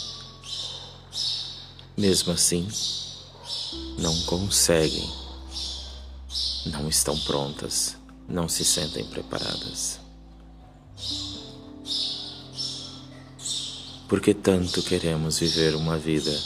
Mesmo 2.03 2.33
assim, 2.33 2.67
não 3.97 4.23
conseguem, 4.23 5.09
não 6.67 6.89
estão 6.89 7.17
prontas, 7.17 7.97
não 8.29 8.49
se 8.49 8.65
sentem 8.65 9.05
preparadas. 9.05 10.01
Porque 14.09 14.35
tanto 14.35 14.83
queremos 14.83 15.39
viver 15.39 15.77
uma 15.77 15.97
vida 15.97 16.37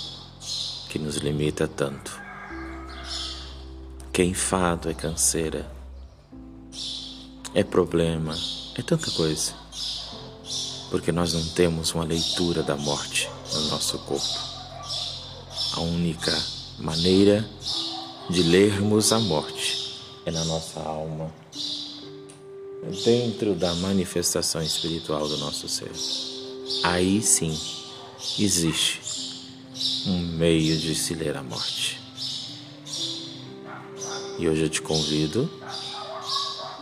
que 0.91 0.99
nos 0.99 1.17
limita 1.17 1.67
tanto? 1.67 2.21
Que 4.13 4.23
enfado, 4.25 4.91
é 4.91 4.95
canseira, 4.95 5.67
é 7.55 7.65
problema, 7.65 8.37
é 8.75 8.83
tanta 8.83 9.11
coisa. 9.13 9.55
Porque 10.91 11.11
nós 11.11 11.33
não 11.33 11.49
temos 11.55 11.95
uma 11.95 12.05
leitura 12.05 12.63
da 12.63 12.77
morte 12.77 13.31
no 13.55 13.69
nosso 13.71 13.99
corpo. 14.01 14.56
A 15.77 15.81
única 15.81 16.33
maneira 16.79 17.47
de 18.31 18.43
lermos 18.43 19.13
a 19.13 19.19
morte 19.21 20.01
é 20.25 20.31
na 20.31 20.43
nossa 20.47 20.81
alma, 20.81 21.31
dentro 23.05 23.55
da 23.55 23.75
manifestação 23.75 24.63
espiritual 24.63 25.29
do 25.29 25.37
nosso 25.37 25.69
ser. 25.69 25.93
Aí 26.83 27.21
sim 27.21 27.55
existe 28.39 29.01
um 30.07 30.19
meio 30.19 30.79
de 30.79 30.95
se 30.95 31.13
ler 31.13 31.37
a 31.37 31.43
morte. 31.43 32.01
E 34.39 34.49
hoje 34.49 34.63
eu 34.63 34.71
te 34.71 34.81
convido 34.81 35.51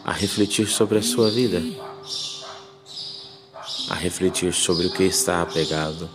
a 0.05 0.13
refletir 0.13 0.69
sobre 0.69 0.99
a 0.99 1.03
sua 1.03 1.33
vida, 1.33 1.61
a 3.91 3.95
refletir 3.95 4.55
sobre 4.55 4.87
o 4.87 4.93
que 4.93 5.03
está 5.03 5.43
apegado, 5.43 6.09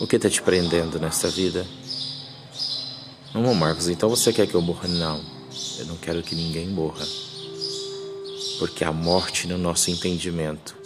o 0.00 0.06
que 0.06 0.16
está 0.16 0.28
te 0.28 0.42
prendendo 0.42 0.98
nesta 0.98 1.28
vida. 1.28 1.66
Não, 3.32 3.54
Marcos, 3.54 3.88
então 3.88 4.08
você 4.08 4.32
quer 4.32 4.46
que 4.46 4.54
eu 4.54 4.62
morra? 4.62 4.88
Não, 4.88 5.22
eu 5.78 5.86
não 5.86 5.96
quero 5.96 6.22
que 6.22 6.34
ninguém 6.34 6.68
morra, 6.68 7.06
porque 8.58 8.84
a 8.84 8.92
morte 8.92 9.46
no 9.46 9.58
nosso 9.58 9.90
entendimento 9.90 10.76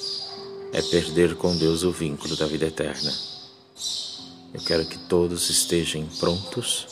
é 0.73 0.83
perder 0.83 1.37
com 1.37 1.57
Deus 1.57 1.83
o 1.83 1.93
vínculo 1.93 2.37
da 2.37 2.47
vida 2.47 2.67
eterna. 2.67 3.13
Eu 4.53 4.61
quero 4.61 4.85
que 4.85 4.99
todos 4.99 5.49
estejam 5.49 6.05
prontos 6.19 6.87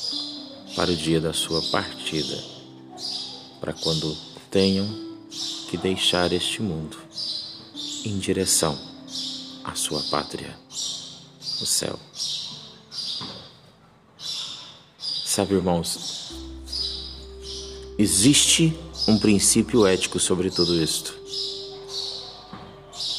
para 0.77 0.91
o 0.91 0.97
dia 0.97 1.21
da 1.21 1.33
sua 1.33 1.61
partida, 1.71 2.39
para 3.61 3.73
quando 3.73 4.17
tenham 4.51 4.89
que 5.69 5.77
deixar 5.77 6.33
este 6.33 6.63
mundo 6.63 6.97
em 8.05 8.17
direção 8.19 8.79
à 9.65 9.75
sua 9.75 10.01
pátria, 10.05 10.57
o 11.61 11.67
céu. 11.67 11.99
Sabe, 14.99 15.55
irmãos, 15.55 16.33
existe 17.99 18.77
um 19.07 19.19
princípio 19.19 19.87
ético 19.87 20.19
sobre 20.19 20.51
tudo 20.51 20.75
isto. 20.83 21.15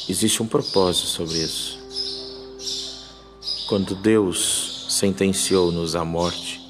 Existe 0.08 0.42
um 0.42 0.46
propósito 0.46 1.06
sobre 1.06 1.38
isso. 1.38 1.78
Quando 3.68 3.94
Deus 3.94 4.86
sentenciou-nos 4.88 5.94
à 5.94 6.04
morte, 6.04 6.60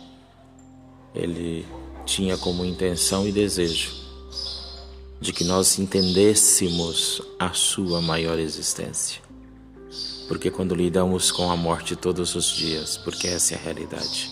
ele 1.15 1.67
tinha 2.05 2.37
como 2.37 2.65
intenção 2.65 3.27
e 3.27 3.33
desejo 3.33 3.93
de 5.21 5.33
que 5.33 5.45
nós 5.45 5.79
entendêssemos 5.79 7.23
a 7.39 7.53
sua 7.53 8.01
maior 8.01 8.39
existência. 8.39 9.30
Porque 10.31 10.49
quando 10.49 10.77
lidamos 10.77 11.33
com 11.33 11.51
a 11.51 11.57
morte 11.57 11.97
todos 11.97 12.37
os 12.37 12.55
dias, 12.55 12.97
porque 12.97 13.27
essa 13.27 13.55
é 13.55 13.57
a 13.57 13.61
realidade, 13.61 14.31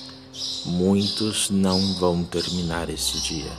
muitos 0.65 1.51
não 1.51 1.95
vão 1.95 2.23
terminar 2.23 2.89
este 2.89 3.21
dia. 3.21 3.51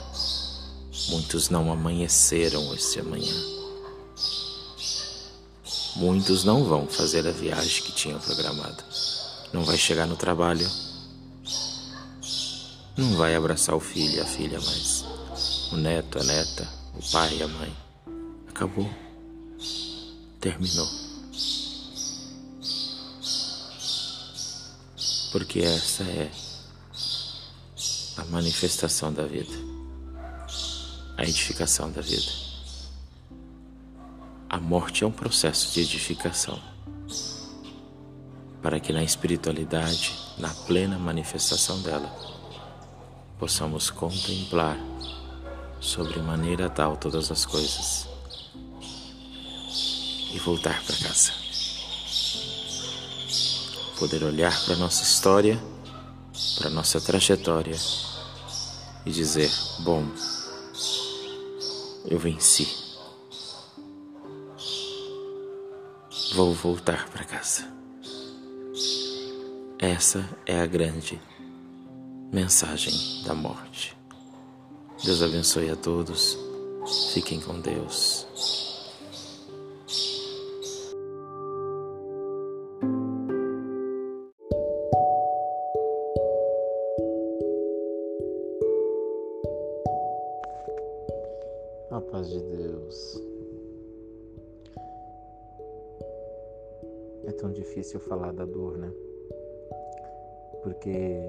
Muitos 1.10 1.50
não 1.50 1.70
amanheceram 1.70 2.72
este 2.72 2.98
amanhã. 2.98 3.34
Muitos 5.96 6.42
não 6.42 6.64
vão 6.64 6.86
fazer 6.86 7.28
a 7.28 7.30
viagem 7.30 7.82
que 7.82 7.92
tinham 7.92 8.18
programado. 8.18 8.82
Não 9.52 9.62
vai 9.62 9.76
chegar 9.76 10.06
no 10.06 10.16
trabalho, 10.16 10.66
não 12.96 13.18
vai 13.18 13.36
abraçar 13.36 13.74
o 13.74 13.80
filho 13.80 14.14
e 14.14 14.20
a 14.20 14.24
filha 14.24 14.58
mais, 14.58 15.04
o 15.72 15.76
neto, 15.76 16.18
a 16.18 16.24
neta, 16.24 16.66
o 16.94 17.12
pai 17.12 17.36
e 17.36 17.42
a 17.42 17.48
mãe. 17.48 17.76
Acabou. 18.48 18.88
Terminou. 20.40 20.99
Porque 25.32 25.60
essa 25.60 26.02
é 26.02 26.30
a 28.16 28.24
manifestação 28.24 29.12
da 29.12 29.24
vida, 29.24 29.52
a 31.16 31.22
edificação 31.22 31.90
da 31.90 32.00
vida. 32.00 32.32
A 34.48 34.58
morte 34.58 35.04
é 35.04 35.06
um 35.06 35.12
processo 35.12 35.72
de 35.72 35.80
edificação 35.80 36.60
para 38.62 38.78
que 38.78 38.92
na 38.92 39.02
espiritualidade, 39.02 40.18
na 40.38 40.50
plena 40.50 40.98
manifestação 40.98 41.80
dela, 41.80 42.10
possamos 43.38 43.88
contemplar 43.88 44.76
sobre 45.80 46.20
maneira 46.20 46.68
tal 46.68 46.96
todas 46.96 47.30
as 47.30 47.46
coisas 47.46 48.06
e 50.32 50.38
voltar 50.38 50.82
para 50.84 50.96
casa. 50.96 51.39
Poder 54.00 54.24
olhar 54.24 54.64
para 54.64 54.76
nossa 54.76 55.02
história, 55.02 55.62
para 56.56 56.70
nossa 56.70 56.98
trajetória 56.98 57.76
e 59.04 59.10
dizer: 59.10 59.52
bom, 59.80 60.02
eu 62.06 62.18
venci. 62.18 62.66
Vou 66.34 66.54
voltar 66.54 67.10
para 67.10 67.24
casa. 67.24 67.68
Essa 69.78 70.26
é 70.46 70.58
a 70.58 70.64
grande 70.64 71.20
mensagem 72.32 73.22
da 73.24 73.34
morte. 73.34 73.94
Deus 75.04 75.22
abençoe 75.22 75.68
a 75.68 75.76
todos. 75.76 76.38
Fiquem 77.12 77.38
com 77.38 77.60
Deus. 77.60 78.29
Difícil 97.80 98.00
falar 98.00 98.32
da 98.32 98.44
dor, 98.44 98.76
né? 98.76 98.92
Porque 100.62 101.20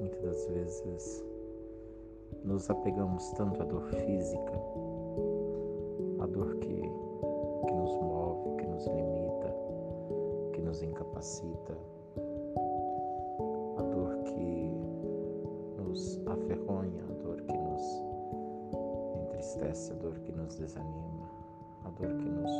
Muitas 0.00 0.22
das 0.22 0.46
vezes 0.48 1.24
nos 2.44 2.68
apegamos 2.68 3.30
tanto 3.32 3.62
à 3.62 3.64
dor 3.64 3.84
física, 3.84 4.52
à 6.20 6.26
dor 6.26 6.54
que, 6.56 6.74
que 6.74 7.72
nos 7.72 7.96
move, 7.96 8.56
que 8.58 8.66
nos 8.66 8.86
limita, 8.88 9.54
que 10.52 10.60
nos 10.60 10.82
incapacita, 10.82 11.78
a 13.78 13.82
dor 13.84 14.18
que 14.24 14.70
nos 15.78 16.20
aferronha, 16.26 17.02
a 17.08 17.12
dor 17.22 17.40
que 17.40 17.56
nos 17.56 18.02
entristece, 19.22 19.92
a 19.92 19.96
dor 19.96 20.18
que 20.20 20.32
nos 20.32 20.56
desanima, 20.56 21.30
a 21.84 21.90
dor 21.90 22.14
que 22.18 22.28
nos 22.28 22.52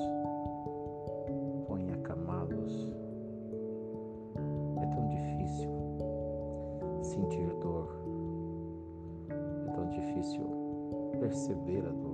perceber 11.46 11.86
a 11.86 11.92
dor, 11.92 12.05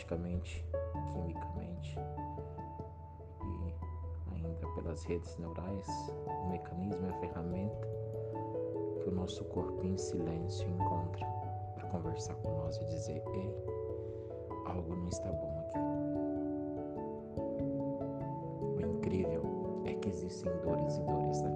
biologicamente, 0.00 0.64
quimicamente 1.12 1.98
e 3.42 4.34
ainda 4.34 4.66
pelas 4.74 5.02
redes 5.04 5.36
neurais, 5.38 5.86
o 6.26 6.48
mecanismo 6.48 7.06
é 7.06 7.10
a 7.10 7.20
ferramenta 7.20 7.88
que 9.00 9.08
o 9.08 9.12
nosso 9.12 9.44
corpo 9.46 9.84
em 9.84 9.96
silêncio 9.96 10.68
encontra 10.68 11.26
para 11.74 11.88
conversar 11.88 12.34
com 12.34 12.50
nós 12.56 12.76
e 12.76 12.84
dizer: 12.86 13.22
ei, 13.34 13.54
algo 14.66 14.94
não 14.96 15.08
está 15.08 15.30
bom 15.30 15.50
existem 20.06 20.52
dores 20.62 20.96
e 20.96 21.02
dores, 21.02 21.42
né? 21.42 21.50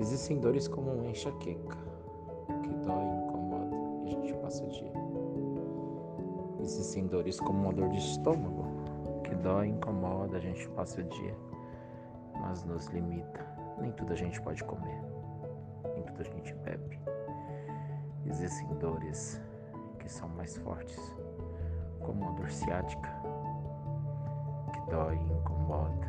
Existem 0.00 0.38
dores 0.38 0.68
como 0.68 0.92
uma 0.92 1.06
enxaqueca, 1.08 1.76
dores 7.08 7.40
como 7.40 7.64
uma 7.64 7.72
dor 7.72 7.88
de 7.88 7.98
estômago, 7.98 8.64
que 9.24 9.34
dói, 9.36 9.68
incomoda, 9.68 10.36
a 10.36 10.40
gente 10.40 10.68
passa 10.70 11.00
o 11.00 11.04
dia, 11.04 11.34
mas 12.40 12.64
nos 12.64 12.86
limita. 12.88 13.44
Nem 13.80 13.92
tudo 13.92 14.12
a 14.12 14.16
gente 14.16 14.40
pode 14.42 14.62
comer, 14.64 15.00
nem 15.94 16.02
tudo 16.04 16.20
a 16.20 16.24
gente 16.24 16.54
bebe. 16.54 17.00
Existem 18.26 18.68
dores 18.74 19.40
que 19.98 20.08
são 20.08 20.28
mais 20.28 20.56
fortes, 20.58 21.16
como 22.00 22.28
a 22.28 22.30
dor 22.32 22.50
ciática, 22.50 23.08
que 24.72 24.90
dói, 24.90 25.16
incomoda, 25.16 26.08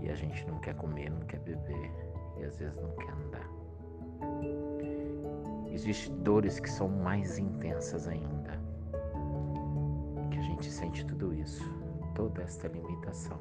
e 0.00 0.10
a 0.10 0.14
gente 0.14 0.46
não 0.48 0.58
quer 0.58 0.74
comer, 0.74 1.10
não 1.10 1.20
quer 1.26 1.38
beber 1.40 1.92
e 2.38 2.44
às 2.44 2.56
vezes 2.56 2.76
não 2.76 2.90
quer 2.96 3.12
andar. 3.12 3.48
Existem 5.70 6.16
dores 6.22 6.58
que 6.58 6.68
são 6.68 6.88
mais 6.88 7.38
intensas 7.38 8.08
ainda, 8.08 8.41
gente 10.62 10.70
sente 10.70 11.04
tudo 11.06 11.34
isso, 11.34 11.64
toda 12.14 12.40
esta 12.42 12.68
limitação. 12.68 13.36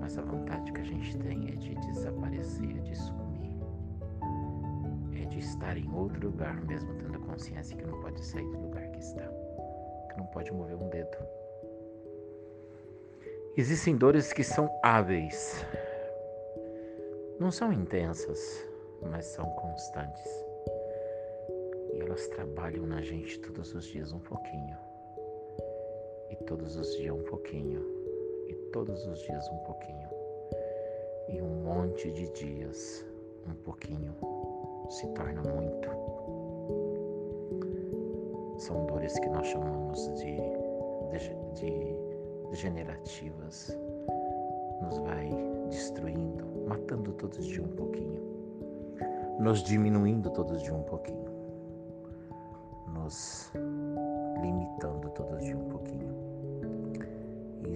Mas 0.00 0.16
a 0.16 0.22
vontade 0.22 0.72
que 0.72 0.80
a 0.80 0.84
gente 0.84 1.14
tem 1.18 1.46
é 1.48 1.56
de 1.56 1.74
desaparecer, 1.74 2.80
de 2.80 2.96
sumir, 2.96 3.58
é 5.14 5.26
de 5.26 5.40
estar 5.40 5.76
em 5.76 5.92
outro 5.92 6.28
lugar, 6.28 6.58
mesmo 6.64 6.94
tendo 6.94 7.20
consciência 7.20 7.76
que 7.76 7.84
não 7.84 8.00
pode 8.00 8.24
sair 8.24 8.50
do 8.50 8.62
lugar 8.62 8.88
que 8.92 8.98
está, 8.98 9.28
que 10.08 10.16
não 10.16 10.24
pode 10.28 10.50
mover 10.52 10.76
um 10.76 10.88
dedo. 10.88 11.18
Existem 13.54 13.94
dores 13.94 14.32
que 14.32 14.42
são 14.42 14.70
hábeis, 14.82 15.66
não 17.38 17.50
são 17.50 17.70
intensas, 17.70 18.66
mas 19.02 19.26
são 19.26 19.44
constantes. 19.50 20.46
E 21.92 22.00
elas 22.00 22.26
trabalham 22.28 22.86
na 22.86 23.02
gente 23.02 23.38
todos 23.40 23.74
os 23.74 23.84
dias 23.84 24.12
um 24.12 24.20
pouquinho, 24.20 24.76
todos 26.46 26.76
os 26.76 26.96
dias 26.96 27.14
um 27.14 27.22
pouquinho, 27.22 27.80
e 28.48 28.54
todos 28.72 29.06
os 29.06 29.18
dias 29.20 29.48
um 29.48 29.58
pouquinho, 29.58 30.08
e 31.28 31.40
um 31.40 31.62
monte 31.64 32.10
de 32.12 32.28
dias 32.32 33.04
um 33.48 33.54
pouquinho 33.64 34.14
se 34.90 35.06
torna 35.08 35.42
muito. 35.42 35.88
São 38.58 38.86
dores 38.86 39.18
que 39.18 39.28
nós 39.28 39.46
chamamos 39.46 39.98
de, 40.18 40.36
de, 41.10 41.60
de 41.60 41.96
degenerativas, 42.50 43.76
nos 44.82 44.98
vai 44.98 45.30
destruindo, 45.70 46.44
matando 46.68 47.12
todos 47.14 47.46
de 47.46 47.60
um 47.60 47.68
pouquinho, 47.68 48.22
nos 49.40 49.62
diminuindo 49.62 50.30
todos 50.30 50.62
de 50.62 50.70
um 50.70 50.82
pouquinho, 50.82 51.33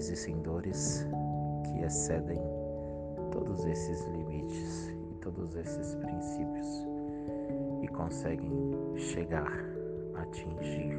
existem 0.09 0.41
dores 0.41 1.07
que 1.65 1.85
excedem 1.85 2.41
todos 3.31 3.67
esses 3.67 4.07
limites 4.07 4.89
e 5.11 5.15
todos 5.17 5.55
esses 5.55 5.95
princípios 5.97 6.87
e 7.83 7.89
conseguem 7.89 8.51
chegar, 8.97 9.53
atingir 10.15 10.97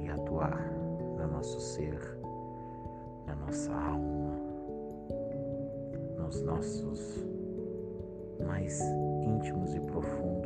e 0.00 0.08
atuar 0.10 0.70
no 1.16 1.26
nosso 1.28 1.58
ser 1.58 1.98
na 3.26 3.34
nossa 3.36 3.72
alma, 3.72 4.38
nos 6.18 6.42
nossos 6.42 7.26
mais 8.46 8.82
íntimos 9.22 9.74
e 9.74 9.80
profundos 9.80 10.43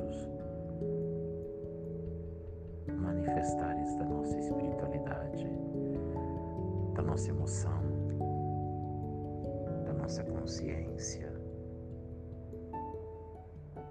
nossa 7.19 7.31
emoção, 7.31 7.83
da 9.85 9.93
nossa 9.93 10.23
consciência, 10.23 11.33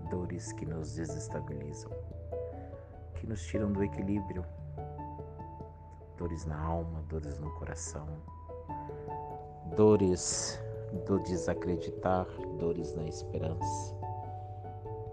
dores 0.09 0.53
que 0.53 0.65
nos 0.65 0.95
desestabilizam, 0.95 1.91
que 3.15 3.27
nos 3.27 3.45
tiram 3.45 3.73
do 3.73 3.83
equilíbrio, 3.83 4.45
dores 6.15 6.45
na 6.45 6.57
alma, 6.57 7.03
dores 7.09 7.37
no 7.37 7.51
coração 7.55 8.07
dores 9.75 10.57
do 11.05 11.19
desacreditar, 11.19 12.25
dores 12.57 12.95
na 12.95 13.03
esperança. 13.03 13.93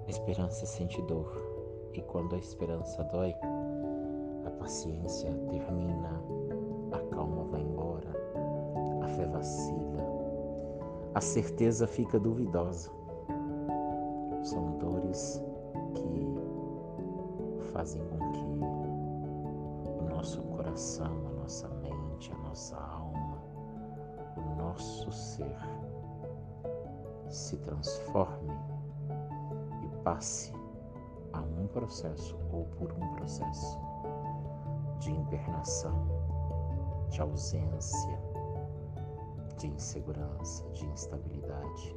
Esperança 0.07 0.65
sente 0.67 1.03
dor, 1.03 1.37
e 1.93 2.01
quando 2.01 2.37
a 2.37 2.39
esperança 2.39 3.03
dói, 3.03 3.35
a 4.47 4.51
paciência 4.51 5.35
termina, 5.51 6.23
vacila, 9.45 10.03
a 11.15 11.21
certeza 11.21 11.87
fica 11.87 12.19
duvidosa. 12.19 12.91
São 14.43 14.79
dores 14.79 15.43
que 15.95 16.35
fazem 17.73 18.03
com 18.07 18.33
que 18.33 18.45
o 20.01 20.09
nosso 20.09 20.43
coração, 20.43 21.13
a 21.27 21.43
nossa 21.43 21.69
mente, 21.69 22.33
a 22.33 22.49
nossa 22.49 22.77
alma, 22.77 23.39
nosso 24.57 25.13
ser 25.13 25.57
se 27.29 27.57
transforme 27.59 28.53
e 29.83 29.89
passe 30.03 30.53
a 31.33 31.41
um 31.41 31.67
processo 31.67 32.37
ou 32.51 32.65
por 32.79 32.93
um 32.93 33.15
processo 33.15 33.79
de 35.01 35.11
invernação, 35.11 36.07
de 37.11 37.21
ausência, 37.21 38.34
de 39.57 39.69
insegurança, 39.69 40.65
de 40.71 40.87
instabilidade. 40.87 41.97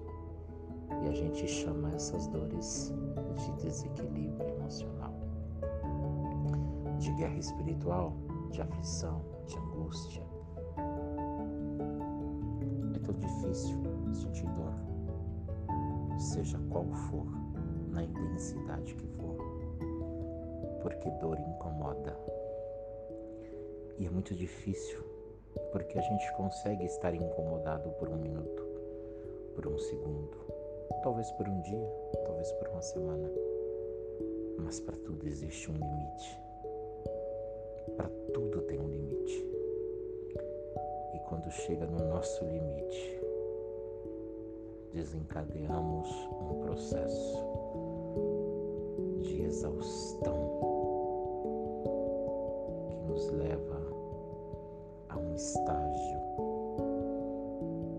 E 1.03 1.09
a 1.09 1.11
gente 1.11 1.47
chama 1.47 1.91
essas 1.93 2.27
dores 2.27 2.93
de 3.35 3.63
desequilíbrio 3.63 4.49
emocional, 4.49 5.13
de 6.97 7.11
guerra 7.13 7.37
espiritual, 7.37 8.13
de 8.51 8.61
aflição, 8.61 9.21
de 9.45 9.57
angústia, 9.57 10.27
difícil 13.47 13.77
sentir 14.13 14.47
dor, 14.49 14.73
seja 16.19 16.59
qual 16.69 16.85
for, 16.85 17.25
na 17.89 18.03
intensidade 18.03 18.95
que 18.95 19.07
for, 19.07 19.37
porque 20.81 21.09
dor 21.21 21.37
incomoda. 21.39 22.17
E 23.97 24.05
é 24.05 24.09
muito 24.09 24.35
difícil, 24.35 25.03
porque 25.71 25.97
a 25.97 26.01
gente 26.01 26.31
consegue 26.33 26.85
estar 26.85 27.13
incomodado 27.13 27.89
por 27.91 28.09
um 28.09 28.17
minuto, 28.17 28.63
por 29.55 29.67
um 29.67 29.77
segundo, 29.77 30.37
talvez 31.03 31.29
por 31.31 31.47
um 31.47 31.61
dia, 31.61 31.89
talvez 32.25 32.51
por 32.53 32.67
uma 32.69 32.81
semana, 32.81 33.29
mas 34.59 34.79
para 34.79 34.97
tudo 34.97 35.27
existe 35.27 35.69
um 35.71 35.75
limite. 35.75 36.39
Para 37.95 38.09
tudo 38.33 38.61
tem 38.63 38.79
um 38.79 38.87
limite. 38.87 39.45
quando 41.29 41.51
chega 41.51 41.85
no 41.85 42.07
nosso 42.07 42.45
limite, 42.45 43.21
desencadeamos 44.93 46.07
um 46.41 46.61
processo 46.61 47.37
de 49.19 49.41
exaustão 49.41 50.37
que 52.87 52.95
nos 53.11 53.29
leva 53.31 53.76
estágio 55.37 56.19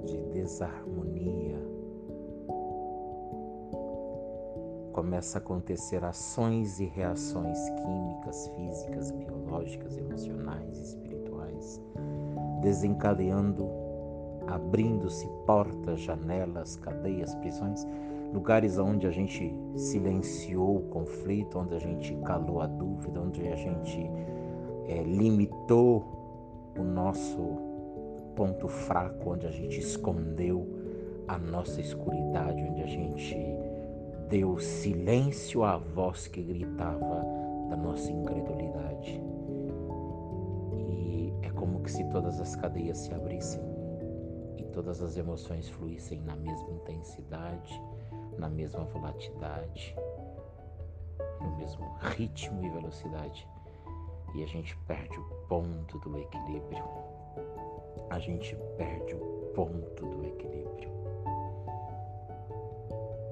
de 0.05 0.17
desarmonia. 0.33 1.57
Começa 4.93 5.39
a 5.39 5.41
acontecer 5.41 6.05
ações 6.05 6.81
e 6.81 6.87
reações 6.87 7.57
químicas, 7.71 8.49
físicas, 8.57 9.13
biológicas, 9.13 9.97
emocionais, 9.97 10.77
espirituais, 10.81 11.81
desencadeando, 12.61 13.69
abrindo-se 14.49 15.29
portas, 15.47 16.01
janelas, 16.01 16.75
cadeias, 16.75 17.37
prisões, 17.37 17.87
lugares 18.33 18.79
onde 18.79 19.07
a 19.07 19.13
gente 19.13 19.55
silenciou 19.77 20.79
o 20.79 20.89
conflito, 20.89 21.61
onde 21.61 21.77
a 21.77 21.79
gente 21.79 22.17
calou 22.25 22.61
a 22.61 22.67
dúvida, 22.67 23.21
onde 23.21 23.47
a 23.47 23.55
gente 23.55 24.11
é, 24.89 25.05
limitou 25.05 26.18
o 26.77 26.83
nosso 26.83 27.39
ponto 28.35 28.69
fraco, 28.69 29.31
onde 29.31 29.47
a 29.47 29.51
gente 29.51 29.79
escondeu 29.79 30.67
a 31.27 31.39
nossa 31.39 31.81
escuridade, 31.81 32.63
onde 32.63 32.83
a 32.83 32.87
gente 32.87 33.37
deu 34.29 34.59
silêncio 34.59 35.65
à 35.65 35.77
voz 35.77 36.27
que 36.27 36.43
gritava 36.43 37.25
da 37.69 37.77
nossa 37.77 38.11
incredulidade. 38.11 39.29
Que 41.89 41.93
se 41.95 42.05
todas 42.11 42.39
as 42.39 42.55
cadeias 42.55 42.99
se 42.99 43.15
abrissem 43.15 43.63
e 44.59 44.65
todas 44.65 45.01
as 45.01 45.17
emoções 45.17 45.71
fluíssem 45.71 46.21
na 46.21 46.37
mesma 46.37 46.71
intensidade, 46.71 47.83
na 48.37 48.47
mesma 48.51 48.85
volatilidade, 48.85 49.97
no 51.41 51.57
mesmo 51.57 51.91
ritmo 52.01 52.63
e 52.63 52.69
velocidade, 52.69 53.49
e 54.35 54.43
a 54.43 54.47
gente 54.47 54.77
perde 54.87 55.19
o 55.19 55.25
ponto 55.49 55.99
do 55.99 56.19
equilíbrio. 56.19 56.85
A 58.11 58.19
gente 58.19 58.57
perde 58.77 59.15
o 59.15 59.53
ponto 59.55 60.07
do 60.07 60.25
equilíbrio. 60.25 60.91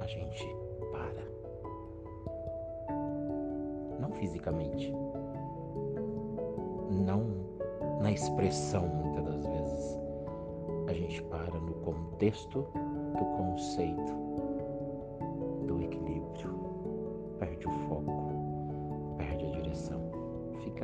A 0.01 0.07
gente 0.07 0.47
para. 0.93 1.23
Não 4.01 4.13
fisicamente. 4.13 4.93
Não 6.91 7.47
na 8.01 8.13
expressão, 8.13 8.87
muitas 8.87 9.25
das 9.25 9.47
vezes. 9.47 9.99
A 10.89 10.93
gente 10.93 11.23
para 11.25 11.59
no 11.59 11.75
contexto 11.75 12.67
do 13.17 13.25
conceito 13.37 14.27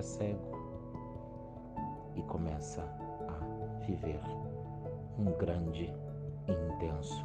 cego 0.02 0.52
e 2.14 2.22
começa 2.22 2.82
a 3.28 3.84
viver 3.86 4.20
um 5.18 5.32
grande, 5.38 5.92
intenso 6.48 7.24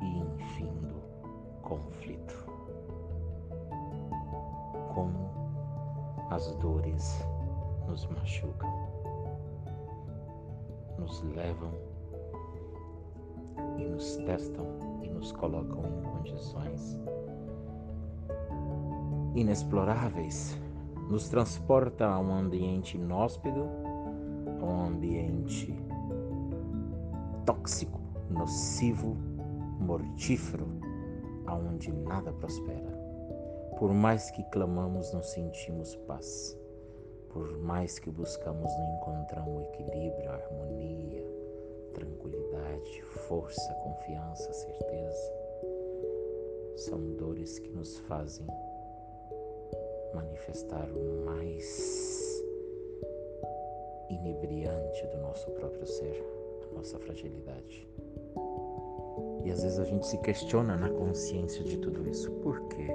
e 0.00 0.18
infindo 0.18 1.00
conflito. 1.62 2.46
Como 4.94 5.30
as 6.30 6.54
dores 6.56 7.24
nos 7.86 8.06
machucam 8.06 8.90
nos 11.00 11.22
levam 11.22 11.72
e 13.78 13.84
nos 13.84 14.16
testam 14.18 14.66
e 15.02 15.08
nos 15.08 15.32
colocam 15.32 15.82
em 15.86 16.02
condições 16.02 16.98
inexploráveis, 19.34 20.58
nos 21.10 21.28
transporta 21.28 22.06
a 22.06 22.20
um 22.20 22.32
ambiente 22.32 22.96
inóspito, 22.96 23.68
a 24.60 24.64
um 24.64 24.86
ambiente 24.86 25.76
tóxico, 27.44 28.00
nocivo, 28.30 29.16
mortífero, 29.80 30.68
aonde 31.46 31.92
nada 31.92 32.32
prospera. 32.32 32.96
Por 33.76 33.92
mais 33.92 34.30
que 34.30 34.44
clamamos, 34.50 35.12
não 35.12 35.22
sentimos 35.22 35.96
paz. 36.06 36.56
Por 37.30 37.58
mais 37.58 37.98
que 37.98 38.10
buscamos, 38.10 38.70
não 38.72 38.96
encontramos 38.96 39.62
equilíbrio, 39.64 40.30
harmonia, 40.30 41.24
tranquilidade, 41.92 43.02
força, 43.02 43.74
confiança, 43.82 44.52
certeza. 44.52 45.32
São 46.76 47.00
dores 47.16 47.58
que 47.58 47.70
nos 47.70 47.98
fazem 48.00 48.46
manifestar 50.14 50.88
o 50.90 51.24
mais 51.24 52.42
inebriante 54.08 55.06
do 55.08 55.18
nosso 55.18 55.50
próprio 55.52 55.86
ser, 55.86 56.24
a 56.70 56.74
nossa 56.74 56.98
fragilidade. 56.98 57.88
E 59.44 59.50
às 59.50 59.62
vezes 59.62 59.78
a 59.78 59.84
gente 59.84 60.06
se 60.06 60.18
questiona 60.18 60.76
na 60.76 60.90
consciência 60.90 61.64
de 61.64 61.78
tudo 61.78 62.08
isso. 62.08 62.30
Por 62.42 62.60
quê? 62.68 62.88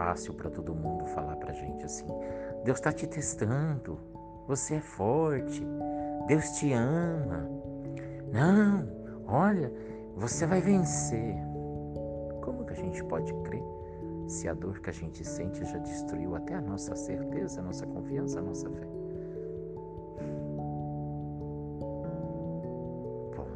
fácil 0.00 0.34
para 0.34 0.50
todo 0.50 0.74
mundo 0.74 1.04
falar 1.06 1.36
para 1.36 1.52
gente 1.52 1.84
assim: 1.84 2.06
Deus 2.64 2.78
está 2.78 2.92
te 2.92 3.06
testando, 3.06 3.98
você 4.46 4.76
é 4.76 4.80
forte, 4.80 5.62
Deus 6.26 6.50
te 6.52 6.72
ama. 6.72 7.59
Não, 8.32 8.86
olha, 9.26 9.72
você 10.16 10.46
vai 10.46 10.60
vencer. 10.60 11.34
Como 12.42 12.64
que 12.64 12.72
a 12.72 12.76
gente 12.76 13.02
pode 13.04 13.32
crer 13.42 13.62
se 14.28 14.48
a 14.48 14.54
dor 14.54 14.80
que 14.80 14.90
a 14.90 14.92
gente 14.92 15.26
sente 15.26 15.64
já 15.64 15.78
destruiu 15.78 16.36
até 16.36 16.54
a 16.54 16.60
nossa 16.60 16.94
certeza, 16.94 17.60
a 17.60 17.64
nossa 17.64 17.86
confiança, 17.86 18.38
a 18.38 18.42
nossa 18.42 18.70
fé? 18.70 18.86
Bom, 23.36 23.48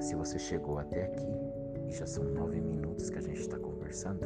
se 0.00 0.14
você 0.14 0.38
chegou 0.38 0.78
até 0.78 1.04
aqui, 1.04 1.26
e 1.86 1.92
já 1.92 2.06
são 2.06 2.24
nove 2.24 2.60
minutos 2.60 3.10
que 3.10 3.18
a 3.18 3.22
gente 3.22 3.40
está 3.40 3.58
conversando, 3.58 4.24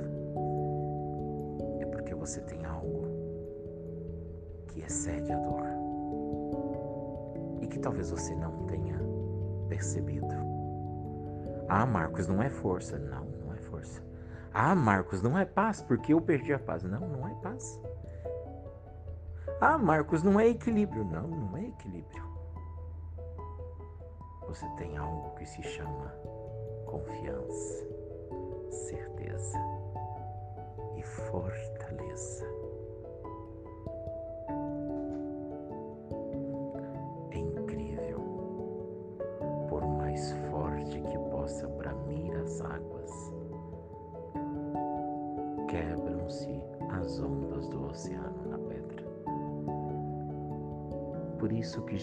é 1.81 1.87
porque 1.87 2.15
você 2.15 2.41
tem 2.43 2.65
algo 2.65 3.09
que 4.69 4.81
excede 4.81 5.33
a 5.33 5.39
dor 5.39 5.72
que 7.73 7.79
talvez 7.79 8.11
você 8.11 8.35
não 8.35 8.67
tenha 8.67 9.01
percebido. 9.69 10.29
Ah, 11.69 11.87
Marcos, 11.87 12.29
não 12.29 12.43
é 12.43 12.51
força. 12.51 12.99
Não, 12.99 13.25
não 13.25 13.55
é 13.55 13.57
força. 13.57 14.03
Ah, 14.53 14.75
Marcos, 14.75 15.23
não 15.23 15.39
é 15.39 15.47
paz 15.47 15.81
porque 15.81 16.13
eu 16.13 16.21
perdi 16.21 16.53
a 16.53 16.59
paz. 16.59 16.83
Não, 16.83 17.01
não 17.01 17.27
é 17.27 17.35
paz. 17.37 17.81
Ah, 19.59 19.79
Marcos, 19.79 20.23
não 20.23 20.39
é 20.39 20.49
equilíbrio. 20.49 21.03
Não, 21.03 21.27
não 21.27 21.57
é 21.57 21.67
equilíbrio. 21.67 22.23
Você 24.47 24.69
tem 24.77 24.99
algo 24.99 25.35
que 25.37 25.47
se 25.47 25.63
chama 25.63 26.13
confiança, 26.85 27.89
certeza 28.69 29.59
e 30.95 31.03
fortaleza. 31.03 32.52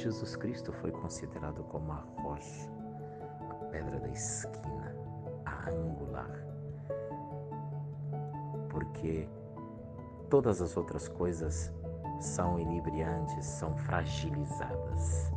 Jesus 0.09 0.35
Cristo 0.35 0.73
foi 0.73 0.89
considerado 0.89 1.63
como 1.65 1.91
a 1.91 2.03
rocha 2.23 2.67
pedra 3.69 3.99
da 3.99 4.09
esquina, 4.09 4.95
a 5.45 5.69
angular. 5.69 6.31
Porque 8.69 9.29
todas 10.27 10.63
as 10.63 10.75
outras 10.75 11.07
coisas 11.07 11.71
são 12.19 12.59
inebriantes, 12.59 13.45
são 13.45 13.77
fragilizadas. 13.77 15.31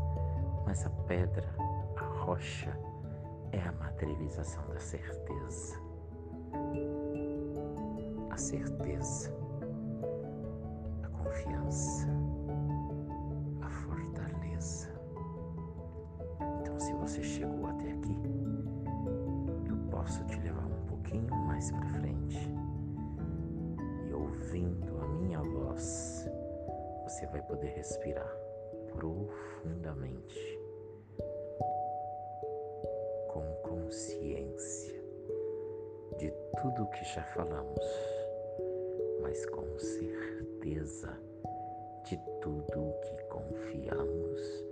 Mas 0.64 0.86
a 0.86 0.90
pedra, 1.06 1.54
a 1.96 2.24
rocha, 2.24 2.74
é 3.52 3.60
a 3.60 3.72
materialização 3.72 4.66
da 4.68 4.78
certeza. 4.78 5.78
A 8.30 8.38
certeza, 8.38 9.36
a 11.02 11.08
confiança, 11.08 12.21
respirar 27.82 28.32
profundamente, 28.92 30.60
com 33.26 33.42
consciência 33.64 35.02
de 36.16 36.32
tudo 36.60 36.84
o 36.84 36.90
que 36.90 37.04
já 37.12 37.24
falamos, 37.34 37.84
mas 39.20 39.44
com 39.46 39.66
certeza 39.80 41.12
de 42.04 42.16
tudo 42.40 42.88
o 42.88 43.00
que 43.00 43.24
confiamos, 43.24 44.64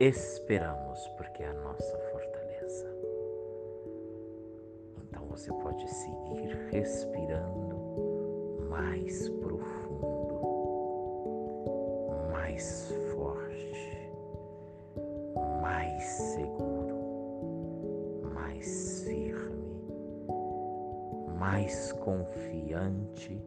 esperamos, 0.00 1.06
porque 1.18 1.42
é 1.42 1.48
a 1.48 1.52
nossa 1.52 1.98
fortaleza. 1.98 2.88
Então 5.02 5.26
você 5.26 5.52
pode 5.52 5.86
seguir 5.86 6.56
respirando 6.70 7.76
mais 8.70 9.28
profundo, 9.28 9.79
mais 12.50 12.92
forte, 13.14 14.10
mais 15.62 16.02
seguro, 16.02 16.98
mais 18.34 19.04
firme, 19.04 19.86
mais 21.38 21.92
confiante 21.92 23.40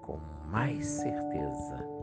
com 0.00 0.18
mais 0.50 0.82
certeza 0.86 1.93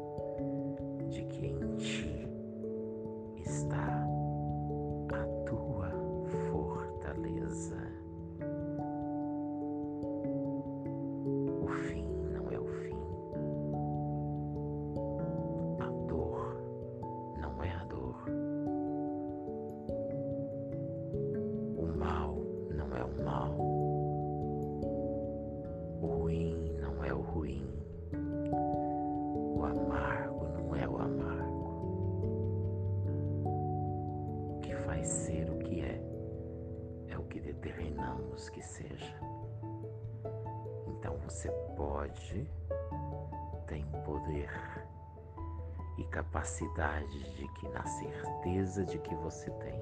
certeza 48.71 48.85
de 48.85 48.99
que 48.99 49.13
você 49.15 49.49
tem, 49.51 49.79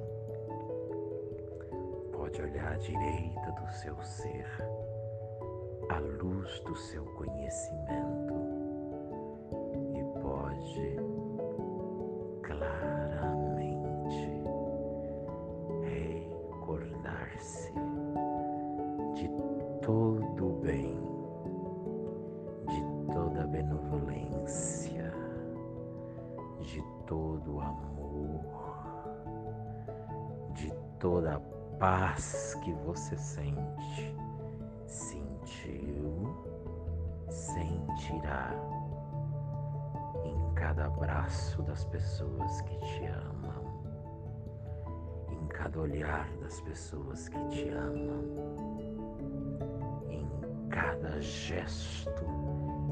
pode 2.11 2.41
olhar 2.41 2.73
à 2.73 2.77
direita 2.77 3.51
do 3.51 3.71
seu 3.73 4.01
ser, 4.01 4.47
à 5.89 5.99
luz 5.99 6.59
do 6.61 6.75
seu 6.75 7.05
conhecimento 7.05 8.48
paz 31.89 32.55
que 32.61 32.71
você 32.85 33.17
sente, 33.17 34.15
sentiu, 34.85 36.35
sentirá 37.27 38.53
em 40.23 40.53
cada 40.53 40.85
abraço 40.85 41.63
das 41.63 41.85
pessoas 41.85 42.61
que 42.61 42.77
te 42.77 43.05
amam, 43.07 43.81
em 45.31 45.47
cada 45.47 45.79
olhar 45.79 46.29
das 46.41 46.61
pessoas 46.61 47.27
que 47.27 47.47
te 47.47 47.69
amam, 47.69 48.77
em 50.09 50.29
cada 50.69 51.19
gesto 51.19 52.23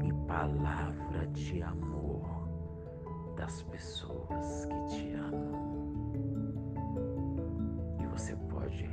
e 0.02 0.12
palavra 0.26 1.24
de 1.28 1.62
amor 1.62 2.48
das 3.36 3.62
pessoas 3.62 4.64
que 4.64 4.86
te 4.88 5.14
amam. 5.14 5.67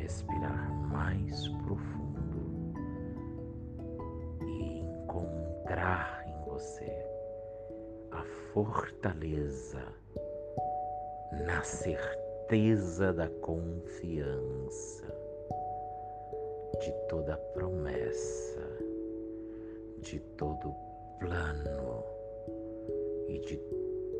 Respirar 0.05 0.71
mais 0.91 1.47
profundo 1.65 2.75
e 4.45 4.79
encontrar 4.79 6.23
em 6.27 6.47
você 6.47 7.05
fortaleza, 8.53 9.83
na 11.45 11.61
certeza 11.63 13.11
da 13.11 13.27
confiança 13.41 15.05
de 16.79 16.91
toda 17.09 17.35
promessa, 17.55 18.61
de 19.97 20.19
todo 20.37 20.73
plano 21.19 22.05
e 23.27 23.39
de 23.39 23.57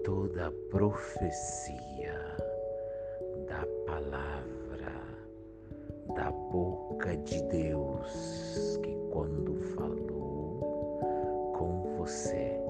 toda 0.04 0.52
profecia 0.72 2.20
da 3.48 3.66
palavra 3.86 4.65
da 6.16 6.32
boca 6.32 7.16
de 7.18 7.42
Deus 7.44 8.80
que 8.84 8.96
quando 9.12 9.56
falou 9.76 11.52
com 11.58 11.98
você 11.98 12.66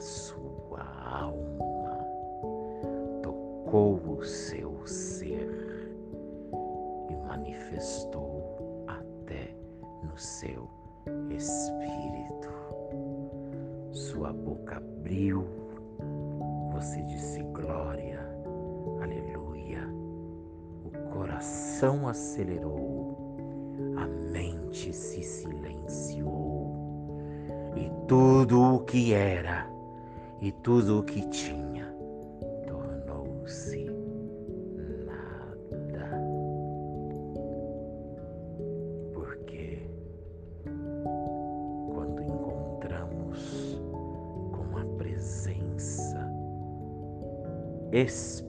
sua 0.00 0.82
alma, 1.04 2.06
tocou 3.22 4.00
o 4.18 4.24
seu 4.24 4.74
ser 4.86 5.46
e 7.10 7.16
manifestou 7.28 8.84
até 8.86 9.54
no 10.02 10.16
seu 10.16 10.68
espírito. 11.30 12.48
Sua 13.92 14.32
boca 14.32 14.78
abriu, 14.78 15.46
você 16.72 17.02
disse 17.02 17.42
glória, 17.42 18.20
aleluia. 19.02 19.39
Coração 21.40 22.06
acelerou, 22.06 23.16
a 23.96 24.06
mente 24.06 24.92
se 24.92 25.22
silenciou 25.22 26.70
e 27.74 27.90
tudo 28.06 28.74
o 28.74 28.80
que 28.80 29.14
era 29.14 29.66
e 30.42 30.52
tudo 30.52 30.98
o 30.98 31.02
que 31.02 31.26
tinha 31.30 31.90
tornou-se 32.66 33.86
nada. 35.06 36.10
Porque 39.14 39.88
quando 41.90 42.22
encontramos 42.22 43.80
com 44.52 44.76
a 44.76 44.84
presença 44.98 46.20
espiritual 47.92 48.39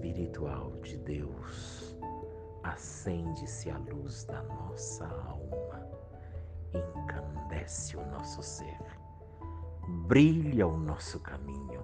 a 3.71 3.77
luz 3.77 4.25
da 4.25 4.41
nossa 4.43 5.05
alma, 5.05 5.87
encandece 6.73 7.97
o 7.97 8.05
nosso 8.07 8.43
ser. 8.43 8.79
Brilha 10.07 10.67
o 10.67 10.77
nosso 10.77 11.19
caminho, 11.19 11.83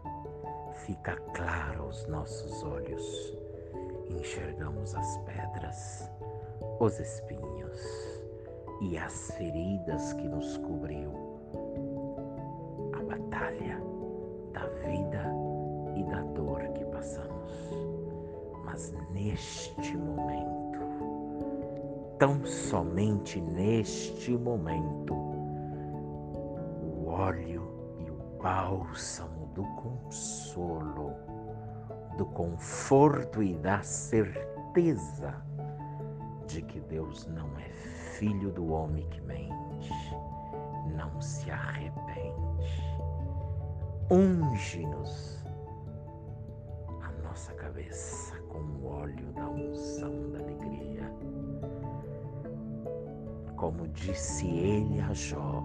fica 0.85 1.15
claro 1.33 1.83
aos 1.83 2.07
nossos 2.07 2.63
olhos, 2.63 3.33
enxergamos 4.09 4.95
as 4.95 5.17
pedras, 5.19 6.11
os 6.79 6.99
espinhos 6.99 7.81
e 8.81 8.97
as 8.97 9.31
feridas 9.31 10.13
que 10.13 10.27
nos 10.27 10.57
cobriu, 10.57 11.11
a 12.93 13.03
batalha 13.03 13.81
da 14.53 14.67
vida 14.85 15.25
e 15.95 16.03
da 16.03 16.21
dor 16.33 16.61
que 16.73 16.85
passamos. 16.85 17.71
Mas 18.63 18.93
neste 19.11 19.97
momento, 19.97 20.66
tão 22.17 22.43
somente 22.45 23.39
neste 23.39 24.31
momento, 24.31 25.13
o 25.13 27.07
óleo 27.07 27.77
bálsamo 28.41 29.47
do 29.53 29.63
consolo, 29.75 31.13
do 32.17 32.25
conforto 32.27 33.41
e 33.41 33.55
da 33.55 33.81
certeza 33.81 35.35
de 36.47 36.61
que 36.61 36.79
Deus 36.81 37.27
não 37.27 37.47
é 37.59 37.69
filho 38.17 38.51
do 38.51 38.71
homem 38.71 39.07
que 39.09 39.21
mente, 39.21 39.91
não 40.95 41.19
se 41.21 41.49
arrepende. 41.51 42.37
Unge-nos 44.09 45.43
a 47.01 47.11
nossa 47.23 47.53
cabeça 47.53 48.39
com 48.43 48.59
o 48.59 48.87
óleo 48.87 49.33
da 49.33 49.49
unção 49.49 50.31
da 50.31 50.39
alegria. 50.39 50.96
Como 53.57 53.87
disse 53.87 54.47
ele 54.47 55.01
a 55.01 55.11
Jó, 55.13 55.63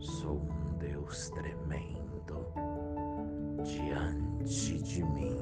sou 0.00 0.38
um 0.38 0.76
Deus 0.78 1.30
tremendo 1.30 2.52
diante 3.62 4.82
de 4.82 5.04
mim. 5.04 5.38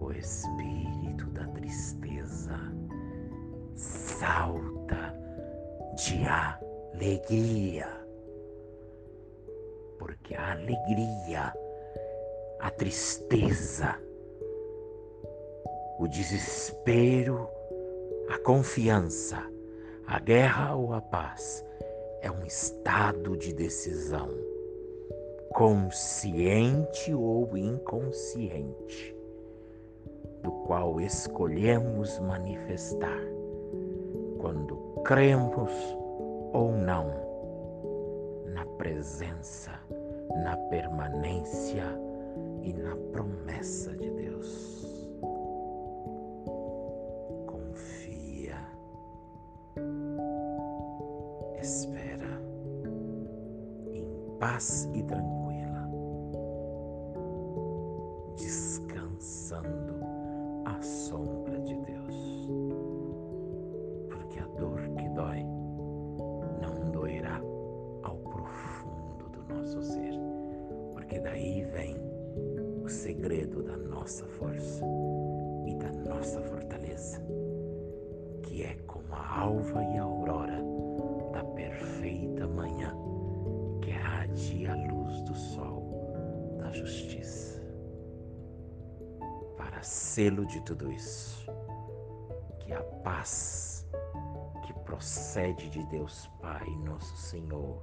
O 0.00 0.10
espírito 0.10 1.26
da 1.30 1.46
tristeza 1.46 2.58
salta 3.76 5.14
de 5.94 6.26
alegria. 6.26 7.88
Porque 10.00 10.34
a 10.34 10.50
alegria, 10.50 11.54
a 12.58 12.70
tristeza, 12.72 13.96
o 16.00 16.08
desespero, 16.08 17.48
a 18.28 18.38
confiança, 18.38 19.48
a 20.06 20.20
guerra 20.20 20.76
ou 20.76 20.92
a 20.92 21.00
paz 21.00 21.64
é 22.22 22.30
um 22.30 22.44
estado 22.44 23.36
de 23.36 23.52
decisão, 23.52 24.28
consciente 25.50 27.12
ou 27.12 27.56
inconsciente, 27.56 29.16
do 30.42 30.52
qual 30.64 31.00
escolhemos 31.00 32.20
manifestar 32.20 33.20
quando 34.38 34.76
cremos 35.04 35.72
ou 36.52 36.70
não 36.72 37.10
na 38.54 38.64
presença, 38.64 39.72
na 40.44 40.56
permanência 40.68 41.84
e 42.62 42.72
na 42.72 42.94
promessa 43.12 43.90
de 43.96 44.08
Deus. 44.10 44.75
Paz 54.46 54.88
e 54.94 55.02
tranquila, 55.02 55.35
de 90.46 90.60
tudo 90.60 90.90
isso, 90.90 91.50
que 92.60 92.72
a 92.72 92.82
paz 93.02 93.86
que 94.62 94.72
procede 94.80 95.68
de 95.70 95.82
Deus 95.86 96.30
Pai, 96.40 96.68
nosso 96.84 97.16
Senhor, 97.16 97.80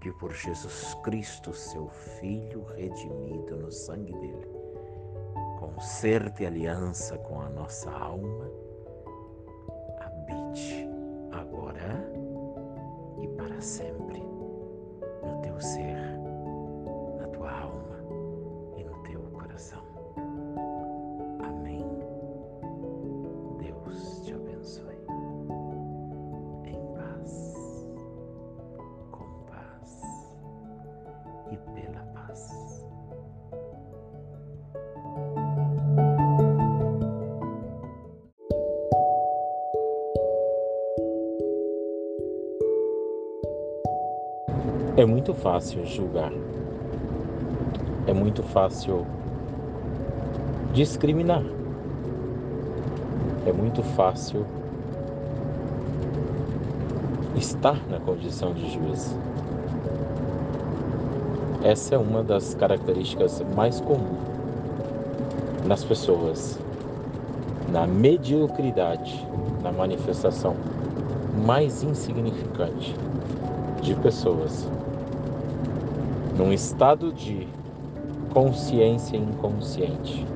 que 0.00 0.10
por 0.12 0.32
Jesus 0.32 0.94
Cristo, 1.02 1.52
seu 1.52 1.88
Filho 1.88 2.64
redimido 2.76 3.56
no 3.56 3.70
sangue 3.70 4.12
dele, 4.12 4.48
conserte 5.58 6.44
aliança 6.44 7.16
com 7.18 7.40
a 7.40 7.48
nossa 7.48 7.90
alma, 7.90 8.50
habite 10.00 10.88
agora 11.32 12.04
e 13.20 13.28
para 13.28 13.60
sempre 13.60 14.20
no 14.20 15.40
teu 15.42 15.60
ser, 15.60 16.11
É 45.02 45.04
muito 45.04 45.34
fácil 45.34 45.84
julgar. 45.84 46.32
É 48.06 48.12
muito 48.12 48.40
fácil 48.40 49.04
discriminar. 50.72 51.42
É 53.44 53.52
muito 53.52 53.82
fácil 53.82 54.46
estar 57.34 57.84
na 57.90 57.98
condição 57.98 58.54
de 58.54 58.70
juiz. 58.70 59.18
Essa 61.64 61.96
é 61.96 61.98
uma 61.98 62.22
das 62.22 62.54
características 62.54 63.42
mais 63.56 63.80
comuns 63.80 64.22
nas 65.66 65.82
pessoas, 65.82 66.60
na 67.72 67.88
mediocridade, 67.88 69.26
na 69.64 69.72
manifestação 69.72 70.54
mais 71.44 71.82
insignificante 71.82 72.94
de 73.82 73.96
pessoas, 73.96 74.70
num 76.36 76.52
estado 76.52 77.12
de 77.12 77.46
consciência 78.32 79.16
inconsciente 79.16 80.26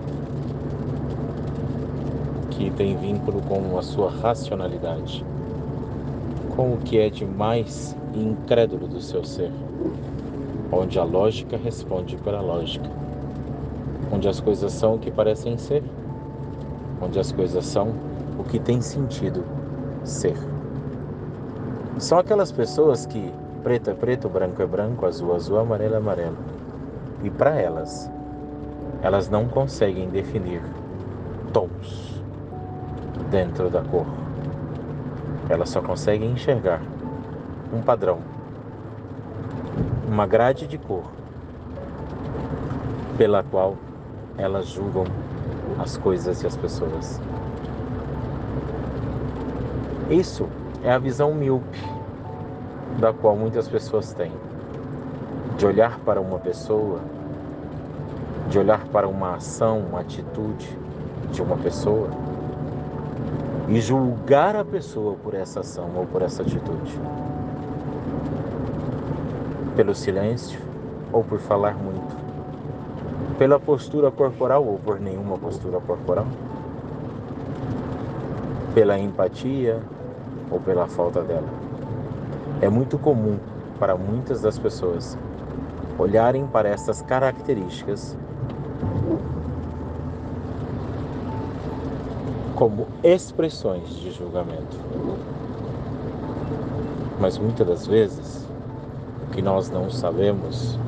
que 2.51 2.71
tem 2.71 2.97
vínculo 2.97 3.41
com 3.43 3.79
a 3.79 3.83
sua 3.83 4.11
racionalidade, 4.11 5.25
com 6.55 6.75
o 6.75 6.79
que 6.79 6.99
é 6.99 7.11
de 7.11 7.25
mais 7.27 7.97
incrédulo 8.15 8.87
do 8.89 9.01
seu 9.01 9.25
ser, 9.25 9.51
onde 10.73 10.99
a 10.99 11.05
lógica 11.05 11.57
responde 11.57 12.17
pela 12.17 12.41
lógica, 12.41 12.91
onde 14.11 14.29
as 14.29 14.41
coisas 14.41 14.73
são 14.73 14.95
o 14.95 14.99
que 14.99 15.11
parecem 15.11 15.57
ser, 15.59 15.83
onde 17.01 17.19
as 17.19 17.31
coisas 17.31 17.65
são 17.65 17.95
o 18.39 18.45
que 18.45 18.59
tem 18.59 18.81
sentido 18.81 19.45
ser. 20.03 20.37
São 21.99 22.19
aquelas 22.19 22.53
pessoas 22.53 23.07
que 23.07 23.33
preto 23.67 23.91
é 23.91 23.95
preto, 23.95 24.29
branco 24.29 24.63
é 24.63 24.65
branco, 24.65 25.05
azul 25.07 25.33
é 25.33 25.35
azul, 25.35 25.59
amarelo 25.59 25.95
é 25.95 25.97
amarelo. 25.97 26.37
E 27.25 27.29
para 27.29 27.61
elas, 27.61 28.09
elas 29.03 29.29
não 29.29 29.49
conseguem 29.49 30.09
definir 30.09 30.63
tons 31.53 32.23
dentro 33.29 33.69
da 33.69 33.83
cor. 33.83 34.07
Elas 35.49 35.69
só 35.69 35.83
conseguem 35.83 36.31
enxergar 36.31 36.81
um 37.73 37.83
padrão, 37.83 38.21
uma 40.07 40.29
grade 40.29 40.69
de 40.69 40.79
cor, 40.79 41.03
pela 43.19 43.43
qual 43.43 43.77
elas 44.39 44.69
julgam 44.69 45.07
as 45.81 45.97
coisas 45.97 46.41
e 46.41 46.47
as 46.47 46.57
pessoas. 46.57 47.21
Isso 50.09 50.49
é 50.85 50.93
a 50.93 50.99
visão 50.99 51.35
míope 51.35 51.96
da 52.99 53.13
qual 53.13 53.37
muitas 53.37 53.69
pessoas 53.69 54.13
têm. 54.13 54.33
De 55.57 55.67
olhar 55.67 55.99
para 56.01 56.21
uma 56.21 56.39
pessoa, 56.39 57.01
de 58.49 58.59
olhar 58.59 58.85
para 58.89 59.09
uma 59.09 59.37
ação, 59.37 59.81
uma 59.81 60.01
atitude 60.01 60.69
de 61.33 61.43
uma 61.43 61.57
pessoa 61.57 62.09
e 63.69 63.81
julgar 63.81 64.55
a 64.55 64.65
pessoa 64.65 65.17
por 65.23 65.35
essa 65.35 65.61
ação 65.61 65.91
ou 65.97 66.07
por 66.07 66.23
essa 66.23 66.43
atitude. 66.43 67.01
Pelo 69.75 69.95
silêncio 69.95 70.61
ou 71.13 71.25
por 71.25 71.39
falar 71.39 71.75
muito. 71.75 72.17
Pela 73.39 73.59
postura 73.59 74.11
corporal 74.11 74.65
ou 74.65 74.79
por 74.79 75.01
nenhuma 75.01 75.37
postura 75.37 75.81
corporal. 75.81 76.27
Pela 78.75 78.99
empatia 78.99 79.81
ou 80.51 80.61
pela 80.61 80.87
falta 80.87 81.23
dela. 81.23 81.66
É 82.61 82.69
muito 82.69 82.99
comum 82.99 83.39
para 83.79 83.97
muitas 83.97 84.41
das 84.41 84.59
pessoas 84.59 85.17
olharem 85.99 86.47
para 86.47 86.69
essas 86.69 87.03
características 87.03 88.17
como 92.55 92.87
expressões 93.03 93.89
de 93.91 94.11
julgamento. 94.11 94.79
Mas 97.21 97.37
muitas 97.39 97.67
das 97.67 97.87
vezes, 97.87 98.49
o 99.27 99.31
que 99.33 99.43
nós 99.43 99.71
não 99.71 99.91
sabemos, 99.91 100.79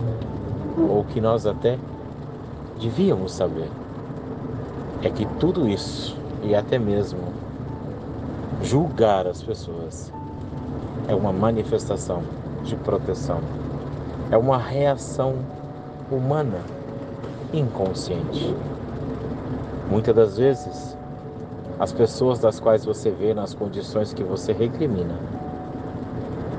ou 0.79 1.05
que 1.05 1.21
nós 1.21 1.47
até 1.47 1.79
devíamos 2.81 3.33
saber, 3.33 3.69
é 5.03 5.11
que 5.11 5.27
tudo 5.39 5.69
isso, 5.69 6.17
e 6.43 6.55
até 6.55 6.79
mesmo 6.79 7.21
julgar 8.63 9.27
as 9.27 9.43
pessoas, 9.43 10.13
é 11.09 11.15
uma 11.15 11.33
manifestação 11.33 12.23
de 12.63 12.77
proteção, 12.77 13.41
é 14.31 14.37
uma 14.37 14.59
reação 14.59 15.35
humana 16.11 16.61
inconsciente. 17.53 18.55
Muitas 19.91 20.15
das 20.15 20.37
vezes, 20.37 20.97
as 21.81 21.93
pessoas 21.93 22.39
das 22.39 22.61
quais 22.61 22.85
você 22.85 23.11
vê 23.11 23.33
nas 23.33 23.55
condições 23.55 24.13
que 24.13 24.23
você 24.23 24.53
recrimina 24.53 25.15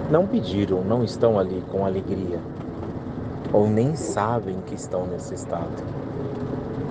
não 0.09 0.25
pediram, 0.25 0.83
não 0.83 1.03
estão 1.03 1.37
ali 1.37 1.63
com 1.71 1.85
alegria, 1.85 2.39
ou 3.53 3.67
nem 3.67 3.95
sabem 3.95 4.57
que 4.65 4.73
estão 4.73 5.05
nesse 5.05 5.35
estado. 5.35 5.83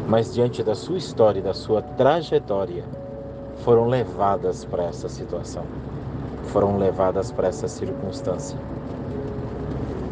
Mas 0.06 0.32
diante 0.32 0.62
da 0.62 0.76
sua 0.76 0.98
história 0.98 1.40
e 1.40 1.42
da 1.42 1.52
sua 1.52 1.82
trajetória, 1.82 2.84
foram 3.64 3.88
levadas 3.88 4.64
para 4.64 4.84
essa 4.84 5.08
situação, 5.08 5.64
foram 6.48 6.76
levadas 6.78 7.30
para 7.30 7.48
essa 7.48 7.68
circunstância. 7.68 8.58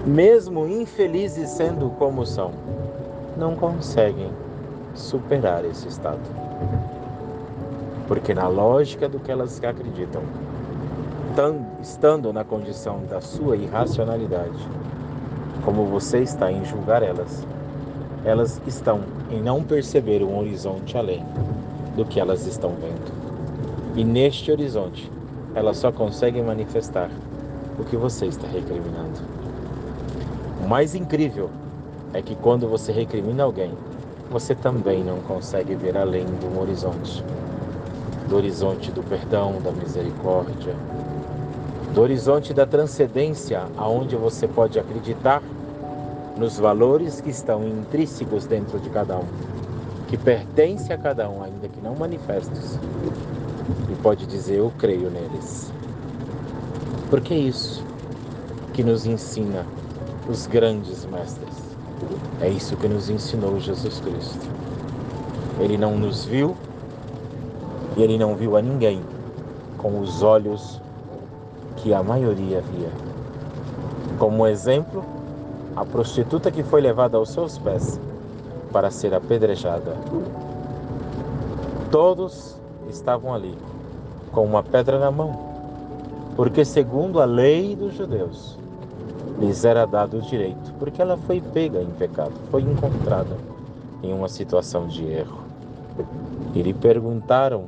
Mesmo 0.06 0.66
infelizes 0.66 1.50
sendo 1.50 1.90
como 1.98 2.24
são, 2.24 2.52
não 3.36 3.56
conseguem 3.56 4.30
superar 4.94 5.64
esse 5.64 5.88
estado. 5.88 6.20
Porque, 8.06 8.32
na 8.32 8.46
lógica 8.46 9.08
do 9.08 9.18
que 9.18 9.32
elas 9.32 9.62
acreditam, 9.62 10.22
estando 11.82 12.32
na 12.32 12.44
condição 12.44 13.00
da 13.10 13.20
sua 13.20 13.56
irracionalidade, 13.56 14.56
como 15.64 15.84
você 15.84 16.20
está 16.20 16.50
em 16.50 16.64
julgar 16.64 17.02
elas, 17.02 17.46
elas 18.24 18.60
estão 18.66 19.00
em 19.30 19.42
não 19.42 19.62
perceber 19.62 20.22
um 20.22 20.38
horizonte 20.38 20.96
além 20.96 21.24
do 21.96 22.04
que 22.04 22.20
elas 22.20 22.46
estão 22.46 22.70
vendo. 22.70 23.12
E 23.96 24.04
neste 24.04 24.50
horizonte, 24.52 25.10
elas 25.56 25.78
só 25.78 25.90
conseguem 25.90 26.44
manifestar 26.44 27.10
o 27.78 27.84
que 27.84 27.96
você 27.96 28.26
está 28.26 28.46
recriminando. 28.46 29.18
O 30.62 30.68
mais 30.68 30.94
incrível 30.94 31.48
é 32.12 32.20
que 32.20 32.36
quando 32.36 32.68
você 32.68 32.92
recrimina 32.92 33.42
alguém, 33.42 33.72
você 34.30 34.54
também 34.54 35.02
não 35.02 35.18
consegue 35.20 35.74
ver 35.74 35.96
além 35.96 36.26
do 36.26 36.60
horizonte. 36.60 37.24
Do 38.28 38.36
horizonte 38.36 38.92
do 38.92 39.02
perdão, 39.02 39.54
da 39.62 39.72
misericórdia, 39.72 40.74
do 41.94 42.02
horizonte 42.02 42.52
da 42.52 42.66
transcendência, 42.66 43.62
aonde 43.78 44.14
você 44.14 44.46
pode 44.46 44.78
acreditar 44.78 45.42
nos 46.36 46.58
valores 46.58 47.22
que 47.22 47.30
estão 47.30 47.66
intrínsecos 47.66 48.44
dentro 48.44 48.78
de 48.78 48.90
cada 48.90 49.16
um, 49.16 49.24
que 50.06 50.18
pertence 50.18 50.92
a 50.92 50.98
cada 50.98 51.30
um, 51.30 51.42
ainda 51.42 51.66
que 51.66 51.80
não 51.80 51.94
manifestos, 51.94 52.78
pode 54.06 54.24
dizer 54.24 54.58
eu 54.58 54.72
creio 54.78 55.10
neles. 55.10 55.72
Porque 57.10 57.34
é 57.34 57.38
isso 57.38 57.84
que 58.72 58.84
nos 58.84 59.04
ensina 59.04 59.66
os 60.28 60.46
grandes 60.46 61.04
mestres. 61.06 61.76
É 62.40 62.48
isso 62.48 62.76
que 62.76 62.86
nos 62.86 63.10
ensinou 63.10 63.58
Jesus 63.58 63.98
Cristo. 63.98 64.48
Ele 65.58 65.76
não 65.76 65.98
nos 65.98 66.24
viu 66.24 66.56
e 67.96 68.02
ele 68.04 68.16
não 68.16 68.36
viu 68.36 68.56
a 68.56 68.62
ninguém 68.62 69.02
com 69.76 69.98
os 69.98 70.22
olhos 70.22 70.80
que 71.74 71.92
a 71.92 72.00
maioria 72.00 72.60
via. 72.60 72.92
Como 74.20 74.46
exemplo, 74.46 75.04
a 75.74 75.84
prostituta 75.84 76.52
que 76.52 76.62
foi 76.62 76.80
levada 76.80 77.16
aos 77.16 77.30
seus 77.30 77.58
pés 77.58 78.00
para 78.72 78.88
ser 78.88 79.12
apedrejada. 79.12 79.96
Todos 81.90 82.56
estavam 82.88 83.34
ali 83.34 83.58
com 84.36 84.44
uma 84.44 84.62
pedra 84.62 84.98
na 84.98 85.10
mão, 85.10 85.32
porque, 86.36 86.62
segundo 86.62 87.22
a 87.22 87.24
lei 87.24 87.74
dos 87.74 87.94
judeus, 87.94 88.58
lhes 89.38 89.64
era 89.64 89.86
dado 89.86 90.18
o 90.18 90.20
direito, 90.20 90.74
porque 90.78 91.00
ela 91.00 91.16
foi 91.16 91.40
pega 91.40 91.80
em 91.80 91.88
pecado, 91.92 92.34
foi 92.50 92.60
encontrada 92.60 93.34
em 94.02 94.12
uma 94.12 94.28
situação 94.28 94.86
de 94.88 95.06
erro. 95.06 95.38
E 96.54 96.60
lhe 96.60 96.74
perguntaram, 96.74 97.64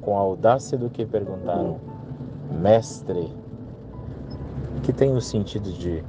com 0.00 0.16
a 0.16 0.20
audácia 0.20 0.78
do 0.78 0.88
que 0.88 1.04
perguntaram, 1.04 1.76
Mestre, 2.50 3.30
que 4.82 4.94
tem 4.94 5.14
o 5.14 5.20
sentido 5.20 5.70
de 5.70 6.02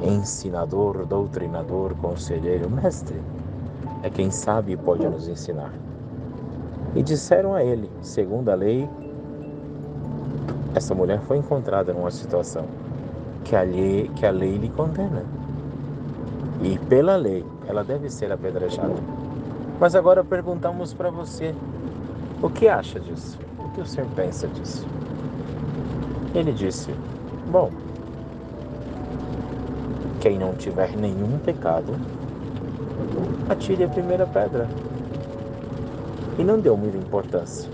ensinador, 0.00 1.04
doutrinador, 1.06 1.92
conselheiro, 1.96 2.70
mestre, 2.70 3.20
é 4.04 4.08
quem 4.08 4.30
sabe 4.30 4.74
e 4.74 4.76
pode 4.76 5.04
nos 5.08 5.26
ensinar. 5.26 5.72
E 6.94 7.02
disseram 7.02 7.54
a 7.54 7.62
ele, 7.62 7.90
segundo 8.02 8.48
a 8.50 8.54
lei, 8.54 8.88
essa 10.74 10.94
mulher 10.94 11.20
foi 11.20 11.36
encontrada 11.36 11.92
numa 11.92 12.10
situação 12.10 12.64
que 13.44 13.54
a 13.54 13.62
lei, 13.62 14.10
que 14.16 14.26
a 14.26 14.30
lei 14.30 14.56
lhe 14.56 14.68
condena. 14.68 15.24
E 16.62 16.78
pela 16.78 17.16
lei, 17.16 17.44
ela 17.66 17.82
deve 17.82 18.10
ser 18.10 18.30
apedrejada. 18.30 18.94
Mas 19.78 19.94
agora 19.94 20.22
perguntamos 20.22 20.92
para 20.92 21.10
você: 21.10 21.54
o 22.42 22.50
que 22.50 22.68
acha 22.68 23.00
disso? 23.00 23.38
O 23.58 23.68
que 23.70 23.80
o 23.80 23.86
senhor 23.86 24.08
pensa 24.14 24.46
disso? 24.48 24.86
Ele 26.34 26.52
disse: 26.52 26.94
Bom, 27.50 27.70
quem 30.20 30.38
não 30.38 30.54
tiver 30.54 30.96
nenhum 30.96 31.38
pecado, 31.38 31.94
atire 33.48 33.84
a 33.84 33.88
primeira 33.88 34.26
pedra. 34.26 34.68
E 36.40 36.42
não 36.42 36.58
deu 36.58 36.74
muita 36.74 36.96
importância, 36.96 37.70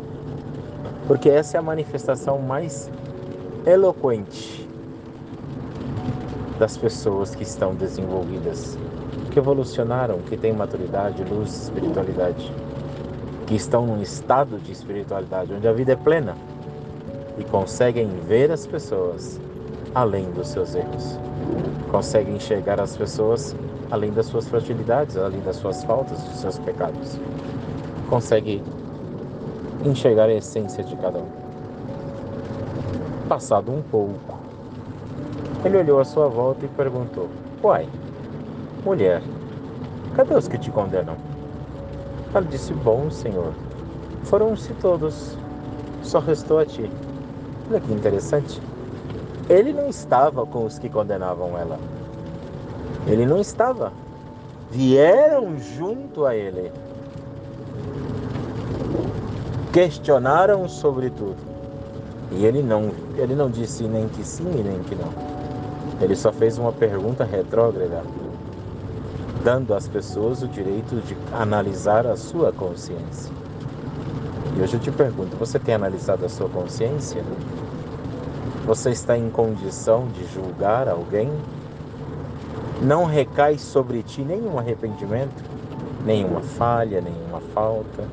porque 1.06 1.28
essa 1.30 1.56
é 1.56 1.60
a 1.60 1.62
manifestação 1.62 2.40
mais 2.40 2.90
eloquente 3.64 4.68
das 6.58 6.76
pessoas 6.76 7.32
que 7.32 7.44
estão 7.44 7.76
desenvolvidas, 7.76 8.76
que 9.30 9.38
evolucionaram, 9.38 10.18
que 10.18 10.36
têm 10.36 10.52
maturidade, 10.52 11.22
luz, 11.22 11.62
espiritualidade, 11.62 12.52
que 13.46 13.54
estão 13.54 13.86
num 13.86 14.02
estado 14.02 14.58
de 14.58 14.72
espiritualidade 14.72 15.54
onde 15.54 15.68
a 15.68 15.72
vida 15.72 15.92
é 15.92 15.96
plena 15.96 16.36
e 17.38 17.44
conseguem 17.44 18.08
ver 18.26 18.50
as 18.50 18.66
pessoas 18.66 19.40
além 19.94 20.28
dos 20.32 20.48
seus 20.48 20.74
erros, 20.74 21.20
conseguem 21.88 22.34
enxergar 22.34 22.80
as 22.80 22.96
pessoas 22.96 23.54
além 23.92 24.10
das 24.10 24.26
suas 24.26 24.48
fragilidades, 24.48 25.16
além 25.16 25.40
das 25.42 25.54
suas 25.54 25.84
faltas, 25.84 26.20
dos 26.20 26.40
seus 26.40 26.58
pecados, 26.58 27.16
conseguem 28.08 28.62
enxergar 29.84 30.24
a 30.24 30.34
essência 30.34 30.82
de 30.82 30.96
cada 30.96 31.18
um. 31.18 31.26
Passado 33.28 33.72
um 33.72 33.82
pouco, 33.82 34.38
ele 35.64 35.78
olhou 35.78 35.98
à 35.98 36.04
sua 36.04 36.28
volta 36.28 36.64
e 36.64 36.68
perguntou: 36.68 37.28
Uai, 37.62 37.88
mulher, 38.84 39.22
cadê 40.14 40.34
os 40.34 40.46
que 40.46 40.58
te 40.58 40.70
condenam? 40.70 41.16
Ela 42.32 42.44
disse: 42.44 42.72
Bom, 42.72 43.10
senhor, 43.10 43.52
foram-se 44.24 44.72
todos, 44.74 45.36
só 46.02 46.20
restou 46.20 46.58
a 46.58 46.66
ti. 46.66 46.90
Olha 47.68 47.80
que 47.80 47.92
interessante. 47.92 48.60
Ele 49.48 49.72
não 49.72 49.88
estava 49.88 50.44
com 50.46 50.64
os 50.64 50.78
que 50.78 50.88
condenavam 50.88 51.58
ela. 51.58 51.78
Ele 53.06 53.24
não 53.24 53.40
estava. 53.40 53.92
Vieram 54.70 55.56
junto 55.58 56.26
a 56.26 56.34
ele. 56.34 56.72
Questionaram 59.76 60.66
sobre 60.70 61.10
tudo. 61.10 61.36
E 62.32 62.46
ele 62.46 62.62
não, 62.62 62.90
ele 63.18 63.34
não 63.34 63.50
disse 63.50 63.82
nem 63.82 64.08
que 64.08 64.24
sim 64.24 64.48
e 64.58 64.62
nem 64.62 64.78
que 64.78 64.94
não. 64.94 65.12
Ele 66.00 66.16
só 66.16 66.32
fez 66.32 66.56
uma 66.56 66.72
pergunta 66.72 67.24
retrógrada, 67.24 68.02
dando 69.44 69.74
às 69.74 69.86
pessoas 69.86 70.42
o 70.42 70.48
direito 70.48 70.96
de 71.02 71.14
analisar 71.30 72.06
a 72.06 72.16
sua 72.16 72.50
consciência. 72.52 73.30
E 74.56 74.62
hoje 74.62 74.78
eu 74.78 74.80
te 74.80 74.90
pergunto: 74.90 75.36
você 75.36 75.58
tem 75.58 75.74
analisado 75.74 76.24
a 76.24 76.28
sua 76.30 76.48
consciência? 76.48 77.22
Você 78.64 78.88
está 78.92 79.14
em 79.18 79.28
condição 79.28 80.08
de 80.08 80.24
julgar 80.32 80.88
alguém? 80.88 81.30
Não 82.80 83.04
recai 83.04 83.58
sobre 83.58 84.02
ti 84.02 84.22
nenhum 84.22 84.58
arrependimento, 84.58 85.44
nenhuma 86.02 86.40
falha, 86.40 87.02
nenhuma 87.02 87.42
falta. 87.52 88.04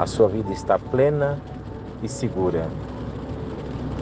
A 0.00 0.06
sua 0.06 0.28
vida 0.28 0.50
está 0.50 0.78
plena 0.78 1.38
e 2.02 2.08
segura. 2.08 2.66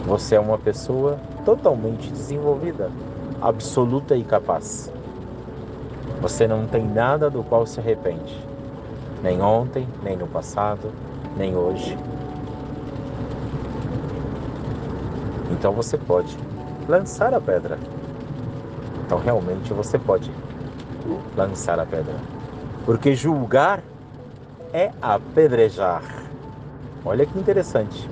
Você 0.06 0.36
é 0.36 0.40
uma 0.40 0.56
pessoa 0.56 1.18
totalmente 1.44 2.08
desenvolvida, 2.12 2.88
absoluta 3.40 4.14
e 4.14 4.22
capaz. 4.22 4.92
Você 6.20 6.46
não 6.46 6.68
tem 6.68 6.86
nada 6.86 7.28
do 7.28 7.42
qual 7.42 7.66
se 7.66 7.80
arrepende, 7.80 8.38
nem 9.24 9.42
ontem, 9.42 9.88
nem 10.00 10.16
no 10.16 10.28
passado, 10.28 10.92
nem 11.36 11.56
hoje. 11.56 11.98
então 15.50 15.72
você 15.72 15.98
pode 15.98 16.38
lançar 16.88 17.34
a 17.34 17.40
pedra. 17.40 17.76
Então 19.04 19.18
realmente 19.18 19.72
você 19.72 19.98
pode 19.98 20.30
lançar 21.36 21.80
a 21.80 21.84
pedra. 21.84 22.14
Porque 22.86 23.16
julgar 23.16 23.82
é 24.72 24.90
apedrejar. 25.00 26.02
Olha 27.04 27.24
que 27.24 27.38
interessante. 27.38 28.08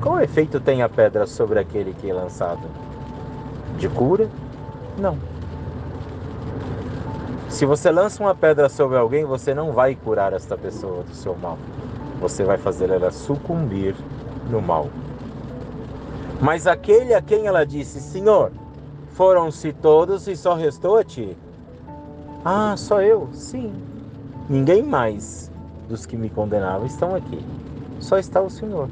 Qual 0.00 0.20
efeito 0.20 0.60
tem 0.60 0.82
a 0.82 0.88
pedra 0.88 1.26
sobre 1.26 1.58
aquele 1.58 1.94
que 1.94 2.10
é 2.10 2.14
lançado? 2.14 2.66
De 3.78 3.88
cura? 3.88 4.28
Não. 4.98 5.16
Se 7.48 7.64
você 7.64 7.90
lança 7.90 8.22
uma 8.22 8.34
pedra 8.34 8.68
sobre 8.68 8.98
alguém, 8.98 9.24
você 9.24 9.54
não 9.54 9.72
vai 9.72 9.94
curar 9.94 10.32
esta 10.32 10.56
pessoa 10.56 11.02
do 11.02 11.14
seu 11.14 11.36
mal. 11.36 11.58
Você 12.20 12.44
vai 12.44 12.58
fazer 12.58 12.90
ela 12.90 13.10
sucumbir 13.10 13.94
no 14.50 14.60
mal. 14.60 14.88
Mas 16.40 16.66
aquele 16.66 17.14
a 17.14 17.22
quem 17.22 17.46
ela 17.46 17.64
disse: 17.64 18.00
Senhor, 18.00 18.50
foram-se 19.10 19.72
todos 19.72 20.26
e 20.26 20.36
só 20.36 20.54
restou 20.54 20.98
a 20.98 21.04
ti. 21.04 21.36
Ah, 22.44 22.74
só 22.76 23.00
eu? 23.00 23.28
Sim. 23.32 23.72
Ninguém 24.48 24.82
mais 24.82 25.50
dos 25.88 26.06
que 26.06 26.16
me 26.16 26.28
condenavam 26.28 26.86
estão 26.86 27.14
aqui. 27.14 27.38
Só 28.00 28.18
está 28.18 28.40
o 28.40 28.50
Senhor. 28.50 28.88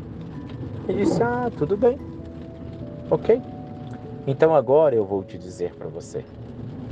Ele 0.89 1.05
disse: 1.05 1.23
Ah, 1.23 1.51
tudo 1.57 1.77
bem. 1.77 1.99
Ok? 3.11 3.41
Então 4.27 4.55
agora 4.55 4.95
eu 4.95 5.05
vou 5.05 5.23
te 5.23 5.37
dizer 5.39 5.75
para 5.75 5.89
você: 5.89 6.25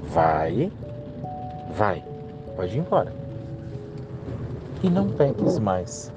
vai, 0.09 0.71
vai, 1.77 2.05
pode 2.57 2.77
ir 2.77 2.81
embora. 2.81 3.13
E 4.83 4.91
não 4.91 5.09
peques 5.09 5.59
mais. 5.59 6.13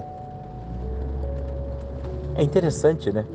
É 2.36 2.44
interessante, 2.44 3.12
né? 3.12 3.26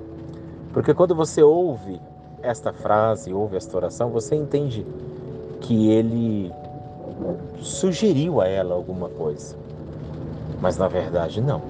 Porque 0.72 0.93
quando 0.93 1.14
você 1.14 1.43
ouve 1.43 2.01
esta 2.43 2.72
frase, 2.72 3.32
ouve 3.32 3.56
esta 3.56 3.77
oração, 3.77 4.10
você 4.10 4.35
entende 4.35 4.86
que 5.60 5.90
ele 5.90 6.52
sugeriu 7.59 8.40
a 8.40 8.47
ela 8.47 8.74
alguma 8.74 9.09
coisa. 9.09 9.56
Mas 10.61 10.77
na 10.77 10.89
verdade 10.89 11.41
não. 11.41 11.62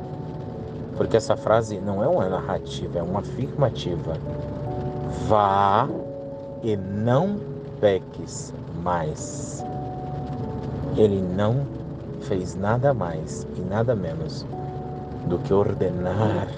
Porque 0.96 1.16
essa 1.16 1.36
frase 1.36 1.78
não 1.78 2.02
é 2.02 2.08
uma 2.08 2.28
narrativa, 2.28 2.98
é 2.98 3.02
uma 3.02 3.20
afirmativa. 3.20 4.14
Vá 5.28 5.88
e 6.62 6.76
não 6.76 7.38
peques 7.80 8.52
mais. 8.82 9.64
Ele 10.96 11.22
não 11.22 11.66
fez 12.22 12.54
nada 12.54 12.92
mais 12.92 13.46
e 13.56 13.60
nada 13.60 13.94
menos 13.94 14.44
do 15.26 15.38
que 15.38 15.54
ordenar 15.54 16.48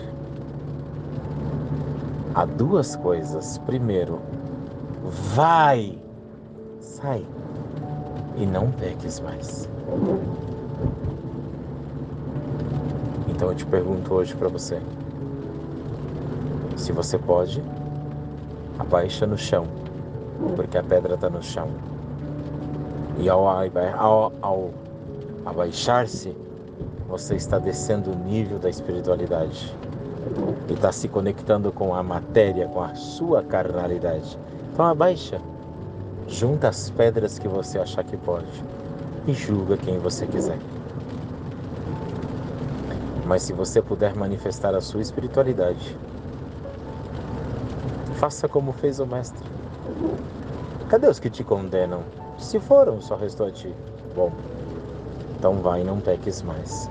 há 2.34 2.44
duas 2.44 2.96
coisas. 2.96 3.58
Primeiro, 3.58 4.20
vai, 5.34 5.98
sai 6.80 7.24
e 8.36 8.46
não 8.46 8.70
peques 8.72 9.20
mais. 9.20 9.68
Então 13.42 13.50
eu 13.50 13.56
te 13.56 13.66
pergunto 13.66 14.14
hoje 14.14 14.36
para 14.36 14.46
você: 14.46 14.80
se 16.76 16.92
você 16.92 17.18
pode, 17.18 17.60
abaixa 18.78 19.26
no 19.26 19.36
chão, 19.36 19.66
porque 20.54 20.78
a 20.78 20.82
pedra 20.84 21.16
está 21.16 21.28
no 21.28 21.42
chão. 21.42 21.68
E 23.18 23.28
ao, 23.28 23.44
ao, 23.48 24.32
ao 24.40 24.70
abaixar-se, 25.44 26.36
você 27.08 27.34
está 27.34 27.58
descendo 27.58 28.12
o 28.12 28.14
nível 28.14 28.60
da 28.60 28.70
espiritualidade 28.70 29.76
e 30.68 30.74
está 30.74 30.92
se 30.92 31.08
conectando 31.08 31.72
com 31.72 31.96
a 31.96 32.02
matéria, 32.02 32.68
com 32.68 32.80
a 32.80 32.94
sua 32.94 33.42
carnalidade. 33.42 34.38
Então 34.72 34.84
abaixa, 34.84 35.40
junta 36.28 36.68
as 36.68 36.90
pedras 36.90 37.40
que 37.40 37.48
você 37.48 37.80
achar 37.80 38.04
que 38.04 38.16
pode 38.16 38.62
e 39.26 39.32
julga 39.32 39.76
quem 39.76 39.98
você 39.98 40.28
quiser. 40.28 40.58
Mas 43.26 43.42
se 43.42 43.52
você 43.52 43.80
puder 43.80 44.14
manifestar 44.14 44.74
a 44.74 44.80
sua 44.80 45.00
espiritualidade, 45.00 45.96
faça 48.14 48.48
como 48.48 48.72
fez 48.72 48.98
o 48.98 49.06
Mestre. 49.06 49.46
Cadê 50.88 51.08
os 51.08 51.18
que 51.18 51.30
te 51.30 51.42
condenam? 51.42 52.02
Se 52.38 52.58
foram, 52.58 53.00
só 53.00 53.16
restou 53.16 53.46
a 53.46 53.50
ti. 53.50 53.72
Bom, 54.14 54.32
então 55.38 55.54
vai 55.56 55.80
e 55.80 55.84
não 55.84 56.00
peques 56.00 56.42
mais. 56.42 56.90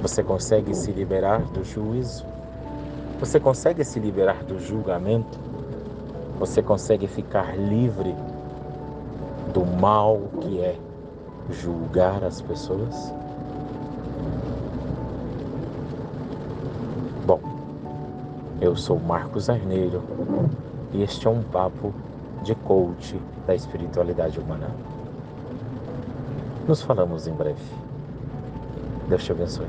Você 0.00 0.22
consegue 0.22 0.74
se 0.74 0.90
liberar 0.90 1.42
do 1.52 1.62
juízo? 1.62 2.24
Você 3.20 3.38
consegue 3.38 3.84
se 3.84 4.00
liberar 4.00 4.42
do 4.42 4.58
julgamento? 4.58 5.38
Você 6.40 6.60
consegue 6.60 7.06
ficar 7.06 7.56
livre 7.56 8.12
do 9.52 9.64
mal 9.64 10.20
que 10.40 10.60
é 10.60 10.76
julgar 11.50 12.24
as 12.24 12.40
pessoas? 12.40 13.14
Eu 18.62 18.76
sou 18.76 18.96
Marcos 18.96 19.50
Arneiro 19.50 20.00
e 20.92 21.02
este 21.02 21.26
é 21.26 21.30
um 21.30 21.42
papo 21.42 21.92
de 22.44 22.54
coach 22.54 23.20
da 23.44 23.56
espiritualidade 23.56 24.38
humana. 24.38 24.70
Nos 26.68 26.80
falamos 26.80 27.26
em 27.26 27.32
breve. 27.32 27.60
Deus 29.08 29.24
te 29.24 29.32
abençoe. 29.32 29.66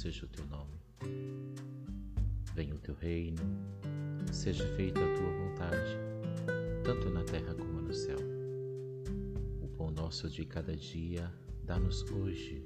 Seja 0.00 0.24
o 0.24 0.28
teu 0.28 0.46
nome. 0.46 0.80
Venha 2.54 2.74
o 2.74 2.78
teu 2.78 2.94
reino, 2.94 3.42
seja 4.32 4.66
feita 4.74 4.98
a 4.98 5.14
tua 5.14 5.30
vontade, 5.30 5.98
tanto 6.82 7.10
na 7.10 7.22
terra 7.22 7.54
como 7.54 7.82
no 7.82 7.92
céu. 7.92 8.16
O 9.60 9.68
pão 9.76 9.90
nosso 9.90 10.30
de 10.30 10.46
cada 10.46 10.74
dia 10.74 11.30
dá-nos 11.64 12.02
hoje. 12.12 12.64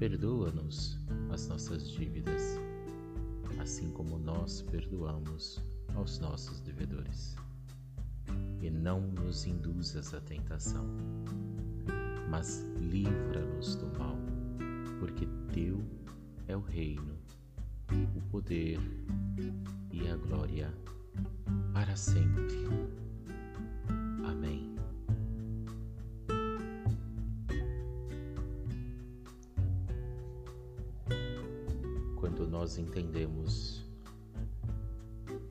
Perdoa-nos 0.00 0.98
as 1.30 1.46
nossas 1.46 1.88
dívidas, 1.88 2.58
assim 3.60 3.92
como 3.92 4.18
nós 4.18 4.62
perdoamos 4.62 5.62
aos 5.94 6.18
nossos 6.18 6.60
devedores. 6.62 7.36
E 8.60 8.70
não 8.70 9.02
nos 9.02 9.46
induzas 9.46 10.12
à 10.14 10.20
tentação, 10.20 10.84
mas 12.28 12.64
livra-nos 12.80 13.76
do 13.76 13.86
mal 13.96 14.29
porque 15.00 15.26
teu 15.50 15.82
é 16.46 16.54
o 16.54 16.60
reino, 16.60 17.16
o 18.14 18.20
poder 18.30 18.78
e 19.90 20.06
a 20.06 20.16
glória 20.16 20.72
para 21.72 21.96
sempre. 21.96 22.68
Amém. 24.26 24.76
Quando 32.16 32.46
nós 32.46 32.76
entendemos 32.76 33.82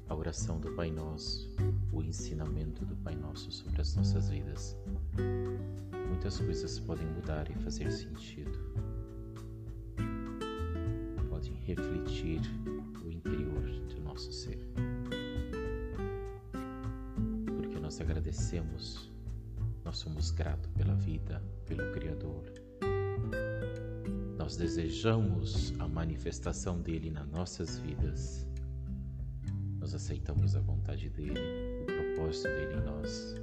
a 0.07 0.13
oração 0.13 0.59
do 0.59 0.71
Pai 0.73 0.91
Nosso, 0.91 1.49
o 1.91 2.03
ensinamento 2.03 2.85
do 2.85 2.95
Pai 2.97 3.15
Nosso 3.15 3.51
sobre 3.51 3.81
as 3.81 3.95
nossas 3.95 4.29
vidas, 4.29 4.77
muitas 6.07 6.37
coisas 6.39 6.79
podem 6.79 7.07
mudar 7.07 7.49
e 7.49 7.55
fazer 7.55 7.91
sentido 7.91 8.58
refletir 11.73 12.41
o 13.05 13.11
interior 13.11 13.63
do 13.89 14.01
nosso 14.01 14.31
ser. 14.31 14.57
Porque 17.45 17.79
nós 17.79 18.01
agradecemos, 18.01 19.11
nós 19.85 19.97
somos 19.97 20.31
gratos 20.31 20.71
pela 20.71 20.95
vida, 20.95 21.43
pelo 21.67 21.91
Criador. 21.91 22.43
Nós 24.37 24.57
desejamos 24.57 25.73
a 25.79 25.87
manifestação 25.87 26.81
dele 26.81 27.11
nas 27.11 27.27
nossas 27.29 27.77
vidas. 27.77 28.47
Nós 29.79 29.93
aceitamos 29.93 30.55
a 30.55 30.59
vontade 30.59 31.07
dele, 31.09 31.39
o 31.83 31.85
propósito 31.85 32.47
dele 32.47 32.73
em 32.73 32.85
nós. 32.85 33.35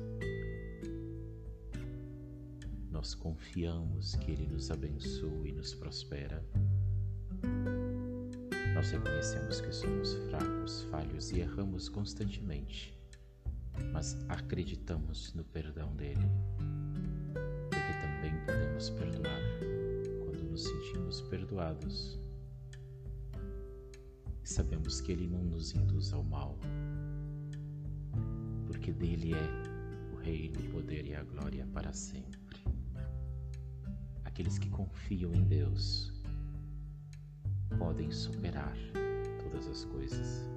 Nós 2.90 3.14
confiamos 3.14 4.16
que 4.16 4.32
ele 4.32 4.48
nos 4.48 4.70
abençoe 4.70 5.50
e 5.50 5.52
nos 5.52 5.74
prospera 5.74 6.44
Nós 8.86 8.92
reconhecemos 8.92 9.60
que 9.60 9.72
somos 9.72 10.14
fracos, 10.28 10.82
falhos 10.92 11.32
e 11.32 11.40
erramos 11.40 11.88
constantemente, 11.88 12.96
mas 13.92 14.16
acreditamos 14.28 15.34
no 15.34 15.42
perdão 15.42 15.92
dele, 15.96 16.30
porque 17.68 17.92
também 18.00 18.32
podemos 18.46 18.90
perdoar 18.90 19.40
quando 20.20 20.40
nos 20.48 20.62
sentimos 20.62 21.20
perdoados. 21.22 22.16
E 24.44 24.48
sabemos 24.48 25.00
que 25.00 25.10
ele 25.10 25.26
não 25.26 25.42
nos 25.42 25.74
induz 25.74 26.12
ao 26.12 26.22
mal, 26.22 26.56
porque 28.68 28.92
dele 28.92 29.32
é 29.34 30.14
o 30.14 30.20
reino, 30.20 30.60
o 30.60 30.70
poder 30.70 31.04
e 31.06 31.16
a 31.16 31.24
glória 31.24 31.66
para 31.72 31.92
sempre. 31.92 32.38
Aqueles 34.24 34.60
que 34.60 34.70
confiam 34.70 35.34
em 35.34 35.42
Deus 35.42 36.15
podem 37.78 38.10
superar 38.10 38.76
todas 39.42 39.66
as 39.68 39.84
coisas. 39.84 40.48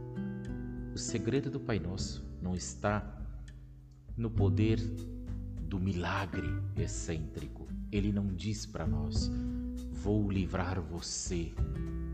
O 0.94 0.98
segredo 0.98 1.50
do 1.50 1.60
Pai 1.60 1.80
Nosso 1.80 2.24
não 2.42 2.56
está 2.56 3.18
no 4.18 4.30
poder 4.30 4.80
do 5.62 5.80
milagre 5.80 6.48
excêntrico. 6.76 7.68
Ele 7.92 8.12
não 8.12 8.28
diz 8.28 8.66
para 8.66 8.86
nós: 8.86 9.30
vou 9.92 10.30
livrar 10.30 10.82
você, 10.82 11.54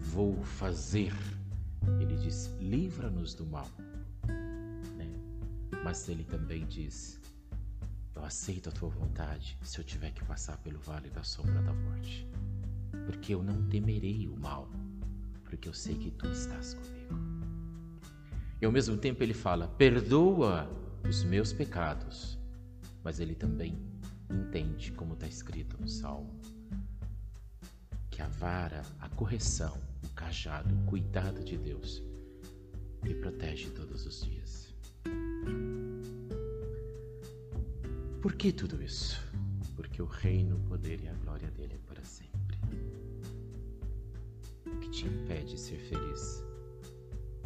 vou 0.02 0.44
fazer. 0.44 1.14
Ele 1.99 2.15
diz: 2.18 2.53
livra-nos 2.60 3.34
do 3.34 3.45
mal. 3.45 3.69
Né? 4.98 5.10
Mas 5.84 6.07
ele 6.10 6.23
também 6.23 6.65
diz: 6.65 7.19
eu 8.15 8.23
aceito 8.23 8.69
a 8.69 8.72
tua 8.72 8.90
vontade 8.90 9.57
se 9.61 9.80
eu 9.80 9.84
tiver 9.84 10.11
que 10.11 10.23
passar 10.23 10.57
pelo 10.60 10.80
vale 10.80 11.10
da 11.10 11.23
sombra 11.23 11.61
da 11.61 11.73
morte, 11.73 12.27
porque 13.06 13.34
eu 13.34 13.44
não 13.44 13.68
temerei 13.68 14.27
o 14.27 14.40
mal 14.40 14.69
porque 15.45 15.69
eu 15.69 15.73
sei 15.73 15.95
que 15.95 16.11
tu 16.11 16.27
estás 16.27 16.73
comigo. 16.73 17.15
E 18.61 18.65
ao 18.65 18.72
mesmo 18.72 18.97
tempo 18.97 19.23
ele 19.23 19.34
fala: 19.34 19.67
perdoa 19.67 20.69
os 21.07 21.23
meus 21.23 21.53
pecados, 21.53 22.38
mas 23.03 23.19
ele 23.19 23.35
também 23.35 23.77
entende, 24.30 24.91
como 24.91 25.13
está 25.13 25.27
escrito 25.27 25.80
no 25.80 25.88
Salmo, 25.88 26.39
que 28.09 28.22
a 28.22 28.27
vara, 28.27 28.81
a 28.99 29.09
correção, 29.09 29.77
o 30.03 30.09
cajado, 30.09 30.73
o 30.73 30.85
cuidado 30.85 31.43
de 31.43 31.57
Deus 31.57 32.03
me 33.03 33.13
protege 33.13 33.69
todos 33.69 34.05
os 34.05 34.22
dias. 34.23 34.73
Por 38.22 38.34
que 38.34 38.51
tudo 38.51 38.81
isso? 38.81 39.22
Porque 39.76 40.01
o 40.01 40.05
reino, 40.05 40.55
o 40.55 40.59
poder 40.61 40.99
e 41.01 41.07
a 41.07 41.13
glória 41.13 41.51
dele 41.51 41.76
é 41.76 41.85
te 44.95 45.07
impede 45.07 45.43
de 45.43 45.59
ser 45.59 45.77
feliz 45.77 46.41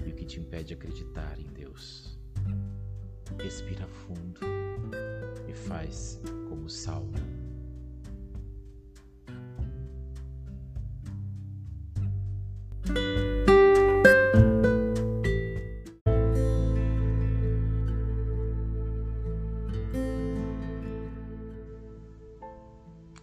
e 0.05 0.11
o 0.11 0.15
que 0.15 0.23
te 0.23 0.39
impede 0.39 0.65
de 0.65 0.73
acreditar 0.75 1.39
em 1.39 1.47
Deus. 1.47 2.15
Respira 3.39 3.87
fundo 3.87 4.39
e 5.47 5.53
faz 5.53 6.21
como 6.47 6.65
o 6.65 6.69
salmo. 6.69 7.11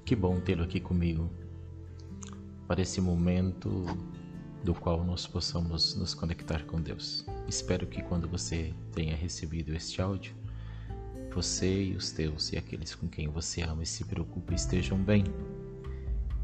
Que 0.05 0.17
bom 0.17 0.41
tê-lo 0.41 0.65
aqui 0.65 0.81
comigo 0.81 1.46
para 2.67 2.83
esse 2.83 3.01
momento 3.01 3.85
do 4.65 4.75
qual 4.75 5.05
nós 5.05 5.27
possamos 5.27 5.95
nos 5.95 6.15
conectar 6.15 6.65
com 6.65 6.81
Deus. 6.81 7.25
Espero 7.47 7.87
que 7.87 8.03
quando 8.03 8.29
você 8.29 8.75
tenha 8.93 9.15
recebido 9.15 9.75
este 9.75 10.03
áudio, 10.03 10.35
você 11.33 11.85
e 11.85 11.95
os 11.95 12.11
teus 12.11 12.53
e 12.53 12.57
aqueles 12.57 12.95
com 12.95 13.07
quem 13.09 13.29
você 13.29 13.63
ama 13.63 13.83
e 13.83 13.87
se 13.87 14.05
preocupa 14.05 14.55
estejam 14.55 14.99
bem. 14.99 15.25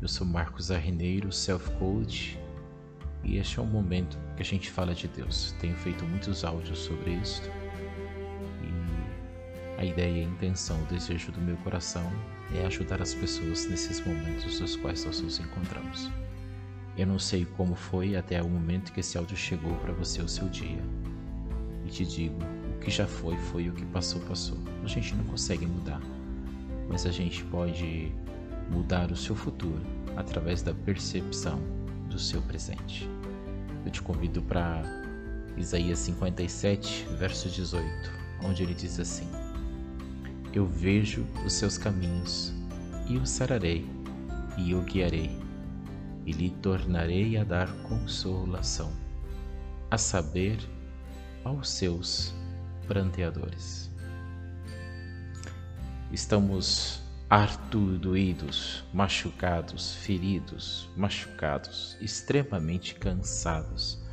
Eu 0.00 0.08
sou 0.08 0.26
Marcos 0.26 0.70
Arreneiro, 0.70 1.32
Self 1.32 1.70
Coach, 1.78 2.38
e 3.24 3.36
este 3.36 3.58
é 3.58 3.62
um 3.62 3.66
momento 3.66 4.18
que 4.36 4.42
a 4.42 4.44
gente 4.44 4.70
fala 4.70 4.94
de 4.94 5.08
Deus. 5.08 5.54
Tenho 5.60 5.74
feito 5.76 6.04
muitos 6.04 6.44
áudios 6.44 6.78
sobre 6.78 7.12
isso. 7.14 7.42
E 8.62 9.80
a 9.80 9.84
ideia, 9.84 10.26
a 10.26 10.28
intenção, 10.28 10.80
o 10.82 10.86
desejo 10.86 11.32
do 11.32 11.40
meu 11.40 11.56
coração 11.58 12.10
é 12.58 12.66
ajudar 12.66 13.00
as 13.00 13.14
pessoas 13.14 13.66
nesses 13.66 14.00
momentos 14.04 14.60
nos 14.60 14.76
quais 14.76 15.04
nós 15.04 15.20
nos 15.20 15.38
encontramos. 15.38 16.10
Eu 16.96 17.06
não 17.06 17.18
sei 17.18 17.46
como 17.56 17.74
foi 17.74 18.16
até 18.16 18.42
o 18.42 18.48
momento 18.48 18.92
que 18.92 19.00
esse 19.00 19.16
áudio 19.16 19.36
chegou 19.36 19.74
para 19.76 19.92
você 19.92 20.20
o 20.20 20.28
seu 20.28 20.48
dia. 20.48 20.82
E 21.86 21.88
te 21.88 22.04
digo, 22.04 22.38
o 22.76 22.80
que 22.80 22.90
já 22.90 23.06
foi, 23.06 23.36
foi 23.36 23.68
o 23.68 23.72
que 23.72 23.84
passou, 23.86 24.20
passou. 24.22 24.58
A 24.84 24.86
gente 24.86 25.14
não 25.14 25.24
consegue 25.24 25.66
mudar, 25.66 26.00
mas 26.88 27.06
a 27.06 27.10
gente 27.10 27.42
pode 27.44 28.12
mudar 28.70 29.10
o 29.10 29.16
seu 29.16 29.34
futuro 29.34 29.80
através 30.16 30.62
da 30.62 30.74
percepção 30.74 31.58
do 32.10 32.18
seu 32.18 32.42
presente. 32.42 33.08
Eu 33.84 33.90
te 33.90 34.02
convido 34.02 34.42
para 34.42 34.82
Isaías 35.56 35.98
57, 35.98 37.06
verso 37.18 37.48
18, 37.48 37.84
onde 38.44 38.62
ele 38.62 38.74
diz 38.74 39.00
assim: 39.00 39.26
Eu 40.54 40.66
vejo 40.66 41.26
os 41.46 41.54
seus 41.54 41.78
caminhos 41.78 42.52
e 43.08 43.16
o 43.16 43.24
sararei 43.24 43.88
e 44.58 44.74
o 44.74 44.82
guiarei 44.82 45.30
e 46.26 46.32
lhe 46.32 46.50
tornarei 46.50 47.38
a 47.38 47.44
dar 47.44 47.68
consolação, 47.84 48.92
a 49.90 49.96
saber, 49.96 50.58
aos 51.42 51.70
seus 51.70 52.34
pranteadores. 52.86 53.90
Estamos 56.12 57.02
artudoídos, 57.30 58.84
machucados, 58.92 59.94
feridos, 59.94 60.88
machucados, 60.94 61.96
extremamente 61.98 62.94
cansados 62.94 64.04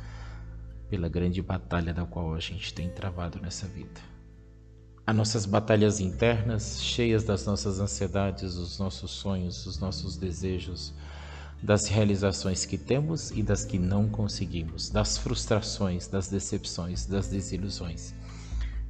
pela 0.88 1.08
grande 1.08 1.42
batalha 1.42 1.92
da 1.92 2.06
qual 2.06 2.34
a 2.34 2.40
gente 2.40 2.72
tem 2.72 2.88
travado 2.88 3.38
nessa 3.38 3.68
vida. 3.68 4.09
As 5.06 5.16
nossas 5.16 5.46
batalhas 5.46 5.98
internas, 5.98 6.82
cheias 6.82 7.24
das 7.24 7.44
nossas 7.44 7.80
ansiedades, 7.80 8.54
os 8.56 8.78
nossos 8.78 9.10
sonhos, 9.10 9.66
os 9.66 9.78
nossos 9.78 10.16
desejos, 10.16 10.92
das 11.62 11.88
realizações 11.88 12.64
que 12.64 12.78
temos 12.78 13.30
e 13.32 13.42
das 13.42 13.64
que 13.64 13.78
não 13.78 14.08
conseguimos, 14.08 14.88
das 14.88 15.18
frustrações, 15.18 16.06
das 16.06 16.28
decepções, 16.28 17.06
das 17.06 17.28
desilusões, 17.28 18.14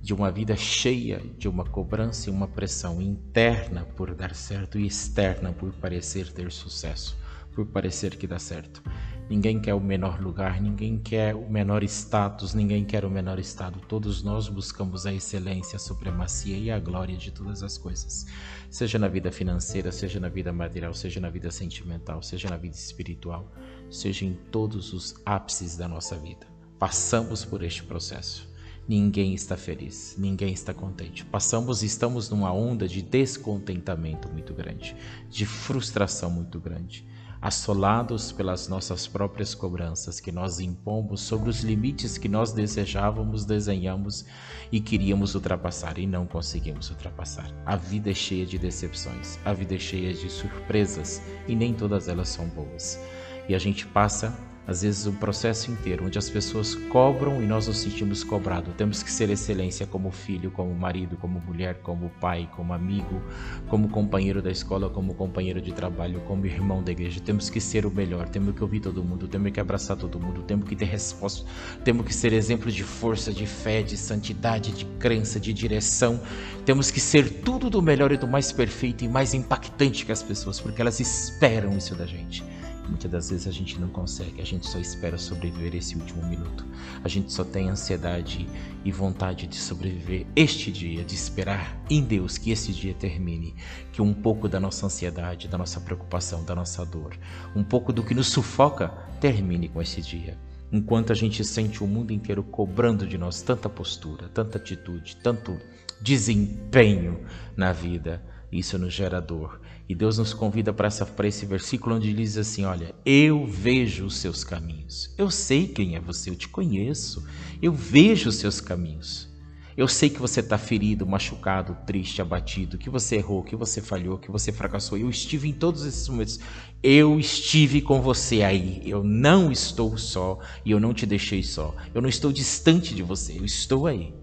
de 0.02 0.14
uma 0.14 0.30
vida 0.30 0.56
cheia 0.56 1.20
de 1.38 1.48
uma 1.48 1.64
cobrança 1.64 2.28
e 2.28 2.32
uma 2.32 2.46
pressão 2.46 3.02
interna 3.02 3.84
por 3.96 4.14
dar 4.14 4.34
certo 4.34 4.78
e 4.78 4.86
externa 4.86 5.52
por 5.52 5.72
parecer 5.72 6.30
ter 6.32 6.50
sucesso, 6.52 7.16
por 7.54 7.66
parecer 7.66 8.16
que 8.16 8.26
dá 8.26 8.38
certo. 8.38 8.82
Ninguém 9.30 9.60
quer 9.60 9.74
o 9.74 9.80
menor 9.80 10.20
lugar, 10.20 10.60
ninguém 10.60 10.98
quer 10.98 11.36
o 11.36 11.48
menor 11.48 11.84
status, 11.84 12.52
ninguém 12.52 12.84
quer 12.84 13.04
o 13.04 13.10
menor 13.10 13.38
estado. 13.38 13.78
Todos 13.86 14.24
nós 14.24 14.48
buscamos 14.48 15.06
a 15.06 15.14
excelência, 15.14 15.76
a 15.76 15.78
supremacia 15.78 16.58
e 16.58 16.68
a 16.68 16.80
glória 16.80 17.16
de 17.16 17.30
todas 17.30 17.62
as 17.62 17.78
coisas. 17.78 18.26
Seja 18.68 18.98
na 18.98 19.06
vida 19.06 19.30
financeira, 19.30 19.92
seja 19.92 20.18
na 20.18 20.28
vida 20.28 20.52
material, 20.52 20.92
seja 20.92 21.20
na 21.20 21.30
vida 21.30 21.48
sentimental, 21.52 22.20
seja 22.24 22.50
na 22.50 22.56
vida 22.56 22.74
espiritual, 22.74 23.48
seja 23.88 24.24
em 24.24 24.34
todos 24.50 24.92
os 24.92 25.14
ápices 25.24 25.76
da 25.76 25.86
nossa 25.86 26.16
vida. 26.16 26.44
Passamos 26.76 27.44
por 27.44 27.62
este 27.62 27.84
processo. 27.84 28.50
Ninguém 28.88 29.32
está 29.32 29.56
feliz, 29.56 30.16
ninguém 30.18 30.52
está 30.52 30.74
contente. 30.74 31.24
Passamos 31.24 31.84
e 31.84 31.86
estamos 31.86 32.28
numa 32.30 32.52
onda 32.52 32.88
de 32.88 33.00
descontentamento 33.00 34.28
muito 34.28 34.52
grande, 34.52 34.96
de 35.28 35.46
frustração 35.46 36.32
muito 36.32 36.58
grande 36.58 37.08
assolados 37.40 38.32
pelas 38.32 38.68
nossas 38.68 39.06
próprias 39.06 39.54
cobranças 39.54 40.20
que 40.20 40.30
nós 40.30 40.60
impomos 40.60 41.22
sobre 41.22 41.48
os 41.48 41.62
limites 41.62 42.18
que 42.18 42.28
nós 42.28 42.52
desejávamos, 42.52 43.46
desenhamos 43.46 44.26
e 44.70 44.80
queríamos 44.80 45.34
ultrapassar 45.34 45.98
e 45.98 46.06
não 46.06 46.26
conseguimos 46.26 46.90
ultrapassar. 46.90 47.50
A 47.64 47.76
vida 47.76 48.10
é 48.10 48.14
cheia 48.14 48.44
de 48.44 48.58
decepções, 48.58 49.38
a 49.44 49.52
vida 49.52 49.74
é 49.74 49.78
cheia 49.78 50.12
de 50.12 50.28
surpresas 50.28 51.22
e 51.48 51.54
nem 51.56 51.72
todas 51.72 52.08
elas 52.08 52.28
são 52.28 52.46
boas. 52.48 53.00
E 53.48 53.54
a 53.54 53.58
gente 53.58 53.86
passa 53.86 54.36
às 54.70 54.82
vezes 54.82 55.04
um 55.04 55.12
processo 55.12 55.68
inteiro 55.68 56.06
onde 56.06 56.16
as 56.16 56.30
pessoas 56.30 56.76
cobram 56.76 57.42
e 57.42 57.46
nós 57.46 57.66
nos 57.66 57.78
sentimos 57.78 58.22
cobrados. 58.22 58.72
Temos 58.76 59.02
que 59.02 59.10
ser 59.10 59.28
excelência 59.28 59.84
como 59.84 60.12
filho, 60.12 60.52
como 60.52 60.72
marido, 60.72 61.16
como 61.16 61.40
mulher, 61.40 61.80
como 61.82 62.08
pai, 62.20 62.48
como 62.54 62.72
amigo, 62.72 63.20
como 63.66 63.88
companheiro 63.88 64.40
da 64.40 64.48
escola, 64.48 64.88
como 64.88 65.12
companheiro 65.14 65.60
de 65.60 65.72
trabalho, 65.72 66.20
como 66.20 66.46
irmão 66.46 66.84
da 66.84 66.92
igreja. 66.92 67.20
Temos 67.20 67.50
que 67.50 67.60
ser 67.60 67.84
o 67.84 67.90
melhor, 67.90 68.28
temos 68.28 68.54
que 68.54 68.62
ouvir 68.62 68.78
todo 68.78 69.02
mundo, 69.02 69.26
temos 69.26 69.50
que 69.50 69.58
abraçar 69.58 69.96
todo 69.96 70.20
mundo, 70.20 70.42
temos 70.42 70.68
que 70.68 70.76
ter 70.76 70.84
resposta, 70.84 71.50
temos 71.82 72.06
que 72.06 72.14
ser 72.14 72.32
exemplo 72.32 72.70
de 72.70 72.84
força, 72.84 73.32
de 73.32 73.46
fé, 73.46 73.82
de 73.82 73.96
santidade, 73.96 74.70
de 74.70 74.84
crença, 75.00 75.40
de 75.40 75.52
direção. 75.52 76.20
Temos 76.64 76.92
que 76.92 77.00
ser 77.00 77.28
tudo 77.40 77.68
do 77.68 77.82
melhor 77.82 78.12
e 78.12 78.16
do 78.16 78.28
mais 78.28 78.52
perfeito 78.52 79.04
e 79.04 79.08
mais 79.08 79.34
impactante 79.34 80.06
que 80.06 80.12
as 80.12 80.22
pessoas, 80.22 80.60
porque 80.60 80.80
elas 80.80 81.00
esperam 81.00 81.76
isso 81.76 81.96
da 81.96 82.06
gente. 82.06 82.44
Muitas 82.90 83.10
das 83.10 83.30
vezes 83.30 83.46
a 83.46 83.52
gente 83.52 83.78
não 83.78 83.88
consegue, 83.88 84.42
a 84.42 84.44
gente 84.44 84.66
só 84.66 84.78
espera 84.78 85.16
sobreviver 85.16 85.76
esse 85.76 85.96
último 85.96 86.26
minuto. 86.26 86.66
A 87.04 87.08
gente 87.08 87.32
só 87.32 87.44
tem 87.44 87.70
ansiedade 87.70 88.48
e 88.84 88.90
vontade 88.90 89.46
de 89.46 89.54
sobreviver 89.54 90.26
este 90.34 90.72
dia, 90.72 91.04
de 91.04 91.14
esperar 91.14 91.80
em 91.88 92.02
Deus 92.02 92.36
que 92.36 92.50
esse 92.50 92.72
dia 92.72 92.92
termine, 92.92 93.54
que 93.92 94.02
um 94.02 94.12
pouco 94.12 94.48
da 94.48 94.58
nossa 94.58 94.86
ansiedade, 94.86 95.46
da 95.46 95.56
nossa 95.56 95.80
preocupação, 95.80 96.44
da 96.44 96.54
nossa 96.54 96.84
dor, 96.84 97.16
um 97.54 97.62
pouco 97.62 97.92
do 97.92 98.02
que 98.02 98.12
nos 98.12 98.26
sufoca 98.26 98.88
termine 99.20 99.68
com 99.68 99.80
esse 99.80 100.02
dia. 100.02 100.36
Enquanto 100.72 101.12
a 101.12 101.14
gente 101.14 101.44
sente 101.44 101.84
o 101.84 101.86
mundo 101.86 102.12
inteiro 102.12 102.42
cobrando 102.42 103.06
de 103.06 103.16
nós 103.16 103.40
tanta 103.40 103.68
postura, 103.68 104.28
tanta 104.28 104.58
atitude, 104.58 105.16
tanto 105.22 105.56
desempenho 106.02 107.20
na 107.56 107.72
vida, 107.72 108.20
isso 108.50 108.76
nos 108.78 108.92
gera 108.92 109.20
dor. 109.20 109.60
E 109.90 109.94
Deus 109.96 110.18
nos 110.18 110.32
convida 110.32 110.72
para 110.72 110.86
esse 111.26 111.44
versículo 111.44 111.96
onde 111.96 112.10
ele 112.10 112.22
diz 112.22 112.36
assim: 112.36 112.64
Olha, 112.64 112.94
eu 113.04 113.44
vejo 113.44 114.06
os 114.06 114.18
seus 114.18 114.44
caminhos. 114.44 115.12
Eu 115.18 115.32
sei 115.32 115.66
quem 115.66 115.96
é 115.96 116.00
você, 116.00 116.30
eu 116.30 116.36
te 116.36 116.46
conheço. 116.46 117.26
Eu 117.60 117.72
vejo 117.72 118.28
os 118.28 118.36
seus 118.36 118.60
caminhos. 118.60 119.28
Eu 119.76 119.88
sei 119.88 120.08
que 120.08 120.20
você 120.20 120.38
está 120.38 120.56
ferido, 120.56 121.04
machucado, 121.04 121.76
triste, 121.84 122.22
abatido, 122.22 122.78
que 122.78 122.88
você 122.88 123.16
errou, 123.16 123.42
que 123.42 123.56
você 123.56 123.80
falhou, 123.80 124.16
que 124.16 124.30
você 124.30 124.52
fracassou. 124.52 124.96
Eu 124.96 125.10
estive 125.10 125.48
em 125.48 125.52
todos 125.52 125.84
esses 125.84 126.08
momentos. 126.08 126.38
Eu 126.80 127.18
estive 127.18 127.82
com 127.82 128.00
você 128.00 128.44
aí. 128.44 128.80
Eu 128.84 129.02
não 129.02 129.50
estou 129.50 129.98
só 129.98 130.38
e 130.64 130.70
eu 130.70 130.78
não 130.78 130.94
te 130.94 131.04
deixei 131.04 131.42
só. 131.42 131.74
Eu 131.92 132.00
não 132.00 132.08
estou 132.08 132.30
distante 132.30 132.94
de 132.94 133.02
você, 133.02 133.36
eu 133.36 133.44
estou 133.44 133.88
aí. 133.88 134.14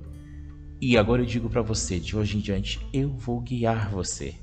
E 0.79 0.97
agora 0.97 1.23
eu 1.23 1.25
digo 1.25 1.49
para 1.49 1.61
você, 1.61 1.99
de 1.99 2.15
hoje 2.15 2.37
em 2.37 2.39
diante, 2.39 2.79
eu 2.93 3.09
vou 3.09 3.41
guiar 3.41 3.89
você. 3.89 4.35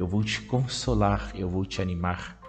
Eu 0.00 0.06
vou 0.06 0.24
te 0.24 0.40
consolar, 0.40 1.30
eu 1.34 1.46
vou 1.46 1.62
te 1.66 1.82
animar. 1.82 2.40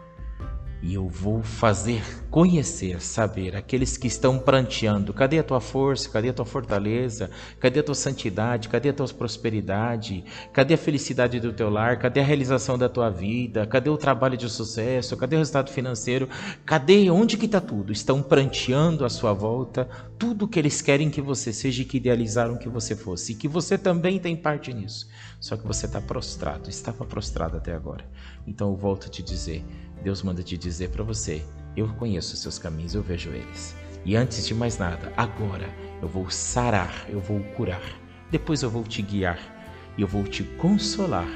E 0.81 0.93
eu 0.93 1.09
vou 1.09 1.43
fazer 1.43 2.01
conhecer, 2.29 3.01
saber 3.01 3.57
aqueles 3.57 3.97
que 3.97 4.07
estão 4.07 4.39
pranteando. 4.39 5.13
Cadê 5.13 5.37
a 5.37 5.43
tua 5.43 5.59
força? 5.59 6.09
Cadê 6.09 6.29
a 6.29 6.33
tua 6.33 6.45
fortaleza? 6.45 7.29
Cadê 7.59 7.81
a 7.81 7.83
tua 7.83 7.93
santidade? 7.93 8.69
Cadê 8.69 8.87
a 8.87 8.93
tua 8.93 9.05
prosperidade? 9.09 10.23
Cadê 10.53 10.75
a 10.75 10.77
felicidade 10.77 11.41
do 11.41 11.51
teu 11.51 11.69
lar? 11.69 11.99
Cadê 11.99 12.21
a 12.21 12.23
realização 12.23 12.77
da 12.77 12.87
tua 12.87 13.09
vida? 13.09 13.67
Cadê 13.67 13.89
o 13.89 13.97
trabalho 13.97 14.37
de 14.37 14.49
sucesso? 14.49 15.17
Cadê 15.17 15.35
o 15.35 15.39
resultado 15.39 15.71
financeiro? 15.71 16.29
Cadê? 16.65 17.11
Onde 17.11 17.35
que 17.35 17.47
está 17.47 17.59
tudo? 17.59 17.91
Estão 17.91 18.23
pranteando 18.23 19.03
à 19.03 19.09
sua 19.09 19.33
volta 19.33 19.89
tudo 20.17 20.47
que 20.47 20.57
eles 20.57 20.81
querem 20.81 21.09
que 21.09 21.21
você 21.21 21.51
seja 21.51 21.81
e 21.81 21.85
que 21.85 21.97
idealizaram 21.97 22.57
que 22.57 22.69
você 22.69 22.95
fosse. 22.95 23.33
E 23.33 23.35
que 23.35 23.47
você 23.49 23.77
também 23.77 24.17
tem 24.19 24.37
parte 24.37 24.73
nisso. 24.73 25.09
Só 25.41 25.57
que 25.57 25.67
você 25.67 25.85
está 25.85 25.99
prostrado, 25.99 26.69
estava 26.69 27.03
prostrado 27.03 27.57
até 27.57 27.73
agora. 27.73 28.05
Então 28.47 28.69
eu 28.69 28.77
volto 28.77 29.07
a 29.07 29.09
te 29.09 29.21
dizer 29.21 29.65
Deus 30.01 30.23
manda 30.23 30.41
te 30.41 30.57
dizer 30.57 30.91
para 30.91 31.03
você: 31.03 31.43
eu 31.75 31.89
conheço 31.95 32.35
os 32.35 32.39
seus 32.39 32.57
caminhos, 32.57 32.95
eu 32.95 33.03
vejo 33.03 33.29
eles. 33.31 33.75
E 34.05 34.15
antes 34.15 34.47
de 34.47 34.55
mais 34.55 34.77
nada, 34.77 35.11
agora 35.17 35.69
eu 36.01 36.07
vou 36.07 36.29
sarar, 36.29 37.05
eu 37.09 37.19
vou 37.19 37.41
curar. 37.55 37.83
Depois 38.31 38.63
eu 38.63 38.69
vou 38.69 38.83
te 38.83 39.01
guiar 39.01 39.59
eu 39.97 40.07
vou 40.07 40.23
te 40.23 40.43
consolar 40.43 41.27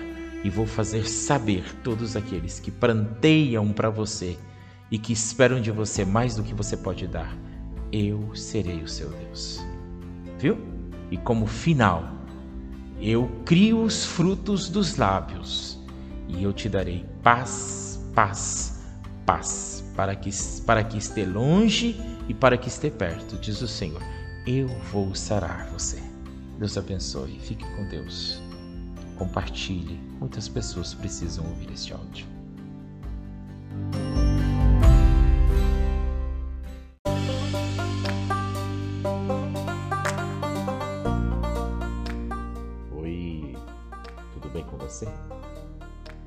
e 0.44 0.50
vou 0.50 0.66
fazer 0.66 1.08
saber 1.08 1.64
todos 1.84 2.16
aqueles 2.16 2.60
que 2.60 2.72
planteiam 2.72 3.72
para 3.74 3.90
você 3.90 4.38
e 4.90 4.98
que 4.98 5.12
esperam 5.12 5.60
de 5.60 5.72
você 5.72 6.06
mais 6.06 6.36
do 6.36 6.44
que 6.44 6.54
você 6.54 6.78
pode 6.78 7.08
dar. 7.08 7.36
Eu 7.92 8.36
serei 8.36 8.82
o 8.82 8.88
seu 8.88 9.10
Deus. 9.10 9.60
Viu? 10.40 10.58
E 11.12 11.18
como 11.18 11.46
final, 11.46 12.04
eu 13.08 13.30
crio 13.46 13.84
os 13.84 14.06
frutos 14.06 14.70
dos 14.70 14.98
lábios 14.98 15.80
e 16.28 16.44
eu 16.44 16.52
te 16.52 16.68
darei 16.68 17.06
paz 17.22 17.86
paz, 18.16 18.82
paz, 19.26 19.84
para 19.96 20.16
que, 20.16 20.30
para 20.66 20.84
que 20.84 20.98
esteja 20.98 21.30
longe 21.30 22.00
e 22.28 22.34
para 22.34 22.58
que 22.58 22.70
esteja 22.70 22.96
perto, 22.96 23.38
diz 23.38 23.62
o 23.62 23.68
Senhor. 23.68 24.02
Eu 24.48 24.68
vou 24.92 25.14
sarar 25.14 25.68
você. 25.72 26.02
Deus 26.58 26.78
abençoe. 26.78 27.38
Fique 27.40 27.66
com 27.76 27.88
Deus. 27.90 28.42
Compartilhe. 29.18 30.00
Muitas 30.20 30.48
pessoas 30.48 30.94
precisam 30.94 31.46
ouvir 31.46 31.70
este 31.72 31.94
áudio. 31.94 32.26
Você? 44.96 45.08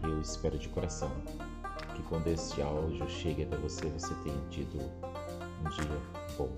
Eu 0.02 0.20
espero 0.20 0.58
de 0.58 0.68
coração 0.68 1.10
que 1.96 2.02
quando 2.02 2.26
este 2.28 2.60
áudio 2.60 3.08
chegue 3.08 3.44
até 3.44 3.56
você, 3.56 3.86
você 3.88 4.14
tenha 4.16 4.38
tido 4.50 4.78
um 4.78 5.70
dia 5.70 6.36
bom. 6.36 6.50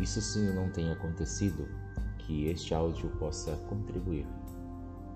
Isso 0.00 0.20
sim 0.22 0.50
não 0.54 0.70
tenha 0.70 0.94
acontecido, 0.94 1.68
que 2.18 2.46
este 2.46 2.72
áudio 2.72 3.10
possa 3.18 3.54
contribuir 3.68 4.26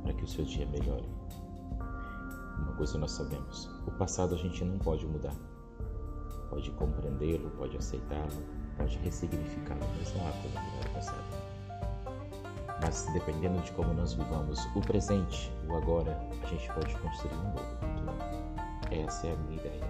para 0.03 0.13
que 0.13 0.25
o 0.25 0.29
seu 0.29 0.45
dia 0.45 0.67
melhore. 0.67 1.09
Uma 2.59 2.75
coisa 2.77 2.99
nós 2.99 3.13
sabemos: 3.13 3.71
o 3.87 3.93
passado 3.93 4.35
a 4.35 4.39
gente 4.39 4.63
não 4.65 4.79
pode 4.79 5.07
mudar. 5.07 5.35
Pode 6.51 6.71
compreendê-lo, 6.73 7.51
pode 7.53 7.79
aceitá-lo, 7.79 8.45
pode 8.77 8.99
ressignificá-lo, 8.99 9.81
mas 9.99 10.15
não 10.15 10.29
há 10.29 10.33
como 10.33 10.49
mudar 10.49 10.91
o 10.91 10.93
passado. 10.93 11.42
Mas 12.83 13.07
dependendo 13.13 13.61
de 13.63 13.71
como 13.73 13.95
nós 13.95 14.15
vivamos 14.15 14.67
o 14.75 14.81
presente, 14.81 15.53
o 15.69 15.77
agora, 15.77 16.21
a 16.43 16.47
gente 16.49 16.67
pode 16.73 16.93
construir 16.97 17.35
um 17.35 17.51
novo 17.51 17.77
futuro. 17.77 18.13
Essa 18.91 19.29
é 19.29 19.33
a 19.33 19.37
minha 19.37 19.57
ideia. 19.57 19.89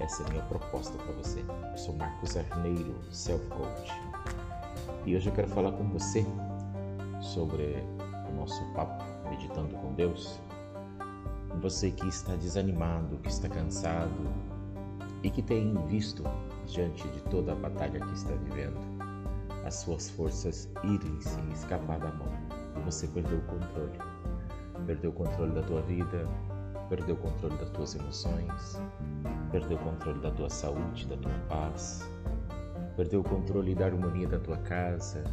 Essa 0.00 0.24
é 0.24 0.26
a 0.26 0.30
minha 0.30 0.42
proposta 0.42 0.98
para 0.98 1.12
você. 1.12 1.44
Eu 1.70 1.78
sou 1.78 1.94
Marcos 1.94 2.36
Arneiro, 2.36 2.96
Self 3.12 3.46
Coach. 3.50 3.92
E 5.06 5.14
hoje 5.14 5.28
eu 5.28 5.34
quero 5.34 5.46
falar 5.48 5.70
com 5.70 5.84
você 5.84 6.26
sobre 7.22 7.76
o 8.28 8.32
nosso 8.34 8.60
papo 8.74 9.04
Meditando 9.30 9.76
com 9.76 9.94
Deus. 9.94 10.40
Você 11.62 11.92
que 11.92 12.08
está 12.08 12.34
desanimado, 12.34 13.18
que 13.18 13.28
está 13.28 13.48
cansado 13.48 14.26
e 15.22 15.30
que 15.30 15.42
tem 15.42 15.72
visto 15.86 16.24
diante 16.66 17.06
de 17.08 17.20
toda 17.30 17.52
a 17.52 17.54
batalha 17.54 18.00
que 18.00 18.12
está 18.12 18.32
vivendo 18.32 18.95
as 19.66 19.74
suas 19.74 20.08
forças 20.10 20.68
irem 20.84 21.20
se 21.20 21.40
escapar 21.52 21.98
da 21.98 22.12
mão 22.12 22.46
você 22.86 23.08
perdeu 23.08 23.38
o 23.38 23.42
controle. 23.42 23.98
Perdeu 24.86 25.10
o 25.10 25.12
controle 25.12 25.52
da 25.52 25.62
tua 25.62 25.82
vida, 25.82 26.28
perdeu 26.88 27.16
o 27.16 27.18
controle 27.18 27.56
das 27.56 27.68
tuas 27.70 27.96
emoções, 27.96 28.80
perdeu 29.50 29.76
o 29.76 29.80
controle 29.80 30.20
da 30.20 30.30
tua 30.30 30.48
saúde, 30.48 31.06
da 31.08 31.16
tua 31.16 31.32
paz, 31.48 32.08
perdeu 32.96 33.20
o 33.20 33.24
controle 33.24 33.74
da 33.74 33.86
harmonia 33.86 34.28
da 34.28 34.38
tua 34.38 34.56
casa, 34.58 35.24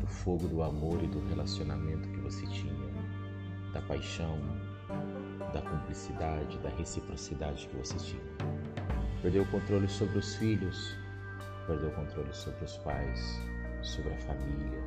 do 0.00 0.06
fogo 0.08 0.48
do 0.48 0.60
amor 0.60 1.00
e 1.04 1.06
do 1.06 1.24
relacionamento 1.28 2.08
que 2.08 2.18
você 2.18 2.44
tinha, 2.48 2.74
da 3.72 3.80
paixão, 3.82 4.38
da 5.52 5.62
cumplicidade, 5.62 6.58
da 6.58 6.70
reciprocidade 6.70 7.68
que 7.68 7.76
você 7.76 7.96
tinha. 7.96 8.22
Perdeu 9.22 9.44
o 9.44 9.46
controle 9.46 9.86
sobre 9.88 10.18
os 10.18 10.34
filhos, 10.34 10.96
perdeu 11.70 11.88
o 11.88 11.92
controle 11.92 12.34
sobre 12.34 12.64
os 12.64 12.76
pais, 12.78 13.40
sobre 13.80 14.12
a 14.12 14.18
família. 14.18 14.82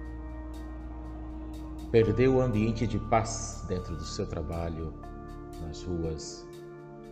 Perdeu 1.92 2.36
o 2.36 2.42
ambiente 2.42 2.86
de 2.86 3.00
paz 3.00 3.64
dentro 3.70 3.96
do 3.96 4.04
seu 4.04 4.28
trabalho, 4.28 4.94
nas 5.62 5.82
ruas, 5.84 6.46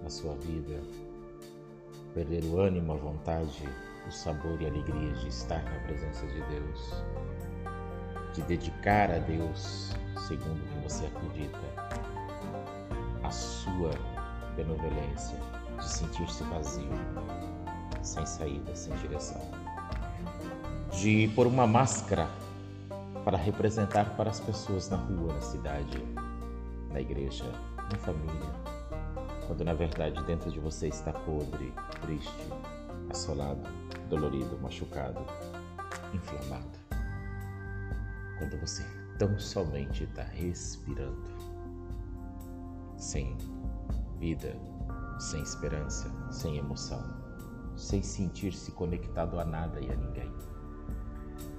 na 0.03 0.09
sua 0.09 0.35
vida, 0.35 0.81
perder 2.13 2.43
o 2.43 2.59
ânimo, 2.59 2.91
a 2.91 2.97
vontade, 2.97 3.69
o 4.05 4.11
sabor 4.11 4.61
e 4.61 4.65
a 4.65 4.69
alegria 4.69 5.13
de 5.13 5.29
estar 5.29 5.63
na 5.63 5.79
presença 5.85 6.25
de 6.27 6.41
Deus, 6.41 7.03
de 8.33 8.41
dedicar 8.41 9.09
a 9.09 9.19
Deus 9.19 9.93
segundo 10.27 10.61
o 10.61 10.67
que 10.67 10.89
você 10.89 11.05
acredita, 11.05 11.59
a 13.23 13.31
sua 13.31 13.91
benevolência, 14.57 15.37
de 15.77 15.87
sentir-se 15.87 16.43
vazio, 16.43 16.91
sem 18.01 18.25
saída, 18.25 18.75
sem 18.75 18.93
direção, 18.97 19.60
de 20.91 21.29
pôr 21.35 21.47
uma 21.47 21.65
máscara 21.65 22.27
para 23.23 23.37
representar 23.37 24.15
para 24.15 24.29
as 24.29 24.39
pessoas 24.39 24.89
na 24.89 24.97
rua, 24.97 25.33
na 25.33 25.41
cidade, 25.41 26.03
na 26.91 26.99
igreja, 26.99 27.45
na 27.91 27.97
família, 27.97 28.53
quando 29.47 29.63
na 29.63 29.73
verdade 29.73 30.21
dentro 30.23 30.51
de 30.51 30.59
você 30.59 30.87
está 30.87 31.13
podre, 31.13 31.73
triste, 32.01 32.49
assolado, 33.09 33.61
dolorido, 34.09 34.57
machucado, 34.61 35.19
inflamado. 36.13 36.79
Quando 38.37 38.59
você 38.59 38.83
tão 39.17 39.37
somente 39.39 40.03
está 40.03 40.23
respirando, 40.23 41.29
sem 42.97 43.37
vida, 44.17 44.55
sem 45.19 45.41
esperança, 45.41 46.11
sem 46.31 46.57
emoção, 46.57 47.03
sem 47.75 48.01
sentir-se 48.01 48.71
conectado 48.71 49.39
a 49.39 49.45
nada 49.45 49.79
e 49.79 49.91
a 49.91 49.95
ninguém. 49.95 50.50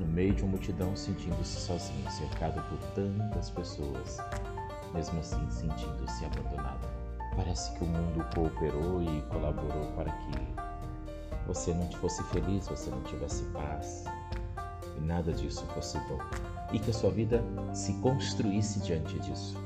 No 0.02 0.08
meio 0.08 0.34
de 0.34 0.42
uma 0.42 0.50
multidão, 0.50 0.96
sentindo-se 0.96 1.60
sozinho, 1.60 2.10
cercado 2.10 2.60
por 2.68 2.78
tantas 2.88 3.50
pessoas 3.50 4.18
mesmo 4.92 5.20
assim 5.20 5.50
sentindo-se 5.50 6.24
abandonada. 6.24 6.88
Parece 7.34 7.72
que 7.72 7.84
o 7.84 7.86
mundo 7.86 8.24
cooperou 8.34 9.02
e 9.02 9.22
colaborou 9.30 9.70
colaborou 9.70 9.92
para 9.92 10.10
que 10.12 11.46
você 11.46 11.72
não 11.72 11.90
fosse 11.92 12.22
feliz, 12.24 12.68
você 12.68 12.90
não 12.90 13.02
tivesse 13.02 13.44
paz, 13.44 14.04
e 14.96 15.00
nada 15.00 15.32
disso 15.32 15.64
fosse 15.74 15.98
bom, 16.00 16.18
e 16.72 16.78
que 16.78 16.90
a 16.90 16.94
sua 16.94 17.10
vida 17.10 17.42
se 17.72 17.94
construísse 17.94 18.80
diante 18.80 19.18
disso. 19.20 19.56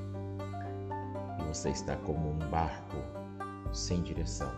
E 1.41 1.43
você 1.45 1.71
está 1.71 1.97
como 1.97 2.31
um 2.31 2.39
barco 2.51 2.97
sem 3.73 4.01
direção, 4.03 4.53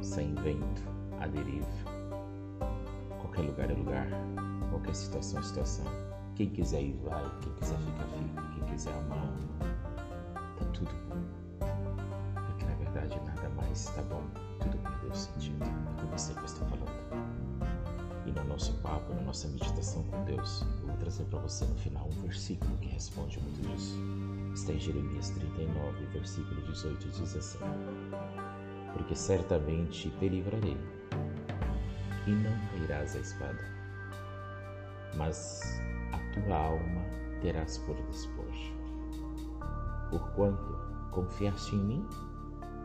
sem 0.00 0.34
vento, 0.34 0.82
à 1.20 1.26
deriva. 1.26 1.91
Qualquer 3.32 3.48
lugar 3.48 3.70
é 3.70 3.72
lugar, 3.72 4.08
qualquer 4.68 4.94
situação 4.94 5.40
é 5.40 5.42
situação. 5.42 5.86
Quem 6.34 6.50
quiser 6.50 6.82
ir, 6.82 7.00
vai, 7.02 7.24
quem 7.40 7.50
quiser 7.54 7.78
ficar, 7.78 8.04
fica, 8.04 8.42
quem 8.52 8.64
quiser 8.64 8.92
amar, 8.92 9.32
tá 10.58 10.64
tudo 10.74 10.90
bom. 11.08 11.64
Porque 12.34 12.66
na 12.66 12.74
verdade 12.74 13.18
nada 13.24 13.48
mais 13.56 13.88
está 13.88 14.02
bom, 14.02 14.22
tudo 14.60 14.76
perdeu 14.82 15.14
sentido. 15.14 15.64
É 15.64 16.02
com 16.02 16.08
você 16.08 16.34
que 16.34 16.40
eu 16.40 16.44
estou 16.44 16.68
falando. 16.68 16.92
E 18.26 18.32
no 18.32 18.44
nosso 18.44 18.74
papo, 18.82 19.14
na 19.14 19.22
nossa 19.22 19.48
meditação 19.48 20.02
com 20.02 20.24
Deus, 20.24 20.66
eu 20.82 20.88
vou 20.88 20.96
trazer 20.98 21.24
para 21.24 21.38
você 21.38 21.64
no 21.64 21.74
final 21.76 22.06
um 22.14 22.20
versículo 22.20 22.76
que 22.82 22.88
responde 22.88 23.40
muito 23.40 23.66
disso. 23.66 23.96
Está 24.52 24.74
em 24.74 24.78
Jeremias 24.78 25.30
39, 25.30 26.04
versículo 26.12 26.60
18 26.66 27.08
diz 27.08 27.34
assim: 27.34 27.58
Porque 28.92 29.14
certamente 29.14 30.10
te 30.10 30.28
livrarei, 30.28 30.76
e 32.26 32.30
não 32.30 32.56
cairás 32.68 33.16
a 33.16 33.20
espada, 33.20 33.64
mas 35.16 35.80
a 36.12 36.18
tua 36.32 36.56
alma 36.56 37.02
terás 37.40 37.78
por 37.78 37.96
despojo. 38.06 38.72
Porquanto 40.10 40.78
confiaste 41.10 41.74
em 41.74 41.80
mim, 41.80 42.08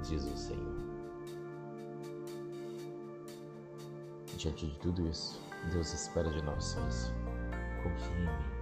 diz 0.01 0.23
o 0.23 0.37
Senhor. 0.37 0.75
Diante 4.37 4.67
de 4.67 4.79
tudo 4.79 5.07
isso, 5.07 5.41
Deus 5.71 5.93
espera 5.93 6.29
de 6.29 6.41
nós 6.43 6.63
só 6.63 6.87
isso. 6.87 7.13
Confie 7.83 8.13
em 8.13 8.21
mim. 8.21 8.57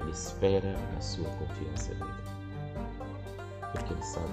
Ele 0.00 0.10
espera 0.10 0.74
a 0.96 1.00
sua 1.00 1.28
confiança 1.30 1.94
nele. 1.94 2.36
Porque 3.72 3.92
ele 3.92 4.02
sabe 4.02 4.26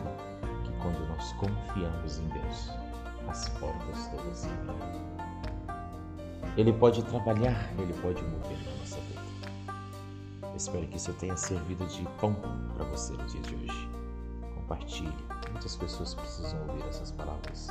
que 0.66 0.72
quando 0.82 1.08
nós 1.08 1.34
confiamos 1.34 2.20
em 2.20 2.28
Deus, 2.28 2.70
as 3.30 3.50
todas 3.60 4.38
se 4.38 4.48
abrem. 4.48 5.04
Ele 6.56 6.72
pode 6.72 7.04
trabalhar, 7.04 7.70
ele 7.80 7.94
pode 7.94 8.22
mover 8.24 8.58
na 8.66 8.76
nossa 8.78 9.00
vida. 9.02 9.22
espero 10.56 10.88
que 10.88 10.98
isso 10.98 11.14
tenha 11.14 11.36
servido 11.36 11.86
de 11.88 12.04
pão 12.20 12.36
para 12.76 12.86
você 12.86 13.14
no 13.14 13.26
dia 13.26 13.42
de 13.42 13.56
hoje. 13.56 13.90
Compartilhe. 14.56 15.14
Muitas 15.52 15.76
pessoas 15.76 16.14
precisam 16.14 16.60
ouvir 16.68 16.84
essas 16.88 17.12
palavras. 17.12 17.68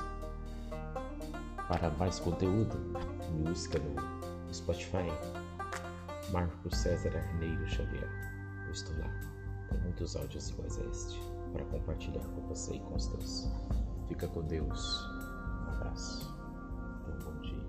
Para 1.68 1.90
mais 1.90 2.18
conteúdo, 2.18 2.76
me 3.30 3.44
busca 3.44 3.78
no 3.78 4.54
Spotify, 4.54 5.10
Marcos 6.30 6.76
César 6.76 7.16
Arneiro 7.16 7.68
Xavier. 7.68 8.08
Eu 8.66 8.72
estou 8.72 8.96
lá. 8.98 9.10
Tem 9.68 9.80
muitos 9.80 10.16
áudios 10.16 10.50
iguais 10.50 10.78
a 10.78 10.84
este 10.84 11.20
para 11.52 11.64
compartilhar 11.66 12.24
com 12.34 12.40
você 12.48 12.74
e 12.74 12.80
com 12.80 12.94
os 12.94 13.06
teus. 13.06 13.48
Fica 14.08 14.26
com 14.28 14.42
Deus. 14.42 15.11
Abraço. 15.82 16.32
Um 17.08 17.18
bom 17.24 17.40
dia. 17.40 17.68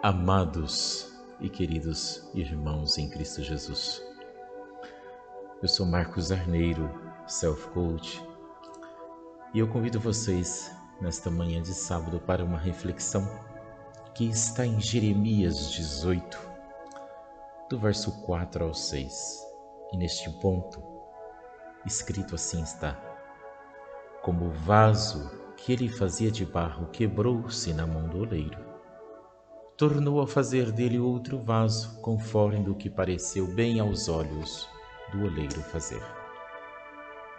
Amados 0.00 1.12
e 1.40 1.48
queridos 1.48 2.30
irmãos 2.32 2.98
em 2.98 3.10
Cristo 3.10 3.42
Jesus, 3.42 4.00
eu 5.60 5.68
sou 5.68 5.84
Marcos 5.84 6.30
Arneiro 6.30 6.88
Self 7.26 7.66
Coach, 7.70 8.24
e 9.52 9.58
eu 9.58 9.66
convido 9.68 9.98
vocês 9.98 10.70
nesta 11.00 11.30
manhã 11.30 11.60
de 11.60 11.74
sábado 11.74 12.20
para 12.20 12.44
uma 12.44 12.58
reflexão 12.58 13.26
que 14.14 14.26
está 14.26 14.64
em 14.64 14.80
Jeremias 14.80 15.72
18, 15.72 16.38
do 17.68 17.78
verso 17.78 18.22
4 18.22 18.66
ao 18.66 18.74
6. 18.74 19.40
E 19.92 19.96
neste 19.96 20.30
ponto, 20.38 20.89
escrito 21.86 22.34
assim 22.34 22.62
está: 22.62 22.98
Como 24.22 24.46
o 24.46 24.50
vaso 24.50 25.30
que 25.56 25.72
ele 25.72 25.88
fazia 25.88 26.30
de 26.30 26.44
barro 26.44 26.88
quebrou-se 26.92 27.72
na 27.72 27.86
mão 27.86 28.08
do 28.08 28.20
oleiro, 28.20 28.58
tornou 29.76 30.20
a 30.20 30.26
fazer 30.26 30.72
dele 30.72 30.98
outro 30.98 31.38
vaso, 31.38 32.00
conforme 32.00 32.60
do 32.60 32.74
que 32.74 32.90
pareceu 32.90 33.46
bem 33.46 33.80
aos 33.80 34.08
olhos 34.08 34.68
do 35.12 35.24
oleiro 35.24 35.60
fazer. 35.62 36.02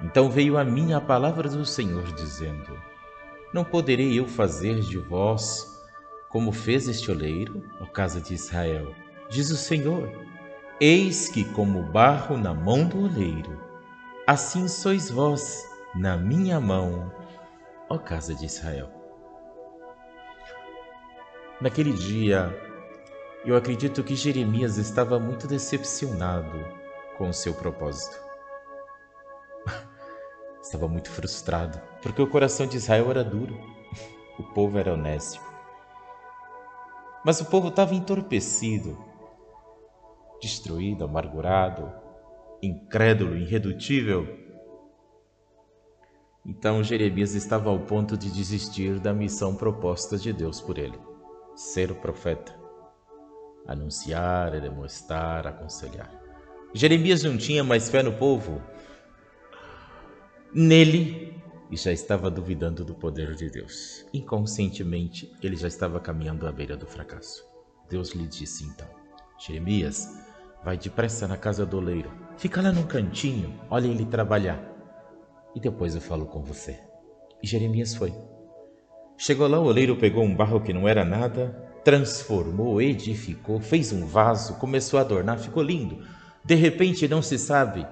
Então 0.02 0.30
veio 0.30 0.58
a 0.58 0.64
mim 0.64 0.94
a 0.94 1.02
palavra 1.02 1.48
do 1.48 1.66
Senhor, 1.66 2.12
dizendo: 2.14 2.78
Não 3.54 3.64
poderei 3.64 4.20
eu 4.20 4.28
fazer 4.28 4.80
de 4.82 4.98
vós 4.98 5.72
como 6.32 6.54
fez 6.54 6.88
este 6.88 7.12
oleiro, 7.12 7.62
ó 7.82 7.86
casa 7.86 8.22
de 8.22 8.34
Israel? 8.34 8.96
Diz 9.30 9.52
o 9.52 9.58
Senhor: 9.58 10.10
Eis 10.80 11.28
que, 11.28 11.44
como 11.54 11.84
barro 11.84 12.38
na 12.38 12.54
mão 12.54 12.88
do 12.88 13.04
oleiro, 13.04 13.62
assim 14.28 14.68
sois 14.68 15.10
vós 15.10 15.68
na 15.96 16.16
minha 16.16 16.60
mão, 16.60 17.12
ó 17.90 17.98
casa 17.98 18.34
de 18.34 18.46
Israel. 18.46 18.90
Naquele 21.60 21.94
dia, 21.94 22.50
eu 23.46 23.56
acredito 23.56 24.04
que 24.04 24.16
Jeremias 24.16 24.78
estava 24.78 25.20
muito 25.20 25.48
decepcionado 25.48 26.58
com 27.18 27.30
o 27.30 27.34
seu 27.34 27.54
propósito. 27.54 28.20
Estava 30.62 30.88
muito 30.88 31.12
frustrado, 31.12 31.80
porque 32.02 32.22
o 32.22 32.30
coração 32.30 32.66
de 32.66 32.78
Israel 32.78 33.12
era 33.12 33.24
duro, 33.24 33.60
o 34.40 34.44
povo 34.54 34.78
era 34.80 34.94
honesto. 34.94 35.42
Mas 37.24 37.42
o 37.42 37.46
povo 37.46 37.68
estava 37.68 37.94
entorpecido, 37.94 38.98
destruído, 40.42 41.04
amargurado, 41.04 42.01
incrédulo, 42.62 43.36
irredutível. 43.36 44.28
Então 46.46 46.84
Jeremias 46.84 47.36
estava 47.36 47.70
ao 47.70 47.80
ponto 47.80 48.18
de 48.18 48.32
desistir 48.32 49.00
da 49.00 49.14
missão 49.14 49.56
proposta 49.56 50.18
de 50.18 50.34
Deus 50.34 50.60
por 50.60 50.78
ele: 50.78 50.98
ser 51.56 51.92
o 51.92 51.96
profeta, 51.96 52.58
anunciar, 53.68 54.60
demonstrar, 54.60 55.46
aconselhar. 55.48 56.12
Jeremias 56.74 57.24
não 57.24 57.38
tinha 57.38 57.64
mais 57.64 57.90
fé 57.90 58.02
no 58.02 58.14
povo, 58.14 58.62
nele 60.54 61.42
e 61.70 61.78
já 61.78 61.92
estava 61.92 62.30
duvidando 62.30 62.84
do 62.84 62.94
poder 62.94 63.36
de 63.36 63.50
Deus. 63.50 64.06
Inconscientemente, 64.14 65.32
ele 65.42 65.56
já 65.56 65.68
estava 65.68 66.00
caminhando 66.00 66.48
à 66.48 66.52
beira 66.52 66.76
do 66.76 66.86
fracasso. 66.86 67.46
Deus 67.90 68.12
lhe 68.12 68.28
disse 68.28 68.66
então: 68.66 68.88
Jeremias, 69.40 70.08
vai 70.64 70.78
depressa 70.78 71.28
na 71.28 71.38
casa 71.38 71.66
do 71.66 71.78
oleiro, 71.78 72.12
fica 72.38 72.62
lá 72.62 72.72
num 72.72 72.84
cantinho, 72.84 73.60
olha 73.70 73.88
ele 73.88 74.06
trabalhar, 74.06 74.64
e 75.56 75.60
depois 75.60 75.96
eu 75.96 76.02
falo 76.02 76.26
com 76.26 76.42
você. 76.42 76.80
E 77.42 77.48
Jeremias 77.48 77.96
foi. 77.96 78.14
Chegou 79.18 79.48
lá, 79.48 79.60
o 79.60 79.66
oleiro 79.66 79.96
pegou 79.96 80.24
um 80.24 80.36
barro 80.36 80.62
que 80.62 80.74
não 80.74 80.88
era 80.88 81.06
nada, 81.06 81.56
transformou, 81.84 82.82
edificou, 82.82 83.60
fez 83.60 83.92
um 83.92 84.06
vaso, 84.06 84.56
começou 84.56 85.00
a 85.00 85.02
adornar, 85.02 85.40
ficou 85.40 85.62
lindo. 85.62 86.04
De 86.44 86.56
repente, 86.56 87.08
não 87.08 87.22
se 87.22 87.38
sabe 87.38 87.86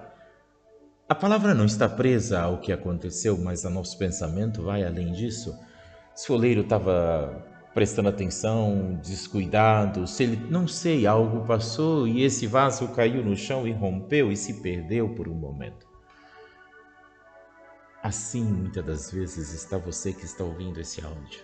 a 1.10 1.16
palavra 1.16 1.56
não 1.56 1.66
está 1.66 1.90
presa 1.90 2.40
ao 2.40 2.60
que 2.60 2.72
aconteceu, 2.72 3.36
mas 3.36 3.66
o 3.66 3.70
nosso 3.72 3.98
pensamento 3.98 4.62
vai 4.62 4.84
além 4.84 5.12
disso. 5.12 5.58
Se 6.14 6.32
o 6.32 6.36
oleiro 6.36 6.62
estava 6.62 7.44
prestando 7.74 8.10
atenção, 8.10 9.00
descuidado, 9.02 10.08
se 10.08 10.24
ele, 10.24 10.36
não 10.50 10.68
sei, 10.68 11.06
algo 11.06 11.46
passou 11.46 12.08
e 12.08 12.24
esse 12.24 12.48
vaso 12.48 12.88
caiu 12.90 13.24
no 13.24 13.36
chão 13.36 13.68
e 13.68 13.72
rompeu 13.72 14.32
e 14.32 14.36
se 14.36 14.62
perdeu 14.62 15.10
por 15.10 15.28
um 15.28 15.36
momento. 15.36 15.88
Assim, 18.02 18.44
muitas 18.44 18.86
das 18.86 19.12
vezes, 19.12 19.54
está 19.54 19.78
você 19.78 20.14
que 20.14 20.26
está 20.26 20.44
ouvindo 20.44 20.80
esse 20.80 21.04
áudio. 21.04 21.44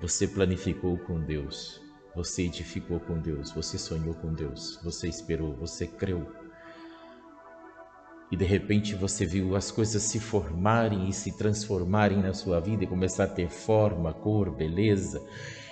Você 0.00 0.26
planificou 0.26 0.96
com 0.98 1.20
Deus, 1.20 1.82
você 2.14 2.42
edificou 2.42 3.00
com 3.00 3.18
Deus, 3.18 3.50
você 3.50 3.76
sonhou 3.76 4.14
com 4.14 4.32
Deus, 4.32 4.78
você 4.82 5.08
esperou, 5.08 5.54
você 5.56 5.86
creu 5.86 6.26
e 8.30 8.36
de 8.36 8.44
repente 8.44 8.94
você 8.94 9.24
viu 9.24 9.54
as 9.54 9.70
coisas 9.70 10.02
se 10.02 10.18
formarem 10.18 11.08
e 11.08 11.12
se 11.12 11.36
transformarem 11.36 12.18
na 12.18 12.32
sua 12.32 12.60
vida 12.60 12.84
e 12.84 12.86
começar 12.86 13.24
a 13.24 13.28
ter 13.28 13.48
forma, 13.48 14.12
cor, 14.12 14.50
beleza. 14.50 15.22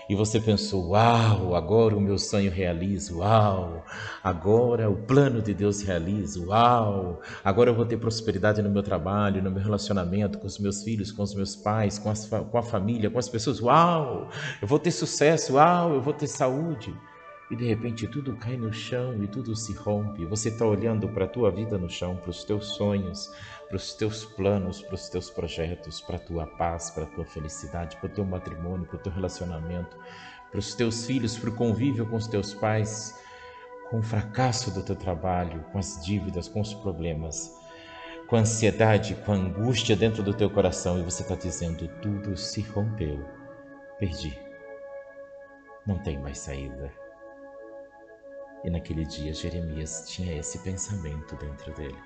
E 0.09 0.15
você 0.15 0.39
pensou: 0.39 0.91
Uau, 0.91 1.55
agora 1.55 1.97
o 1.97 2.01
meu 2.01 2.19
sonho 2.19 2.51
realiza, 2.51 3.15
uau, 3.15 3.85
agora 4.23 4.91
o 4.91 4.97
plano 4.97 5.41
de 5.41 5.55
Deus 5.55 5.81
realiza, 5.81 6.45
uau, 6.47 7.23
agora 7.43 7.71
eu 7.71 7.75
vou 7.75 7.87
ter 7.87 7.97
prosperidade 7.97 8.61
no 8.61 8.69
meu 8.69 8.83
trabalho, 8.83 9.43
no 9.43 9.51
meu 9.51 9.63
relacionamento 9.63 10.39
com 10.39 10.47
os 10.47 10.59
meus 10.59 10.83
filhos, 10.83 11.11
com 11.11 11.23
os 11.23 11.35
meus 11.35 11.57
pais, 11.57 11.99
com, 11.99 12.11
as, 12.11 12.27
com 12.27 12.59
a 12.59 12.63
família, 12.63 13.11
com 13.11 13.19
as 13.19 13.31
pessoas, 13.31 13.61
uau, 13.63 14.29
eu 14.61 14.69
vou 14.69 14.79
ter 14.79 14.91
sucesso, 14.91 15.55
uau, 15.55 15.95
eu 15.95 16.03
vou 16.03 16.13
ter 16.13 16.27
saúde. 16.27 16.95
E 17.55 17.57
de 17.57 17.69
repente 17.69 18.09
tudo 18.09 18.35
cai 18.35 18.57
no 18.57 18.73
chão 18.73 19.23
e 19.23 19.29
tudo 19.29 19.55
se 19.55 19.73
rompe. 19.73 20.27
Você 20.27 20.49
está 20.49 20.67
olhando 20.67 21.09
para 21.09 21.25
a 21.25 21.29
tua 21.29 21.53
vida 21.53 21.79
no 21.79 21.89
chão, 21.89 22.17
para 22.17 22.31
os 22.31 22.43
teus 22.43 22.75
sonhos, 22.75 23.33
para 23.69 23.77
os 23.77 23.95
teus 23.95 24.25
planos, 24.25 24.83
para 24.83 24.97
os 24.97 25.09
teus 25.09 25.31
projetos, 25.31 26.01
para 26.01 26.17
a 26.17 26.19
tua 26.19 26.47
paz, 26.49 26.91
para 26.91 27.05
a 27.05 27.07
tua 27.07 27.25
felicidade, 27.25 27.97
para 27.99 28.09
o 28.09 28.13
teu 28.13 28.25
matrimônio, 28.25 28.87
para 28.87 28.97
o 28.97 28.99
teu 28.99 29.13
relacionamento, 29.13 29.97
para 30.51 30.59
os 30.59 30.75
teus 30.75 31.07
filhos, 31.07 31.39
para 31.39 31.49
o 31.49 31.55
convívio 31.55 32.05
com 32.07 32.17
os 32.17 32.27
teus 32.27 32.53
pais, 32.53 33.17
com 33.89 34.01
o 34.01 34.03
fracasso 34.03 34.75
do 34.75 34.83
teu 34.83 34.97
trabalho, 34.97 35.65
com 35.71 35.79
as 35.79 36.05
dívidas, 36.05 36.49
com 36.49 36.61
os 36.61 36.75
problemas, 36.75 37.55
com 38.27 38.35
a 38.35 38.41
ansiedade, 38.41 39.15
com 39.25 39.31
a 39.31 39.37
angústia 39.37 39.95
dentro 39.95 40.25
do 40.25 40.35
teu 40.35 40.51
coração 40.51 40.99
e 40.99 41.05
você 41.05 41.23
está 41.23 41.37
dizendo: 41.37 41.87
tudo 42.03 42.37
se 42.37 42.63
rompeu, 42.63 43.25
perdi, 44.01 44.37
não 45.87 45.99
tem 45.99 46.19
mais 46.19 46.39
saída. 46.39 47.04
E 48.65 48.71
naquele 48.71 49.05
dia 49.05 49.35
Jeremias 49.35 50.05
tinha 50.09 50.39
esse 50.39 50.59
pensamento 50.61 51.37
dentro 51.37 51.73
dele. 51.75 51.99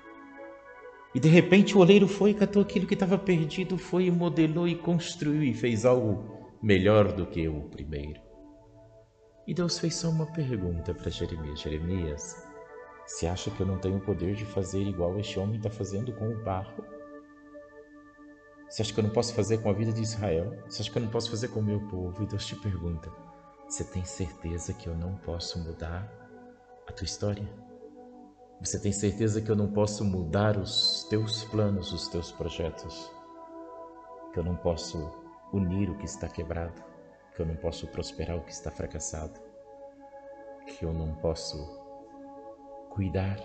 E 1.15 1.19
de 1.19 1.29
repente 1.29 1.75
o 1.75 1.79
oleiro 1.79 2.07
foi 2.07 2.31
e 2.31 2.33
catou 2.35 2.61
aquilo 2.61 2.85
que 2.85 2.93
estava 2.93 3.17
perdido, 3.17 3.77
foi 3.77 4.05
e 4.05 4.11
modelou 4.11 4.67
e 4.67 4.75
construiu 4.75 5.41
e 5.41 5.53
fez 5.53 5.85
algo 5.85 6.39
melhor 6.61 7.13
do 7.13 7.25
que 7.25 7.47
o 7.47 7.61
primeiro. 7.69 8.21
E 9.47 9.53
Deus 9.53 9.79
fez 9.79 9.95
só 9.95 10.09
uma 10.09 10.27
pergunta 10.27 10.93
para 10.93 11.09
Jeremias: 11.09 11.61
Jeremias, 11.61 12.45
você 13.07 13.25
acha 13.25 13.49
que 13.49 13.61
eu 13.61 13.65
não 13.65 13.79
tenho 13.79 13.97
o 13.97 14.01
poder 14.01 14.35
de 14.35 14.45
fazer 14.45 14.81
igual 14.81 15.17
este 15.17 15.39
homem 15.39 15.57
está 15.57 15.69
fazendo 15.69 16.13
com 16.13 16.27
o 16.27 16.43
barro? 16.43 16.83
Você 18.69 18.83
acha 18.83 18.93
que 18.93 18.99
eu 18.99 19.03
não 19.03 19.09
posso 19.09 19.33
fazer 19.33 19.63
com 19.63 19.69
a 19.69 19.73
vida 19.73 19.91
de 19.91 20.01
Israel? 20.01 20.61
Você 20.67 20.83
acha 20.83 20.91
que 20.91 20.97
eu 20.99 21.01
não 21.01 21.09
posso 21.09 21.31
fazer 21.31 21.47
com 21.47 21.61
o 21.61 21.63
meu 21.63 21.79
povo? 21.87 22.21
E 22.21 22.27
Deus 22.27 22.45
te 22.45 22.55
pergunta: 22.57 23.09
Você 23.67 23.83
tem 23.83 24.05
certeza 24.05 24.73
que 24.73 24.87
eu 24.87 24.95
não 24.95 25.15
posso 25.15 25.57
mudar 25.57 26.18
a 26.89 26.91
tua 26.91 27.05
história? 27.05 27.47
Você 28.59 28.79
tem 28.79 28.91
certeza 28.91 29.41
que 29.41 29.49
eu 29.49 29.55
não 29.55 29.71
posso 29.71 30.03
mudar 30.03 30.57
os 30.57 31.03
teus 31.03 31.43
planos, 31.45 31.93
os 31.93 32.07
teus 32.07 32.31
projetos? 32.31 33.11
Que 34.33 34.39
eu 34.39 34.43
não 34.43 34.55
posso 34.55 34.97
unir 35.53 35.89
o 35.89 35.97
que 35.97 36.05
está 36.05 36.27
quebrado? 36.27 36.83
Que 37.35 37.41
eu 37.43 37.45
não 37.45 37.55
posso 37.55 37.87
prosperar 37.87 38.37
o 38.37 38.41
que 38.41 38.51
está 38.51 38.71
fracassado? 38.71 39.39
Que 40.65 40.83
eu 40.83 40.91
não 40.91 41.13
posso 41.15 41.57
cuidar, 42.89 43.37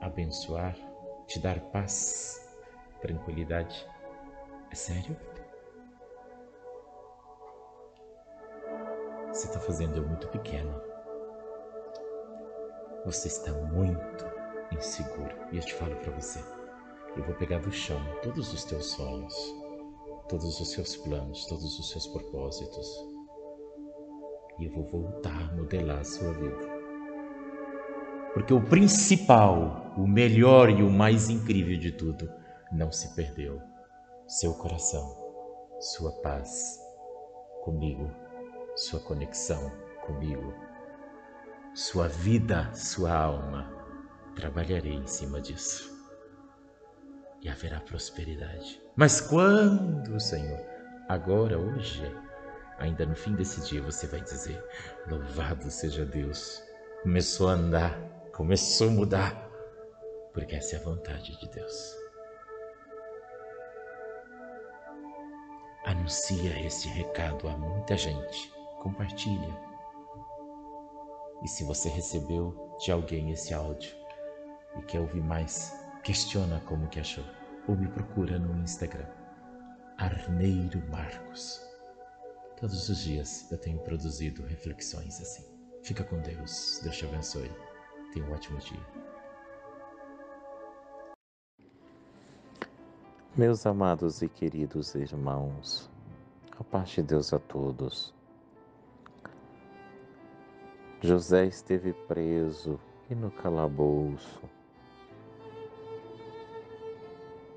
abençoar, 0.00 0.76
te 1.26 1.40
dar 1.40 1.60
paz, 1.72 2.56
tranquilidade? 3.00 3.86
É 4.70 4.74
sério? 4.76 5.16
Você 9.28 9.48
está 9.48 9.58
fazendo 9.58 9.96
eu 9.96 10.06
muito 10.06 10.28
pequeno 10.28 10.95
você 13.06 13.28
está 13.28 13.52
muito 13.52 14.26
inseguro. 14.72 15.32
E 15.52 15.56
eu 15.56 15.62
te 15.62 15.72
falo 15.74 15.94
para 15.96 16.10
você: 16.12 16.40
eu 17.16 17.22
vou 17.22 17.34
pegar 17.36 17.60
do 17.60 17.70
chão 17.70 18.00
todos 18.20 18.52
os 18.52 18.64
teus 18.64 18.86
sonhos, 18.86 19.34
todos 20.28 20.60
os 20.60 20.72
seus 20.72 20.96
planos, 20.96 21.46
todos 21.46 21.78
os 21.78 21.88
seus 21.88 22.06
propósitos, 22.08 22.88
e 24.58 24.66
eu 24.66 24.72
vou 24.72 24.84
voltar 24.84 25.40
a 25.40 25.54
modelar 25.54 26.00
a 26.00 26.04
sua 26.04 26.32
vida. 26.32 26.76
Porque 28.34 28.52
o 28.52 28.60
principal, 28.60 29.94
o 29.96 30.06
melhor 30.06 30.68
e 30.68 30.82
o 30.82 30.90
mais 30.90 31.30
incrível 31.30 31.78
de 31.78 31.92
tudo 31.92 32.28
não 32.72 32.90
se 32.90 33.14
perdeu. 33.14 33.62
Seu 34.26 34.52
coração, 34.54 35.16
sua 35.80 36.10
paz 36.20 36.78
comigo, 37.62 38.10
sua 38.74 38.98
conexão 39.00 39.70
comigo 40.04 40.65
sua 41.76 42.08
vida, 42.08 42.72
sua 42.72 43.12
alma. 43.12 43.70
Trabalharei 44.34 44.94
em 44.94 45.06
cima 45.06 45.42
disso. 45.42 45.94
E 47.42 47.50
haverá 47.50 47.80
prosperidade. 47.80 48.82
Mas 48.96 49.20
quando, 49.20 50.18
Senhor? 50.18 50.58
Agora, 51.06 51.58
hoje, 51.58 52.02
ainda 52.78 53.04
no 53.04 53.14
fim 53.14 53.34
desse 53.34 53.60
dia, 53.68 53.82
você 53.82 54.06
vai 54.06 54.22
dizer: 54.22 54.58
Louvado 55.06 55.70
seja 55.70 56.06
Deus. 56.06 56.64
Começou 57.02 57.50
a 57.50 57.52
andar, 57.52 58.00
começou 58.32 58.88
a 58.88 58.92
mudar, 58.92 59.50
porque 60.32 60.56
essa 60.56 60.76
é 60.76 60.78
a 60.78 60.82
vontade 60.82 61.38
de 61.38 61.48
Deus. 61.50 61.94
Anuncia 65.84 66.58
esse 66.66 66.88
recado 66.88 67.46
a 67.46 67.56
muita 67.56 67.98
gente. 67.98 68.50
Compartilha. 68.80 69.65
E 71.42 71.48
se 71.48 71.64
você 71.64 71.88
recebeu 71.88 72.76
de 72.78 72.90
alguém 72.90 73.30
esse 73.30 73.52
áudio 73.52 73.94
e 74.78 74.82
quer 74.82 75.00
ouvir 75.00 75.22
mais, 75.22 75.72
questiona 76.02 76.60
como 76.60 76.88
que 76.88 77.00
achou. 77.00 77.24
Ou 77.68 77.76
me 77.76 77.88
procura 77.88 78.38
no 78.38 78.62
Instagram, 78.62 79.06
Arneiro 79.98 80.82
Marcos. 80.88 81.60
Todos 82.58 82.88
os 82.88 82.98
dias 82.98 83.50
eu 83.50 83.58
tenho 83.58 83.78
produzido 83.80 84.42
reflexões 84.46 85.20
assim. 85.20 85.44
Fica 85.82 86.04
com 86.04 86.20
Deus, 86.20 86.80
Deus 86.82 86.96
te 86.96 87.04
abençoe. 87.04 87.50
Tenha 88.12 88.24
um 88.24 88.32
ótimo 88.32 88.58
dia. 88.58 88.80
Meus 93.36 93.66
amados 93.66 94.22
e 94.22 94.28
queridos 94.30 94.94
irmãos, 94.94 95.90
a 96.58 96.64
paz 96.64 96.88
de 96.88 97.02
Deus 97.02 97.34
a 97.34 97.38
todos. 97.38 98.14
José 101.02 101.44
esteve 101.44 101.92
preso 101.92 102.80
e 103.10 103.14
no 103.14 103.30
calabouço, 103.30 104.42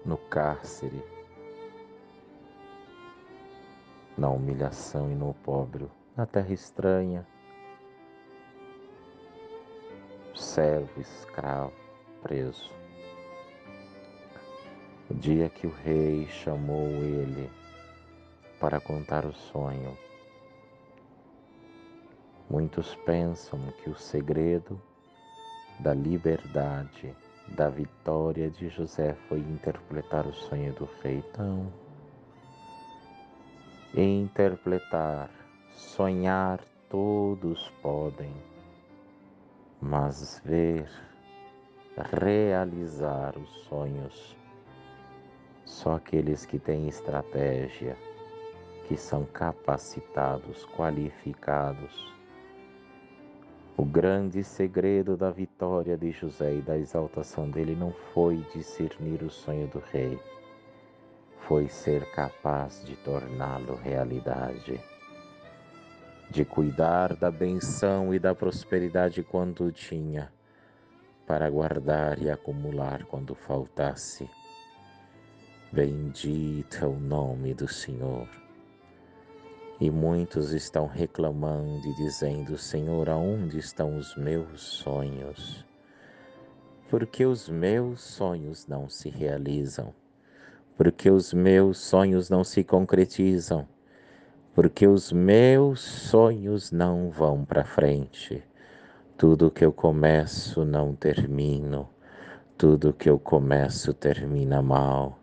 no 0.06 0.18
cárcere, 0.18 1.01
na 4.18 4.30
humilhação 4.30 5.09
e 5.09 5.16
no 5.16 5.30
opróbrio, 5.30 5.90
na 6.18 6.26
terra 6.26 6.51
estranha, 6.51 7.26
servo, 10.35 11.00
escravo, 11.00 11.74
preso. 12.22 12.69
O 15.09 15.14
dia 15.14 15.50
que 15.50 15.66
o 15.66 15.72
rei 15.72 16.27
chamou 16.27 16.88
ele 16.88 17.50
para 18.59 18.82
contar 18.82 19.26
o 19.26 19.34
sonho, 19.34 19.98
Muitos 22.49 22.95
pensam 23.05 23.59
que 23.77 23.91
o 23.91 23.95
segredo 23.95 24.81
da 25.79 25.93
liberdade, 25.93 27.15
da 27.49 27.69
vitória 27.69 28.49
de 28.49 28.69
José 28.69 29.13
foi 29.27 29.37
interpretar 29.37 30.25
o 30.25 30.33
sonho 30.33 30.73
do 30.73 30.89
rei. 31.03 31.23
Não. 31.37 31.71
Interpretar, 33.93 35.29
sonhar, 35.73 36.59
todos 36.89 37.69
podem, 37.83 38.33
mas 39.79 40.41
ver, 40.43 40.89
realizar 42.11 43.37
os 43.37 43.49
sonhos, 43.65 44.35
só 45.65 45.97
aqueles 45.97 46.47
que 46.47 46.57
têm 46.57 46.87
estratégia, 46.87 47.95
que 48.87 48.97
são 48.97 49.23
capacitados, 49.23 50.65
qualificados 50.75 52.18
o 53.80 53.85
grande 53.85 54.43
segredo 54.43 55.16
da 55.16 55.32
vitória 55.32 55.98
de 55.98 56.11
José 56.11 56.56
e 56.56 56.61
da 56.61 56.77
exaltação 56.77 57.49
dele 57.49 57.74
não 57.74 57.93
foi 58.14 58.45
discernir 58.53 59.24
o 59.24 59.30
sonho 59.30 59.69
do 59.69 59.80
rei, 59.80 60.19
foi 61.48 61.69
ser 61.69 62.03
capaz 62.11 62.83
de 62.83 62.98
torná-lo 62.98 63.75
realidade, 63.75 64.83
de 66.30 66.43
cuidar 66.43 67.16
da 67.16 67.32
benção 67.32 68.14
e 68.14 68.19
da 68.19 68.35
prosperidade 68.35 69.24
quando 69.24 69.72
tinha, 69.72 70.30
para 71.25 71.49
guardar 71.49 72.22
e 72.22 72.30
acumular 72.30 73.06
quando 73.06 73.33
faltasse. 73.33 74.30
Bendito 75.72 76.83
é 76.83 76.85
o 76.85 76.99
nome 76.99 77.53
do 77.53 77.67
Senhor. 77.69 78.27
E 79.82 79.90
muitos 79.90 80.51
estão 80.51 80.88
reclamando 80.88 81.88
e 81.88 81.95
dizendo: 81.95 82.58
Senhor, 82.58 83.09
aonde 83.09 83.58
estão 83.58 83.95
os 83.95 84.14
meus 84.17 84.59
sonhos? 84.61 85.66
Porque 86.90 87.25
os 87.25 87.48
meus 87.48 88.01
sonhos 88.01 88.67
não 88.67 88.90
se 88.90 89.09
realizam, 89.09 89.93
porque 90.75 91.09
os 91.09 91.32
meus 91.32 91.77
sonhos 91.77 92.30
não 92.30 92.43
se 92.43 92.61
concretizam, 92.61 93.66
porque 94.53 94.85
os 94.85 95.14
meus 95.14 95.80
sonhos 95.80 96.74
não 96.74 97.09
vão 97.09 97.45
para 97.45 97.64
frente. 97.64 98.43
Tudo 99.16 99.49
que 99.49 99.64
eu 99.64 99.72
começo 99.72 100.66
não 100.66 100.93
termino, 100.93 101.88
tudo 102.58 102.91
que 102.91 103.09
eu 103.09 103.17
começo 103.17 103.93
termina 103.93 104.61
mal, 104.61 105.17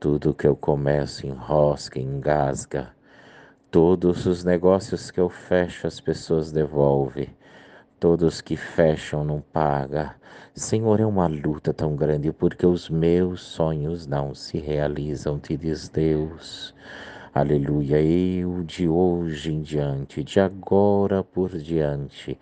tudo 0.00 0.34
que 0.34 0.46
eu 0.46 0.56
começo 0.56 1.24
enrosca, 1.24 2.00
engasga 2.00 2.95
Todos 3.76 4.24
os 4.24 4.42
negócios 4.42 5.10
que 5.10 5.20
eu 5.20 5.28
fecho, 5.28 5.86
as 5.86 6.00
pessoas 6.00 6.50
devolvem. 6.50 7.28
Todos 8.00 8.40
que 8.40 8.56
fecham 8.56 9.22
não 9.22 9.42
pagam. 9.52 10.08
Senhor, 10.54 10.98
é 10.98 11.04
uma 11.04 11.26
luta 11.26 11.74
tão 11.74 11.94
grande 11.94 12.32
porque 12.32 12.64
os 12.64 12.88
meus 12.88 13.42
sonhos 13.42 14.06
não 14.06 14.34
se 14.34 14.56
realizam, 14.56 15.38
te 15.38 15.58
diz 15.58 15.90
Deus. 15.90 16.74
Aleluia. 17.34 18.00
Eu 18.00 18.64
de 18.64 18.88
hoje 18.88 19.52
em 19.52 19.60
diante, 19.60 20.24
de 20.24 20.40
agora 20.40 21.22
por 21.22 21.50
diante, 21.50 22.38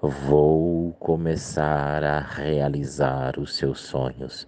vou 0.00 0.94
começar 0.98 2.02
a 2.02 2.18
realizar 2.18 3.38
os 3.38 3.54
seus 3.54 3.80
sonhos 3.80 4.46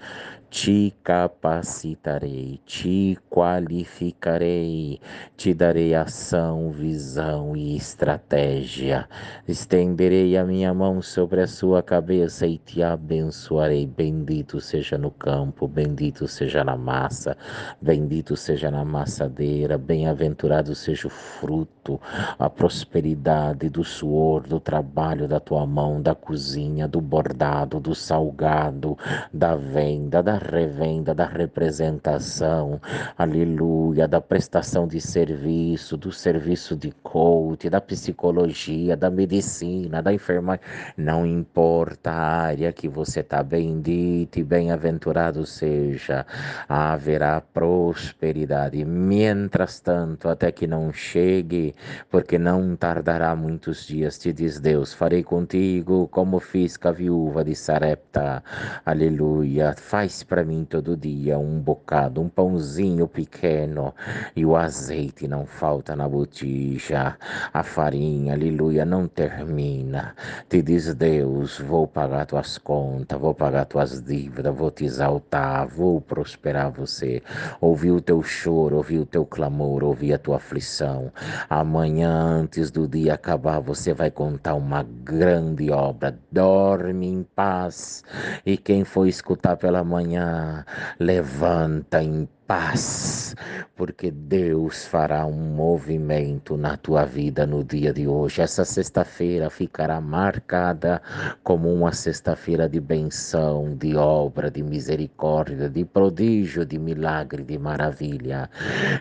te 0.51 0.93
capacitarei, 1.05 2.61
te 2.67 3.17
qualificarei, 3.31 5.01
te 5.37 5.55
darei 5.55 5.95
ação, 5.95 6.73
visão 6.73 7.57
e 7.57 7.77
estratégia. 7.77 9.09
Estenderei 9.47 10.37
a 10.37 10.45
minha 10.45 10.75
mão 10.75 11.01
sobre 11.01 11.41
a 11.41 11.47
sua 11.47 11.85
cabeça 11.85 12.49
e 12.49 12.59
te 12.59 12.83
abençoarei. 12.83 13.87
Bendito 13.87 14.61
seja 14.61 14.99
no 14.99 15.12
campo, 15.12 15.69
bendito 15.69 16.27
seja 16.27 16.65
na 16.65 16.77
massa, 16.77 17.37
bendito 17.81 18.37
seja 18.37 18.73
na 18.73 18.85
massadeira, 18.85 19.79
bem-aventurado 19.79 20.75
seja 20.75 21.07
o 21.07 21.11
fruto, 21.11 22.01
a 22.37 22.51
prosperidade 22.51 23.69
do 23.69 23.85
suor, 23.85 24.43
do 24.43 24.59
trabalho 24.59 25.29
da 25.29 25.39
tua 25.39 25.65
mão, 25.65 26.03
da 26.03 26.15
cozinha, 26.15 26.89
do 26.89 27.01
bordado, 27.01 27.79
do 27.79 27.95
salgado, 27.95 28.99
da 29.33 29.55
venda, 29.55 30.20
da 30.20 30.40
revenda, 30.41 31.15
da 31.15 31.27
representação, 31.27 32.81
aleluia, 33.17 34.09
da 34.09 34.20
prestação 34.20 34.86
de 34.86 35.01
serviço, 35.01 35.97
do 35.97 36.10
serviço 36.10 36.75
de 36.75 36.93
coach, 37.02 37.69
da 37.69 37.81
psicologia, 37.81 38.97
da 38.97 39.10
medicina, 39.10 40.02
da 40.02 40.12
enfermagem, 40.12 40.65
não 40.97 41.27
importa 41.27 42.10
a 42.10 42.41
área 42.43 42.73
que 42.73 42.89
você 42.89 43.20
está, 43.20 43.43
bendito 43.43 44.39
e 44.39 44.43
bem-aventurado 44.43 45.44
seja, 45.47 46.27
haverá 46.69 47.41
prosperidade. 47.41 48.85
Mientras 48.85 49.81
tanto, 49.81 50.28
até 50.28 50.51
que 50.51 50.67
não 50.67 50.93
chegue, 50.93 51.75
porque 52.10 52.39
não 52.39 52.77
tardará 52.77 53.35
muitos 53.36 53.86
dias, 53.86 54.19
te 54.19 54.33
diz 54.33 54.59
Deus, 54.59 54.93
farei 54.93 55.23
contigo 55.23 56.09
como 56.09 56.41
fiz 56.41 56.77
com 56.77 56.89
a 56.89 56.93
viúva 56.93 57.44
de 57.44 57.55
Sarepta, 57.55 58.43
aleluia, 58.85 59.75
faz 59.77 60.23
para 60.31 60.44
mim 60.44 60.65
todo 60.65 60.97
dia 60.97 61.36
um 61.36 61.59
bocado, 61.59 62.20
um 62.20 62.28
pãozinho 62.28 63.09
pequeno 63.09 63.92
e 64.36 64.47
o 64.47 64.55
azeite 64.55 65.26
não 65.26 65.44
falta 65.44 65.97
na 65.97 66.09
botija, 66.09 67.17
a 67.52 67.62
farinha, 67.65 68.34
aleluia, 68.34 68.84
não 68.84 69.09
termina. 69.09 70.15
Te 70.49 70.62
diz 70.62 70.94
Deus: 70.94 71.59
vou 71.59 71.84
pagar 71.89 72.26
tuas 72.26 72.59
contas, 72.59 73.18
vou 73.18 73.34
pagar 73.34 73.65
tuas 73.65 74.00
dívidas, 74.00 74.55
vou 74.55 74.70
te 74.70 74.84
exaltar, 74.84 75.67
vou 75.67 76.00
prosperar 76.00 76.70
você. 76.70 77.20
Ouvi 77.60 77.91
o 77.91 78.00
teu 78.00 78.23
choro, 78.23 78.76
ouvi 78.76 79.00
o 79.00 79.07
teu 79.07 79.26
clamor, 79.26 79.83
ouvi 79.83 80.15
a 80.15 80.18
tua 80.18 80.36
aflição. 80.36 81.12
Amanhã, 81.49 82.12
antes 82.12 82.70
do 82.70 82.86
dia 82.86 83.15
acabar, 83.15 83.59
você 83.59 83.92
vai 83.92 84.12
contar 84.12 84.55
uma 84.55 84.84
grande 84.84 85.73
obra. 85.73 86.17
Dorme 86.31 87.09
em 87.09 87.25
paz. 87.25 88.05
E 88.47 88.57
quem 88.57 88.84
for 88.84 89.07
escutar 89.09 89.57
pela 89.57 89.83
manhã, 89.83 90.19
manhã, 90.20 90.65
levanta 90.99 92.02
em 92.02 92.28
paz, 92.47 93.34
porque 93.76 94.10
Deus 94.10 94.84
fará 94.84 95.24
um 95.24 95.55
movimento 95.55 96.57
na 96.57 96.76
tua 96.76 97.05
vida 97.05 97.47
no 97.47 97.62
dia 97.62 97.92
de 97.92 98.08
hoje. 98.08 98.42
Essa 98.42 98.65
sexta-feira 98.65 99.49
ficará 99.49 100.00
marcada 100.00 101.00
como 101.44 101.73
uma 101.73 101.92
sexta-feira 101.92 102.68
de 102.68 102.81
benção, 102.81 103.76
de 103.76 103.97
obra, 103.97 104.50
de 104.50 104.62
misericórdia, 104.62 105.68
de 105.68 105.84
prodígio, 105.84 106.66
de 106.66 106.78
milagre, 106.78 107.44
de 107.44 107.57
maravilha. 107.57 108.50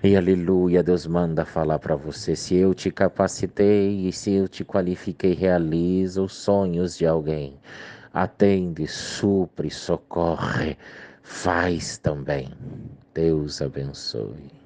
E 0.03 0.15
aleluia, 0.15 0.83
Deus 0.83 1.07
manda 1.07 1.43
falar 1.43 1.79
para 1.79 1.95
você: 1.95 2.35
se 2.35 2.55
eu 2.55 2.73
te 2.75 2.91
capacitei 2.91 4.07
e 4.07 4.13
se 4.13 4.31
eu 4.31 4.47
te 4.47 4.63
qualifiquei, 4.63 5.33
realiza 5.33 6.21
os 6.21 6.33
sonhos 6.33 6.97
de 6.97 7.05
alguém 7.05 7.57
atende, 8.13 8.87
supre, 8.87 9.69
socorre, 9.69 10.77
faz 11.29 11.97
também. 11.99 12.49
Deus 13.13 13.61
abençoe. 13.61 14.58